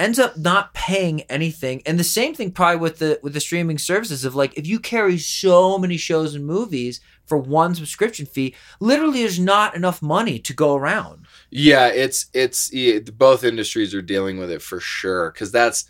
ends 0.00 0.18
up 0.18 0.36
not 0.36 0.74
paying 0.74 1.20
anything. 1.22 1.82
And 1.84 1.98
the 1.98 2.04
same 2.04 2.34
thing 2.34 2.50
probably 2.52 2.80
with 2.80 2.98
the 2.98 3.20
with 3.22 3.34
the 3.34 3.40
streaming 3.40 3.78
services 3.78 4.24
of 4.24 4.34
like 4.34 4.56
if 4.56 4.66
you 4.66 4.80
carry 4.80 5.18
so 5.18 5.78
many 5.78 5.96
shows 5.96 6.34
and 6.34 6.46
movies 6.46 7.00
for 7.26 7.38
one 7.38 7.74
subscription 7.74 8.26
fee, 8.26 8.54
literally 8.80 9.20
there's 9.20 9.38
not 9.38 9.76
enough 9.76 10.02
money 10.02 10.38
to 10.40 10.52
go 10.52 10.74
around. 10.74 11.26
Yeah, 11.50 11.88
it's 11.88 12.26
it's 12.32 12.72
yeah, 12.72 12.98
both 13.14 13.44
industries 13.44 13.94
are 13.94 14.02
dealing 14.02 14.38
with 14.38 14.50
it 14.50 14.62
for 14.62 14.80
sure 14.80 15.30
because 15.30 15.52
that's 15.52 15.84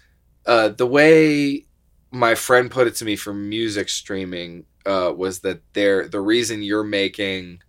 uh, 0.45 0.69
the 0.69 0.87
way 0.87 1.67
my 2.11 2.35
friend 2.35 2.71
put 2.71 2.87
it 2.89 2.97
to 2.97 3.05
me 3.05 3.17
for 3.17 3.33
music 3.33 3.89
streaming 3.89 4.67
uh, 4.85 5.13
was 5.17 5.41
that 5.41 5.63
they're 5.73 6.09
the 6.09 6.21
reason 6.21 6.63
you're 6.63 6.83
making 6.83 7.61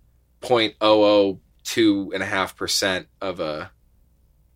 0.002 0.41 2.13
and 2.13 2.23
a 2.23 2.25
half 2.25 2.55
percent 2.55 3.07
of 3.21 3.39
a 3.39 3.71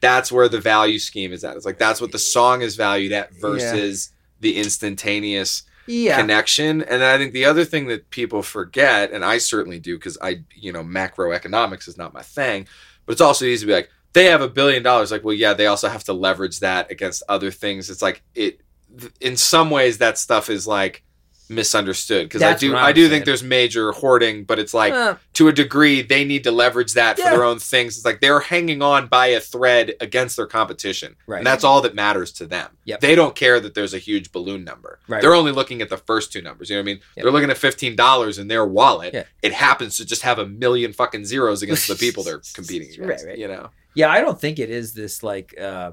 that's 0.00 0.32
where 0.32 0.48
the 0.48 0.60
value 0.60 0.98
scheme 0.98 1.32
is 1.32 1.44
at. 1.44 1.54
It's 1.56 1.64
like 1.64 1.78
that's 1.78 2.00
what 2.00 2.10
the 2.10 2.18
song 2.18 2.60
is 2.60 2.74
valued 2.74 3.12
at 3.12 3.32
versus 3.34 4.10
the 4.40 4.56
instantaneous 4.56 5.62
Yeah. 5.86 6.16
connection. 6.20 6.82
And 6.82 7.04
I 7.04 7.18
think 7.18 7.32
the 7.32 7.44
other 7.44 7.64
thing 7.64 7.86
that 7.86 8.10
people 8.10 8.42
forget, 8.42 9.12
and 9.12 9.24
I 9.24 9.38
certainly 9.38 9.78
do 9.78 9.96
because 9.96 10.18
I, 10.20 10.42
you 10.56 10.72
know, 10.72 10.82
macroeconomics 10.82 11.86
is 11.86 11.96
not 11.96 12.12
my 12.12 12.22
thing, 12.22 12.66
but 13.06 13.12
it's 13.12 13.20
also 13.20 13.44
easy 13.44 13.60
to 13.60 13.66
be 13.68 13.72
like, 13.74 13.90
they 14.12 14.26
have 14.26 14.42
a 14.42 14.48
billion 14.48 14.82
dollars. 14.82 15.10
Like, 15.10 15.24
well, 15.24 15.34
yeah, 15.34 15.54
they 15.54 15.66
also 15.66 15.88
have 15.88 16.04
to 16.04 16.12
leverage 16.12 16.60
that 16.60 16.90
against 16.90 17.22
other 17.28 17.50
things. 17.50 17.90
It's 17.90 18.02
like 18.02 18.22
it, 18.34 18.60
in 19.20 19.36
some 19.36 19.70
ways, 19.70 19.98
that 19.98 20.18
stuff 20.18 20.50
is 20.50 20.66
like 20.66 21.02
misunderstood 21.54 22.26
because 22.28 22.42
I 22.42 22.54
do, 22.54 22.76
I 22.76 22.92
do 22.92 23.02
saying. 23.02 23.10
think 23.10 23.24
there's 23.24 23.42
major 23.42 23.92
hoarding, 23.92 24.44
but 24.44 24.58
it's 24.58 24.74
like 24.74 24.92
Uh, 24.92 25.14
to 25.34 25.48
a 25.48 25.52
degree 25.52 26.02
they 26.02 26.24
need 26.24 26.44
to 26.44 26.50
leverage 26.50 26.94
that 26.94 27.18
Yeah. 27.18 27.26
for 27.30 27.36
their 27.36 27.44
own 27.44 27.58
things. 27.58 27.96
It's 27.96 28.04
like 28.04 28.20
they're 28.20 28.40
hanging 28.40 28.82
on 28.82 29.06
by 29.06 29.28
a 29.28 29.40
thread 29.40 29.94
against 30.00 30.36
their 30.36 30.46
competition, 30.46 31.16
Right. 31.26 31.38
and 31.38 31.46
that's 31.46 31.64
all 31.64 31.80
that 31.82 31.94
matters 31.94 32.32
to 32.32 32.46
them. 32.46 32.68
Yep. 32.84 33.00
They 33.00 33.14
don't 33.14 33.34
care 33.36 33.60
that 33.60 33.74
there's 33.74 33.94
a 33.94 33.98
huge 33.98 34.32
balloon 34.32 34.64
number. 34.64 34.98
Right. 35.08 35.22
They're 35.22 35.34
only 35.34 35.52
looking 35.52 35.80
at 35.82 35.88
the 35.88 35.96
first 35.98 36.32
two 36.32 36.42
numbers. 36.42 36.70
You 36.70 36.76
know 36.76 36.80
what 36.82 36.84
I 36.84 36.92
mean? 36.94 37.00
Yep. 37.16 37.22
They're 37.24 37.32
looking 37.32 37.50
at 37.50 37.58
fifteen 37.58 37.96
dollars 37.96 38.38
in 38.38 38.48
their 38.48 38.66
wallet. 38.66 39.14
Yeah. 39.14 39.24
It 39.42 39.52
happens 39.52 39.96
to 39.98 40.04
just 40.04 40.22
have 40.22 40.38
a 40.38 40.46
million 40.46 40.92
fucking 40.92 41.24
zeros 41.24 41.62
against 41.62 41.88
the 41.88 41.94
people 41.96 42.22
they're 42.24 42.40
competing 42.54 42.88
Right, 42.88 43.04
against. 43.06 43.26
right. 43.26 43.38
You 43.38 43.48
know? 43.48 43.70
yeah, 43.94 44.08
I 44.10 44.20
don't 44.20 44.40
think 44.40 44.58
it 44.58 44.70
is 44.70 44.94
this 44.94 45.22
like 45.22 45.54
uh 45.60 45.92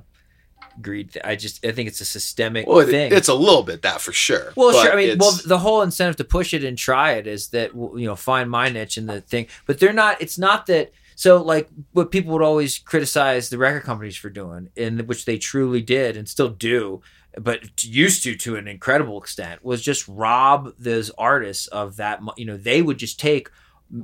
greed. 0.82 1.14
Th- 1.14 1.26
I 1.26 1.36
just 1.36 1.66
I 1.66 1.72
think 1.72 1.88
it's 1.88 2.02
a 2.02 2.06
systemic 2.06 2.68
Well, 2.68 2.80
it, 2.80 2.88
thing. 2.90 3.12
it's 3.12 3.28
a 3.28 3.34
little 3.34 3.64
bit 3.64 3.82
that 3.84 4.02
for 4.02 4.12
sure. 4.12 4.54
Well, 4.56 4.72
sure. 4.74 4.92
I 4.92 4.96
mean, 4.96 5.18
well, 5.18 5.38
the 5.46 5.60
whole 5.60 5.82
incentive 5.82 6.16
to 6.18 6.24
push 6.24 6.54
it 6.54 6.64
and 6.64 6.78
try 6.78 7.14
it 7.14 7.28
is 7.28 7.50
that 7.50 7.74
you 7.74 8.06
know 8.06 8.16
find 8.16 8.50
my 8.50 8.70
niche 8.70 8.98
in 8.98 9.06
the 9.06 9.22
thing. 9.22 9.48
But 9.66 9.80
they're 9.80 9.94
not. 9.94 10.22
It's 10.22 10.38
not 10.38 10.66
that. 10.68 10.92
So, 11.16 11.42
like, 11.42 11.70
what 11.92 12.12
people 12.12 12.32
would 12.32 12.42
always 12.42 12.78
criticize 12.78 13.50
the 13.50 13.58
record 13.58 13.84
companies 13.84 14.16
for 14.16 14.30
doing, 14.30 14.70
in 14.78 15.00
which 15.06 15.26
they 15.26 15.38
truly 15.38 15.82
did 15.82 16.16
and 16.16 16.30
still 16.30 16.48
do, 16.48 17.02
but 17.38 17.84
used 17.84 18.24
to 18.24 18.36
to 18.38 18.56
an 18.56 18.70
incredible 18.70 19.20
extent, 19.20 19.62
was 19.64 19.82
just 19.82 20.08
rob 20.08 20.74
those 20.80 21.10
artists 21.18 21.68
of 21.68 21.98
that. 21.98 22.22
You 22.38 22.46
know, 22.46 22.56
they 22.56 22.82
would 22.82 22.98
just 22.98 23.20
take 23.20 23.50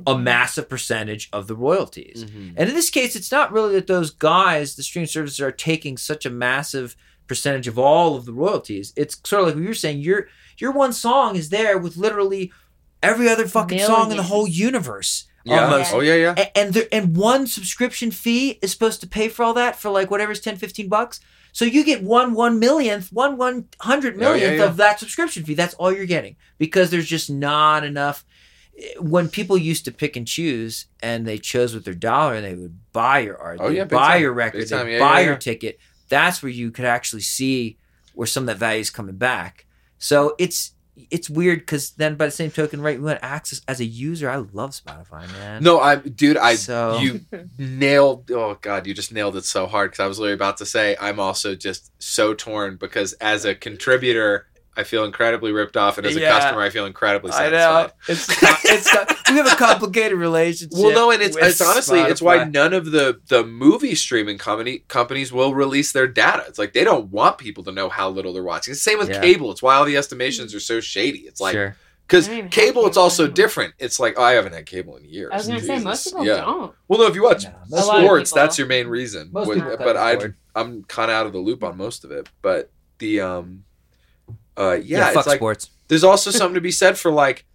a 0.07 0.17
massive 0.17 0.67
percentage 0.67 1.29
of 1.31 1.47
the 1.47 1.55
royalties. 1.55 2.25
Mhm. 2.25 2.53
And 2.57 2.69
in 2.69 2.75
this 2.75 2.89
case, 2.89 3.15
it's 3.15 3.31
not 3.31 3.51
really 3.51 3.73
that 3.75 3.87
those 3.87 4.09
guys, 4.09 4.75
the 4.75 4.83
stream 4.83 5.05
services, 5.05 5.39
are 5.39 5.51
taking 5.51 5.97
such 5.97 6.25
a 6.25 6.29
massive 6.29 6.95
percentage 7.27 7.67
of 7.67 7.77
all 7.77 8.15
of 8.15 8.25
the 8.25 8.33
royalties. 8.33 8.93
It's 8.95 9.17
sort 9.23 9.41
of 9.41 9.47
like 9.47 9.55
what 9.55 9.61
you 9.61 9.67
were 9.69 9.73
saying. 9.75 9.99
Your 9.99 10.27
your 10.57 10.71
one 10.71 10.93
song 10.93 11.35
is 11.35 11.49
there 11.49 11.77
with 11.77 11.97
literally 11.97 12.51
every 13.03 13.29
other 13.29 13.47
fucking 13.47 13.79
song 13.79 14.09
in 14.11 14.17
the 14.17 14.23
whole 14.23 14.47
universe. 14.47 15.25
yeah. 15.43 15.63
Almost. 15.65 15.93
Oh 15.93 15.99
yeah, 15.99 16.15
yeah. 16.15 16.33
A- 16.37 16.57
And 16.57 16.73
there, 16.73 16.87
and 16.91 17.15
one 17.15 17.45
subscription 17.45 18.09
fee 18.09 18.57
is 18.63 18.71
supposed 18.71 19.01
to 19.01 19.07
pay 19.07 19.27
for 19.29 19.43
all 19.43 19.53
that 19.53 19.75
for 19.79 19.91
like 19.91 20.09
whatever's 20.09 20.39
10, 20.39 20.55
15 20.57 20.87
bucks. 20.89 21.19
So 21.51 21.63
you 21.65 21.83
get 21.85 22.01
one 22.03 22.33
one 22.33 22.57
millionth, 22.59 23.11
one 23.13 23.37
one 23.37 23.67
hundred 23.79 24.21
Oh, 24.21 24.33
yeah, 24.33 24.53
yeah. 24.53 24.63
of 24.63 24.77
that 24.77 24.99
subscription 24.99 25.43
fee. 25.45 25.53
That's 25.53 25.75
all 25.75 25.91
you're 25.93 26.05
getting 26.07 26.35
because 26.57 26.89
there's 26.89 27.05
just 27.07 27.29
not 27.29 27.83
enough. 27.83 28.25
When 28.99 29.29
people 29.29 29.57
used 29.57 29.85
to 29.85 29.91
pick 29.91 30.15
and 30.17 30.27
choose, 30.27 30.87
and 31.01 31.25
they 31.25 31.37
chose 31.37 31.73
with 31.73 31.85
their 31.85 31.93
dollar, 31.93 32.35
and 32.35 32.45
they 32.45 32.55
would 32.55 32.77
buy 32.91 33.19
your 33.19 33.37
art, 33.37 33.59
Oh, 33.61 33.69
yeah, 33.69 33.85
buy 33.85 34.13
time. 34.13 34.21
your 34.21 34.33
record, 34.33 34.59
Big 34.59 34.67
they'd 34.69 34.91
Yeah, 34.93 34.99
buy 34.99 35.21
yeah, 35.21 35.27
your 35.27 35.35
ticket. 35.37 35.79
That's 36.09 36.43
where 36.43 36.51
you 36.51 36.71
could 36.71 36.85
actually 36.85 37.21
see 37.21 37.77
where 38.13 38.27
some 38.27 38.43
of 38.43 38.47
that 38.47 38.57
value 38.57 38.81
is 38.81 38.89
coming 38.89 39.15
back. 39.15 39.65
So 39.97 40.35
it's 40.37 40.71
it's 41.11 41.29
weird 41.29 41.59
because 41.59 41.91
then 41.91 42.15
by 42.15 42.25
the 42.25 42.31
same 42.31 42.49
token, 42.51 42.79
right? 42.79 42.97
We 42.97 43.03
want 43.05 43.19
access 43.21 43.61
as 43.67 43.81
a 43.81 43.85
user. 43.85 44.29
I 44.29 44.37
love 44.37 44.71
Spotify, 44.71 45.29
man. 45.33 45.61
No, 45.61 45.79
I, 45.81 45.95
dude, 45.97 46.37
I 46.37 46.55
So- 46.55 46.99
you 46.99 47.21
nailed. 47.57 48.29
Oh 48.31 48.57
god, 48.61 48.87
you 48.87 48.93
just 48.93 49.11
nailed 49.13 49.35
it 49.35 49.45
so 49.45 49.67
hard 49.67 49.91
because 49.91 50.03
I 50.03 50.07
was 50.07 50.19
literally 50.19 50.35
about 50.35 50.57
to 50.57 50.65
say 50.65 50.95
I'm 50.99 51.19
also 51.19 51.55
just 51.55 51.91
so 51.99 52.33
torn 52.33 52.77
because 52.77 53.13
as 53.13 53.43
a 53.45 53.53
contributor, 53.55 54.47
I 54.77 54.83
feel 54.83 55.05
incredibly 55.05 55.51
ripped 55.51 55.77
off, 55.77 55.97
and 55.97 56.05
as 56.05 56.15
a 56.15 56.19
Yeah. 56.19 56.37
customer, 56.37 56.61
I 56.61 56.69
feel 56.69 56.85
incredibly 56.85 57.31
I 57.31 57.49
satisfied. 57.49 57.87
know 57.87 57.91
it's 58.07 58.27
it's 58.65 59.29
we 59.29 59.37
have 59.37 59.47
a 59.51 59.55
complicated 59.55 60.17
relationship. 60.17 60.77
Well, 60.77 60.91
no, 60.91 61.11
and 61.11 61.21
it's, 61.21 61.37
it's 61.37 61.61
honestly 61.61 61.99
it's 62.01 62.21
why 62.21 62.43
none 62.43 62.73
of 62.73 62.91
the 62.91 63.19
the 63.27 63.45
movie 63.45 63.95
streaming 63.95 64.37
company 64.37 64.79
companies 64.87 65.31
will 65.31 65.53
release 65.53 65.91
their 65.93 66.07
data. 66.07 66.43
It's 66.47 66.59
like 66.59 66.73
they 66.73 66.83
don't 66.83 67.09
want 67.11 67.37
people 67.37 67.63
to 67.63 67.71
know 67.71 67.87
how 67.89 68.09
little 68.09 68.33
they're 68.33 68.43
watching. 68.43 68.73
It's 68.73 68.83
the 68.83 68.89
same 68.91 68.99
with 68.99 69.09
Yeah. 69.09 69.21
cable. 69.21 69.51
It's 69.51 69.61
why 69.63 69.75
all 69.75 69.85
the 69.85 69.97
estimations 69.97 70.53
are 70.53 70.59
so 70.59 70.79
shady. 70.81 71.19
It's 71.19 71.39
like 71.39 71.53
sure. 71.53 71.75
because 72.07 72.25
I 72.27 72.31
don't 72.31 72.37
even 72.39 72.45
have 72.45 72.51
cable, 72.51 72.85
it's 72.85 72.95
cable 72.95 73.03
also 73.03 73.23
anymore. 73.23 73.33
different. 73.35 73.73
It's 73.79 73.99
like 73.99 74.15
oh, 74.17 74.23
I 74.23 74.33
haven't 74.33 74.53
had 74.53 74.65
cable 74.65 74.97
in 74.97 75.05
years. 75.05 75.29
I 75.31 75.37
was 75.37 75.47
gonna 75.47 75.61
say 75.61 75.79
most 75.79 76.03
Jesus. 76.03 76.11
people 76.11 76.25
yeah. 76.25 76.41
don't. 76.41 76.73
Well, 76.89 76.99
no, 76.99 77.05
if 77.07 77.15
you 77.15 77.23
watch 77.23 77.45
No, 77.69 77.77
sports, 77.79 78.31
people- 78.31 78.43
that's 78.43 78.57
your 78.57 78.67
main 78.67 78.87
reason. 78.87 79.29
Most 79.31 79.47
When- 79.47 79.59
but 79.59 79.95
I, 79.95 80.15
cord. 80.17 80.35
I'm 80.53 80.83
kind 80.83 81.09
of 81.11 81.15
out 81.15 81.25
of 81.27 81.31
the 81.33 81.39
loop 81.39 81.63
on 81.63 81.77
most 81.77 82.03
of 82.03 82.11
it. 82.11 82.27
But 82.41 82.69
the 82.99 83.21
um, 83.21 83.63
uh, 84.57 84.73
yeah, 84.83 84.97
Yeah, 84.99 85.05
it's 85.07 85.15
fuck 85.15 85.27
like 85.27 85.37
sports. 85.37 85.69
there's 85.87 86.03
also 86.03 86.31
something 86.39 86.55
to 86.55 86.61
be 86.61 86.71
said 86.71 86.97
for 86.97 87.11
like 87.11 87.45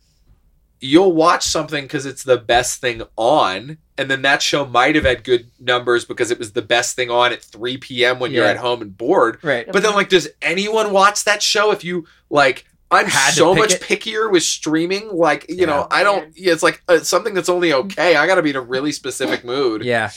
you'll 0.83 1.13
watch 1.13 1.45
something 1.45 1.85
because 1.85 2.07
it's 2.07 2.25
the 2.25 2.39
best 2.39 2.81
thing 2.81 3.03
on 3.17 3.77
and 3.99 4.11
then 4.11 4.23
that 4.23 4.41
show 4.41 4.65
might 4.65 4.95
have 4.95 5.05
had 5.05 5.23
good 5.25 5.51
numbers 5.61 6.07
because 6.07 6.31
it 6.31 6.39
was 6.39 6.53
the 6.53 6.63
best 6.63 6.97
thing 6.97 7.11
on 7.11 7.33
at 7.33 7.43
3 7.43 7.77
p.m 7.77 8.19
when 8.19 8.33
you're 8.33 8.47
at 8.47 8.57
home 8.57 8.81
and 8.81 8.97
bored 8.97 9.39
Right. 9.43 9.67
but 9.71 9.83
then 9.83 9.93
like 9.95 10.09
does 10.09 10.29
anyone 10.41 10.91
watch 10.91 11.25
that 11.25 11.43
show 11.43 11.71
if 11.71 11.85
you 11.85 12.07
like 12.31 12.65
i'm 12.91 13.05
Had 13.07 13.35
so 13.35 13.55
much 13.55 13.75
it? 13.75 13.83
pickier 13.83 14.33
with 14.33 14.43
streaming 14.43 15.11
like 15.13 15.45
you 15.51 15.57
Yeah. 15.59 15.67
know 15.67 15.87
i 15.91 16.03
don't 16.03 16.35
yeah, 16.35 16.53
it's 16.55 16.63
like 16.63 16.83
uh, 16.89 17.01
something 17.01 17.35
that's 17.35 17.51
only 17.51 17.75
okay 17.75 18.17
i 18.17 18.27
gotta 18.27 18.41
be 18.43 18.51
in 18.51 18.57
a 18.57 18.61
really 18.63 18.93
specific 18.93 19.45
mood 19.45 19.85
Yeah. 19.85 20.11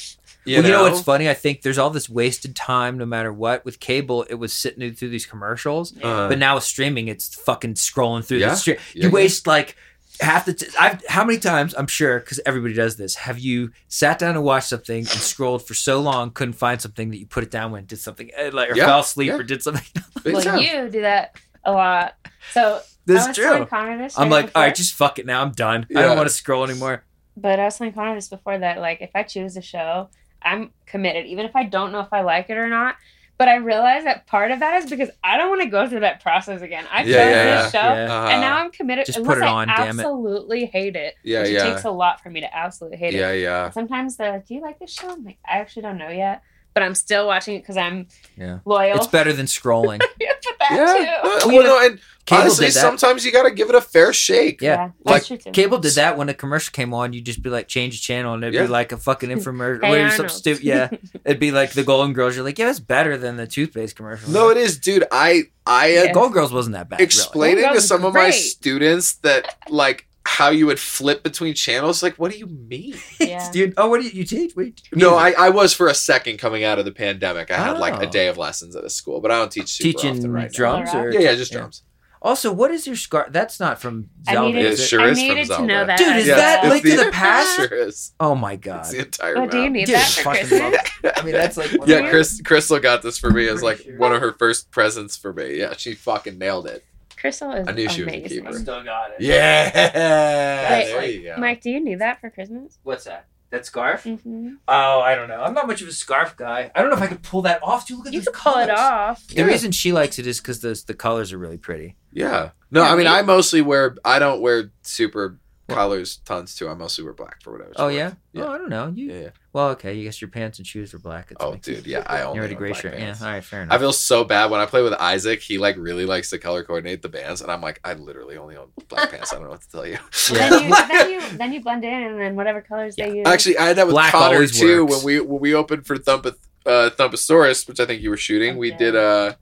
You, 0.45 0.57
well, 0.57 0.65
you 0.65 0.71
know 0.71 0.83
know 0.85 0.91
what's 0.91 1.01
funny? 1.03 1.29
I 1.29 1.33
think 1.33 1.61
there's 1.61 1.77
all 1.77 1.89
this 1.89 2.09
wasted 2.09 2.55
time, 2.55 2.97
no 2.97 3.05
matter 3.05 3.31
what. 3.31 3.63
With 3.65 3.79
cable, 3.79 4.23
it 4.23 4.35
was 4.35 4.53
sitting 4.53 4.93
through 4.93 5.09
these 5.09 5.25
commercials, 5.25 5.93
Uh, 6.01 6.27
but 6.27 6.37
now 6.37 6.55
with 6.55 6.63
streaming, 6.63 7.07
it's 7.07 7.33
fucking 7.35 7.75
scrolling 7.75 8.25
through 8.25 8.39
Yeah. 8.39 8.49
the 8.49 8.55
stream. 8.55 8.77
Yeah, 8.93 9.03
you 9.03 9.09
yeah. 9.09 9.13
waste 9.13 9.47
like 9.47 9.75
half 10.19 10.45
the. 10.45 10.53
T- 10.53 10.67
I've 10.79 11.01
how 11.07 11.23
many 11.25 11.39
times 11.39 11.73
I'm 11.77 11.87
sure 11.87 12.19
because 12.19 12.39
everybody 12.45 12.73
does 12.73 12.97
this. 12.97 13.15
Have 13.15 13.39
you 13.39 13.71
sat 13.87 14.19
down 14.19 14.35
and 14.35 14.43
watched 14.43 14.67
something 14.69 14.99
and 14.99 15.07
scrolled 15.07 15.65
for 15.67 15.73
so 15.73 15.99
long, 16.01 16.31
couldn't 16.31 16.53
find 16.53 16.81
something 16.81 17.09
that 17.11 17.17
you 17.17 17.25
put 17.25 17.43
it 17.43 17.51
down 17.51 17.71
when 17.71 17.85
did 17.85 17.99
something 17.99 18.29
uh, 18.39 18.49
like 18.53 18.69
or 18.71 18.75
Yeah, 18.75 18.85
fell 18.85 18.99
asleep 18.99 19.27
yeah. 19.29 19.35
or 19.37 19.43
did 19.43 19.63
something? 19.63 19.85
Big 20.23 20.33
well, 20.33 20.43
time. 20.43 20.59
you 20.59 20.89
do 20.89 21.01
that 21.01 21.35
a 21.63 21.71
lot. 21.71 22.15
So 22.51 22.75
I 22.75 22.81
That's 23.05 23.27
was 23.29 23.35
true. 23.37 23.45
telling 23.45 23.65
Connor 23.67 23.97
this. 23.97 24.17
I'm 24.19 24.29
like, 24.29 24.43
all 24.45 24.47
before, 24.47 24.61
right, 24.63 24.75
just 24.75 24.93
fuck 24.93 25.19
it 25.19 25.25
now. 25.25 25.41
I'm 25.41 25.51
done. 25.51 25.87
I 25.95 26.01
don't 26.01 26.15
want 26.17 26.27
to 26.29 26.33
scroll 26.33 26.63
anymore. 26.63 27.03
But 27.35 27.59
I 27.59 27.65
was 27.65 27.77
telling 27.77 27.93
Connor 27.93 28.15
this 28.15 28.27
before 28.29 28.57
that, 28.59 28.79
like, 28.79 29.01
if 29.01 29.09
I 29.15 29.23
choose 29.23 29.57
a 29.57 29.61
show, 29.61 30.09
I'm 30.45 30.71
committed, 30.85 31.25
even 31.25 31.45
if 31.45 31.55
I 31.55 31.63
don't 31.63 31.91
know 31.91 31.99
if 31.99 32.11
I 32.11 32.21
like 32.21 32.49
it 32.49 32.57
or 32.57 32.67
not. 32.67 32.95
But 33.35 33.47
I 33.47 33.55
realize 33.55 34.03
that 34.03 34.27
part 34.27 34.51
of 34.51 34.59
that 34.59 34.83
is 34.83 34.89
because 34.89 35.09
I 35.23 35.37
don't 35.37 35.49
want 35.49 35.63
to 35.63 35.67
go 35.67 35.89
through 35.89 36.01
that 36.01 36.21
process 36.21 36.61
again. 36.61 36.85
I 36.91 37.01
chose 37.01 37.09
Yeah, 37.11 37.29
yeah, 37.29 37.61
this 37.63 37.71
show, 37.71 37.79
Yeah. 37.79 38.27
And 38.29 38.41
now 38.41 38.53
uh-huh. 38.53 38.65
I'm 38.65 38.71
committed. 38.71 39.07
Just 39.07 39.17
unless 39.17 39.35
put 39.35 39.43
it 39.43 39.47
I 39.47 39.51
on, 39.51 39.67
damn 39.69 39.79
it. 39.99 40.01
absolutely 40.01 40.65
hate 40.65 40.95
it. 40.95 41.15
Yeah, 41.23 41.41
which 41.41 41.49
yeah. 41.49 41.65
It 41.65 41.69
takes 41.71 41.83
a 41.83 41.91
lot 41.91 42.21
for 42.21 42.29
me 42.29 42.41
to 42.41 42.55
absolutely 42.55 42.99
hate 42.99 43.15
it. 43.15 43.17
yeah 43.17 43.31
yeah 43.31 43.69
Sometimes 43.71 44.17
they're 44.17 44.31
like, 44.31 44.47
"Do 44.47 44.53
you 44.53 44.61
like 44.61 44.77
this 44.79 44.91
show?" 44.93 45.09
I'm 45.09 45.25
like, 45.25 45.39
"I 45.45 45.57
actually 45.57 45.81
don't 45.81 45.97
know 45.97 46.09
yet." 46.09 46.43
But 46.73 46.83
I'm 46.83 46.95
still 46.95 47.27
watching 47.27 47.55
it 47.55 47.59
because 47.59 47.77
I'm 47.77 48.07
Yeah. 48.37 48.59
loyal. 48.65 48.97
It's 48.97 49.07
better 49.07 49.33
than 49.33 49.45
scrolling. 49.45 50.01
Yeah, 50.19 50.31
that 50.59 50.69
yeah 50.71 50.77
too. 50.77 51.01
Uh, 51.01 51.21
Well, 51.23 51.47
well, 51.47 51.51
you 51.53 51.63
know, 51.63 51.79
no, 51.79 51.85
and 51.85 51.99
Cable 52.25 52.41
honestly 52.43 52.65
did 52.67 52.75
that. 52.75 52.79
sometimes 52.79 53.25
you 53.25 53.31
gotta 53.31 53.51
give 53.51 53.69
it 53.69 53.75
a 53.75 53.81
fair 53.81 54.13
shake 54.13 54.61
Yeah. 54.61 54.89
that's 55.05 55.27
true 55.27 55.37
too. 55.37 55.51
Cable 55.51 55.77
did 55.77 55.93
that 55.95 56.17
when 56.17 56.29
a 56.29 56.33
commercial 56.33 56.71
came 56.71 56.93
on. 56.93 57.11
You'd 57.13 57.25
just 57.25 57.41
be 57.43 57.49
like, 57.49 57.67
change 57.67 57.99
the 57.99 58.03
channel, 58.03 58.33
and 58.33 58.43
it'd 58.43 58.53
Yeah. 58.53 58.61
be 58.63 58.67
like 58.69 58.91
a 58.91 58.97
fucking 58.97 59.29
infomercial. 59.29 59.83
Hey, 59.85 60.01
or 60.03 60.09
some 60.09 60.21
Arnold. 60.25 60.31
stu- 60.31 60.59
yeah, 60.61 60.89
it'd 61.25 61.39
be 61.39 61.51
like 61.51 61.71
the 61.73 61.83
Golden 61.83 62.13
Girls. 62.13 62.35
You're 62.35 62.45
like, 62.45 62.57
yeah, 62.59 62.69
it's 62.69 62.79
better 62.79 63.17
than 63.17 63.35
the 63.37 63.45
toothpaste 63.47 63.95
commercial. 63.95 64.31
no 64.31 64.49
it 64.49 64.57
is 64.57 64.77
dude 64.79 65.05
i 65.11 65.43
i 65.67 65.87
Yeah. 65.87 66.01
had 66.05 66.13
Golden 66.13 66.31
Girls 66.33 66.51
wasn't 66.53 66.73
that 66.75 66.89
bad. 66.89 67.01
explaining 67.01 67.63
Golden 67.65 67.81
to 67.81 67.87
some 67.87 68.01
is 68.01 68.05
of 68.07 68.13
my 68.13 68.29
students 68.31 69.13
that 69.15 69.55
like 69.69 70.07
how 70.25 70.49
you 70.49 70.65
would 70.65 70.79
flip 70.79 71.21
between 71.23 71.53
channels 71.53 72.01
like 72.01 72.15
what 72.15 72.31
do 72.31 72.37
you 72.37 72.47
mean 72.47 72.95
Yeah. 73.19 73.51
Dude, 73.51 73.73
oh, 73.77 73.89
what 73.89 74.01
do 74.01 74.07
you, 74.07 74.13
you 74.19 74.23
teach? 74.23 74.55
Wait, 74.55 74.81
you, 74.91 74.97
no. 74.97 75.15
I, 75.15 75.31
I 75.37 75.49
was 75.49 75.73
for 75.73 75.87
a 75.87 75.93
second 75.93 76.37
coming 76.37 76.63
out 76.63 76.79
of 76.79 76.85
the 76.85 76.91
pandemic 76.93 77.51
i 77.51 77.57
had 77.57 77.77
like 77.77 78.01
a 78.01 78.07
Oh. 78.07 78.09
day 78.11 78.27
of 78.27 78.37
lessons 78.37 78.75
at 78.75 78.83
a 78.85 78.89
school 78.89 79.19
but 79.21 79.31
i 79.31 79.37
don't 79.37 79.51
teach 79.51 79.69
super 79.69 79.83
teaching 79.97 80.17
often 80.17 80.31
right 80.31 80.51
drums 80.51 80.93
now. 80.93 81.01
or 81.01 81.11
yeah 81.11 81.19
yeah 81.19 81.35
just 81.35 81.51
Yeah. 81.51 81.59
drums 81.59 81.83
Also, 82.25 82.53
what 82.53 82.71
is 82.71 82.87
your 82.87 82.95
scar? 82.95 83.27
That's 83.29 83.59
not 83.59 83.81
from 83.81 84.07
I 84.29 84.35
Zelda. 84.35 84.47
needed, 84.53 84.65
It 84.65 84.71
is 84.71 84.79
it? 84.79 84.87
sure 84.87 85.01
I 85.01 85.09
is 85.09 85.19
from 85.19 85.27
needed 85.27 85.47
to 85.57 85.61
know 85.65 85.85
that. 85.85 85.97
Dude, 85.97 86.15
is 86.15 86.25
Yeah, 86.27 86.35
that 86.37 86.63
like 86.63 86.85
it's 86.85 86.85
Link 86.85 86.99
to 86.99 87.05
the 87.07 87.11
Past? 87.23 87.55
sure 87.57 87.77
is 87.87 88.13
Oh 88.17 88.33
my 88.33 88.53
it's 88.53 88.61
god. 88.63 88.85
the 88.85 88.99
entire 88.99 89.35
What 89.41 89.51
do 89.51 89.59
you 89.61 89.69
need 89.69 89.87
Dude, 89.87 89.95
that 89.95 90.07
for 90.07 90.31
Christmas? 90.31 91.11
I 91.17 91.21
mean, 91.25 91.33
that's 91.33 91.57
like 91.57 91.71
one 91.77 91.89
yeah 91.89 91.97
of 91.97 92.09
Chris, 92.11 92.39
crystal 92.45 92.79
got 92.79 93.01
this 93.01 93.17
for 93.17 93.29
me 93.29 93.45
as 93.49 93.61
like 93.61 93.79
sure. 93.79 93.97
one 93.97 94.13
of 94.13 94.21
her 94.21 94.31
first 94.39 94.71
presents 94.71 95.17
for 95.17 95.33
me 95.33 95.57
yeah 95.59 95.73
she 95.75 95.95
fucking 95.95 96.37
nailed 96.37 96.65
it 96.65 96.85
Crystal 97.23 97.51
is 97.53 97.65
I 97.67 97.71
knew 97.71 97.87
she 97.87 98.03
was 98.03 98.13
a 98.13 98.17
amazing. 98.17 98.43
keeper. 98.43 98.59
Still 98.59 98.83
got 98.83 99.11
it. 99.11 99.21
yeah 99.21 99.63
Wait, 99.65 99.71
there 100.87 100.97
wait, 100.97 101.15
you 101.15 101.23
go 101.23 101.37
Mike, 101.37 101.61
do 101.61 101.69
you 101.69 101.79
need 101.81 101.99
that 101.99 102.19
for 102.19 102.29
Christmas? 102.29 102.77
What's 102.83 103.05
that? 103.05 103.27
That 103.49 103.65
scarf? 103.65 104.03
Mm-hmm. 104.03 104.55
Oh, 104.67 104.99
I 104.99 105.15
don't 105.15 105.29
know. 105.29 105.41
I'm 105.41 105.53
not 105.53 105.65
much 105.67 105.81
of 105.81 105.87
a 105.87 105.91
scarf 105.93 106.35
guy. 106.35 106.69
I 106.75 106.81
don't 106.81 106.89
know 106.89 106.97
if 106.97 107.01
I 107.03 107.07
could 107.07 107.21
pull 107.21 107.43
that 107.43 107.61
off. 107.63 107.87
Dude, 107.87 107.99
look 107.99 108.07
at 108.07 108.13
You 108.13 108.19
those 108.19 108.25
could 108.33 108.33
pull 108.43 108.57
it 108.57 108.69
off. 108.69 109.25
The 109.27 109.35
Yeah. 109.35 109.43
reason 109.45 109.71
she 109.71 109.93
likes 109.93 110.19
it 110.19 110.27
is 110.27 110.41
because 110.41 110.59
the 110.61 110.81
the 110.87 110.93
colors 110.95 111.31
are 111.31 111.37
really 111.37 111.57
pretty. 111.59 111.95
Yeah. 112.11 112.49
No, 112.71 112.81
Yeah, 112.83 112.89
I 112.91 112.95
mean, 112.95 113.05
me- 113.05 113.11
I 113.11 113.21
mostly 113.21 113.61
wear. 113.61 113.95
I 114.03 114.19
don't 114.19 114.41
wear 114.41 114.71
super 114.81 115.37
colors 115.69 116.17
tons 116.25 116.55
too. 116.55 116.67
I 116.69 116.73
mostly 116.73 117.03
wear 117.03 117.13
black 117.13 117.41
for 117.41 117.51
whatever. 117.53 117.71
Oh 117.77 117.87
yeah? 117.87 118.13
Yeah. 118.33 118.43
Oh, 118.45 118.51
I 118.51 118.57
don't 118.57 118.69
know. 118.69 118.91
You 118.95 119.07
Yeah, 119.11 119.19
yeah. 119.21 119.29
well, 119.53 119.69
okay. 119.69 119.93
You 119.93 120.03
guess 120.03 120.21
your 120.21 120.29
pants 120.29 120.57
and 120.59 120.67
shoes 120.67 120.91
were 120.93 120.99
black. 120.99 121.31
It's 121.31 121.43
Oh, 121.43 121.51
like- 121.51 121.61
dude, 121.61 121.87
yeah. 121.87 122.03
I 122.05 122.21
only 122.23 122.35
You 122.35 122.39
already 122.41 122.55
own 122.55 122.59
gray 122.59 122.73
shirt. 122.73 122.93
pants. 122.95 123.21
Yeah. 123.21 123.27
All 123.27 123.33
right. 123.33 123.43
Fair 123.43 123.61
enough. 123.63 123.75
I 123.75 123.79
feel 123.79 123.93
so 123.93 124.23
bad 124.23 124.51
when 124.51 124.59
I 124.59 124.65
play 124.65 124.81
with 124.81 124.93
Isaac. 124.93 125.41
He 125.41 125.57
like 125.57 125.75
really 125.77 126.05
likes 126.05 126.29
to 126.31 126.37
color 126.37 126.63
coordinate 126.63 127.01
the 127.01 127.09
bands, 127.09 127.41
and 127.41 127.51
I'm 127.51 127.61
like, 127.61 127.79
I 127.83 127.93
literally 127.93 128.37
only 128.37 128.57
own 128.57 128.69
black 128.89 129.11
pants. 129.11 129.31
I 129.31 129.37
don't 129.37 129.45
know 129.45 129.51
what 129.51 129.61
to 129.61 129.69
tell 129.71 129.85
you. 129.87 129.97
Yeah. 130.31 130.49
Then 130.49 130.63
you, 130.69 130.69
then 130.87 131.09
you 131.11 131.37
then 131.37 131.53
you 131.53 131.61
blend 131.61 131.83
in, 131.85 131.93
and 132.03 132.19
then 132.19 132.35
whatever 132.35 132.61
colors 132.61 132.95
Yeah. 132.97 133.09
they 133.09 133.17
use. 133.17 133.27
Actually, 133.27 133.57
I 133.57 133.67
had 133.67 133.77
that 133.77 133.87
with 133.87 133.93
Black 133.93 134.11
Connor 134.11 134.45
too 134.47 134.85
works. 134.85 134.97
when 134.97 135.05
we 135.05 135.19
when 135.21 135.39
we 135.41 135.53
opened 135.55 135.85
for 135.87 135.97
Thumpath, 135.97 136.35
uh, 136.65 136.89
Thumpasaurus, 136.97 137.67
which 137.67 137.79
I 137.79 137.85
think 137.85 138.01
you 138.01 138.09
were 138.09 138.17
shooting. 138.17 138.57
We 138.57 138.69
Okay. 138.69 138.77
did 138.77 138.95
uh, 138.95 139.33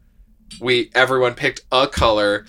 we 0.60 0.92
everyone 0.94 1.34
picked 1.34 1.62
a 1.72 1.88
color, 1.88 2.46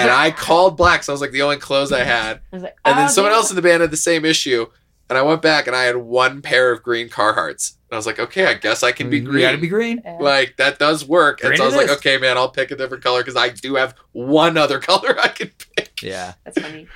and 0.00 0.10
I 0.10 0.30
called 0.30 0.76
black. 0.76 1.02
So 1.02 1.12
I 1.12 1.14
was 1.14 1.20
like 1.20 1.32
the 1.32 1.42
only 1.42 1.56
clothes 1.56 1.92
I 1.92 2.04
had, 2.04 2.40
I 2.52 2.56
was 2.56 2.62
like, 2.62 2.76
and 2.84 2.98
then 2.98 3.06
oh, 3.06 3.08
someone 3.08 3.32
else 3.32 3.50
in 3.50 3.56
the 3.56 3.62
band 3.62 3.80
had 3.82 3.90
the 3.90 3.96
same 3.96 4.24
issue. 4.24 4.66
And 5.08 5.18
I 5.18 5.22
went 5.22 5.42
back 5.42 5.66
and 5.66 5.74
I 5.74 5.82
had 5.84 5.96
one 5.96 6.40
pair 6.40 6.70
of 6.70 6.84
green 6.84 7.08
Carhartts. 7.08 7.72
And 7.90 7.94
I 7.94 7.96
was 7.96 8.06
like, 8.06 8.20
okay, 8.20 8.46
I 8.46 8.54
guess 8.54 8.84
I 8.84 8.92
can 8.92 9.10
be 9.10 9.20
mm, 9.20 9.24
You 9.24 9.30
green. 9.30 9.42
gotta 9.42 9.58
be 9.58 9.66
green. 9.68 10.02
Like 10.20 10.56
that 10.58 10.78
does 10.78 11.04
work. 11.04 11.42
And 11.42 11.56
so 11.56 11.64
I 11.64 11.66
was 11.66 11.74
like, 11.74 11.86
is. 11.86 11.96
okay, 11.96 12.16
man, 12.16 12.36
I'll 12.36 12.48
pick 12.50 12.70
a 12.70 12.76
different 12.76 13.02
color 13.02 13.20
because 13.20 13.34
I 13.36 13.48
do 13.48 13.74
have 13.74 13.96
one 14.12 14.56
other 14.56 14.78
color 14.90 15.18
I 15.20 15.28
can 15.28 15.50
pick. 15.76 16.00
Yeah. 16.02 16.34
That's 16.44 16.60
funny. 16.60 16.86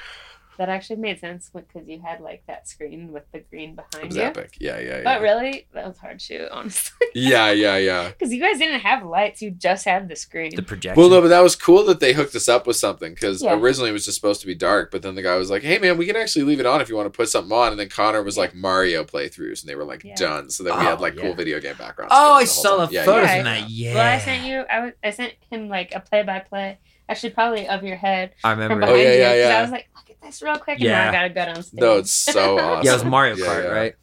That 0.56 0.68
actually 0.68 0.96
made 0.96 1.18
sense 1.18 1.50
because 1.52 1.88
you 1.88 2.00
had 2.00 2.20
like 2.20 2.44
that 2.46 2.68
screen 2.68 3.10
with 3.12 3.24
the 3.32 3.40
green 3.40 3.70
It 3.70 3.76
behind 3.90 4.06
was 4.08 4.16
you. 4.16 4.22
epic. 4.22 4.56
Yeah, 4.60 4.78
yeah, 4.78 4.98
yeah. 4.98 5.02
But 5.02 5.20
really, 5.20 5.66
that 5.74 5.84
was 5.86 5.98
hard 5.98 6.20
shoot, 6.22 6.48
honestly. 6.50 6.92
Yeah, 7.16 7.50
yeah, 7.52 7.76
yeah. 7.76 8.08
Because 8.08 8.32
you 8.32 8.40
guys 8.40 8.58
didn't 8.58 8.80
have 8.80 9.04
lights; 9.04 9.40
you 9.40 9.50
just 9.52 9.84
had 9.84 10.08
the 10.08 10.16
screen. 10.16 10.54
The 10.56 10.62
projection. 10.62 11.00
Well, 11.00 11.10
no, 11.10 11.20
but 11.20 11.28
that 11.28 11.42
was 11.42 11.54
cool 11.56 11.84
that 11.84 12.00
they 12.00 12.12
hooked 12.12 12.34
us 12.34 12.48
up 12.48 12.66
with 12.66 12.76
something 12.76 13.14
because 13.14 13.42
Yeah. 13.42 13.54
originally 13.54 13.90
it 13.90 13.92
was 13.92 14.04
just 14.04 14.16
supposed 14.16 14.40
to 14.40 14.46
be 14.48 14.54
dark, 14.54 14.90
but 14.90 15.02
then 15.02 15.14
the 15.14 15.22
guy 15.22 15.36
was 15.36 15.48
like, 15.50 15.62
"Hey, 15.62 15.78
man, 15.78 15.96
we 15.96 16.06
can 16.06 16.16
actually 16.16 16.44
leave 16.44 16.58
it 16.60 16.66
on 16.66 16.80
if 16.80 16.88
you 16.88 16.96
want 16.96 17.06
to 17.12 17.16
put 17.16 17.28
something 17.28 17.52
on." 17.56 17.70
And 17.70 17.78
then 17.78 17.88
Connor 17.88 18.22
was 18.22 18.36
like 18.36 18.54
Mario 18.54 19.04
playthroughs, 19.04 19.60
and 19.62 19.68
they 19.68 19.74
were 19.76 19.84
like 19.84 20.02
Yeah. 20.04 20.14
done, 20.16 20.50
so 20.50 20.62
then 20.64 20.76
we 20.78 20.84
had 20.84 20.98
Oh, 20.98 21.02
like 21.02 21.14
yeah. 21.14 21.22
cool 21.22 21.34
video 21.34 21.60
game 21.60 21.76
backgrounds. 21.76 22.12
oh, 22.16 22.34
I 22.34 22.44
spinning 22.44 22.44
the 22.44 22.46
whole 22.46 22.46
saw 22.46 22.76
time. 22.78 22.86
the 22.88 22.92
Yeah, 22.94 23.04
photos 23.04 23.28
yeah. 23.28 23.36
from 23.36 23.44
that. 23.44 23.70
Yeah. 23.70 23.94
Well, 23.94 24.12
I 24.14 24.18
sent 24.18 24.44
you. 24.46 24.58
I, 24.62 24.80
was, 24.84 24.92
I 25.04 25.10
sent 25.10 25.32
him 25.50 25.68
like 25.68 25.92
a 25.94 26.00
play-by-play, 26.00 26.78
actually 27.08 27.30
probably 27.30 27.68
of 27.68 27.84
your 27.84 27.96
head 27.96 28.32
I 28.42 28.52
from 28.54 28.60
remember. 28.62 28.86
Oh, 28.86 28.88
behind 28.88 28.98
Oh, 29.00 29.02
yeah, 29.02 29.12
you. 29.12 29.18
yeah, 29.20 29.28
'cause 29.30 29.50
yeah. 29.52 29.58
I 29.58 29.62
was 29.62 29.70
like, 29.70 29.88
look 29.94 30.10
at 30.10 30.13
this 30.24 30.42
real 30.42 30.56
quick, 30.58 30.76
and 30.78 30.84
Yeah. 30.84 31.10
then 31.10 31.14
I 31.20 31.28
gotta 31.28 31.34
go 31.48 31.54
downstairs. 31.54 31.72
No, 31.80 31.98
it's 31.98 32.10
so 32.12 32.58
awesome. 32.58 32.84
Yeah, 32.84 32.90
it 32.92 32.94
was 32.94 33.04
Mario 33.04 33.34
Kart, 33.36 33.64
yeah. 33.64 33.70
right? 33.70 33.94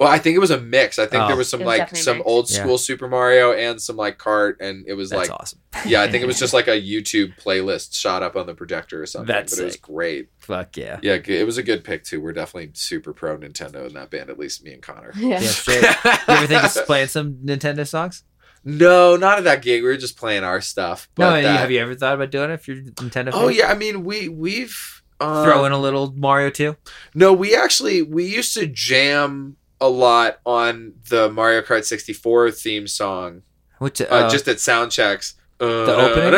Well, 0.00 0.08
I 0.08 0.18
think 0.18 0.34
it 0.34 0.40
was 0.40 0.50
a 0.50 0.60
mix. 0.60 0.98
I 0.98 1.06
think 1.06 1.22
Oh. 1.22 1.28
there 1.28 1.36
was 1.36 1.48
some 1.48 1.60
was 1.60 1.66
like 1.66 1.96
some 1.96 2.16
mix. 2.18 2.26
old 2.28 2.50
Yeah. 2.50 2.58
school 2.62 2.78
Super 2.78 3.06
Mario 3.06 3.52
and 3.52 3.80
some 3.80 3.94
like 3.96 4.18
kart, 4.18 4.54
and 4.58 4.84
it 4.88 4.94
was 4.94 5.10
That's 5.10 5.28
like 5.30 5.40
awesome. 5.40 5.60
yeah, 5.86 6.02
I 6.02 6.10
think 6.10 6.24
it 6.24 6.26
was 6.26 6.38
just 6.38 6.52
like 6.52 6.66
a 6.66 6.72
YouTube 6.82 7.38
playlist 7.40 7.94
shot 7.94 8.20
up 8.24 8.34
on 8.34 8.46
the 8.46 8.54
projector 8.54 9.00
or 9.00 9.06
something. 9.06 9.28
That's 9.32 9.54
but 9.54 9.62
it 9.62 9.66
was 9.66 9.76
great. 9.76 10.30
Fuck 10.40 10.76
yeah. 10.76 10.98
Yeah, 11.00 11.18
it 11.24 11.46
was 11.46 11.58
a 11.58 11.62
good 11.62 11.84
pick 11.84 12.02
too. 12.02 12.20
We're 12.20 12.32
definitely 12.32 12.70
super 12.74 13.12
pro 13.12 13.38
Nintendo 13.38 13.86
in 13.86 13.94
that 13.94 14.10
band, 14.10 14.30
at 14.30 14.38
least 14.38 14.64
me 14.64 14.72
and 14.72 14.82
Connor. 14.82 15.12
yeah. 15.16 15.40
Yeah. 15.40 15.94
You 16.04 16.34
ever 16.34 16.46
think 16.48 16.64
of 16.64 16.86
playing 16.86 17.06
some 17.08 17.34
Nintendo 17.44 17.86
songs? 17.86 18.24
No, 18.64 19.14
not 19.16 19.38
at 19.38 19.44
that 19.44 19.62
gig. 19.62 19.82
We 19.82 19.88
were 19.90 19.96
just 19.96 20.16
playing 20.16 20.42
our 20.42 20.60
stuff. 20.60 21.08
No, 21.18 21.30
But 21.30 21.42
that- 21.42 21.60
have 21.60 21.70
you 21.70 21.78
ever 21.80 21.94
thought 21.94 22.14
about 22.14 22.30
doing 22.32 22.50
it 22.50 22.54
if 22.54 22.66
you're 22.66 22.78
Nintendo? 22.78 23.30
Oh 23.32 23.46
fan? 23.48 23.56
yeah, 23.58 23.68
I 23.70 23.74
mean 23.74 24.02
we 24.04 24.28
we've 24.28 25.02
uh, 25.20 25.44
Throw 25.44 25.64
in 25.64 25.72
a 25.72 25.78
little 25.78 26.12
Mario 26.12 26.50
too. 26.50 26.76
No, 27.14 27.32
we 27.32 27.54
actually 27.54 28.02
we 28.02 28.24
used 28.24 28.54
to 28.54 28.66
jam 28.66 29.56
a 29.80 29.88
lot 29.88 30.38
on 30.46 30.94
the 31.10 31.30
Mario 31.30 31.60
Kart 31.62 31.84
64 31.84 32.50
theme 32.52 32.86
song, 32.86 33.42
Which 33.78 34.00
uh, 34.00 34.04
uh, 34.06 34.30
just 34.30 34.48
at 34.48 34.60
sound 34.60 34.90
checks. 34.92 35.34
Uh, 35.60 35.66
The 35.86 35.96
opening? 35.96 36.32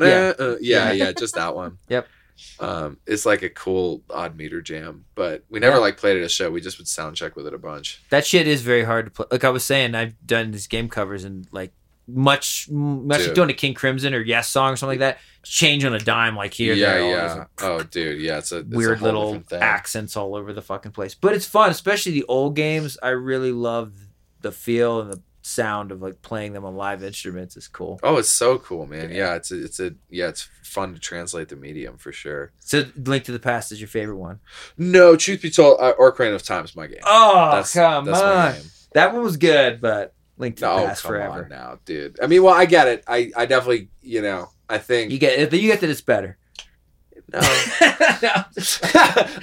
yeah. 0.00 0.32
Yeah. 0.40 0.56
yeah, 0.60 0.92
yeah, 0.92 1.12
just 1.12 1.34
that 1.34 1.54
one. 1.54 1.78
Yep. 1.88 2.06
Um, 2.60 2.98
it's 3.06 3.24
like 3.24 3.40
a 3.42 3.48
cool 3.48 4.02
odd 4.10 4.36
meter 4.36 4.60
jam, 4.60 5.06
but 5.14 5.44
we 5.48 5.58
never 5.58 5.76
Yeah. 5.76 5.80
like 5.80 5.96
played 5.96 6.16
it 6.18 6.20
at 6.20 6.26
a 6.26 6.28
show. 6.28 6.50
We 6.50 6.60
just 6.60 6.76
would 6.76 6.86
sound 6.88 7.16
check 7.16 7.34
with 7.34 7.46
it 7.46 7.54
a 7.54 7.58
bunch. 7.58 8.02
that 8.10 8.26
shit 8.26 8.46
is 8.46 8.60
very 8.60 8.84
hard 8.84 9.06
to 9.06 9.10
play. 9.10 9.26
Like 9.30 9.44
I 9.44 9.48
was 9.48 9.64
saying, 9.64 9.94
I've 9.94 10.14
done 10.26 10.50
these 10.50 10.66
game 10.66 10.88
covers 10.90 11.24
and 11.24 11.46
like 11.50 11.72
much, 12.08 12.68
much 12.70 13.18
like 13.18 13.26
Dude. 13.28 13.34
doing 13.34 13.50
a 13.50 13.54
King 13.54 13.74
Crimson 13.74 14.14
or 14.14 14.20
Yes 14.20 14.48
song 14.48 14.72
or 14.72 14.76
something 14.76 15.00
like 15.00 15.16
that. 15.16 15.18
Change 15.44 15.84
on 15.84 15.94
a 15.94 15.98
dime, 15.98 16.36
like 16.36 16.54
here, 16.54 16.74
yeah, 16.74 16.94
there, 16.94 17.10
yeah. 17.10 17.44
Oh, 17.60 17.82
dude, 17.82 18.20
yeah. 18.20 18.38
It's 18.38 18.52
a 18.52 18.58
it's 18.58 18.68
weird 18.68 18.98
whole 18.98 19.06
little 19.06 19.42
accents 19.52 20.16
all 20.16 20.34
over 20.34 20.52
the 20.52 20.62
fucking 20.62 20.92
place. 20.92 21.14
But 21.14 21.34
it's 21.34 21.46
fun, 21.46 21.70
especially 21.70 22.12
the 22.12 22.24
old 22.24 22.56
games. 22.56 22.98
I 23.02 23.10
really 23.10 23.52
love 23.52 23.92
the 24.40 24.50
feel 24.52 25.00
and 25.00 25.12
the 25.12 25.22
sound 25.42 25.92
of 25.92 26.02
like 26.02 26.20
playing 26.22 26.52
them 26.52 26.64
on 26.64 26.74
live 26.74 27.04
instruments. 27.04 27.56
is 27.56 27.68
cool. 27.68 28.00
Oh, 28.02 28.16
it's 28.16 28.28
so 28.28 28.58
cool, 28.58 28.86
man. 28.86 29.10
Yeah, 29.12 29.36
it's 29.36 29.52
a, 29.52 29.64
it's 29.64 29.78
a 29.78 29.94
yeah, 30.10 30.28
it's 30.28 30.48
fun 30.64 30.94
to 30.94 31.00
translate 31.00 31.48
the 31.48 31.56
medium 31.56 31.96
for 31.96 32.10
sure. 32.12 32.52
So, 32.58 32.84
Link 32.96 33.24
to 33.24 33.32
the 33.32 33.38
Past 33.38 33.70
is 33.70 33.80
your 33.80 33.88
favorite 33.88 34.16
one. 34.16 34.40
No, 34.76 35.14
truth 35.16 35.42
be 35.42 35.50
told, 35.50 35.80
uh, 35.80 35.94
Ocarina 35.94 36.34
of 36.34 36.42
Time 36.42 36.64
is 36.64 36.74
my 36.74 36.88
game. 36.88 37.00
Oh, 37.04 37.50
That's 37.52 37.72
come 37.72 38.04
that's 38.06 38.20
my 38.20 38.46
on! 38.48 38.52
game. 38.54 38.70
That 38.94 39.12
one 39.14 39.22
was 39.22 39.36
good, 39.36 39.80
but 39.80 40.14
Link 40.38 40.56
to 40.56 40.60
the 40.62 40.70
oh, 40.70 40.86
Past 40.86 41.02
come 41.02 41.10
forever. 41.12 41.44
on 41.44 41.48
now, 41.48 41.78
dude. 41.84 42.18
I 42.22 42.26
mean, 42.26 42.42
well, 42.42 42.54
I 42.54 42.66
get 42.66 42.88
it. 42.88 43.04
I 43.08 43.30
I 43.36 43.46
definitely, 43.46 43.88
you 44.02 44.20
know, 44.22 44.50
I 44.68 44.78
think 44.78 45.10
You 45.12 45.18
get 45.18 45.52
you 45.52 45.70
get 45.70 45.80
that 45.80 45.90
it's 45.90 46.00
better. 46.00 46.36
no. 47.32 47.40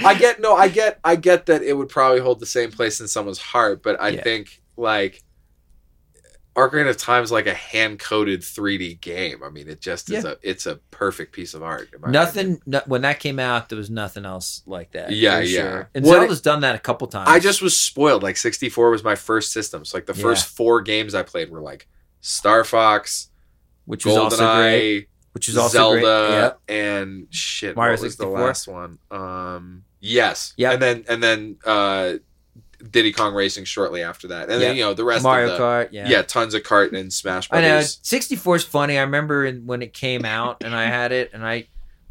I 0.06 0.16
get 0.20 0.40
no, 0.40 0.56
I 0.56 0.68
get 0.68 1.00
I 1.04 1.16
get 1.16 1.48
that 1.48 1.64
it 1.64 1.74
would 1.74 1.90
probably 1.90 2.20
hold 2.20 2.40
the 2.40 2.46
same 2.46 2.72
place 2.72 3.00
in 3.02 3.08
someone's 3.08 3.40
heart, 3.40 3.82
but 3.84 4.00
I 4.02 4.10
Yeah. 4.10 4.24
think 4.24 4.62
like 4.78 5.22
Ocarina 6.56 6.90
of 6.90 6.98
Time 6.98 7.24
is 7.24 7.32
like 7.32 7.48
a 7.48 7.54
hand 7.54 7.98
coded 8.00 8.42
3D 8.42 9.02
game. 9.02 9.42
I 9.44 9.50
mean, 9.50 9.68
it 9.68 9.82
just 9.82 10.12
is 10.12 10.24
a 10.24 10.38
it's 10.44 10.66
a 10.68 10.76
perfect 10.92 11.34
piece 11.34 11.54
of 11.56 11.64
art. 11.64 11.90
in 11.94 12.02
my 12.02 12.10
opinion. 12.10 12.12
Nothing. 12.12 12.62
No, 12.68 12.82
when 12.86 13.02
that 13.02 13.20
came 13.20 13.40
out, 13.40 13.70
there 13.70 13.78
was 13.78 13.90
nothing 13.90 14.24
else 14.26 14.62
like 14.68 14.92
that. 14.92 15.12
Yeah, 15.12 15.40
yeah. 15.40 15.60
Sure. 15.62 15.90
And 15.96 16.06
What 16.06 16.20
Zelda's 16.20 16.42
done 16.42 16.62
that 16.62 16.76
a 16.76 16.80
couple 16.80 17.08
times. 17.08 17.28
I 17.30 17.40
just 17.40 17.62
was 17.64 17.76
spoiled. 17.76 18.22
Like 18.22 18.38
64 18.38 18.92
was 18.92 19.04
my 19.04 19.16
first 19.16 19.52
system. 19.52 19.84
So 19.84 19.98
like 19.98 20.06
the 20.06 20.14
Yeah. 20.16 20.22
first 20.22 20.46
four 20.48 20.82
games 20.82 21.16
I 21.16 21.24
played 21.24 21.50
were 21.50 21.62
like 21.62 21.88
Star 22.22 22.64
Fox, 22.64 23.30
which 23.86 24.06
was 24.06 24.16
also 24.16 24.56
great. 24.56 25.08
Which 25.32 25.50
is 25.50 25.58
also 25.58 25.78
Zelda, 25.78 26.00
great. 26.02 26.30
Yep. 26.38 26.60
and 26.68 27.28
shit. 27.32 27.76
Mario 27.76 27.94
what 27.96 28.04
was 28.04 28.16
the 28.18 28.28
last 28.28 28.68
one? 28.68 29.00
Um, 29.10 29.84
yes. 30.00 30.54
Yeah. 30.58 30.74
And 30.74 30.82
then 30.82 31.06
and 31.10 31.24
then 31.24 31.58
uh, 31.66 32.14
Diddy 32.92 33.12
Kong 33.14 33.34
Racing 33.34 33.64
shortly 33.66 34.04
after 34.04 34.28
that, 34.30 34.44
and 34.50 34.62
then 34.62 34.70
Yep. 34.70 34.76
you 34.76 34.84
know 34.84 34.94
the 34.94 35.04
rest 35.04 35.24
Mario 35.24 35.52
of 35.52 35.58
the 35.58 35.64
Kart. 35.64 35.90
yeah. 35.92 36.08
Yeah. 36.08 36.22
tons 36.22 36.54
of 36.54 36.64
kart 36.64 36.92
and 36.98 37.12
Smash 37.12 37.48
I 37.52 37.62
know. 37.62 37.68
Brothers. 37.70 38.00
64 38.04 38.56
is 38.58 38.64
funny. 38.64 38.98
I 38.98 39.02
remember 39.02 39.46
in, 39.46 39.66
when 39.66 39.82
it 39.82 39.94
came 39.94 40.26
out 40.26 40.64
and 40.64 40.76
I 40.76 40.86
had 40.86 41.12
it, 41.12 41.32
and 41.34 41.46
I, 41.46 41.68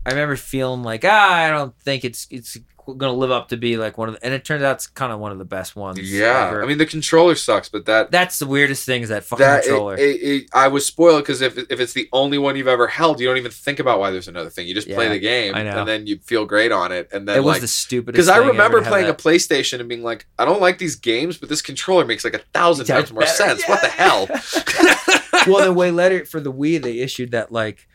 I 0.07 0.11
remember 0.11 0.37
feeling 0.37 0.83
like 0.83 1.05
ah, 1.05 1.33
I 1.35 1.51
don't 1.51 1.79
think 1.81 2.05
it's 2.05 2.27
it's 2.31 2.57
gonna 2.87 3.13
live 3.13 3.31
up 3.31 3.49
to 3.49 3.57
be 3.57 3.77
like 3.77 3.97
one 3.97 4.09
of 4.09 4.15
the, 4.15 4.25
and 4.25 4.35
it 4.35 4.45
turns 4.45 4.63
out 4.63 4.77
it's 4.77 4.87
kind 4.87 5.13
of 5.13 5.19
one 5.19 5.33
of 5.33 5.39
the 5.39 5.45
best 5.45 5.75
ones. 5.75 5.99
Yeah, 5.99 6.49
ever. 6.49 6.63
I 6.63 6.67
mean 6.67 6.79
the 6.79 6.87
controller 6.87 7.35
sucks, 7.35 7.69
but 7.69 7.87
that 7.87 8.11
that's 8.11 8.39
the 8.39 8.47
weirdest 8.47 8.85
thing 8.85 9.03
is 9.03 9.09
that 9.09 9.25
fucking 9.25 9.45
that 9.45 9.63
controller. 9.63 9.97
it, 9.97 10.01
it, 10.01 10.23
it, 10.23 10.49
I 10.53 10.69
was 10.69 10.85
spoiled 10.85 11.23
because 11.23 11.41
if 11.41 11.57
if 11.57 11.81
it's 11.81 11.95
the 11.95 12.09
only 12.13 12.39
one 12.39 12.57
you've 12.57 12.69
ever 12.69 12.87
held, 12.87 13.21
you 13.21 13.27
don't 13.27 13.39
even 13.39 13.51
think 13.51 13.79
about 13.79 13.99
why 13.99 14.11
there's 14.11 14.29
another 14.29 14.51
thing. 14.51 14.67
You 14.67 14.75
just 14.75 14.89
play 14.89 15.09
the 15.09 15.19
game, 15.19 15.55
and 15.55 15.89
then 15.89 16.07
you 16.07 16.19
feel 16.19 16.45
great 16.45 16.73
on 16.73 16.93
it, 16.93 17.09
and 17.13 17.27
then 17.27 17.39
it 17.39 17.41
was 17.41 17.55
like 17.55 17.61
the 17.63 17.69
stupidest. 17.69 18.13
because 18.13 18.29
I 18.29 18.37
remember 18.39 18.83
playing 18.83 19.09
a. 19.09 19.15
PlayStation 19.23 19.79
and 19.81 19.89
being 19.89 20.03
like, 20.03 20.27
I 20.39 20.45
don't 20.45 20.61
like 20.61 20.79
these 20.79 20.97
games, 20.97 21.39
but 21.39 21.49
this 21.49 21.63
controller 21.63 22.05
makes 22.05 22.25
like 22.25 22.35
a 22.35 22.41
thousand 22.53 22.87
times 22.87 23.13
more 23.13 23.21
better. 23.21 23.33
sense. 23.33 23.69
What 23.69 23.81
the 23.81 23.89
hell? 23.89 24.27
well, 25.47 25.59
then 25.65 25.75
way 25.75 25.91
later 25.91 26.25
for 26.25 26.41
the 26.41 26.53
Wii, 26.53 26.83
they 26.83 26.99
issued 26.99 27.31
that 27.33 27.53
like 27.53 27.89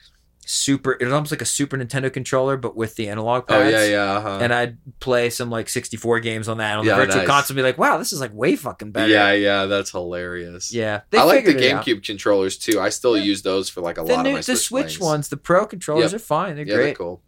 super. 0.50 0.93
It 0.93 1.04
was 1.04 1.14
almost 1.14 1.32
like 1.32 1.41
a 1.41 1.45
Super 1.45 1.78
Nintendo 1.78 2.12
controller, 2.12 2.58
but 2.58 2.76
with 2.76 2.95
the 2.95 3.10
analog 3.10 3.48
pads 3.48 3.74
oh 3.74 3.78
yeah, 3.78 3.86
yeah. 3.86 4.12
Uh-huh. 4.18 4.39
And 4.41 4.54
I'd 4.54 4.78
play 5.00 5.30
some 5.30 5.50
like 5.50 5.70
64 5.70 6.20
games 6.22 6.48
on 6.48 6.58
that 6.58 6.78
on 6.80 6.86
Yeah, 6.86 6.95
the 6.98 7.06
virtual 7.06 7.18
nice. 7.22 7.28
console. 7.28 7.54
And 7.56 7.58
be 7.58 7.64
like, 7.64 7.78
wow, 7.78 7.98
this 7.98 8.14
is 8.14 8.20
like 8.22 8.34
way 8.34 8.56
fucking 8.56 8.91
better. 8.91 9.12
yeah, 9.12 9.34
yeah. 9.34 9.66
That's 9.66 9.91
hilarious. 9.91 10.74
yeah. 10.74 11.02
I 11.14 11.24
like 11.24 11.45
the 11.45 11.74
out. 11.76 11.86
GameCube 11.86 12.04
controllers 12.04 12.58
too. 12.58 12.80
I 12.80 12.89
still 12.89 13.18
Yeah. 13.18 13.24
use 13.24 13.41
those 13.43 13.70
for 13.70 13.82
like 13.82 13.98
a 13.98 14.04
The, 14.04 14.14
lot 14.14 14.24
new, 14.24 14.30
of 14.30 14.34
my 14.36 14.39
the 14.41 14.56
Switch, 14.56 14.93
Switch 14.93 15.00
ones, 15.00 15.30
the 15.30 15.38
Pro 15.38 15.66
controllers 15.68 16.14
Yep. 16.14 16.22
are 16.22 16.24
fine. 16.24 16.56
They're 16.56 16.66
Yeah, 16.66 16.74
they're 16.76 16.84
great. 16.84 16.98
cool. 16.98 17.22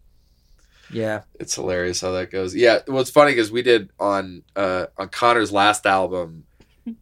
Yeah. 0.92 1.22
It's 1.40 1.54
hilarious 1.54 2.02
how 2.02 2.12
that 2.14 2.32
goes. 2.32 2.56
Yeah, 2.56 2.80
well, 2.88 3.00
it's 3.02 3.12
funny 3.12 3.32
because 3.34 3.52
we 3.52 3.62
did 3.62 3.92
on 4.00 4.42
uh 4.56 4.88
on 4.98 5.10
Connor's 5.10 5.52
last 5.52 5.86
album. 5.86 6.46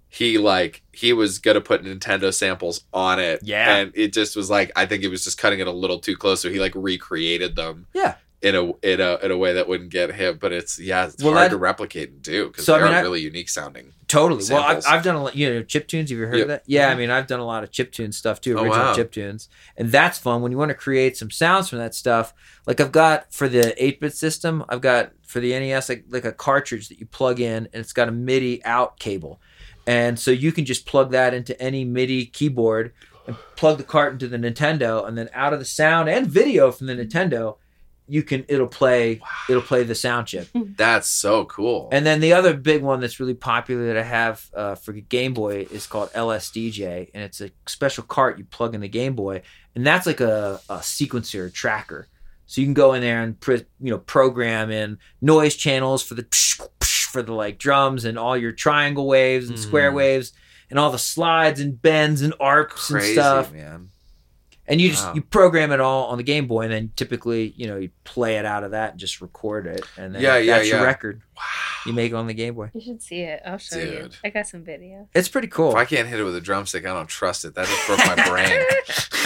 He 0.10 0.38
like 0.38 0.82
he 0.92 1.14
was 1.14 1.40
gonna 1.40 1.62
put 1.62 1.84
Nintendo 1.84 2.34
samples 2.34 2.84
on 2.94 3.20
it, 3.20 3.42
Yeah. 3.44 3.76
and 3.78 3.92
it 3.96 4.14
just 4.14 4.36
was 4.36 4.50
like 4.50 4.72
I 4.76 4.86
think 4.86 5.04
it 5.04 5.10
was 5.10 5.24
just 5.24 5.38
cutting 5.38 5.60
it 5.60 5.68
a 5.68 5.72
little 5.72 6.00
too 6.00 6.16
close, 6.18 6.42
so 6.42 6.50
he 6.50 6.60
like 6.60 6.74
recreated 6.76 7.56
them, 7.56 7.88
Yeah. 7.94 8.16
in 8.42 8.56
a 8.56 8.64
in 8.84 9.02
a 9.02 9.18
in 9.24 9.32
a 9.32 9.38
way 9.38 9.54
that 9.54 9.68
wouldn't 9.68 9.90
get 9.92 10.14
hit. 10.14 10.40
But 10.40 10.54
it's 10.54 10.80
yeah, 10.80 11.06
it's 11.08 11.22
Well, 11.24 11.34
hard 11.34 11.46
that- 11.46 11.50
to 11.50 11.58
replicate 11.58 12.10
and 12.10 12.22
do 12.22 12.48
because 12.48 12.66
So, 12.66 12.76
I 12.76 12.80
they're 12.80 12.88
mean, 12.88 12.96
I- 12.96 13.02
really 13.02 13.22
unique 13.22 13.50
sounding. 13.50 13.94
Totally. 14.08 14.42
Well, 14.50 14.64
I've, 14.64 14.86
I've 14.88 15.04
done 15.04 15.16
a 15.18 15.24
lot, 15.24 15.36
you 15.36 15.54
know, 15.54 15.64
chip 15.64 15.86
tunes. 15.90 16.10
Have 16.12 16.18
you 16.18 16.26
heard 16.28 16.36
Yep. 16.36 16.44
of 16.44 16.48
that? 16.48 16.64
Yeah, 16.66 16.88
I 16.90 16.94
Mhm. 16.94 16.98
mean, 17.00 17.10
I've 17.10 17.28
done 17.28 17.42
a 17.42 17.46
lot 17.46 17.64
of 17.66 17.72
chip 17.72 17.92
tune 17.92 18.14
stuff 18.14 18.40
too, 18.40 18.58
Oh, 18.58 18.64
original 18.64 18.86
wow. 18.86 18.96
chip 18.96 19.12
tunes. 19.12 19.50
And 19.76 19.92
that's 19.92 20.18
fun 20.18 20.42
when 20.42 20.54
you 20.54 20.58
want 20.58 20.70
to 20.70 20.76
create 20.76 21.18
some 21.18 21.30
sounds 21.30 21.68
from 21.68 21.80
that 21.80 21.94
stuff. 21.94 22.34
Like 22.66 22.80
I've 22.80 22.94
got 22.94 23.34
for 23.34 23.50
the 23.50 23.76
8 23.84 24.00
bit 24.00 24.16
system, 24.16 24.64
I've 24.70 24.80
got 24.80 25.12
for 25.26 25.42
the 25.42 25.54
NES, 25.54 25.90
like, 25.90 26.06
like 26.10 26.24
a 26.24 26.32
cartridge 26.32 26.88
that 26.88 27.00
you 27.02 27.06
plug 27.06 27.42
in 27.42 27.68
and 27.74 27.82
it's 27.84 27.92
got 27.92 28.08
a 28.08 28.12
MIDI 28.14 28.64
out 28.64 28.98
cable. 28.98 29.42
And 29.88 30.20
so 30.20 30.32
you 30.32 30.52
can 30.52 30.66
just 30.66 30.86
plug 30.86 31.12
that 31.12 31.34
into 31.34 31.60
any 31.62 31.86
MIDI 31.86 32.26
keyboard 32.26 32.94
and 33.26 33.38
plug 33.56 33.78
the 33.78 33.84
cart 33.84 34.14
into 34.14 34.28
the 34.28 34.38
Nintendo. 34.38 35.08
And 35.08 35.18
then 35.18 35.30
out 35.34 35.54
of 35.54 35.60
the 35.60 35.66
sound 35.66 36.10
and 36.10 36.28
video 36.28 36.72
from 36.72 36.88
the 36.88 36.96
Nintendo, 36.96 37.58
you 38.08 38.24
can 38.24 38.46
it'll 38.48 38.68
play 38.68 39.22
it'll 39.50 39.62
play 39.62 39.84
the 39.84 39.96
sound 39.96 40.28
chip. 40.28 40.48
That's 40.54 41.08
so 41.08 41.46
cool. 41.46 41.90
And 41.92 42.06
then 42.06 42.20
the 42.20 42.34
other 42.34 42.54
big 42.54 42.82
one 42.82 43.00
that's 43.00 43.20
really 43.20 43.34
popular 43.34 43.88
that 43.88 43.98
I 43.98 44.04
have 44.04 44.50
uh, 44.54 44.76
for 44.76 44.94
Game 44.94 45.34
Boy 45.34 45.68
is 45.70 45.88
called 45.88 46.12
LSDJ, 46.14 47.10
and 47.14 47.24
it's 47.24 47.42
a 47.42 47.52
special 47.66 48.04
cart 48.04 48.38
you 48.38 48.46
plug 48.46 48.76
in 48.76 48.82
the 48.82 48.88
Game 48.88 49.16
Boy, 49.16 49.42
and 49.76 49.86
that's 49.86 50.06
like 50.06 50.22
a, 50.22 50.62
a 50.70 50.78
sequencer 50.78 51.52
tracker. 51.54 52.08
So 52.46 52.62
you 52.62 52.68
can 52.68 52.74
go 52.74 52.94
in 52.94 53.02
there 53.02 53.22
and 53.22 53.38
pr- 53.40 53.66
you 53.80 53.92
know 53.92 53.98
program 53.98 54.72
in 54.72 55.00
noise 55.22 55.56
channels 55.56 56.02
for 56.02 56.14
the 56.14 56.24
psh, 56.24 56.66
for 57.18 57.24
the 57.24 57.34
like 57.34 57.58
drums 57.58 58.06
and 58.06 58.18
all 58.20 58.38
your 58.38 58.52
triangle 58.52 59.08
waves 59.08 59.50
and 59.50 59.58
square 59.58 59.92
Mm. 59.92 59.96
waves 59.96 60.34
and 60.70 60.78
all 60.78 60.92
the 60.92 61.00
slides 61.00 61.60
and 61.60 61.82
bends 61.82 62.22
and 62.22 62.34
arcs 62.40 62.88
Crazy, 62.88 63.08
and 63.08 63.14
stuff. 63.16 63.52
man. 63.52 63.90
And 64.70 64.82
you 64.82 64.90
just 64.90 65.06
Wow. 65.06 65.14
you 65.16 65.22
program 65.22 65.72
it 65.72 65.80
all 65.80 66.08
on 66.08 66.18
the 66.18 66.24
Game 66.24 66.46
Boy, 66.46 66.64
and 66.64 66.72
then 66.74 66.92
typically 66.96 67.54
you 67.56 67.66
know 67.68 67.78
you 67.78 67.90
play 68.04 68.36
it 68.38 68.46
out 68.46 68.64
of 68.66 68.72
that 68.72 68.92
and 68.92 69.00
just 69.00 69.20
record 69.22 69.66
it, 69.66 69.82
and 69.98 70.14
then 70.14 70.22
Yeah, 70.22 70.38
yeah, 70.38 70.58
that's 70.58 70.68
your 70.70 70.80
yeah. 70.80 70.86
record 70.86 71.22
Wow. 71.38 71.44
you 71.86 71.94
make 71.94 72.12
it 72.12 72.16
on 72.16 72.28
the 72.28 72.34
Game 72.34 72.54
Boy. 72.54 72.70
You 72.74 72.82
should 72.82 73.02
see 73.02 73.22
it. 73.22 73.42
I'll 73.46 73.58
show 73.58 73.80
you. 73.80 74.10
I 74.26 74.30
got 74.30 74.46
some 74.46 74.64
video. 74.64 75.08
It's 75.16 75.30
pretty 75.30 75.48
cool. 75.48 75.70
If 75.72 75.78
I 75.78 75.86
can't 75.86 76.08
hit 76.08 76.20
it 76.20 76.24
with 76.24 76.36
a 76.36 76.42
drumstick, 76.42 76.86
I 76.86 76.94
don't 76.94 77.08
trust 77.08 77.46
it. 77.46 77.56
That 77.56 77.66
just 77.66 77.88
broke 77.88 78.00
my 78.00 78.28
brain. 78.30 78.62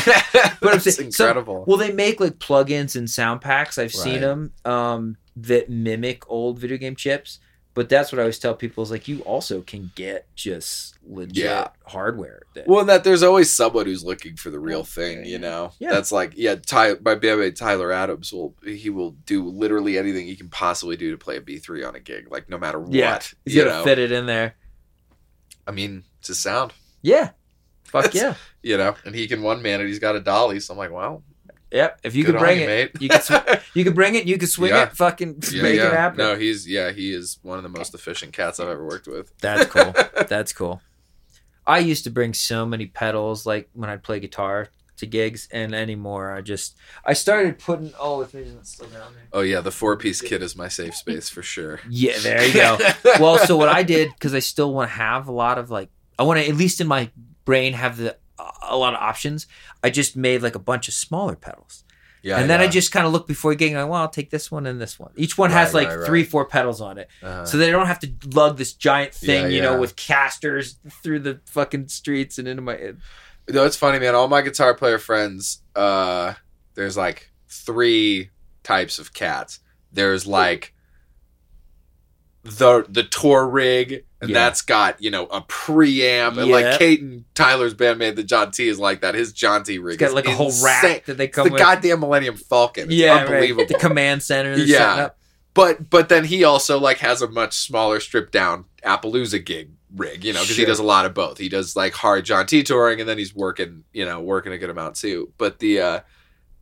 But 0.03 0.23
I'm 0.45 0.59
That's 0.79 0.95
saying- 0.95 1.11
so- 1.11 1.25
incredible. 1.25 1.63
Well, 1.67 1.77
they 1.77 1.91
make 1.91 2.19
like 2.19 2.33
plugins 2.39 2.95
and 2.95 3.09
sound 3.09 3.41
packs. 3.41 3.77
I've 3.77 3.93
seen 3.93 4.21
them 4.21 4.51
um, 4.65 5.17
that 5.35 5.69
mimic 5.69 6.23
old 6.29 6.59
video 6.59 6.77
game 6.77 6.95
chips. 6.95 7.39
But 7.73 7.87
that's 7.87 8.11
what 8.11 8.19
I 8.19 8.23
always 8.23 8.37
tell 8.37 8.53
people 8.53 8.83
is 8.83 8.91
like 8.91 9.07
you 9.07 9.21
also 9.21 9.61
can 9.61 9.91
get 9.95 10.27
just 10.35 10.97
legit 11.07 11.37
Yeah. 11.45 11.69
hardware. 11.85 12.41
That, 12.53 12.67
Well, 12.67 12.81
and 12.81 12.89
that 12.89 13.05
there's 13.05 13.23
always 13.23 13.49
someone 13.49 13.85
who's 13.85 14.03
looking 14.03 14.35
for 14.35 14.49
the 14.49 14.59
real 14.59 14.83
thing, 14.83 15.19
Yeah. 15.19 15.25
you 15.31 15.39
know. 15.39 15.71
Yeah. 15.79 15.91
That's 15.91 16.11
like, 16.11 16.33
yeah, 16.35 16.55
Ty, 16.55 16.95
my 17.01 17.15
BMA 17.15 17.55
Tyler 17.55 17.93
Adams 17.93 18.33
will 18.33 18.55
he 18.65 18.89
will 18.89 19.11
do 19.25 19.47
literally 19.47 19.97
anything 19.97 20.25
he 20.27 20.35
can 20.35 20.49
possibly 20.49 20.97
do 20.97 21.11
to 21.11 21.17
play 21.17 21.37
a 21.37 21.41
B 21.41 21.59
three 21.59 21.81
on 21.83 21.95
a 21.95 22.01
gig, 22.01 22.29
like 22.29 22.49
no 22.49 22.57
matter 22.57 22.83
yeah, 22.89 23.13
what. 23.13 23.33
he's 23.45 23.55
You 23.55 23.63
gonna 23.63 23.77
know, 23.77 23.83
fit 23.85 23.99
it 23.99 24.11
in 24.11 24.25
there. 24.25 24.55
I 25.65 25.71
mean, 25.71 26.03
it's 26.19 26.29
a 26.29 26.35
sound, 26.35 26.73
Yeah, 27.01 27.29
fuck 27.85 28.05
That's- 28.11 28.21
yeah, 28.21 28.35
you 28.61 28.77
know, 28.77 28.95
and 29.05 29.15
he 29.15 29.27
can 29.29 29.41
one 29.43 29.61
man 29.61 29.79
it. 29.79 29.87
He's 29.87 29.99
got 29.99 30.15
a 30.17 30.19
dolly, 30.19 30.59
so 30.59 30.73
I'm 30.73 30.77
like, 30.77 30.91
well, 30.91 31.23
yep. 31.71 31.99
If 32.03 32.15
you 32.15 32.23
good 32.23 32.35
can 32.35 32.41
bring 32.41 32.57
you, 32.59 32.63
it, 32.67 32.93
mate. 32.93 33.01
you 33.01 33.09
can 33.09 33.21
sw- 33.21 33.59
you 33.75 33.83
can 33.83 33.93
bring 33.93 34.15
it. 34.15 34.25
You 34.25 34.37
can 34.37 34.47
swing 34.47 34.71
Yeah. 34.71 34.83
it. 34.83 34.93
Fucking 34.97 35.41
yeah, 35.51 35.61
make 35.61 35.75
yeah. 35.75 35.87
it 35.87 35.93
happen. 35.93 36.17
No, 36.17 36.35
he's 36.35 36.67
yeah, 36.67 36.91
he 36.91 37.13
is 37.13 37.39
one 37.41 37.57
of 37.57 37.63
the 37.63 37.69
most 37.69 37.93
efficient 37.93 38.33
cats 38.33 38.59
I've 38.59 38.67
ever 38.69 38.85
worked 38.85 39.07
with. 39.07 39.31
That's 39.39 39.65
cool. 39.69 39.93
That's 40.27 40.53
cool. 40.53 40.81
I 41.65 41.79
used 41.79 42.03
to 42.05 42.09
bring 42.09 42.33
so 42.33 42.65
many 42.65 42.87
pedals, 42.87 43.45
like 43.45 43.69
when 43.73 43.89
I'd 43.89 44.03
play 44.03 44.19
guitar 44.19 44.69
to 44.97 45.05
gigs, 45.05 45.47
and 45.51 45.73
anymore 45.73 46.31
I 46.31 46.41
just 46.41 46.77
I 47.05 47.13
started 47.13 47.59
putting. 47.59 47.93
Oh, 47.99 48.21
if 48.21 48.35
it's 48.35 48.73
still 48.73 48.87
down 48.87 49.13
there. 49.13 49.23
Oh 49.33 49.41
yeah, 49.41 49.61
the 49.61 49.71
four 49.71 49.95
piece 49.97 50.21
kit 50.21 50.41
is 50.41 50.55
my 50.55 50.67
safe 50.67 50.95
space 50.95 51.29
for 51.29 51.41
sure. 51.41 51.79
Yeah, 51.89 52.17
there 52.19 52.45
you 52.45 52.53
go. 52.53 52.77
well, 53.19 53.37
so 53.39 53.57
what 53.57 53.69
I 53.69 53.83
did 53.83 54.09
because 54.13 54.33
I 54.33 54.39
still 54.39 54.73
want 54.73 54.89
to 54.89 54.95
have 54.95 55.27
a 55.27 55.31
lot 55.31 55.57
of 55.57 55.69
like 55.71 55.89
I 56.19 56.23
want 56.23 56.39
to 56.39 56.47
at 56.47 56.55
least 56.55 56.81
in 56.81 56.87
my 56.87 57.09
brain 57.45 57.73
have 57.73 57.97
the 57.97 58.17
a 58.63 58.77
lot 58.77 58.93
of 58.93 58.99
options. 58.99 59.47
I 59.83 59.89
just 59.89 60.15
made 60.15 60.41
like 60.41 60.55
a 60.55 60.59
bunch 60.59 60.87
of 60.87 60.93
smaller 60.93 61.35
pedals, 61.35 61.83
yeah, 62.23 62.39
and 62.39 62.49
then 62.49 62.61
I 62.61 62.67
just 62.67 62.91
kind 62.91 63.05
of 63.05 63.11
look 63.13 63.27
before 63.27 63.53
gigging. 63.55 63.75
Like, 63.75 63.89
well, 63.89 64.01
I'll 64.01 64.09
take 64.09 64.29
this 64.29 64.51
one 64.51 64.65
and 64.65 64.79
this 64.81 64.99
one. 64.99 65.11
Each 65.15 65.37
one 65.37 65.49
Right, 65.51 65.57
has 65.59 65.73
like 65.73 65.87
right, 65.87 65.97
right. 65.97 66.05
three, 66.05 66.23
four 66.23 66.45
pedals 66.45 66.81
on 66.81 66.97
it, 66.97 67.09
Uh, 67.23 67.45
so 67.45 67.57
they 67.57 67.71
don't 67.71 67.87
have 67.87 67.99
to 67.99 68.11
lug 68.33 68.57
this 68.57 68.73
giant 68.73 69.13
thing, 69.13 69.43
Yeah, 69.43 69.47
you 69.49 69.61
know, 69.61 69.79
with 69.79 69.95
casters 69.95 70.77
through 71.03 71.19
the 71.19 71.39
fucking 71.45 71.87
streets 71.87 72.37
and 72.37 72.47
into 72.47 72.61
my. 72.61 72.93
No, 73.49 73.65
it's 73.65 73.75
funny, 73.75 73.99
man. 73.99 74.13
All 74.15 74.27
my 74.27 74.41
guitar 74.41 74.73
player 74.75 74.99
friends, 74.99 75.61
uh, 75.75 76.33
there's 76.75 76.95
like 76.95 77.31
three 77.49 78.29
types 78.63 78.99
of 78.99 79.13
cats. 79.13 79.59
There's 79.91 80.25
like 80.27 80.73
the 82.43 82.85
the 82.87 83.03
tour 83.03 83.47
rig, 83.47 84.05
and 84.21 84.29
Yeah. 84.29 84.33
that's 84.35 84.61
got 84.61 85.01
you 85.01 85.11
know 85.11 85.25
a 85.25 85.41
preamp, 85.41 86.37
and 86.37 86.49
like 86.51 86.63
Yeah. 86.65 86.77
Kate 86.77 87.01
and 87.01 87.25
Tyler's 87.35 87.73
bandmate, 87.73 88.15
the 88.15 88.23
John 88.23 88.51
T, 88.51 88.67
is 88.67 88.79
like 88.79 89.01
that. 89.01 89.15
His 89.15 89.33
John 89.33 89.63
T 89.63 89.77
rig 89.79 89.95
It's 89.95 89.99
got 89.99 90.07
is 90.09 90.13
like 90.13 90.27
a 90.27 90.31
whole 90.35 90.51
rack 90.63 91.05
that 91.05 91.17
they 91.17 91.25
It's 91.25 91.35
come 91.35 91.47
the 91.47 91.53
with. 91.53 91.59
goddamn 91.61 91.99
Millennium 92.01 92.35
Falcon. 92.37 92.85
It's 92.85 92.93
yeah, 92.93 93.15
unbelievable. 93.17 93.63
Right. 93.63 93.67
The 93.69 93.73
command 93.79 94.23
center. 94.23 94.55
Yeah. 94.57 95.09
But 95.53 95.89
but 95.89 96.07
then 96.07 96.23
he 96.23 96.43
also 96.45 96.79
like 96.79 96.99
has 96.99 97.21
a 97.21 97.27
much 97.27 97.57
smaller, 97.57 97.99
stripped 97.99 98.31
down 98.31 98.65
Appaloosa 98.85 99.43
gig 99.43 99.71
rig, 99.93 100.23
you 100.23 100.31
know, 100.31 100.39
because 100.41 100.55
he 100.55 100.63
does 100.63 100.79
a 100.79 100.83
lot 100.83 101.05
of 101.05 101.13
both. 101.13 101.37
He 101.37 101.49
does 101.49 101.75
like 101.75 101.93
hard 101.93 102.23
John 102.23 102.45
T 102.45 102.63
touring, 102.63 103.01
and 103.01 103.09
then 103.09 103.17
he's 103.17 103.35
working, 103.35 103.83
you 103.91 104.05
know, 104.05 104.21
working 104.21 104.53
a 104.53 104.57
good 104.57 104.69
amount 104.69 104.95
too. 104.95 105.33
But 105.37 105.59
the, 105.59 105.79
uh 105.81 105.99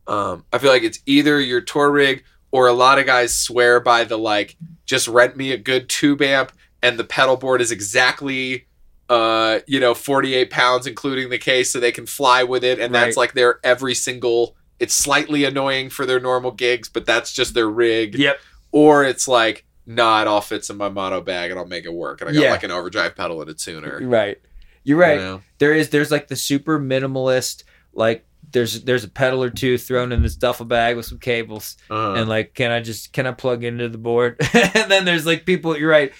um, 0.08 0.44
I 0.52 0.58
feel 0.58 0.70
like 0.72 0.82
it's 0.82 0.98
either 1.06 1.40
your 1.40 1.60
tour 1.60 1.88
rig 1.88 2.24
or 2.50 2.66
a 2.66 2.72
lot 2.72 2.98
of 2.98 3.06
guys 3.06 3.36
swear 3.36 3.78
by 3.78 4.02
the 4.02 4.18
like, 4.18 4.56
just 4.84 5.06
rent 5.06 5.36
me 5.36 5.52
a 5.52 5.56
good 5.56 5.88
tube 5.88 6.20
amp, 6.20 6.50
and 6.82 6.98
the 6.98 7.04
pedal 7.04 7.36
board 7.36 7.60
is 7.60 7.70
exactly. 7.70 8.66
Uh, 9.08 9.58
you 9.66 9.80
know, 9.80 9.92
forty-eight 9.92 10.50
pounds, 10.50 10.86
including 10.86 11.30
the 11.30 11.38
case, 11.38 11.72
so 11.72 11.80
they 11.80 11.90
can 11.90 12.06
fly 12.06 12.44
with 12.44 12.62
it, 12.62 12.78
and 12.78 12.94
that's 12.94 13.08
Right. 13.08 13.16
like 13.16 13.32
their 13.34 13.58
every 13.64 13.92
single. 13.92 14.54
It's 14.78 14.94
slightly 14.94 15.42
annoying 15.44 15.90
for 15.90 16.06
their 16.06 16.20
normal 16.20 16.52
gigs, 16.52 16.88
but 16.88 17.06
that's 17.06 17.32
just 17.32 17.52
their 17.52 17.68
rig 17.68 18.14
Yep. 18.14 18.38
or 18.70 19.02
it's 19.04 19.26
like, 19.26 19.66
nah, 19.84 20.22
it 20.22 20.28
all 20.28 20.40
fits 20.40 20.70
in 20.70 20.76
my 20.76 20.88
mono 20.88 21.20
bag 21.20 21.50
and 21.50 21.58
I'll 21.58 21.66
make 21.66 21.84
it 21.86 21.92
work. 21.92 22.20
And 22.20 22.30
I 22.30 22.32
got 22.32 22.40
Yeah. 22.40 22.50
like 22.52 22.62
an 22.62 22.70
overdrive 22.70 23.16
pedal 23.16 23.40
and 23.42 23.50
a 23.50 23.54
tuner. 23.54 23.98
Right. 24.00 24.38
You're 24.84 24.96
right. 24.96 25.18
You 25.18 25.24
know? 25.26 25.42
there 25.58 25.74
is 25.74 25.90
there's 25.90 26.10
like 26.12 26.28
the 26.28 26.36
super 26.36 26.78
minimalist 26.78 27.64
like 27.92 28.24
there's 28.52 28.82
there's 28.84 29.04
a 29.04 29.08
pedal 29.08 29.42
or 29.42 29.50
two 29.50 29.78
thrown 29.78 30.12
in 30.12 30.22
this 30.22 30.36
duffel 30.36 30.66
bag 30.66 30.96
with 30.96 31.06
some 31.06 31.18
cables. 31.18 31.76
Uh, 31.90 32.14
and 32.14 32.28
like 32.28 32.54
can 32.54 32.70
i 32.70 32.80
just 32.80 33.12
can 33.12 33.26
i 33.26 33.32
plug 33.32 33.64
into 33.64 33.88
the 33.88 33.98
board? 33.98 34.40
And 34.54 34.90
then 34.90 35.04
there's 35.04 35.26
like 35.26 35.46
people 35.46 35.76
you're 35.76 35.90
right 35.90 36.12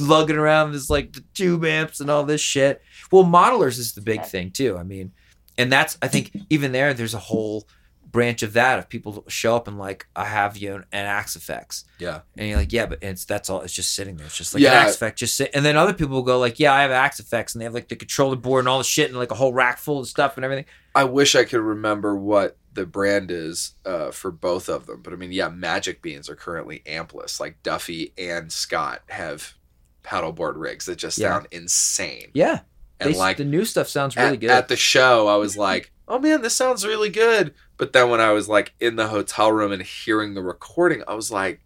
lugging 0.00 0.36
around 0.36 0.72
this 0.72 0.90
like 0.90 1.12
the 1.12 1.24
tube 1.34 1.64
amps 1.64 2.00
and 2.00 2.10
all 2.10 2.24
this 2.24 2.40
shit. 2.40 2.82
Well 3.10 3.24
modelers 3.24 3.78
is 3.78 3.92
the 3.92 4.02
big 4.02 4.24
thing 4.24 4.50
too. 4.50 4.76
I 4.76 4.82
mean 4.82 5.12
and 5.58 5.70
that's 5.72 5.98
i 6.00 6.08
think 6.08 6.30
even 6.48 6.72
there 6.72 6.94
there's 6.94 7.14
a 7.14 7.18
whole 7.18 7.66
branch 8.10 8.42
of 8.42 8.54
that 8.54 8.78
if 8.78 8.88
people 8.88 9.22
show 9.28 9.54
up 9.54 9.68
and 9.68 9.76
like 9.78 10.06
i 10.16 10.24
have 10.24 10.56
you 10.56 10.74
an 10.76 10.84
Axe-Fx 10.92 11.84
yeah. 11.98 12.20
and 12.36 12.48
you're 12.48 12.56
like, 12.56 12.72
yeah, 12.72 12.86
but 12.86 12.98
it's 13.02 13.24
that's 13.24 13.50
all. 13.50 13.60
It's 13.62 13.74
just 13.74 13.94
sitting 13.94 14.16
there. 14.16 14.26
It's 14.26 14.36
just 14.36 14.54
like 14.54 14.62
Yeah. 14.62 14.70
an 14.80 14.86
axe 14.86 14.94
effect. 14.94 15.18
Just 15.18 15.36
sit. 15.36 15.50
And 15.52 15.64
then 15.64 15.76
other 15.76 15.92
people 15.92 16.14
will 16.14 16.22
go 16.22 16.38
like, 16.38 16.58
yeah, 16.60 16.72
I 16.72 16.82
have 16.82 16.90
Axe-Fx, 16.92 17.54
and 17.54 17.60
they 17.60 17.64
have 17.64 17.74
like 17.74 17.88
the 17.88 17.96
controller 17.96 18.36
board 18.36 18.60
and 18.62 18.68
all 18.68 18.78
the 18.78 18.84
shit, 18.84 19.10
and 19.10 19.18
like 19.18 19.30
a 19.32 19.34
whole 19.34 19.52
rack 19.52 19.78
full 19.78 19.98
of 20.00 20.06
stuff 20.08 20.36
and 20.36 20.44
everything. 20.44 20.64
I 20.94 21.04
wish 21.04 21.34
I 21.34 21.44
could 21.44 21.60
remember 21.60 22.16
what 22.16 22.56
the 22.72 22.86
brand 22.86 23.30
is 23.30 23.72
uh, 23.84 24.10
for 24.12 24.30
both 24.30 24.68
of 24.68 24.86
them. 24.86 25.02
But 25.02 25.12
I 25.12 25.16
mean, 25.16 25.32
yeah, 25.32 25.48
Magic 25.48 26.00
Beans 26.02 26.30
are 26.30 26.36
currently 26.36 26.82
ampless. 26.86 27.40
Like 27.40 27.62
Duffy 27.62 28.12
and 28.16 28.50
Scott 28.52 29.02
have 29.08 29.54
pedal 30.02 30.32
board 30.32 30.56
rigs 30.56 30.86
that 30.86 30.96
just 30.96 31.18
Yeah. 31.18 31.32
sound 31.34 31.48
insane. 31.50 32.30
Yeah, 32.32 32.60
And 33.00 33.12
they, 33.14 33.18
like 33.18 33.36
the 33.38 33.44
new 33.44 33.64
stuff 33.64 33.88
sounds 33.88 34.16
really 34.16 34.34
at, 34.34 34.40
good. 34.40 34.50
at 34.50 34.68
the 34.68 34.76
show, 34.76 35.26
I 35.26 35.36
was 35.36 35.56
like, 35.56 35.90
"Oh 36.06 36.18
man, 36.18 36.42
this 36.42 36.54
sounds 36.54 36.86
really 36.86 37.10
good." 37.10 37.54
But 37.78 37.92
then 37.94 38.10
when 38.10 38.20
I 38.20 38.32
was 38.32 38.48
like 38.48 38.74
in 38.80 38.96
the 38.96 39.06
hotel 39.08 39.50
room 39.52 39.72
and 39.72 39.82
hearing 39.82 40.34
the 40.34 40.42
recording, 40.42 41.02
I 41.08 41.14
was 41.14 41.30
like, 41.30 41.60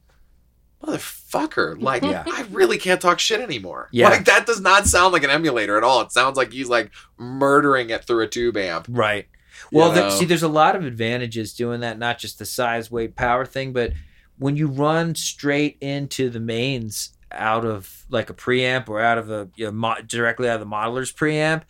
"Motherfucker!" 0.83 1.81
Like, 1.81 2.03
Yeah. 2.03 2.25
I 2.27 2.47
really 2.51 2.79
can't 2.79 3.01
talk 3.01 3.19
shit 3.19 3.41
anymore. 3.41 3.89
Yeah. 3.93 4.09
like 4.11 4.25
that 4.27 4.47
does 4.47 4.61
not 4.61 4.87
sound 4.87 5.13
like 5.13 5.23
an 5.25 5.31
emulator 5.31 5.77
at 5.77 5.85
all. 5.85 6.01
It 6.03 6.13
sounds 6.13 6.37
like 6.37 6.53
he's 6.53 6.69
like 6.69 6.91
murdering 7.19 7.91
it 7.91 8.05
through 8.05 8.23
a 8.23 8.29
tube 8.29 8.57
amp. 8.57 8.87
right. 8.89 9.27
Well, 9.71 9.89
You 9.89 9.95
there, 9.95 10.05
know? 10.05 10.11
see, 10.11 10.25
there's 10.25 10.43
a 10.43 10.49
lot 10.49 10.77
of 10.77 10.85
advantages 10.85 11.55
doing 11.55 11.81
that. 11.81 11.99
Not 11.99 12.19
just 12.19 12.39
the 12.39 12.45
size, 12.45 12.91
weight, 12.91 13.17
power 13.17 13.47
thing, 13.47 13.73
but 13.73 13.93
when 14.39 14.57
you 14.57 14.67
run 14.67 15.15
straight 15.15 15.77
into 15.81 16.29
the 16.31 16.41
mains 16.41 17.11
out 17.31 17.65
of 17.65 18.05
like 18.11 18.29
a 18.29 18.35
preamp 18.35 18.89
or 18.89 19.01
out 19.01 19.17
of 19.19 19.31
a 19.31 19.49
you 19.55 19.67
know, 19.67 19.73
mo- 19.73 19.95
directly 20.07 20.49
out 20.49 20.61
of 20.61 20.69
the 20.69 20.75
modeler's 20.75 21.13
preamp. 21.13 21.63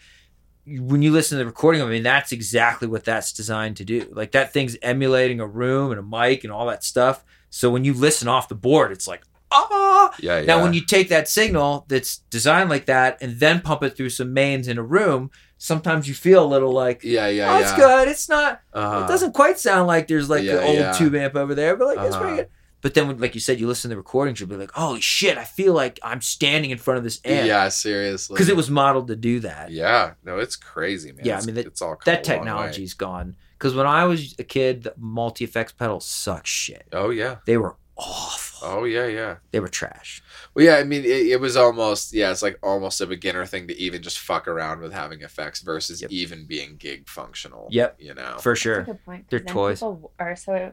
When 0.66 1.02
you 1.02 1.10
listen 1.10 1.38
to 1.38 1.44
the 1.44 1.46
recording, 1.46 1.82
I 1.82 1.86
mean, 1.86 2.02
that's 2.04 2.30
exactly 2.30 2.86
what 2.86 3.04
that's 3.04 3.32
designed 3.32 3.76
to 3.78 3.84
do. 3.84 4.08
Like 4.12 4.32
that 4.32 4.52
thing's 4.52 4.76
emulating 4.82 5.40
a 5.40 5.46
room 5.46 5.90
and 5.90 5.98
a 5.98 6.02
mic 6.02 6.44
and 6.44 6.52
all 6.52 6.66
that 6.66 6.84
stuff. 6.84 7.24
So 7.50 7.68
when 7.70 7.84
you 7.84 7.92
listen 7.94 8.28
off 8.28 8.48
the 8.48 8.54
board, 8.54 8.92
it's 8.92 9.08
like, 9.08 9.22
ah. 9.50 10.14
Yeah, 10.20 10.38
yeah. 10.40 10.44
Now, 10.46 10.62
when 10.62 10.72
you 10.72 10.84
take 10.84 11.08
that 11.08 11.28
signal 11.28 11.84
that's 11.88 12.18
designed 12.30 12.70
like 12.70 12.86
that 12.86 13.18
and 13.20 13.40
then 13.40 13.60
pump 13.60 13.82
it 13.82 13.96
through 13.96 14.10
some 14.10 14.32
mains 14.32 14.68
in 14.68 14.78
a 14.78 14.82
room, 14.82 15.30
sometimes 15.58 16.06
you 16.08 16.14
feel 16.14 16.44
a 16.44 16.46
little 16.46 16.72
like, 16.72 17.02
yeah, 17.02 17.26
yeah, 17.28 17.52
oh, 17.52 17.58
yeah. 17.58 17.60
it's 17.60 17.72
good. 17.76 18.08
It's 18.08 18.28
not. 18.28 18.60
Uh-huh. 18.72 19.04
It 19.04 19.08
doesn't 19.08 19.32
quite 19.32 19.58
sound 19.58 19.86
like 19.88 20.06
there's 20.06 20.30
like 20.30 20.44
Yeah, 20.44 20.58
an 20.58 20.64
old 20.64 20.78
yeah. 20.78 20.92
tube 20.92 21.14
amp 21.14 21.34
over 21.36 21.54
there, 21.54 21.76
but 21.76 21.88
like 21.88 21.98
it's 22.06 22.14
Uh-huh. 22.14 22.20
pretty 22.24 22.36
good. 22.36 22.48
But 22.82 22.94
then, 22.94 23.06
when, 23.08 23.18
like 23.18 23.34
you 23.34 23.40
said, 23.40 23.58
you 23.60 23.66
listen 23.66 23.88
to 23.88 23.94
the 23.94 23.96
recordings, 23.98 24.38
you'll 24.40 24.48
be 24.48 24.56
like, 24.56 24.72
"Holy 24.72 25.00
shit! 25.00 25.38
I 25.38 25.44
feel 25.44 25.72
like 25.72 25.98
I'm 26.02 26.20
standing 26.20 26.70
in 26.70 26.78
front 26.78 26.98
of 26.98 27.04
this 27.04 27.20
amp." 27.24 27.46
Yeah, 27.46 27.68
seriously. 27.68 28.34
because 28.34 28.48
it 28.48 28.56
was 28.56 28.68
modeled 28.68 29.06
to 29.08 29.16
do 29.16 29.40
that. 29.40 29.70
Yeah, 29.70 30.14
no, 30.24 30.38
it's 30.38 30.56
crazy, 30.56 31.12
man. 31.12 31.24
Yeah, 31.24 31.38
I 31.38 31.44
mean, 31.46 31.54
that- 31.54 31.66
it's 31.66 31.80
all 31.80 31.96
That 32.04 32.24
technology's 32.24 32.94
gone. 32.94 33.36
Because 33.58 33.74
when 33.76 33.86
I 33.86 34.04
was 34.06 34.34
a 34.40 34.44
kid, 34.44 34.82
the 34.82 34.94
multi 34.98 35.44
effects 35.44 35.70
pedals 35.72 36.04
suck 36.04 36.44
shit. 36.46 36.86
Oh 36.92 37.10
yeah, 37.10 37.36
They 37.46 37.56
were 37.56 37.76
awful. 37.96 38.66
oh 38.68 38.84
yeah, 38.84 39.06
yeah. 39.06 39.36
They 39.52 39.60
were 39.60 39.68
trash. 39.68 40.20
Well, 40.54 40.64
yeah, 40.64 40.76
I 40.76 40.84
mean, 40.84 41.04
it, 41.04 41.26
it 41.28 41.40
was 41.40 41.56
almost 41.56 42.12
yeah, 42.12 42.32
it's 42.32 42.42
like 42.42 42.58
almost 42.64 43.00
a 43.00 43.06
beginner 43.06 43.46
thing 43.46 43.68
to 43.68 43.78
even 43.78 44.02
just 44.02 44.18
fuck 44.18 44.48
around 44.48 44.80
with 44.80 44.92
having 44.92 45.20
effects 45.22 45.60
versus 45.60 46.02
Yep. 46.02 46.10
even 46.10 46.44
being 46.46 46.74
gig 46.76 47.08
functional. 47.08 47.68
Yep. 47.70 47.96
you 48.00 48.14
know. 48.14 48.38
For 48.40 48.50
That's 48.52 48.60
a 48.60 48.62
sure. 48.62 48.82
good 48.82 49.04
point. 49.04 49.20
'cause 49.22 49.30
They're 49.30 49.40
toys. 49.40 49.78
People 49.78 50.12
are 50.18 50.34
so 50.34 50.72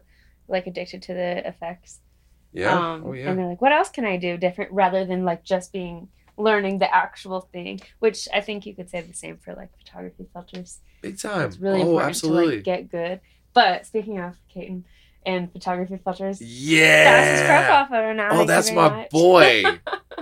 like 0.50 0.68
addicted 0.68 1.02
to 1.04 1.14
the 1.14 1.48
effects. 1.48 2.00
Yeah. 2.54 2.74
Um, 2.74 3.04
oh 3.06 3.14
yeah. 3.14 3.30
And 3.30 3.40
they're 3.40 3.48
like, 3.48 3.62
what 3.62 3.72
else 3.72 3.90
can 3.90 4.06
I 4.06 4.18
do 4.18 4.38
different 4.38 4.72
rather 4.72 5.06
than 5.06 5.24
like 5.24 5.44
just 5.44 5.72
being 5.72 6.10
learning 6.38 6.80
the 6.80 6.94
actual 6.94 7.42
thing? 7.42 7.80
Which 8.00 8.28
I 8.34 8.42
think 8.42 8.66
you 8.66 8.74
could 8.76 8.90
say 8.90 9.02
the 9.02 9.14
same 9.14 9.38
for 9.38 9.54
like 9.54 9.70
photography 9.78 10.28
filters. 10.34 10.80
Big 11.02 11.20
time. 11.20 11.48
It's 11.48 11.58
really 11.58 11.80
oh, 11.82 11.88
important 11.90 12.10
absolutely. 12.10 12.50
to 12.50 12.56
like 12.58 12.66
get 12.66 12.92
good. 12.92 13.22
But 13.54 13.86
speaking 13.86 14.20
of 14.20 14.36
Caton 14.54 14.86
and 15.26 15.52
photography 15.52 16.00
filters, 16.04 16.42
yeah. 16.42 17.04
fastest 17.04 17.46
profile 17.46 17.86
photo 17.88 18.14
now. 18.14 18.30
Oh, 18.32 18.46
that's 18.46 18.72
my 18.72 18.90
much. 18.90 19.10
boy. 19.10 19.64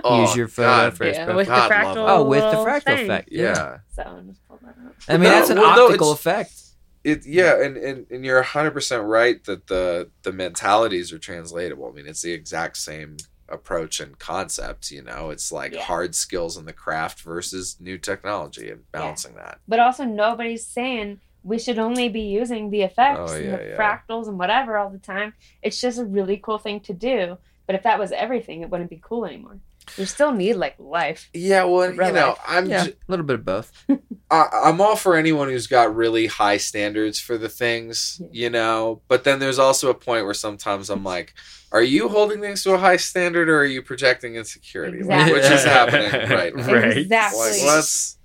Oh, 0.04 0.20
Use 0.20 0.36
your 0.36 0.46
photo 0.46 0.68
God. 0.90 0.96
for 0.96 1.06
Yeah, 1.08 1.34
with 1.34 1.48
God, 1.48 1.58
love 1.58 1.70
fractal. 1.96 2.08
Oh, 2.08 2.24
with 2.24 2.40
the 2.40 2.56
fractal 2.58 2.84
thing. 2.84 3.04
effect. 3.10 3.28
Yeah. 3.32 3.78
So 3.96 4.04
I'm 4.04 4.28
just 4.28 4.46
pull 4.46 4.60
that 4.62 4.68
up. 4.68 4.94
I 5.08 5.14
mean, 5.14 5.22
No, 5.24 5.30
that's 5.30 5.50
an 5.50 5.58
well, 5.58 5.66
optical 5.86 6.12
it's- 6.12 6.20
effect. 6.20 6.62
It 7.04 7.24
yeah, 7.26 7.62
and, 7.62 7.76
and 7.76 8.06
and 8.10 8.24
you're 8.24 8.42
hundred 8.42 8.72
percent 8.72 9.04
right 9.04 9.42
that 9.44 9.66
the 9.68 10.10
the 10.22 10.32
mentalities 10.32 11.12
are 11.12 11.18
translatable. 11.18 11.88
I 11.88 11.92
mean, 11.92 12.06
it's 12.06 12.22
the 12.22 12.32
exact 12.32 12.76
same 12.76 13.16
approach 13.48 14.00
and 14.00 14.18
concept. 14.18 14.90
You 14.90 15.02
know, 15.02 15.30
it's 15.30 15.50
like 15.52 15.72
Yeah. 15.72 15.82
hard 15.82 16.14
skills 16.14 16.56
in 16.56 16.66
the 16.66 16.72
craft 16.72 17.20
versus 17.20 17.76
new 17.80 17.98
technology 17.98 18.70
and 18.70 18.90
balancing 18.92 19.34
that. 19.36 19.60
But 19.68 19.78
also, 19.80 20.04
nobody's 20.04 20.66
saying 20.66 21.20
we 21.44 21.58
should 21.58 21.78
only 21.78 22.08
be 22.08 22.20
using 22.22 22.70
the 22.70 22.82
effects 22.82 23.32
Oh, 23.32 23.34
and 23.36 23.54
the 23.54 23.64
yeah. 23.70 23.76
fractals 23.76 24.26
and 24.28 24.38
whatever 24.38 24.76
all 24.76 24.90
the 24.90 24.98
time. 24.98 25.34
It's 25.62 25.80
just 25.80 25.98
a 25.98 26.04
really 26.04 26.36
cool 26.36 26.58
thing 26.58 26.80
to 26.80 26.92
do. 26.92 27.38
But 27.66 27.76
if 27.76 27.84
that 27.84 27.98
was 27.98 28.12
everything, 28.12 28.62
it 28.62 28.70
wouldn't 28.70 28.90
be 28.90 29.00
cool 29.02 29.24
anymore. 29.24 29.60
You 29.96 30.04
still 30.06 30.32
need 30.32 30.54
like 30.54 30.74
life. 30.78 31.30
Yeah, 31.32 31.64
well, 31.64 31.90
Real 31.90 32.08
you 32.08 32.12
know, 32.14 32.28
life. 32.28 32.38
I'm 32.46 32.68
Yeah, 32.68 32.84
j- 32.86 32.90
a 32.92 32.94
little 33.10 33.24
bit 33.24 33.34
of 33.34 33.44
both. 33.44 33.72
I, 34.30 34.44
I'm 34.64 34.80
all 34.80 34.96
for 34.96 35.16
anyone 35.16 35.48
who's 35.48 35.66
got 35.66 35.94
really 35.94 36.26
high 36.26 36.58
standards 36.58 37.18
for 37.18 37.38
the 37.38 37.48
things, 37.48 38.20
Yeah. 38.20 38.28
you 38.32 38.50
know. 38.50 39.00
But 39.08 39.24
then 39.24 39.38
there's 39.38 39.58
also 39.58 39.88
a 39.90 39.94
point 39.94 40.24
where 40.24 40.34
sometimes 40.34 40.90
I'm 40.90 41.04
like, 41.04 41.34
are 41.72 41.82
you 41.82 42.08
holding 42.08 42.40
things 42.40 42.62
to 42.64 42.74
a 42.74 42.78
high 42.78 42.96
standard, 42.96 43.48
or 43.48 43.58
are 43.60 43.64
you 43.64 43.82
projecting 43.82 44.36
insecurity? 44.36 45.02
Like, 45.02 45.32
which 45.32 45.44
is 45.44 45.64
happening 45.64 46.10
right 46.30 46.54
now? 46.54 46.72
Right. 46.72 46.96
Exactly. 46.98 47.40
Like, 47.40 47.62
let's, 47.62 48.18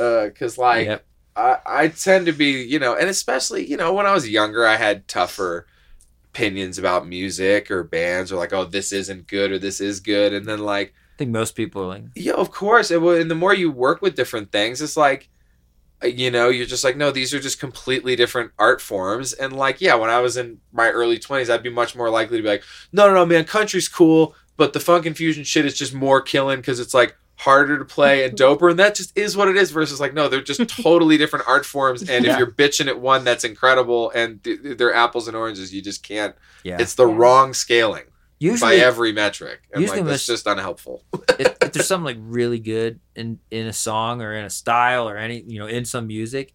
uh, 0.00 0.24
because 0.26 0.58
like 0.58 0.86
Yep. 0.86 1.04
I, 1.36 1.56
I 1.66 1.88
tend 1.88 2.26
to 2.26 2.32
be, 2.32 2.62
you 2.62 2.78
know, 2.78 2.96
and 2.96 3.08
especially, 3.08 3.64
you 3.64 3.76
know, 3.76 3.92
when 3.92 4.06
I 4.06 4.12
was 4.12 4.28
younger, 4.28 4.66
I 4.66 4.76
had 4.76 5.06
tougher 5.08 5.66
opinions 6.38 6.78
about 6.78 7.06
music 7.06 7.70
or 7.70 7.82
bands, 7.82 8.30
or 8.30 8.36
like, 8.36 8.52
oh, 8.52 8.64
this 8.64 8.92
isn't 8.92 9.26
good 9.26 9.50
or 9.50 9.58
this 9.58 9.80
is 9.80 10.00
good, 10.00 10.32
and 10.32 10.46
then 10.46 10.60
like. 10.60 10.94
I 11.16 11.18
think 11.18 11.30
most 11.32 11.56
people 11.56 11.82
are 11.82 11.88
like, 11.88 12.04
Yeah, 12.14 12.34
of 12.34 12.52
course. 12.52 12.92
And, 12.92 13.04
and 13.04 13.30
the 13.30 13.34
more 13.34 13.52
you 13.52 13.72
work 13.72 14.00
with 14.00 14.14
different 14.14 14.52
things, 14.52 14.80
it's 14.80 14.96
like, 14.96 15.28
uh, 16.02 16.06
you 16.06 16.30
know, 16.30 16.48
you're 16.48 16.64
just 16.64 16.84
like, 16.84 16.96
no, 16.96 17.10
these 17.10 17.34
are 17.34 17.40
just 17.40 17.58
completely 17.58 18.14
different 18.14 18.52
art 18.56 18.80
forms. 18.80 19.32
And 19.32 19.52
like, 19.52 19.80
yeah, 19.80 19.96
when 19.96 20.10
I 20.10 20.20
was 20.20 20.36
in 20.36 20.60
my 20.72 20.90
early 20.90 21.18
20s, 21.18 21.50
I'd 21.50 21.64
be 21.64 21.70
much 21.70 21.96
more 21.96 22.08
likely 22.08 22.36
to 22.36 22.42
be 22.42 22.48
like, 22.48 22.62
no, 22.92 23.08
no, 23.08 23.14
no, 23.14 23.26
man, 23.26 23.44
country's 23.44 23.88
cool, 23.88 24.36
but 24.56 24.72
the 24.74 24.80
funk 24.80 25.06
and 25.06 25.16
fusion 25.16 25.42
shit 25.42 25.66
is 25.66 25.76
just 25.76 25.92
more 25.92 26.20
killing 26.20 26.58
because 26.58 26.78
it's 26.78 26.94
like 26.94 27.16
harder 27.38 27.78
to 27.78 27.84
play 27.84 28.24
and 28.24 28.36
doper. 28.38 28.70
And 28.70 28.78
that 28.78 28.94
just 28.94 29.16
is 29.16 29.36
what 29.36 29.48
it 29.48 29.56
is 29.56 29.70
versus 29.70 30.00
like, 30.00 30.12
no, 30.14 30.28
they're 30.28 30.42
just 30.42 30.66
totally 30.82 31.16
different 31.16 31.46
art 31.48 31.64
forms. 31.64 32.02
And 32.08 32.24
Yeah. 32.24 32.32
if 32.32 32.38
you're 32.38 32.50
bitching 32.50 32.88
at 32.88 33.00
one, 33.00 33.24
that's 33.24 33.44
incredible. 33.44 34.10
And 34.14 34.42
th- 34.44 34.76
they're 34.76 34.94
apples 34.94 35.28
and 35.28 35.36
oranges. 35.36 35.72
You 35.72 35.80
just 35.82 36.02
can't. 36.02 36.34
yeah. 36.64 36.78
It's 36.80 36.94
the 36.94 37.06
Yeah. 37.08 37.16
wrong 37.16 37.54
scaling 37.54 38.04
usually, 38.40 38.76
by 38.78 38.84
every 38.84 39.12
metric. 39.12 39.60
And 39.72 39.80
usually 39.82 40.00
like, 40.00 40.08
that's 40.10 40.26
just 40.26 40.46
unhelpful. 40.46 41.04
if, 41.38 41.56
if 41.62 41.72
there's 41.72 41.86
something 41.86 42.04
like 42.04 42.18
really 42.20 42.58
good 42.58 43.00
in 43.14 43.38
in 43.50 43.66
a 43.66 43.72
song 43.72 44.20
or 44.22 44.32
in 44.34 44.44
a 44.44 44.50
style 44.50 45.08
or 45.08 45.16
any 45.16 45.40
you 45.46 45.58
know 45.58 45.66
in 45.66 45.84
some 45.84 46.06
music 46.06 46.52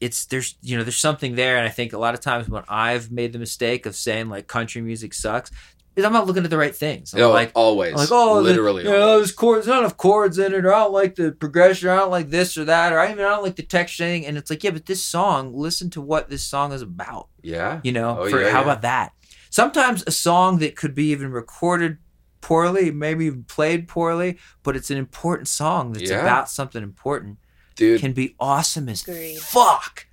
it's 0.00 0.26
there's 0.26 0.56
you 0.60 0.76
know 0.76 0.82
there's 0.82 0.96
something 0.96 1.34
there 1.36 1.56
and 1.56 1.64
i 1.64 1.70
think 1.70 1.92
a 1.92 1.98
lot 1.98 2.14
of 2.14 2.20
times 2.20 2.48
when 2.48 2.64
i've 2.68 3.12
made 3.12 3.32
the 3.32 3.38
mistake 3.38 3.86
of 3.86 3.94
saying 3.94 4.28
like 4.28 4.48
country 4.48 4.82
music 4.82 5.14
sucks 5.14 5.50
is 5.96 6.04
i'm 6.04 6.12
not 6.12 6.26
looking 6.26 6.44
at 6.44 6.50
the 6.50 6.58
right 6.58 6.74
things 6.74 7.12
i'm 7.14 7.20
No, 7.20 7.30
like 7.30 7.52
always. 7.54 7.92
I'm 7.92 7.98
like 7.98 8.08
oh 8.12 8.36
the- 8.36 8.42
literally. 8.42 8.82
you 8.84 8.90
know, 8.90 9.16
there's 9.18 9.32
chords 9.32 9.66
there's 9.66 9.74
not 9.74 9.80
enough 9.80 9.96
chords 9.96 10.38
in 10.38 10.52
it 10.54 10.64
or 10.64 10.72
i 10.74 10.80
don't 10.80 10.92
like 10.92 11.14
the 11.14 11.32
progression 11.32 11.88
or 11.88 11.92
i 11.92 11.96
don't 11.96 12.10
like 12.10 12.30
this 12.30 12.56
or 12.58 12.64
that 12.66 12.92
or 12.92 12.98
i 12.98 13.10
even 13.10 13.24
i 13.24 13.28
don't 13.28 13.42
like 13.42 13.56
the 13.56 13.62
texture 13.62 14.04
thing 14.04 14.26
and 14.26 14.36
it's 14.36 14.50
like 14.50 14.62
yeah 14.64 14.70
but 14.70 14.86
this 14.86 15.04
song 15.04 15.52
listen 15.54 15.90
to 15.90 16.00
what 16.00 16.28
this 16.28 16.44
song 16.44 16.72
is 16.72 16.82
about 16.82 17.28
Yeah. 17.42 17.80
you 17.84 17.92
know 17.92 18.18
Oh, 18.20 18.28
for 18.30 18.40
yeah, 18.40 18.50
how 18.50 18.58
yeah. 18.58 18.64
about 18.64 18.82
that 18.82 19.12
sometimes 19.50 20.02
a 20.06 20.10
song 20.10 20.58
that 20.58 20.76
could 20.76 20.94
be 20.94 21.06
even 21.12 21.30
recorded 21.30 21.98
poorly 22.40 22.90
maybe 22.90 23.26
even 23.26 23.44
played 23.44 23.88
poorly 23.88 24.38
but 24.62 24.76
it's 24.76 24.90
an 24.90 24.98
important 24.98 25.48
song 25.48 25.92
that's 25.92 26.10
Yeah. 26.10 26.20
about 26.20 26.50
something 26.50 26.82
important 26.82 27.38
Dude, 27.76 28.00
can 28.00 28.12
be 28.12 28.36
awesome 28.38 28.88
as 28.88 29.02
Agreed. 29.02 29.38
fuck 29.38 30.06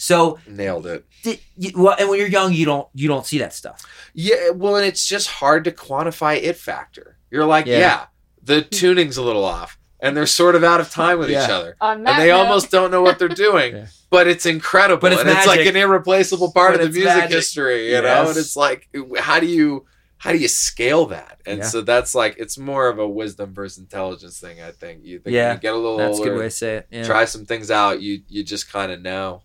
so 0.00 0.38
nailed 0.46 0.86
it. 0.86 1.04
di- 1.22 1.40
you, 1.58 1.72
well, 1.76 1.94
and 1.98 2.08
when 2.08 2.18
you're 2.18 2.28
young 2.28 2.52
you 2.54 2.64
don't 2.64 2.88
you 2.94 3.06
don't 3.08 3.26
see 3.26 3.38
that 3.38 3.52
stuff 3.52 3.84
Yeah, 4.14 4.50
well, 4.54 4.76
and 4.76 4.86
it's 4.86 5.06
just 5.06 5.28
hard 5.28 5.64
to 5.64 5.70
quantify 5.72 6.42
it 6.42 6.56
factor. 6.56 7.18
You're 7.30 7.44
like, 7.44 7.66
Yeah. 7.66 7.78
yeah, 7.78 8.06
the 8.42 8.62
tuning's 8.62 9.16
a 9.18 9.22
little 9.22 9.44
off, 9.44 9.78
and 10.00 10.16
they're 10.16 10.24
sort 10.26 10.54
of 10.54 10.64
out 10.64 10.80
of 10.80 10.90
time 10.90 11.18
with 11.18 11.30
each 11.30 11.36
other, 11.36 11.76
and 11.82 12.06
they 12.06 12.28
note- 12.28 12.40
almost 12.40 12.70
don't 12.70 12.90
know 12.90 13.02
what 13.02 13.18
they're 13.18 13.28
doing. 13.48 13.74
Yeah. 13.76 13.86
But 14.10 14.26
it's 14.26 14.46
incredible, 14.46 15.00
But 15.02 15.12
it's 15.12 15.20
and 15.20 15.28
it's 15.30 15.46
like 15.46 15.66
an 15.66 15.76
irreplaceable 15.76 16.50
part 16.52 16.72
But 16.76 16.80
of 16.80 16.92
the 16.94 17.00
music 17.00 17.14
magic. 17.18 17.36
history, 17.36 17.90
you 17.94 18.00
know. 18.00 18.28
And 18.28 18.38
it's 18.38 18.56
like, 18.56 18.88
how 19.18 19.38
do 19.40 19.46
you 19.46 19.84
how 20.16 20.32
do 20.32 20.38
you 20.38 20.48
scale 20.48 21.04
that? 21.06 21.38
And 21.46 21.58
Yeah. 21.58 21.64
so 21.66 21.80
that's 21.82 22.14
like 22.14 22.36
it's 22.38 22.56
more 22.56 22.88
of 22.88 22.98
a 22.98 23.06
wisdom 23.06 23.52
versus 23.52 23.76
intelligence 23.78 24.40
thing. 24.40 24.62
I 24.62 24.70
think 24.72 25.04
you 25.04 25.18
think 25.18 25.34
Yeah. 25.34 25.52
you 25.52 25.60
get 25.60 25.74
a 25.74 25.76
little 25.76 25.98
that's 25.98 26.16
a 26.16 26.20
older, 26.20 26.30
good 26.30 26.38
way 26.38 26.44
to 26.46 26.50
say 26.50 26.76
it 26.76 26.86
yeah. 26.90 27.04
try 27.04 27.24
some 27.26 27.44
things 27.44 27.70
out 27.70 28.00
you 28.00 28.22
you 28.28 28.42
just 28.42 28.72
kind 28.72 28.90
of 28.90 29.00
know 29.02 29.42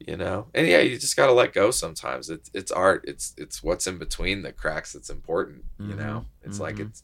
you 0.00 0.16
know 0.16 0.46
and 0.54 0.66
yeah 0.66 0.78
you 0.78 0.96
just 0.98 1.16
got 1.16 1.26
to 1.26 1.32
let 1.32 1.52
go 1.52 1.70
sometimes 1.70 2.30
it's 2.30 2.50
it's 2.54 2.70
art 2.70 3.04
it's 3.08 3.34
it's 3.36 3.62
what's 3.62 3.86
in 3.86 3.98
between 3.98 4.42
the 4.42 4.52
cracks 4.52 4.92
that's 4.92 5.10
important 5.10 5.64
you 5.80 5.94
Mhm. 5.94 5.98
know 5.98 6.24
it's 6.44 6.60
like 6.60 6.76
Mhm. 6.76 6.88
it's 6.88 7.02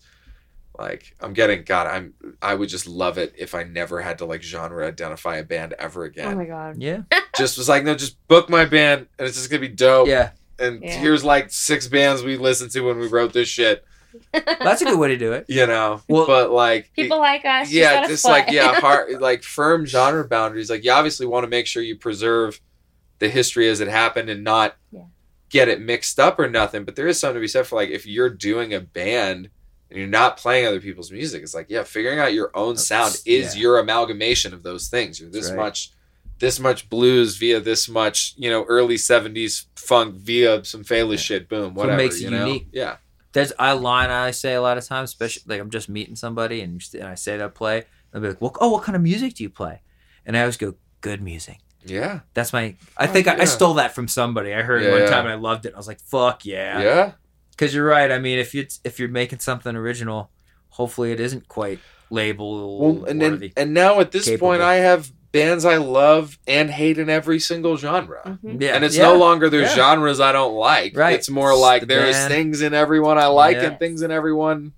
like 0.78 1.14
i'm 1.20 1.32
getting 1.32 1.62
god 1.64 1.86
i'm 1.86 2.14
i 2.42 2.54
would 2.54 2.68
just 2.68 2.86
love 2.86 3.16
it 3.18 3.32
if 3.38 3.54
i 3.54 3.62
never 3.62 4.00
had 4.00 4.18
to 4.18 4.24
like 4.24 4.42
genre 4.42 4.86
identify 4.86 5.36
a 5.36 5.44
band 5.44 5.72
ever 5.78 6.04
again. 6.04 6.26
Oh 6.26 6.30
again 6.30 6.38
my 6.38 6.44
god. 6.46 6.76
yeah 6.82 7.02
just 7.36 7.58
was 7.58 7.68
like 7.68 7.84
no 7.84 7.94
just 7.94 8.16
book 8.28 8.48
my 8.48 8.64
band 8.64 9.06
and 9.18 9.28
it's 9.28 9.36
just 9.36 9.50
gonna 9.50 9.60
be 9.60 9.68
dope 9.68 10.08
yeah 10.08 10.30
and 10.58 10.82
Yeah. 10.82 10.98
here's 10.98 11.24
like 11.24 11.50
six 11.50 11.86
bands 11.88 12.22
we 12.22 12.36
listened 12.36 12.70
to 12.72 12.80
when 12.80 12.98
we 12.98 13.06
wrote 13.08 13.32
this 13.32 13.48
shit 13.48 13.84
that's 14.32 14.80
a 14.80 14.84
good 14.84 14.98
way 14.98 15.08
to 15.08 15.16
do 15.16 15.32
it 15.32 15.46
you 15.48 15.66
know 15.66 16.00
Well- 16.08 16.26
but 16.26 16.50
like 16.52 16.92
People 16.94 17.18
like 17.18 17.44
us. 17.44 17.72
yeah, 17.72 17.98
just, 18.02 18.10
just 18.10 18.24
like 18.24 18.50
yeah, 18.52 18.78
hard, 18.80 19.20
like 19.20 19.42
firm 19.42 19.86
genre 19.86 20.26
boundaries. 20.28 20.70
Like 20.70 20.84
you 20.84 20.92
obviously 20.92 21.26
want 21.26 21.42
to 21.42 21.48
make 21.48 21.66
sure 21.66 21.82
you 21.82 21.96
preserve 21.96 22.60
the 23.24 23.30
history 23.30 23.68
as 23.68 23.80
it 23.80 23.88
happened 23.88 24.28
and 24.28 24.44
not 24.44 24.76
Yeah. 24.92 25.04
get 25.50 25.68
it 25.68 25.80
mixed 25.80 26.18
up 26.20 26.38
or 26.38 26.48
nothing. 26.48 26.84
But 26.84 26.96
there 26.96 27.06
is 27.08 27.18
something 27.18 27.34
to 27.36 27.40
be 27.40 27.48
said 27.48 27.66
for 27.66 27.76
like 27.76 27.90
if 27.90 28.06
you're 28.06 28.30
doing 28.30 28.74
a 28.74 28.80
band 28.80 29.48
and 29.90 29.98
you're 29.98 30.08
not 30.08 30.36
playing 30.36 30.66
other 30.66 30.80
people's 30.80 31.10
music, 31.12 31.42
it's 31.42 31.54
like 31.54 31.66
yeah, 31.68 31.82
figuring 31.82 32.18
out 32.18 32.32
your 32.34 32.50
own 32.54 32.76
sound 32.76 33.20
is 33.26 33.54
yeah. 33.54 33.62
your 33.62 33.78
amalgamation 33.78 34.52
of 34.54 34.62
those 34.62 34.88
things. 34.88 35.20
You're 35.20 35.30
this 35.30 35.50
right. 35.50 35.56
much. 35.56 35.90
This 36.40 36.58
much 36.58 36.88
blues 36.90 37.36
via 37.36 37.60
this 37.60 37.88
much, 37.88 38.34
you 38.36 38.50
know, 38.50 38.64
early 38.64 38.96
'70s 38.96 39.66
funk 39.76 40.16
via 40.16 40.64
some 40.64 40.82
Fela 40.84 41.12
Yeah. 41.12 41.16
shit. 41.16 41.48
Boom, 41.48 41.74
what 41.74 41.86
whatever. 41.86 41.96
makes 42.02 42.20
it 42.20 42.30
know? 42.30 42.46
unique. 42.46 42.66
Yeah, 42.72 42.96
there's 43.32 43.52
I 43.58 43.72
line 43.72 44.10
I 44.10 44.32
say 44.32 44.54
a 44.54 44.60
lot 44.60 44.76
of 44.76 44.84
times, 44.84 45.10
especially 45.10 45.44
like 45.46 45.60
I'm 45.60 45.70
just 45.70 45.88
meeting 45.88 46.16
somebody 46.16 46.60
and, 46.60 46.82
and 46.94 47.04
I 47.04 47.14
say 47.14 47.36
that 47.36 47.44
I 47.44 47.48
play. 47.48 47.76
And 47.78 47.84
they'll 48.12 48.22
be 48.22 48.28
like, 48.34 48.40
well, 48.40 48.56
"Oh, 48.60 48.70
what 48.72 48.82
kind 48.82 48.96
of 48.96 49.02
music 49.02 49.34
do 49.34 49.44
you 49.44 49.50
play?" 49.50 49.82
And 50.26 50.36
I 50.36 50.40
always 50.40 50.56
go, 50.56 50.74
"Good 51.02 51.22
music." 51.22 51.58
Yeah, 51.86 52.20
That's 52.34 52.52
my. 52.52 52.74
I 52.96 53.04
Oh, 53.04 53.06
think 53.06 53.26
I, 53.28 53.40
I 53.40 53.44
stole 53.44 53.74
that 53.74 53.94
from 53.94 54.08
somebody. 54.08 54.54
I 54.54 54.62
heard 54.62 54.82
it 54.82 54.86
Yeah, 54.86 54.92
one 54.92 55.00
yeah. 55.02 55.10
time 55.10 55.24
and 55.26 55.32
I 55.32 55.36
loved 55.36 55.66
it. 55.66 55.74
I 55.74 55.76
was 55.76 55.86
like, 55.88 56.00
"Fuck 56.00 56.44
yeah!" 56.44 56.80
yeah. 56.80 57.12
Because 57.50 57.74
you're 57.74 57.86
right. 57.86 58.10
I 58.10 58.18
mean, 58.18 58.38
if 58.38 58.54
you 58.54 58.66
if 58.84 58.98
you're 58.98 59.08
making 59.08 59.38
something 59.40 59.74
original, 59.76 60.30
hopefully 60.70 61.12
it 61.12 61.20
isn't 61.20 61.48
quite 61.48 61.78
label 62.10 62.78
Well, 62.78 63.04
and 63.06 63.20
then, 63.20 63.32
worthy. 63.32 63.52
and 63.56 63.74
now 63.74 64.00
at 64.00 64.12
this 64.12 64.24
Capable. 64.26 64.48
point, 64.48 64.62
I 64.62 64.76
have 64.76 65.10
bands 65.32 65.64
I 65.64 65.78
love 65.78 66.38
and 66.46 66.70
hate 66.70 66.96
in 66.98 67.10
every 67.10 67.40
single 67.40 67.76
genre. 67.76 68.38
Mhm. 68.44 68.60
yeah, 68.62 68.74
And 68.76 68.84
it's 68.84 68.96
yeah. 68.96 69.02
no 69.04 69.16
longer 69.16 69.50
there's 69.50 69.70
Yeah. 69.70 69.74
genres 69.94 70.20
I 70.20 70.30
don't 70.32 70.54
like. 70.54 70.96
Right. 70.96 71.14
It's 71.14 71.28
more 71.28 71.50
It's 71.52 71.60
like 71.60 71.80
the 71.82 71.86
there's 71.86 72.14
band. 72.14 72.32
things 72.32 72.62
in 72.62 72.72
everyone 72.72 73.18
I 73.18 73.26
like 73.26 73.56
Yeah. 73.56 73.64
and 73.64 73.78
things 73.80 74.02
in 74.02 74.12
everyone. 74.12 74.72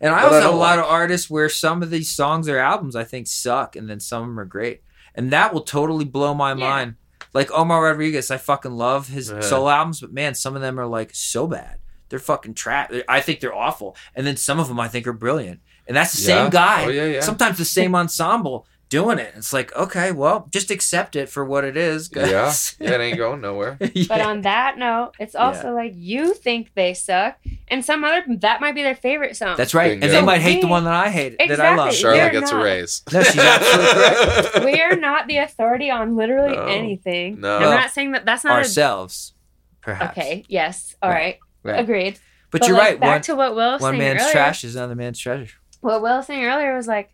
And 0.00 0.12
I 0.12 0.22
But 0.22 0.32
I 0.32 0.36
also 0.36 0.40
have 0.40 0.54
a 0.54 0.56
lot 0.56 0.78
like. 0.78 0.86
of 0.86 0.90
artists 0.90 1.30
where 1.30 1.48
some 1.48 1.82
of 1.82 1.90
these 1.90 2.08
songs 2.10 2.48
or 2.48 2.58
albums 2.58 2.96
I 2.96 3.04
think 3.04 3.28
suck, 3.28 3.76
and 3.76 3.88
then 3.88 4.00
some 4.00 4.22
of 4.22 4.28
them 4.30 4.40
are 4.40 4.44
great, 4.46 4.80
and 5.14 5.30
that 5.32 5.52
will 5.52 5.62
totally 5.62 6.04
blow 6.04 6.34
my 6.34 6.50
Yeah. 6.50 6.54
mind. 6.54 6.94
Like 7.32 7.50
Omar 7.52 7.84
Rodriguez, 7.84 8.30
I 8.30 8.38
fucking 8.38 8.72
love 8.72 9.08
his 9.08 9.30
Yeah. 9.30 9.40
solo 9.40 9.68
albums, 9.70 10.00
but 10.00 10.12
man, 10.12 10.34
some 10.34 10.56
of 10.56 10.62
them 10.62 10.78
are 10.80 10.86
like 10.86 11.10
so 11.14 11.46
bad. 11.46 11.78
They're 12.08 12.18
fucking 12.18 12.54
trash. 12.54 12.90
I 13.08 13.20
think 13.20 13.38
they're 13.40 13.54
awful, 13.54 13.96
and 14.16 14.26
then 14.26 14.36
some 14.36 14.58
of 14.58 14.66
them 14.68 14.80
I 14.80 14.88
think 14.88 15.06
are 15.06 15.12
brilliant. 15.12 15.60
And 15.86 15.96
that's 15.96 16.12
the 16.12 16.20
Yeah. 16.22 16.42
same 16.42 16.50
guy. 16.50 16.84
Oh, 16.86 16.88
yeah, 16.88 17.04
yeah. 17.06 17.20
Sometimes 17.20 17.58
the 17.58 17.64
same 17.64 17.94
ensemble 17.94 18.66
doing 18.90 19.18
it. 19.18 19.32
It's 19.36 19.52
like 19.54 19.74
okay, 19.74 20.12
well, 20.12 20.46
just 20.50 20.70
accept 20.70 21.16
it 21.16 21.30
for 21.30 21.42
what 21.44 21.64
it 21.64 21.76
is. 21.78 22.08
'cause- 22.08 22.30
Yeah. 22.30 22.52
Yeah, 22.90 22.96
it 22.96 23.00
ain't 23.00 23.16
going 23.16 23.40
nowhere. 23.40 23.78
But 24.08 24.20
on 24.20 24.42
that 24.42 24.76
note, 24.76 25.12
it's 25.18 25.34
also 25.34 25.72
like 25.72 25.92
you 25.96 26.34
think 26.34 26.74
they 26.74 26.92
suck, 26.92 27.38
and 27.68 27.82
some 27.84 28.04
other 28.04 28.22
that 28.40 28.60
might 28.60 28.74
be 28.74 28.82
their 28.82 28.94
favorite 28.94 29.36
song. 29.36 29.54
That's 29.56 29.72
right, 29.72 29.92
Bingo. 29.92 30.06
and 30.06 30.14
they 30.14 30.20
might 30.22 30.40
hate 30.42 30.60
the 30.60 30.66
one 30.68 30.84
that 30.84 30.92
I 30.92 31.08
hate 31.08 31.38
that 31.38 31.48
I 31.48 31.52
Exactly. 31.52 31.76
love. 31.78 31.86
You're 31.86 32.14
Charlotte 32.14 32.32
gets 32.32 32.50
a 32.50 32.54
not- 32.54 32.62
raise. 32.64 33.02
No, 33.12 33.22
she's 33.22 33.38
absolutely 33.38 34.42
correct. 34.50 34.64
we 34.66 34.80
are 34.82 34.96
not 34.96 35.26
the 35.28 35.38
authority 35.38 35.90
on 35.90 36.16
literally 36.16 36.56
No. 36.56 36.64
anything. 36.66 37.40
No. 37.40 37.56
I'm 37.56 37.62
not 37.70 37.90
saying 37.92 38.12
that 38.12 38.26
that's 38.26 38.44
not 38.44 38.52
a, 38.54 38.56
Ourselves. 38.58 39.32
perhaps. 39.80 40.18
Okay. 40.18 40.44
Yes. 40.48 40.96
All 41.00 41.08
Right. 41.10 41.38
right. 41.62 41.72
Right. 41.72 41.80
Agreed. 41.80 42.18
But, 42.50 42.66
you're 42.66 42.76
like, 42.76 42.82
right. 42.88 43.00
Back 43.00 43.08
One, 43.10 43.22
to 43.22 43.34
what 43.36 43.54
Will 43.54 43.72
was 43.74 43.80
one 43.80 43.92
saying 43.92 43.98
man's 44.02 44.22
earlier. 44.22 44.32
trash 44.32 44.64
is 44.64 44.74
another 44.74 44.96
man's 44.96 45.20
treasure. 45.20 45.54
What 45.82 46.02
Will 46.02 46.16
was 46.16 46.26
saying 46.26 46.44
earlier 46.44 46.74
was 46.74 46.88
like, 46.88 47.12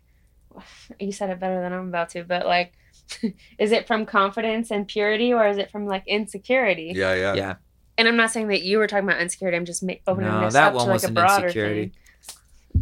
you 0.99 1.11
said 1.11 1.29
it 1.29 1.39
better 1.39 1.61
than 1.61 1.73
I'm 1.73 1.87
about 1.87 2.09
to, 2.09 2.23
but 2.23 2.45
like, 2.45 2.73
is 3.57 3.71
it 3.71 3.87
from 3.87 4.05
confidence 4.05 4.71
and 4.71 4.87
purity 4.87 5.33
or 5.33 5.47
is 5.47 5.57
it 5.57 5.71
from 5.71 5.85
like 5.85 6.03
insecurity? 6.07 6.91
Yeah, 6.95 7.13
yeah. 7.13 7.33
Yeah. 7.33 7.55
And 7.97 8.07
I'm 8.07 8.17
not 8.17 8.31
saying 8.31 8.49
that 8.49 8.61
you 8.61 8.77
were 8.77 8.87
talking 8.87 9.07
about 9.07 9.21
insecurity. 9.21 9.57
I'm 9.57 9.65
just 9.65 9.81
ma- 9.81 9.93
opening 10.05 10.29
No, 10.29 10.41
this 10.41 10.53
that 10.53 10.69
up 10.69 10.73
one 10.75 10.85
to 10.85 10.91
like 10.91 11.03
a 11.03 11.11
broader 11.11 11.45
insecurity. 11.47 11.81
thing. 11.87 11.91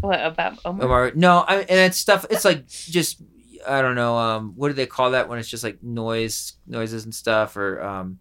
What 0.02 0.20
about 0.26 0.60
Omar? 0.66 0.86
Omar, 0.86 1.12
no, 1.16 1.40
I, 1.48 1.60
and 1.60 1.70
it's 1.80 1.98
stuff. 1.98 2.26
It's 2.30 2.44
like 2.44 2.68
just 2.68 3.22
I 3.66 3.82
don't 3.82 3.96
know. 3.96 4.18
Um, 4.18 4.54
what 4.56 4.68
do 4.68 4.74
they 4.74 4.86
call 4.86 5.12
that 5.12 5.30
when 5.30 5.40
it's 5.40 5.48
just 5.48 5.64
like 5.64 5.82
noise, 5.82 6.54
noises 6.68 7.06
and 7.06 7.16
stuff, 7.16 7.56
or 7.56 7.82
um, 7.82 8.20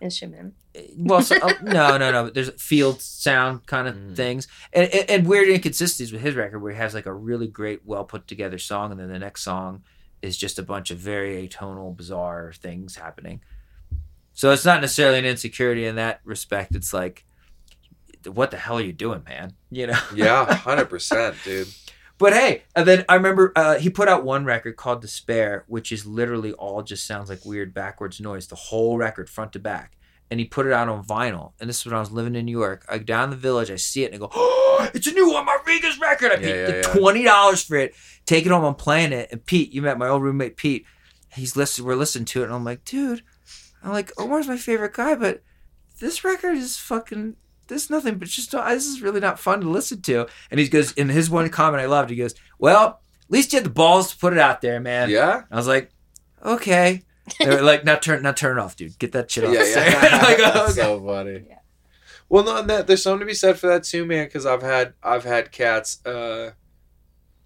Instrument. 0.00 0.54
Well, 0.96 1.22
so, 1.22 1.36
uh, 1.36 1.52
no, 1.62 1.98
no, 1.98 2.10
no. 2.10 2.30
There's 2.30 2.50
field 2.60 3.00
sound 3.02 3.66
kind 3.66 3.88
of 3.88 3.94
Mm. 3.94 4.16
things, 4.16 4.48
and, 4.72 4.88
and 4.92 5.10
and 5.10 5.26
weird 5.26 5.48
inconsistencies 5.48 6.12
with 6.12 6.22
his 6.22 6.34
record, 6.34 6.60
where 6.60 6.72
he 6.72 6.78
has 6.78 6.94
like 6.94 7.06
a 7.06 7.12
really 7.12 7.46
great, 7.46 7.80
well 7.84 8.04
put 8.04 8.26
together 8.26 8.58
song, 8.58 8.90
and 8.90 8.98
then 9.00 9.08
the 9.08 9.18
next 9.18 9.42
song 9.42 9.82
is 10.22 10.36
just 10.36 10.58
a 10.58 10.62
bunch 10.62 10.90
of 10.90 10.98
very 10.98 11.46
atonal, 11.48 11.96
bizarre 11.96 12.52
things 12.56 12.96
happening. 12.96 13.40
So 14.34 14.50
it's 14.50 14.64
not 14.64 14.80
necessarily 14.80 15.18
an 15.18 15.24
insecurity 15.26 15.84
in 15.84 15.96
that 15.96 16.20
respect. 16.24 16.74
It's 16.74 16.94
like, 16.94 17.24
what 18.24 18.50
the 18.50 18.56
hell 18.56 18.78
are 18.78 18.82
you 18.82 18.92
doing, 18.92 19.22
man? 19.28 19.52
You 19.70 19.88
know. 19.88 19.98
Yeah, 20.14 20.52
hundred 20.54 20.86
percent, 20.86 21.36
dude. 21.44 21.68
But 22.18 22.32
hey, 22.34 22.62
and 22.76 22.86
then 22.86 23.04
I 23.08 23.16
remember 23.16 23.52
uh, 23.56 23.78
he 23.78 23.90
put 23.90 24.08
out 24.08 24.24
one 24.24 24.44
record 24.44 24.76
called 24.76 25.00
Despair, 25.02 25.64
which 25.66 25.90
is 25.90 26.06
literally 26.06 26.52
all 26.52 26.82
just 26.82 27.04
sounds 27.06 27.28
like 27.28 27.44
weird 27.44 27.74
backwards 27.74 28.20
noise, 28.20 28.46
the 28.46 28.54
whole 28.54 28.96
record 28.96 29.28
front 29.28 29.52
to 29.54 29.58
back. 29.58 29.96
And 30.32 30.40
he 30.40 30.46
put 30.46 30.64
it 30.64 30.72
out 30.72 30.88
on 30.88 31.04
vinyl. 31.04 31.52
And 31.60 31.68
this 31.68 31.80
is 31.80 31.84
when 31.84 31.94
I 31.94 32.00
was 32.00 32.10
living 32.10 32.34
in 32.34 32.46
New 32.46 32.58
York. 32.58 32.86
I 32.88 32.96
go 32.96 33.04
down 33.04 33.28
the 33.28 33.36
village, 33.36 33.70
I 33.70 33.76
see 33.76 34.02
it, 34.02 34.06
and 34.06 34.14
I 34.14 34.18
go, 34.18 34.30
"Oh, 34.34 34.88
it's 34.94 35.06
a 35.06 35.12
new 35.12 35.30
one, 35.30 35.44
my 35.44 35.56
Rodriguez 35.56 36.00
record!" 36.00 36.32
I 36.32 36.36
Yeah, 36.36 36.40
paid 36.40 36.68
yeah, 36.68 36.76
yeah. 36.76 36.82
twenty 36.94 37.22
dollars 37.22 37.62
for 37.62 37.76
it. 37.76 37.94
Take 38.24 38.46
it 38.46 38.50
home, 38.50 38.64
I'm 38.64 38.74
playing 38.74 39.12
it. 39.12 39.28
And 39.30 39.44
Pete, 39.44 39.72
you 39.72 39.82
met 39.82 39.98
my 39.98 40.08
old 40.08 40.22
roommate 40.22 40.56
Pete. 40.56 40.86
He's 41.34 41.54
listening. 41.54 41.86
We're 41.86 41.96
listening 41.96 42.24
to 42.26 42.40
it, 42.40 42.46
and 42.46 42.54
I'm 42.54 42.64
like, 42.64 42.82
dude, 42.86 43.22
I'm 43.84 43.92
like, 43.92 44.10
Omar's 44.18 44.48
my 44.48 44.56
favorite 44.56 44.94
guy, 44.94 45.14
but 45.16 45.42
this 46.00 46.24
record 46.24 46.56
is 46.56 46.78
fucking. 46.78 47.36
This 47.68 47.84
is 47.84 47.90
nothing, 47.90 48.16
but 48.16 48.28
just 48.28 48.54
uh, 48.54 48.68
this 48.72 48.86
is 48.86 49.02
really 49.02 49.20
not 49.20 49.38
fun 49.38 49.60
to 49.60 49.68
listen 49.68 50.00
to. 50.02 50.26
And 50.50 50.58
he 50.58 50.66
goes, 50.68 50.92
in 50.92 51.10
his 51.10 51.28
one 51.28 51.48
comment 51.50 51.82
I 51.82 51.86
loved, 51.86 52.08
he 52.08 52.16
goes, 52.16 52.34
"Well, 52.58 53.00
at 53.22 53.30
least 53.30 53.52
you 53.52 53.58
had 53.58 53.66
the 53.66 53.70
balls 53.70 54.10
to 54.12 54.16
put 54.18 54.32
it 54.32 54.38
out 54.38 54.62
there, 54.62 54.80
man." 54.80 55.10
Yeah. 55.10 55.42
I 55.50 55.56
was 55.56 55.66
like, 55.68 55.90
"Okay." 56.44 57.02
They 57.38 57.46
were 57.48 57.62
like, 57.62 57.84
"Now 57.84 57.96
turn, 57.96 58.22
now 58.22 58.32
turn 58.32 58.58
off, 58.58 58.76
dude. 58.76 58.98
Get 58.98 59.12
that 59.12 59.30
shit 59.30 59.44
off." 59.44 59.52
Yeah, 59.54 59.62
yeah. 59.64 60.16
like, 60.22 60.38
oh, 60.38 60.42
That's 60.54 60.72
okay. 60.78 60.80
so 60.82 61.04
funny. 61.04 61.44
Yeah. 61.48 61.58
Well, 62.28 62.44
no, 62.44 62.62
that 62.62 62.86
there's 62.86 63.02
something 63.02 63.20
to 63.20 63.26
be 63.26 63.34
said 63.34 63.58
for 63.58 63.66
that 63.68 63.84
too, 63.84 64.04
man. 64.04 64.26
Because 64.26 64.46
I've 64.46 64.62
had 64.62 64.94
I've 65.02 65.24
had 65.24 65.52
cats, 65.52 66.04
uh, 66.06 66.52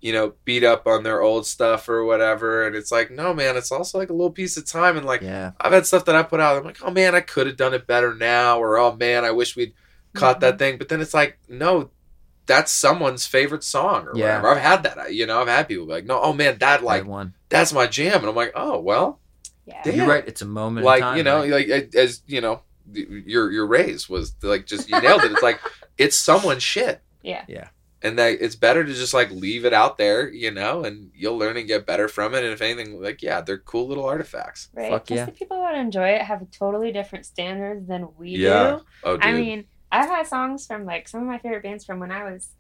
you 0.01 0.13
know, 0.13 0.35
beat 0.45 0.63
up 0.65 0.87
on 0.87 1.03
their 1.03 1.21
old 1.21 1.47
stuff 1.47 1.89
or 1.89 2.05
whatever, 2.05 2.67
and 2.67 2.77
it's 2.77 2.93
like, 2.93 3.11
no, 3.11 3.35
man, 3.35 3.57
it's 3.57 3.73
also 3.73 3.99
like 3.99 4.11
a 4.11 4.15
little 4.15 4.31
piece 4.31 4.57
of 4.57 4.65
time, 4.65 4.97
and 4.97 5.05
like 5.05 5.23
yeah, 5.23 5.53
I've 5.61 5.73
had 5.73 5.87
stuff 5.87 6.05
that 6.05 6.15
I 6.17 6.23
put 6.23 6.41
out. 6.41 6.57
I'm 6.57 6.65
like, 6.65 6.79
oh 6.83 6.91
man, 6.91 7.15
I 7.15 7.21
could 7.21 7.47
have 7.47 7.57
done 7.57 7.75
it 7.75 7.87
better 7.87 8.15
now, 8.15 8.59
or 8.59 8.79
oh 8.79 8.95
man, 8.95 9.25
I 9.25 9.31
wish 9.33 9.57
we'd 9.57 9.75
caught 10.15 10.37
Mm-hmm. 10.37 10.41
that 10.43 10.59
thing. 10.59 10.79
But 10.79 10.89
then 10.89 11.01
it's 11.01 11.15
like, 11.15 11.39
no, 11.49 11.91
that's 12.47 12.71
someone's 12.73 13.27
favorite 13.27 13.65
song 13.65 14.07
or 14.07 14.13
Yeah. 14.15 14.41
whatever. 14.41 14.49
I've 14.51 14.59
had 14.63 14.83
that. 14.85 14.99
I- 14.99 15.09
You 15.09 15.27
know, 15.27 15.41
I've 15.41 15.49
had 15.49 15.67
people 15.69 15.87
be 15.87 15.93
like, 15.93 16.07
no, 16.07 16.21
oh 16.21 16.33
man, 16.33 16.59
that 16.59 16.83
like 16.85 17.03
like 17.03 17.07
one. 17.07 17.35
that's 17.49 17.73
my 17.73 17.87
jam, 17.87 18.21
and 18.21 18.27
I'm 18.29 18.37
like, 18.37 18.53
oh 18.55 18.79
well, 18.79 19.19
Yeah. 19.67 19.83
Damn. 19.83 19.97
You're 19.97 20.07
right. 20.07 20.25
It's 20.27 20.43
a 20.43 20.47
moment. 20.47 20.79
in 20.83 20.85
like 20.87 21.01
time, 21.01 21.17
you 21.19 21.23
know, 21.25 21.41
right? 21.41 21.69
like 21.69 21.95
as 21.95 22.23
you 22.27 22.41
know, 22.41 22.63
your 22.93 23.51
your 23.51 23.67
raise 23.67 24.09
was 24.09 24.35
like 24.43 24.67
just 24.67 24.89
you 24.89 25.01
nailed 25.01 25.25
it. 25.25 25.33
It's 25.33 25.43
like 25.43 25.61
it's 25.99 26.17
someone's 26.17 26.63
shit, 26.63 27.01
Yeah. 27.23 27.45
Yeah. 27.49 27.69
and 28.03 28.17
that 28.19 28.39
it's 28.41 28.55
better 28.55 28.85
to 28.85 28.93
just 28.95 29.13
like 29.13 29.31
leave 29.33 29.65
it 29.65 29.73
out 29.73 29.99
there, 29.99 30.29
you 30.29 30.51
know, 30.53 30.85
and 30.85 31.11
you'll 31.15 31.37
learn 31.37 31.57
and 31.57 31.67
get 31.67 31.85
better 31.87 32.07
from 32.07 32.35
it. 32.35 32.45
And 32.45 32.53
if 32.53 32.63
anything, 32.63 33.03
like 33.03 33.23
yeah, 33.23 33.41
they're 33.41 33.59
cool 33.59 33.89
little 33.89 34.05
artifacts. 34.05 34.69
Right. 34.73 34.91
Fuck 34.91 35.07
Plus 35.07 35.17
yeah. 35.19 35.25
the 35.25 35.33
people 35.33 35.59
that 35.63 35.75
enjoy 35.75 36.11
it 36.11 36.23
have 36.23 36.49
totally 36.53 36.93
different 36.93 37.27
standards 37.27 37.89
than 37.89 38.09
we 38.17 38.31
Yeah. 38.31 38.77
do. 38.79 38.85
Oh, 39.03 39.17
dude. 39.17 39.25
I 39.25 39.33
mean, 39.33 39.65
I've 39.91 40.09
had 40.09 40.27
songs 40.29 40.65
from 40.67 40.85
like 40.85 41.09
some 41.09 41.21
of 41.23 41.27
my 41.27 41.39
favorite 41.39 41.65
bands 41.65 41.85
from 41.85 41.99
when 41.99 42.13
I 42.13 42.23
was 42.31 42.51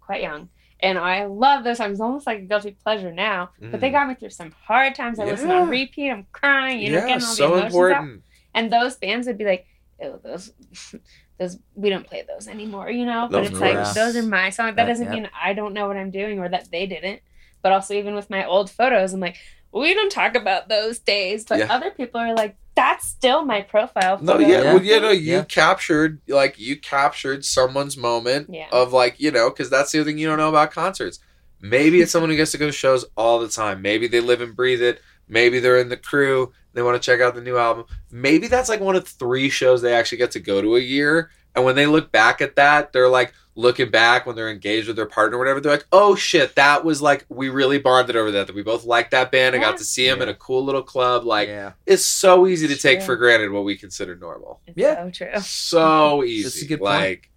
quite 0.00 0.20
young. 0.22 0.50
And 0.80 0.98
I 0.98 1.26
love 1.26 1.64
those 1.64 1.78
songs, 1.78 2.00
almost 2.00 2.26
like 2.26 2.38
a 2.40 2.42
guilty 2.42 2.76
pleasure 2.82 3.12
now. 3.12 3.50
But 3.60 3.80
they 3.80 3.88
Mm. 3.88 3.92
got 3.92 4.08
me 4.08 4.14
through 4.14 4.30
some 4.30 4.52
hard 4.66 4.94
times. 4.94 5.18
I 5.18 5.24
listen 5.24 5.48
Yeah. 5.48 5.60
on 5.62 5.68
repeat. 5.68 6.10
I'm 6.10 6.26
crying. 6.32 6.80
You 6.80 6.90
know, 6.90 6.98
yeah, 6.98 7.06
getting 7.06 7.24
all 7.24 7.30
the 7.30 7.36
so 7.36 7.54
out. 7.58 7.64
important. 7.66 8.22
And 8.54 8.72
those 8.72 8.96
bands 8.96 9.26
would 9.26 9.38
be 9.38 9.44
like, 9.44 9.66
"Oh, 10.02 10.20
those, 10.22 10.52
those 11.38 11.58
we 11.74 11.90
don't 11.90 12.06
play 12.06 12.22
those 12.26 12.48
anymore." 12.48 12.90
You 12.90 13.06
know. 13.06 13.28
But 13.30 13.42
Those 13.42 13.50
it's 13.52 13.60
like 13.60 13.94
those 13.94 14.16
are 14.16 14.22
my 14.22 14.50
songs. 14.50 14.76
That 14.76 14.82
Yeah, 14.82 14.88
doesn't 14.88 15.06
yeah. 15.06 15.12
mean 15.14 15.30
I 15.40 15.52
don't 15.54 15.74
know 15.74 15.86
what 15.88 15.96
I'm 15.96 16.10
doing 16.10 16.38
or 16.38 16.48
that 16.48 16.70
they 16.70 16.86
didn't. 16.86 17.20
But 17.62 17.72
also, 17.72 17.94
even 17.94 18.14
with 18.14 18.28
my 18.28 18.44
old 18.44 18.70
photos, 18.70 19.14
I'm 19.14 19.20
like, 19.20 19.36
we 19.74 19.92
don't 19.94 20.10
talk 20.12 20.34
about 20.34 20.68
those 20.68 20.98
days. 20.98 21.44
But 21.44 21.58
Yeah. 21.58 21.66
other 21.74 21.90
people 21.90 22.20
are 22.20 22.34
like, 22.34 22.56
that's 22.76 23.06
still 23.06 23.44
my 23.44 23.62
profile. 23.62 24.18
No, 24.22 24.38
yeah, 24.38 24.48
Yeah. 24.48 24.62
well, 24.74 24.82
you 24.82 25.00
know, 25.00 25.10
you 25.10 25.32
Yeah. 25.34 25.44
captured 25.44 26.20
like 26.28 26.58
you 26.58 26.76
captured 26.76 27.44
someone's 27.44 27.96
moment 27.96 28.48
Yeah. 28.50 28.66
of 28.72 28.92
like 28.92 29.16
you 29.18 29.30
know, 29.30 29.50
because 29.50 29.70
that's 29.70 29.92
the 29.92 30.00
other 30.00 30.10
thing 30.10 30.18
you 30.18 30.26
don't 30.28 30.38
know 30.38 30.48
about 30.48 30.70
concerts. 30.72 31.18
Maybe 31.60 32.00
it's 32.02 32.12
someone 32.12 32.30
who 32.30 32.36
gets 32.36 32.52
to 32.52 32.58
go 32.58 32.66
to 32.66 32.72
shows 32.72 33.04
all 33.16 33.38
the 33.38 33.48
time. 33.48 33.80
Maybe 33.80 34.06
they 34.06 34.20
live 34.20 34.40
and 34.40 34.54
breathe 34.56 34.82
it. 34.82 35.00
Maybe 35.28 35.58
they're 35.60 35.78
in 35.78 35.88
the 35.88 35.96
crew. 35.96 36.52
They 36.74 36.82
want 36.82 37.00
to 37.00 37.04
check 37.04 37.20
out 37.20 37.34
the 37.34 37.40
new 37.40 37.56
album. 37.56 37.84
Maybe 38.10 38.48
that's 38.48 38.68
like 38.68 38.80
one 38.80 38.96
of 38.96 39.06
three 39.08 39.48
shows 39.48 39.80
they 39.80 39.94
actually 39.94 40.18
get 40.18 40.32
to 40.32 40.40
go 40.40 40.60
to 40.60 40.76
a 40.76 40.80
year. 40.80 41.30
And 41.54 41.64
when 41.64 41.76
they 41.76 41.86
look 41.86 42.10
back 42.10 42.40
at 42.40 42.56
that, 42.56 42.92
they're 42.92 43.08
like 43.08 43.32
looking 43.56 43.88
back 43.88 44.26
when 44.26 44.34
they're 44.34 44.50
engaged 44.50 44.88
with 44.88 44.96
their 44.96 45.06
partner 45.06 45.36
or 45.36 45.38
whatever. 45.38 45.60
They're 45.60 45.70
like, 45.70 45.86
"Oh 45.92 46.16
shit, 46.16 46.56
that 46.56 46.84
was 46.84 47.00
like 47.00 47.24
we 47.28 47.48
really 47.48 47.78
bonded 47.78 48.16
over 48.16 48.32
that. 48.32 48.48
That 48.48 48.56
we 48.56 48.62
both 48.64 48.84
liked 48.84 49.12
that 49.12 49.30
band. 49.30 49.54
I 49.54 49.58
Yeah. 49.58 49.64
got 49.70 49.78
to 49.78 49.84
see 49.84 50.08
him 50.08 50.16
Yeah. 50.18 50.24
in 50.24 50.28
a 50.30 50.34
cool 50.34 50.64
little 50.64 50.82
club. 50.82 51.24
Like 51.24 51.48
yeah, 51.48 51.72
it's 51.86 52.04
so 52.04 52.46
easy 52.48 52.66
to 52.66 52.76
take 52.76 52.98
Sure. 53.00 53.06
for 53.06 53.16
granted 53.16 53.52
what 53.52 53.64
we 53.64 53.76
consider 53.76 54.16
normal. 54.16 54.60
It's 54.66 54.76
Yeah. 54.76 55.04
so 55.04 55.10
true. 55.10 55.40
So 55.42 56.24
easy. 56.26 56.42
That's 56.42 56.62
a 56.62 56.66
good 56.66 56.80
point. 56.80 56.90
like, 57.00 57.30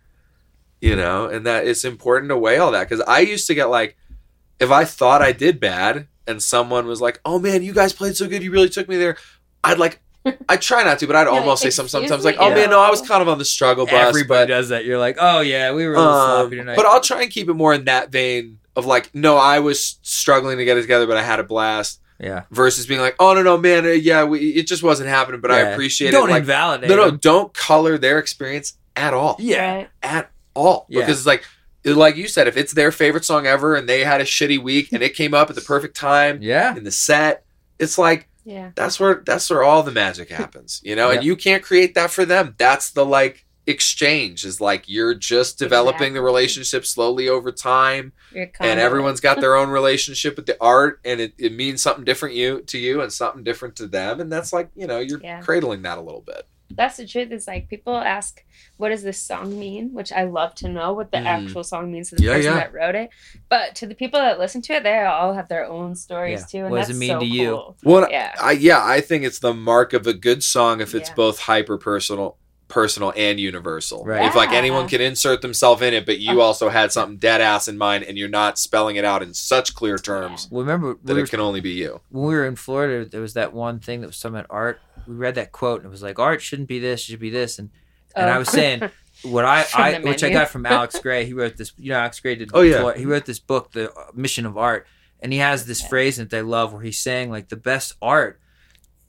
you 0.82 0.96
know, 0.96 1.28
and 1.28 1.46
that 1.46 1.68
it's 1.68 1.86
important 1.86 2.30
to 2.30 2.38
weigh 2.38 2.58
all 2.58 2.72
that 2.72 2.90
because 2.90 3.04
I 3.08 3.20
used 3.20 3.46
to 3.48 3.54
get 3.56 3.66
like, 3.66 3.96
if 4.60 4.72
I 4.72 4.86
thought 4.86 5.22
I 5.22 5.32
did 5.34 5.60
bad 5.60 6.08
and 6.26 6.42
someone 6.42 6.88
was 6.88 7.00
like, 7.02 7.20
"Oh 7.24 7.38
man, 7.38 7.62
you 7.62 7.74
guys 7.74 7.94
played 7.94 8.18
so 8.18 8.28
good, 8.28 8.42
you 8.42 8.52
really 8.52 8.70
took 8.70 8.90
me 8.90 8.98
there," 8.98 9.18
I'd 9.64 9.78
like, 9.78 10.02
I 10.50 10.58
try 10.58 10.84
not 10.84 11.00
to, 11.00 11.08
but 11.08 11.16
I'd 11.16 11.24
You're 11.24 11.32
like, 11.34 11.42
almost 11.42 11.64
say 11.64 11.70
some 11.70 11.88
sometimes 11.88 12.24
me?" 12.24 12.32
like, 12.32 12.38
"Oh 12.40 12.50
Yeah. 12.50 12.56
man, 12.56 12.70
no, 12.70 12.80
I 12.80 12.90
was 12.90 13.02
kind 13.02 13.22
of 13.22 13.28
on 13.30 13.38
the 13.38 13.46
struggle 13.46 13.86
bus." 13.86 13.94
everybody 13.94 14.44
but, 14.44 14.46
does 14.48 14.70
that. 14.70 14.86
You're 14.86 14.98
like, 14.98 15.18
"Oh 15.20 15.42
yeah, 15.42 15.74
we 15.74 15.86
were 15.88 15.96
a 15.96 15.98
little 16.00 16.14
um, 16.14 16.42
sloppy 16.42 16.56
tonight." 16.58 16.76
but 16.76 16.86
I'll 16.86 17.02
try 17.02 17.22
and 17.24 17.32
keep 17.32 17.50
it 17.50 17.54
more 17.54 17.74
in 17.74 17.86
that 17.86 18.12
vein 18.12 18.60
of 18.76 18.86
like, 18.86 19.10
no, 19.16 19.38
I 19.38 19.60
was 19.60 19.98
struggling 20.04 20.58
to 20.60 20.66
get 20.66 20.78
it 20.78 20.82
together, 20.82 21.08
but 21.08 21.18
I 21.18 21.24
had 21.24 21.40
a 21.40 21.44
blast. 21.44 22.00
yeah, 22.20 22.44
Versus 22.52 22.86
being 22.86 23.00
like, 23.02 23.16
oh 23.20 23.34
no, 23.34 23.42
no, 23.44 23.58
man, 23.58 23.86
uh, 23.86 23.90
yeah, 23.90 24.24
we, 24.24 24.50
it 24.52 24.68
just 24.68 24.84
wasn't 24.84 25.10
happening, 25.10 25.42
but 25.42 25.52
I 25.52 25.62
Yeah. 25.64 25.70
appreciate 25.74 26.12
Don't 26.12 26.30
it. 26.30 26.34
Like, 26.34 26.42
invalidate. 26.42 26.90
no, 26.90 26.96
no, 26.96 27.06
them. 27.08 27.18
don't 27.22 27.54
color 27.54 27.98
their 27.98 28.20
experience 28.20 28.78
at 28.96 29.14
all. 29.14 29.36
Yeah, 29.40 29.76
Right? 29.76 29.90
At 30.04 30.32
all. 30.56 30.86
Yeah. 30.90 31.02
Because 31.02 31.18
it's 31.20 31.28
like, 31.28 31.44
like 31.86 32.16
you 32.18 32.28
said, 32.28 32.48
if 32.48 32.58
it's 32.58 32.74
their 32.74 32.92
favorite 32.92 33.24
song 33.26 33.46
ever 33.48 33.76
and 33.76 33.88
they 33.88 34.04
had 34.04 34.20
a 34.22 34.26
shitty 34.26 34.62
week 34.62 34.92
and 34.92 35.02
it 35.02 35.16
came 35.16 35.34
up 35.34 35.50
at 35.50 35.56
the 35.56 35.62
perfect 35.62 35.96
time 35.96 36.40
yeah, 36.42 36.76
in 36.76 36.84
the 36.84 36.92
set, 36.92 37.46
it's 37.80 37.98
like 37.98 38.28
Yeah. 38.48 38.72
that's 38.76 38.98
where 38.98 39.22
that's 39.26 39.50
where 39.50 39.62
all 39.62 39.84
the 39.84 39.92
magic 39.92 40.30
happens, 40.30 40.80
you 40.84 40.96
know. 40.96 41.12
And 41.12 41.22
you 41.24 41.36
can't 41.36 41.62
create 41.62 41.96
that 41.96 42.12
for 42.12 42.24
them. 42.24 42.56
That's 42.58 42.92
the 42.92 43.06
like 43.06 43.46
exchange. 43.68 44.46
Is 44.46 44.62
like 44.62 44.86
you're 44.88 45.14
just 45.14 45.60
developing 45.60 46.14
the 46.14 46.22
relationship 46.22 46.86
slowly 46.86 47.28
over 47.28 47.52
time, 47.52 48.14
and 48.34 48.80
everyone's 48.80 49.20
got 49.20 49.42
their 49.42 49.56
own 49.58 49.70
relationship 49.80 50.38
with 50.38 50.46
the 50.46 50.56
art, 50.62 51.02
and 51.04 51.20
it, 51.20 51.34
it 51.38 51.52
means 51.54 51.82
something 51.82 52.06
different 52.06 52.36
you 52.36 52.62
to 52.62 52.78
you 52.78 53.02
and 53.02 53.12
something 53.12 53.44
different 53.44 53.76
to 53.76 53.88
them, 53.88 54.22
and 54.22 54.32
that's 54.32 54.54
like 54.54 54.70
you 54.76 54.88
know 54.88 55.00
you're 55.00 55.20
Yeah. 55.22 55.42
cradling 55.42 55.82
that 55.82 55.98
a 55.98 56.02
little 56.02 56.22
bit. 56.22 56.48
That's 56.70 56.98
the 56.98 57.08
truth. 57.08 57.32
Is 57.32 57.48
like 57.48 57.70
people 57.70 57.96
ask, 57.96 58.44
"What 58.78 58.90
does 58.90 59.02
this 59.04 59.22
song 59.22 59.58
mean?" 59.58 59.94
Which 59.94 60.12
I 60.12 60.24
love 60.26 60.54
to 60.56 60.70
know 60.70 60.94
what 60.94 61.12
the 61.12 61.18
Mm. 61.18 61.26
actual 61.26 61.64
song 61.64 61.92
means 61.92 62.10
to 62.10 62.16
the 62.16 62.24
Yeah, 62.24 62.34
person 62.34 62.52
yeah. 62.52 62.58
that 62.60 62.74
wrote 62.74 62.96
it. 62.96 63.10
But 63.50 63.76
to 63.76 63.88
the 63.88 63.96
people 63.96 64.20
that 64.20 64.38
listen 64.40 64.62
to 64.64 64.74
it, 64.74 64.84
they 64.84 65.00
all 65.06 65.34
have 65.34 65.48
their 65.48 65.66
own 65.66 65.96
stories 65.96 66.42
Yeah. 66.42 66.46
too, 66.62 66.66
and 66.66 66.72
What 66.72 66.80
does 66.80 66.88
that's 66.88 66.98
it 66.98 67.00
mean 67.00 67.10
so 67.12 67.20
to 67.20 67.26
you? 67.26 67.50
cool. 67.52 67.78
Well, 67.84 68.08
Yeah. 68.12 68.36
I 68.42 68.52
yeah, 68.52 68.84
I 68.84 69.02
think 69.02 69.24
it's 69.24 69.40
the 69.40 69.54
mark 69.54 69.94
of 69.94 70.06
a 70.08 70.14
good 70.14 70.44
song 70.44 70.82
if 70.82 70.94
it's 70.94 71.10
Yeah. 71.10 71.16
both 71.16 71.40
hyper 71.40 71.78
personal, 71.78 72.38
personal 72.68 73.14
and 73.16 73.40
universal. 73.40 74.04
Right. 74.04 74.26
If 74.26 74.36
like 74.36 74.52
anyone 74.52 74.88
can 74.88 75.00
insert 75.02 75.42
themselves 75.42 75.82
in 75.82 75.94
it, 75.94 76.06
but 76.06 76.20
you 76.20 76.42
also 76.42 76.70
had 76.70 76.92
something 76.92 77.18
dead 77.18 77.40
ass 77.42 77.68
in 77.68 77.78
mind, 77.78 78.04
and 78.04 78.18
you're 78.18 78.28
not 78.30 78.60
spelling 78.60 78.96
it 78.98 79.06
out 79.06 79.24
in 79.24 79.34
such 79.34 79.74
clear 79.74 79.98
terms 79.98 80.48
well, 80.52 80.62
remember 80.64 80.94
we 80.94 81.00
that 81.06 81.14
were, 81.16 81.20
it 81.24 81.30
can 81.30 81.40
only 81.40 81.62
be 81.62 81.72
you. 81.72 82.02
when 82.10 82.26
we 82.26 82.34
were 82.36 82.46
in 82.46 82.56
Florida, 82.56 83.08
there 83.10 83.22
was 83.22 83.34
that 83.36 83.54
one 83.54 83.80
thing 83.80 84.02
that 84.02 84.08
was 84.08 84.20
talking 84.20 84.36
about 84.36 84.48
art. 84.50 84.82
We 85.08 85.16
read 85.16 85.36
that 85.36 85.52
quote 85.52 85.80
and 85.82 85.88
it 85.88 85.92
was 85.92 86.04
like, 86.04 86.20
"Art 86.20 86.42
shouldn't 86.42 86.68
be 86.68 86.80
this, 86.80 87.02
it 87.02 87.06
should 87.12 87.20
be 87.20 87.30
this," 87.30 87.58
and 87.60 87.70
and 88.16 88.30
I 88.30 88.36
Oh. 88.36 88.40
was 88.40 88.50
saying 88.50 88.82
what 89.24 89.46
I, 89.46 89.66
I 89.74 90.00
which 90.00 90.24
I 90.24 90.30
got 90.30 90.50
from 90.50 90.66
Alex 90.68 91.00
Grey. 91.00 91.26
He 91.26 91.34
wrote 91.34 91.56
this. 91.58 91.72
You 91.78 91.92
know, 91.92 92.00
Alex 92.00 92.20
Grey 92.20 92.36
did. 92.36 92.52
Oh, 92.54 92.62
yeah. 92.62 92.82
Flor- 92.82 92.94
He 92.96 93.06
wrote 93.06 93.26
this 93.26 93.40
book, 93.40 93.72
The 93.72 93.94
Mission 94.14 94.46
of 94.46 94.58
Art, 94.58 94.86
and 95.22 95.32
he 95.32 95.40
has 95.40 95.66
this 95.66 95.82
Yeah. 95.84 95.88
phrase 95.88 96.18
that 96.18 96.30
they 96.30 96.42
love 96.42 96.74
where 96.74 96.82
he's 96.82 97.00
saying 97.00 97.32
like 97.32 97.48
the 97.50 97.56
best 97.56 97.94
art 98.02 98.40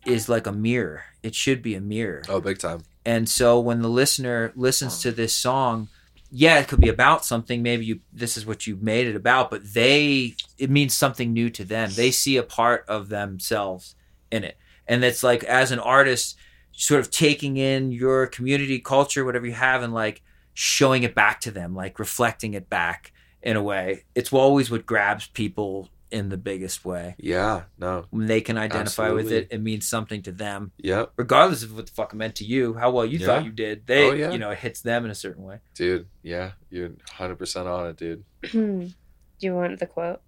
is 0.06 0.28
like 0.28 0.46
a 0.46 0.52
mirror. 0.52 1.02
It 1.22 1.34
should 1.34 1.60
be 1.62 1.74
a 1.74 1.80
mirror. 1.80 2.22
Oh, 2.28 2.40
big 2.40 2.58
time. 2.58 2.82
And 3.08 3.26
so 3.26 3.58
when 3.58 3.80
the 3.80 3.88
listener 3.88 4.52
listens 4.54 5.00
to 5.00 5.10
this 5.10 5.32
song, 5.32 5.88
yeah, 6.30 6.58
it 6.58 6.68
could 6.68 6.78
be 6.78 6.90
about 6.90 7.24
something. 7.24 7.62
Maybe 7.62 7.86
you 7.86 8.00
this 8.12 8.36
is 8.36 8.44
what 8.44 8.66
you 8.66 8.76
made 8.76 9.06
it 9.06 9.16
about, 9.16 9.50
but 9.50 9.72
they 9.72 10.34
it 10.58 10.68
means 10.68 10.94
something 10.94 11.32
new 11.32 11.48
to 11.48 11.64
them. 11.64 11.88
They 11.90 12.10
see 12.10 12.36
a 12.36 12.42
part 12.42 12.84
of 12.86 13.08
themselves 13.08 13.94
in 14.30 14.44
it. 14.44 14.58
And 14.86 15.02
it's 15.02 15.22
like 15.22 15.42
as 15.44 15.72
an 15.72 15.78
artist, 15.78 16.36
sort 16.72 17.00
of 17.00 17.10
taking 17.10 17.56
in 17.56 17.92
your 17.92 18.26
community 18.26 18.78
culture, 18.78 19.24
whatever 19.24 19.46
you 19.46 19.54
have, 19.54 19.82
and 19.82 19.94
like 19.94 20.20
showing 20.52 21.02
it 21.02 21.14
back 21.14 21.40
to 21.40 21.50
them, 21.50 21.74
like 21.74 21.98
reflecting 21.98 22.52
it 22.52 22.68
back 22.68 23.14
in 23.42 23.56
a 23.56 23.62
way. 23.62 24.04
It's 24.14 24.34
always 24.34 24.70
what 24.70 24.84
grabs 24.84 25.28
people 25.28 25.88
in 26.10 26.28
the 26.30 26.36
biggest 26.36 26.84
way. 26.84 27.14
Yeah, 27.18 27.62
no, 27.78 28.06
When 28.10 28.26
they 28.26 28.40
can 28.40 28.56
identify 28.58 29.10
with 29.10 29.30
it, 29.32 29.48
it 29.50 29.60
means 29.60 29.86
something 29.86 30.22
to 30.22 30.32
them, 30.32 30.72
yep, 30.78 31.12
regardless 31.16 31.62
of 31.62 31.74
what 31.74 31.86
the 31.86 31.92
fuck 31.92 32.12
it 32.12 32.16
meant 32.16 32.34
to 32.36 32.44
you, 32.44 32.74
how 32.74 32.90
well 32.90 33.04
you 33.04 33.18
Yeah. 33.18 33.26
thought 33.26 33.44
you 33.44 33.50
did. 33.52 33.86
They, 33.86 34.08
Oh, 34.08 34.12
yeah. 34.12 34.30
you 34.30 34.38
know, 34.38 34.50
it 34.50 34.58
hits 34.58 34.80
them 34.80 35.04
in 35.04 35.10
a 35.10 35.14
certain 35.14 35.44
way. 35.44 35.58
dude. 35.74 36.06
Yeah, 36.22 36.52
you're 36.70 36.88
100 36.88 37.36
percent 37.36 37.68
on 37.68 37.86
it, 37.88 37.96
dude. 37.96 38.24
Do 38.52 39.46
you 39.46 39.54
want 39.54 39.78
the 39.78 39.86
quote? 39.86 40.20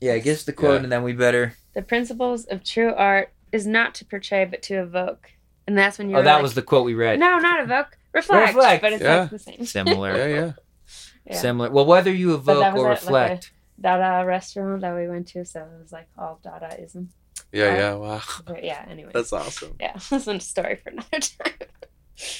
Yeah, 0.00 0.18
give 0.18 0.36
us 0.36 0.44
the 0.44 0.52
quote, 0.52 0.74
Yeah. 0.78 0.82
and 0.84 0.92
then 0.92 1.02
we 1.02 1.12
better. 1.12 1.54
The 1.74 1.82
principles 1.82 2.44
of 2.44 2.62
true 2.64 2.92
art 2.94 3.30
is 3.52 3.66
not 3.66 3.94
to 3.96 4.04
portray, 4.04 4.44
but 4.44 4.62
to 4.62 4.74
evoke. 4.82 5.30
And 5.66 5.76
that's 5.76 5.98
when 5.98 6.08
you're. 6.10 6.20
Oh, 6.20 6.22
that 6.22 6.34
like, 6.34 6.42
was 6.42 6.54
the 6.54 6.62
quote 6.62 6.84
we 6.84 6.94
read. 6.94 7.18
no, 7.20 7.38
not 7.38 7.60
evoke, 7.62 7.96
reflect. 8.12 8.48
Reflect. 8.54 8.82
But 8.82 8.92
it's 8.94 9.02
Yeah. 9.02 9.20
like 9.22 9.30
the 9.30 9.38
same. 9.38 9.64
Similar, 9.66 10.16
Yeah, 10.16 10.26
yeah. 10.26 10.52
Yeah. 11.26 11.36
similar. 11.40 11.70
Well, 11.70 11.84
whether 11.86 12.10
you 12.12 12.34
evoke 12.34 12.74
was 12.74 12.82
or 12.82 12.90
at, 12.92 13.04
like, 13.04 13.30
a- 13.30 13.34
reflect. 13.34 13.52
Dada 13.80 14.26
restaurant 14.26 14.80
that 14.82 14.94
we 14.94 15.08
went 15.08 15.28
to, 15.28 15.44
so 15.44 15.60
it 15.60 15.80
was 15.80 15.92
like 15.92 16.08
all 16.18 16.40
Dadaism. 16.44 17.08
Yeah, 17.52 17.66
um, 17.68 17.76
yeah. 17.76 17.94
Wow, 17.94 18.20
But 18.46 18.64
yeah, 18.64 18.84
anyway. 18.88 19.10
that's 19.14 19.32
awesome. 19.32 19.74
yeah, 19.80 19.96
that's 20.10 20.26
a 20.26 20.40
story 20.40 20.76
for 20.76 20.90
another 20.90 21.20
time. 21.20 21.52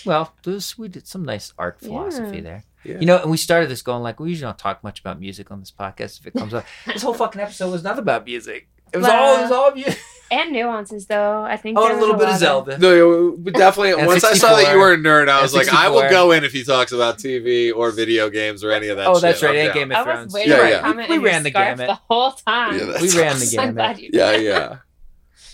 Well, 0.05 0.35
this, 0.43 0.77
we 0.77 0.89
did 0.89 1.07
some 1.07 1.25
nice 1.25 1.53
art 1.57 1.79
philosophy 1.81 2.37
Yeah. 2.37 2.43
there. 2.43 2.65
Yeah. 2.85 2.99
You 3.01 3.07
know, 3.07 3.19
and 3.23 3.31
we 3.31 3.37
started 3.37 3.69
this 3.71 3.83
going 3.83 4.03
like 4.03 4.19
we 4.21 4.31
usually 4.31 4.49
don't 4.49 4.59
talk 4.59 4.83
much 4.83 5.01
about 5.01 5.21
music 5.21 5.51
on 5.51 5.61
this 5.61 5.71
podcast 5.71 6.19
if 6.21 6.27
it 6.27 6.33
comes 6.35 6.53
up. 6.55 6.65
this 6.87 7.03
whole 7.03 7.15
fucking 7.15 7.41
episode 7.41 7.71
was 7.71 7.83
not 7.85 7.99
about 7.99 8.25
music. 8.25 8.69
It 8.93 8.99
was 8.99 9.07
all 9.07 9.39
it 9.39 9.43
was 9.43 9.51
all 9.53 9.77
you 9.77 9.87
And 10.31 10.53
nuances, 10.53 11.07
though. 11.07 11.43
I 11.43 11.57
think 11.57 11.79
Oh, 11.79 11.85
there 11.85 11.93
and 11.93 12.03
a 12.03 12.05
was 12.05 12.07
little 12.07 12.17
bit 12.19 12.25
of 12.27 12.33
lot 12.33 12.39
Zelda. 12.41 12.79
No, 12.79 13.31
we 13.43 13.51
definitely. 13.51 13.93
And 13.99 14.07
once 14.07 14.23
I 14.25 14.35
saw 14.35 14.55
that 14.57 14.73
you 14.75 14.79
were 14.79 14.93
a 14.93 14.97
nerd, 14.99 15.31
I 15.31 15.37
And 15.37 15.43
was 15.43 15.55
like, 15.55 15.73
I 15.73 15.89
will 15.89 16.09
go 16.11 16.33
in 16.33 16.45
if 16.45 16.53
he 16.53 16.65
talks 16.65 16.93
about 16.93 17.17
TV 17.17 17.73
or 17.75 17.91
video 17.93 18.29
games 18.29 18.63
or 18.63 18.71
any 18.71 18.89
of 18.89 18.99
that. 18.99 19.07
Oh, 19.07 19.15
shit. 19.15 19.23
that's 19.23 19.43
right. 19.43 19.57
And. 19.57 19.73
Game 19.73 19.91
of 19.91 19.97
I 19.97 20.03
was 20.03 20.31
Thrones. 20.33 20.47
Yeah, 20.47 20.69
yeah. 20.69 20.93
a 20.93 20.95
We 20.95 21.05
in 21.05 21.11
your 21.13 21.23
ran 21.23 21.43
the 21.45 21.51
gamut. 21.51 21.87
the 21.87 21.95
whole 21.95 22.33
time. 22.33 22.79
Yeah, 22.79 22.85
that's 22.85 23.01
We 23.15 23.19
ran 23.19 23.39
the 23.39 23.47
So 23.47 23.59
I'm 23.63 23.69
gamut. 23.69 23.75
glad 23.77 23.99
you 24.01 24.11
Yeah, 24.13 24.33
yeah. 24.37 24.77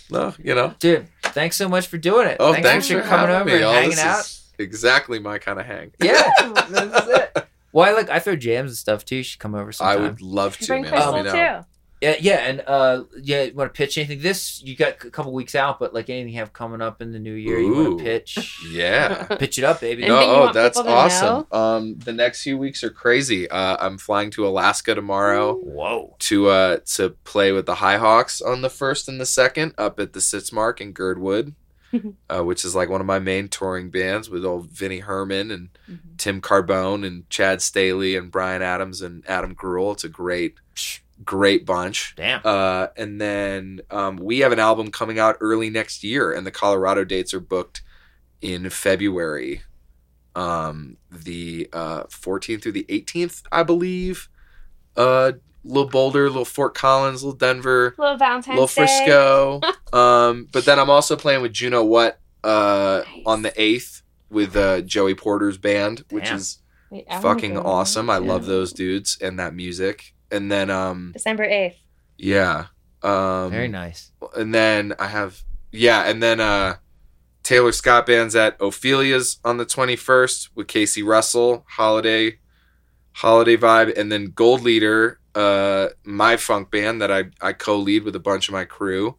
No, 0.09 0.33
you 0.43 0.53
know. 0.53 0.73
Dude, 0.79 1.07
thanks 1.23 1.55
so 1.55 1.69
much 1.69 1.87
for 1.87 1.97
doing 1.97 2.27
it. 2.27 2.37
Oh, 2.41 2.51
thanks, 2.51 2.67
thanks 2.67 2.87
for 2.89 3.01
for 3.01 3.07
coming 3.07 3.27
having 3.29 3.35
over 3.35 3.45
me, 3.45 3.51
and 3.53 3.61
y'all. 3.61 3.73
hanging 3.73 3.89
This 3.91 3.99
out. 3.99 4.19
is- 4.25 4.41
Exactly 4.59 5.19
my 5.19 5.37
kind 5.37 5.57
of 5.59 5.65
hang. 5.65 5.91
Yeah, 6.01 6.21
that's 6.69 7.07
it. 7.07 7.47
Well, 7.73 7.89
I 7.89 7.93
like 7.93 8.09
I 8.09 8.19
throw 8.19 8.35
jams 8.35 8.71
and 8.71 8.77
stuff 8.77 9.03
too. 9.05 9.17
You 9.17 9.23
should 9.23 9.39
come 9.39 9.55
over 9.55 9.71
sometime. 9.71 9.97
I 9.99 10.01
would 10.01 10.21
love 10.21 10.57
to, 10.59 10.67
Bring 10.67 10.83
man. 10.83 10.91
Crystal 10.91 11.11
Let 11.13 11.25
too. 11.61 11.65
Yeah, 12.05 12.15
yeah, 12.19 12.37
and 12.47 12.61
uh, 12.67 13.03
yeah. 13.21 13.43
You 13.43 13.53
want 13.55 13.73
to 13.73 13.77
pitch 13.77 13.97
anything? 13.97 14.19
This 14.21 14.61
you 14.63 14.75
got 14.75 15.03
a 15.03 15.09
couple 15.09 15.33
weeks 15.33 15.55
out, 15.55 15.79
but 15.79 15.93
like 15.93 16.09
anything 16.09 16.33
you 16.33 16.39
have 16.39 16.53
coming 16.53 16.81
up 16.81 17.01
in 17.01 17.11
the 17.11 17.19
new 17.19 17.33
year, 17.33 17.57
you 17.59 17.73
want 17.73 17.97
to 17.97 18.03
pitch? 18.03 18.59
Yeah. 18.69 19.23
pitch 19.37 19.57
it 19.57 19.63
up, 19.63 19.81
baby. 19.81 20.07
No, 20.07 20.17
oh, 20.19 20.51
that's 20.53 20.77
people 20.77 20.91
to 20.91 20.97
awesome. 20.97 21.47
Um, 21.51 21.97
the 21.99 22.13
next 22.13 22.43
few 22.43 22.57
weeks 22.57 22.83
are 22.83 22.89
crazy. 22.89 23.49
Uh, 23.49 23.77
I'm 23.79 23.97
flying 23.97 24.29
to 24.31 24.45
Alaska 24.47 24.93
tomorrow 24.95 25.55
Whoa. 25.55 26.15
to 26.19 26.47
uh 26.49 26.77
to 26.95 27.11
play 27.23 27.51
with 27.51 27.65
the 27.65 27.75
High 27.75 27.97
Hawks 27.97 28.41
on 28.41 28.61
the 28.61 28.69
first 28.69 29.07
and 29.07 29.19
the 29.19 29.25
second 29.25 29.73
up 29.77 29.99
at 29.99 30.13
the 30.13 30.19
Sitzmark 30.19 30.81
in 30.81 30.91
Girdwood, 30.91 31.55
uh, 32.29 32.43
which 32.43 32.65
is 32.65 32.75
like 32.75 32.89
one 32.89 33.01
of 33.01 33.07
my 33.07 33.19
main 33.19 33.47
touring 33.47 33.89
bands 33.89 34.29
with 34.29 34.45
old 34.45 34.69
Vinnie 34.69 34.99
Herman 34.99 35.51
and 35.51 35.69
Mhm. 35.89 36.17
Tim 36.17 36.41
Carbone 36.41 37.05
and 37.05 37.29
Chad 37.29 37.59
Staehly 37.59 38.17
and 38.17 38.31
Brian 38.31 38.61
Adams 38.63 39.01
and 39.01 39.23
Adam 39.27 39.53
Greuel. 39.55 39.93
It's 39.93 40.03
a 40.03 40.09
great, 40.09 40.55
great 41.23 41.65
bunch. 41.65 42.13
Damn. 42.15 42.41
Uh, 42.43 42.87
and 42.97 43.19
then 43.21 43.81
um, 43.89 44.17
we 44.17 44.39
have 44.39 44.51
an 44.51 44.59
album 44.59 44.91
coming 44.91 45.19
out 45.19 45.37
early 45.39 45.69
next 45.69 46.03
year, 46.03 46.31
and 46.31 46.45
the 46.45 46.51
Colorado 46.51 47.03
dates 47.03 47.33
are 47.33 47.39
booked 47.39 47.81
in 48.41 48.69
February, 48.69 49.61
um, 50.35 50.97
the 51.11 51.69
uh, 51.73 52.03
14th 52.03 52.61
through 52.63 52.73
the 52.73 52.85
18th, 52.89 53.43
I 53.51 53.63
believe. 53.63 54.27
Uh, 54.97 55.33
little 55.63 55.89
Boulder, 55.89 56.27
little 56.27 56.45
Fort 56.45 56.75
Collins, 56.75 57.23
little 57.23 57.37
Denver, 57.37 57.95
Little 57.97 58.17
Valentine's 58.17 58.47
little 58.55 58.67
Frisco. 58.67 59.61
um, 59.93 60.47
but 60.51 60.65
then 60.65 60.79
I'm 60.79 60.89
also 60.89 61.15
playing 61.15 61.41
with 61.41 61.53
Juno 61.53 61.83
What 61.83 62.19
uh, 62.43 63.01
Nice. 63.05 63.23
on 63.25 63.41
the 63.41 63.51
8th 63.51 64.01
with 64.29 64.55
uh, 64.55 64.81
Joey 64.81 65.15
Porter's 65.15 65.57
band, 65.57 66.03
which 66.11 66.29
is 66.29 66.59
Wait, 66.91 67.05
fucking 67.21 67.57
awesome. 67.57 68.09
I 68.09 68.19
Yeah. 68.19 68.27
love 68.31 68.45
those 68.45 68.73
dudes 68.73 69.17
and 69.21 69.39
that 69.39 69.55
music. 69.55 70.13
And 70.31 70.51
then, 70.51 70.69
um, 70.69 71.11
December 71.13 71.47
8th. 71.47 71.75
yeah. 72.17 72.65
Um, 73.03 73.51
Very 73.51 73.67
nice. 73.67 74.11
and 74.35 74.53
then 74.53 74.93
I 74.97 75.07
have 75.07 75.43
yeah, 75.71 76.09
and 76.09 76.23
then 76.23 76.39
uh 76.39 76.77
Taylor 77.43 77.71
Scott 77.71 78.07
band's 78.07 78.35
at 78.35 78.59
Ophelia's 78.59 79.37
on 79.45 79.57
the 79.57 79.65
21st 79.65 80.49
with 80.55 80.67
Casey 80.67 81.03
Russell, 81.03 81.65
holiday 81.69 82.39
holiday 83.11 83.57
vibe, 83.57 83.95
and 83.97 84.11
then 84.11 84.31
Gold 84.33 84.61
Leader, 84.61 85.19
uh 85.35 85.89
my 86.03 86.35
funk 86.37 86.71
band 86.71 86.99
that 87.01 87.11
I 87.11 87.25
I 87.41 87.53
co-lead 87.53 88.03
with 88.03 88.15
a 88.15 88.19
bunch 88.19 88.47
of 88.49 88.53
my 88.53 88.65
crew 88.65 89.17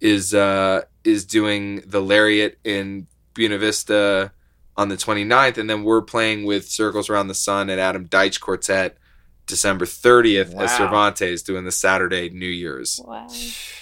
is 0.00 0.34
uh 0.34 0.82
is 1.04 1.24
doing 1.24 1.76
the 1.86 2.00
Lariat 2.02 2.58
in 2.64 3.06
Buena 3.32 3.56
Vista 3.56 4.32
on 4.76 4.88
the 4.88 4.96
29th 4.96 5.56
and 5.56 5.70
then 5.70 5.84
we're 5.84 6.02
playing 6.02 6.44
with 6.44 6.68
Circles 6.68 7.08
Around 7.08 7.28
the 7.28 7.34
Sun 7.34 7.70
and 7.70 7.80
Adam 7.80 8.08
Deitch 8.08 8.40
Quartet 8.40 8.98
December 9.46 9.84
30th 9.84 10.54
Wow. 10.54 10.62
at 10.62 10.70
Cervantes 10.70 11.42
doing 11.42 11.64
the 11.64 11.72
Saturday 11.72 12.30
New 12.30 12.46
Year's 12.46 13.00
Wow. 13.04 13.26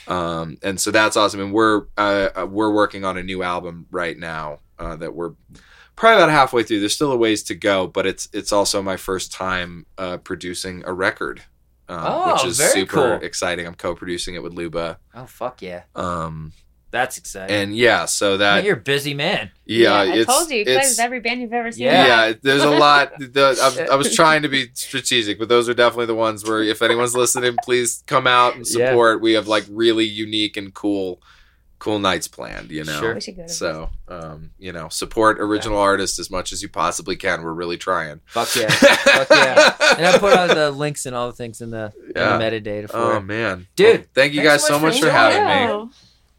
um, 0.08 0.56
and 0.62 0.80
so 0.80 0.90
that's 0.90 1.16
awesome. 1.16 1.40
And 1.40 1.52
we're 1.52 1.86
uh, 1.96 2.28
uh, 2.42 2.46
we're 2.46 2.72
working 2.72 3.04
on 3.04 3.16
a 3.16 3.22
new 3.22 3.42
album 3.42 3.86
right 3.90 4.18
now 4.18 4.60
uh, 4.78 4.96
that 4.96 5.14
we're 5.14 5.32
probably 5.96 6.16
about 6.22 6.30
halfway 6.30 6.62
through. 6.62 6.80
There's 6.80 6.94
still 6.94 7.12
a 7.12 7.16
ways 7.16 7.42
to 7.44 7.54
go, 7.54 7.86
but 7.86 8.06
it's 8.06 8.28
it's 8.32 8.52
also 8.52 8.82
my 8.82 8.96
first 8.96 9.32
time 9.32 9.86
uh, 9.98 10.16
producing 10.16 10.82
a 10.86 10.92
record, 10.92 11.42
um, 11.88 11.98
Oh, 12.02 12.32
which 12.32 12.44
is 12.46 12.58
super 12.58 12.92
cool. 12.92 13.12
exciting. 13.26 13.66
I'm 13.66 13.74
co-producing 13.74 14.34
it 14.34 14.42
with 14.42 14.54
Luba, 14.54 14.98
Oh 15.14 15.26
fuck 15.26 15.60
yeah, 15.62 15.82
um, 15.94 16.52
that's 16.90 17.18
exciting. 17.18 17.54
and 17.54 17.76
yeah, 17.76 18.04
so 18.04 18.36
that 18.38 18.64
you're 18.64 18.76
a 18.76 18.80
busy 18.80 19.14
man. 19.14 19.50
yeah, 19.64 19.92
I 19.92 20.06
it's 20.12 20.26
told 20.26 20.50
you, 20.50 20.58
you 20.58 20.64
play 20.64 20.72
it's- 20.74 20.90
with 20.90 21.00
every 21.00 21.20
band 21.20 21.40
you've 21.40 21.52
ever 21.52 21.70
seen. 21.70 21.84
Yeah. 21.86 22.26
yeah, 22.28 22.32
there's 22.42 22.62
a 22.64 22.70
lot. 22.70 23.12
The, 23.20 23.86
I, 23.88 23.92
I 23.92 23.96
was 23.96 24.14
trying 24.14 24.42
to 24.42 24.48
be 24.48 24.70
strategic, 24.74 25.38
but 25.38 25.48
those 25.48 25.68
are 25.68 25.74
definitely 25.74 26.06
the 26.06 26.14
ones 26.16 26.44
where 26.44 26.62
if 26.62 26.82
anyone's 26.82 27.14
listening, 27.14 27.56
please 27.62 28.02
come 28.06 28.26
out 28.26 28.56
and 28.56 28.66
Yeah. 28.66 28.88
support. 28.88 29.20
We 29.20 29.32
have 29.34 29.46
like 29.48 29.64
really 29.70 30.04
unique 30.04 30.56
and 30.56 30.74
cool, 30.74 31.22
cool 31.78 31.98
nights 32.00 32.26
planned. 32.28 32.70
You 32.72 32.82
know, 32.84 32.98
Sure. 33.00 33.14
We 33.14 33.20
should 33.20 33.36
go 33.36 33.42
to 33.44 33.48
so 33.48 33.90
um, 34.08 34.50
you 34.58 34.72
know, 34.72 34.88
support 34.88 35.38
original 35.40 35.78
artists 35.78 36.18
as 36.18 36.28
much 36.30 36.52
as 36.52 36.60
you 36.62 36.68
possibly 36.68 37.14
can. 37.16 37.42
We're 37.42 37.52
really 37.52 37.76
trying. 37.78 38.20
Fuck 38.26 38.56
yeah. 38.56 38.68
Fuck 38.70 39.28
yeah. 39.30 39.76
And 39.96 40.06
I 40.06 40.18
put 40.18 40.36
all 40.36 40.48
the 40.48 40.70
links 40.72 41.06
and 41.06 41.14
all 41.14 41.28
the 41.28 41.36
things 41.36 41.60
in 41.60 41.70
the, 41.70 41.92
in 42.06 42.12
Yeah. 42.16 42.36
the 42.36 42.44
metadata 42.44 42.90
for 42.90 42.96
Oh 42.96 43.16
it. 43.18 43.20
man, 43.20 43.68
Dude, 43.76 43.96
Well, 44.00 44.04
thank 44.14 44.32
you 44.34 44.40
thanks 44.42 44.64
guys 44.64 44.66
so 44.68 44.78
much 44.80 44.94
for 44.96 45.02
joining. 45.06 45.14
having 45.14 45.36
Yeah. 45.38 45.84
me. 45.84 45.90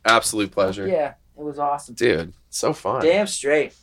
Absolute 0.05 0.51
pleasure, 0.51 0.87
Yeah, 0.87 1.13
it 1.37 1.43
was 1.43 1.59
awesome. 1.59 1.95
dude. 1.95 2.33
So 2.49 2.73
fun. 2.73 3.03
Damn 3.03 3.27
straight. 3.27 3.73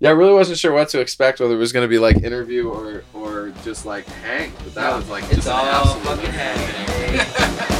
Yeah, 0.00 0.10
I 0.10 0.12
really 0.12 0.32
wasn't 0.32 0.58
sure 0.58 0.72
what 0.72 0.88
to 0.90 1.00
expect, 1.00 1.40
whether 1.40 1.54
it 1.54 1.58
was 1.58 1.72
going 1.72 1.84
to 1.84 1.88
be 1.88 1.98
like 1.98 2.22
interview 2.22 2.68
or 2.68 3.02
or 3.14 3.52
just 3.64 3.84
like 3.86 4.06
hang. 4.06 4.52
But 4.64 4.74
that 4.74 4.94
was 4.96 5.08
like 5.08 5.24
It's 5.24 5.36
just 5.36 5.48
an 5.48 5.54
all 5.54 5.64
absolute 5.66 6.04
fucking 6.04 6.30
happening. 6.30 7.74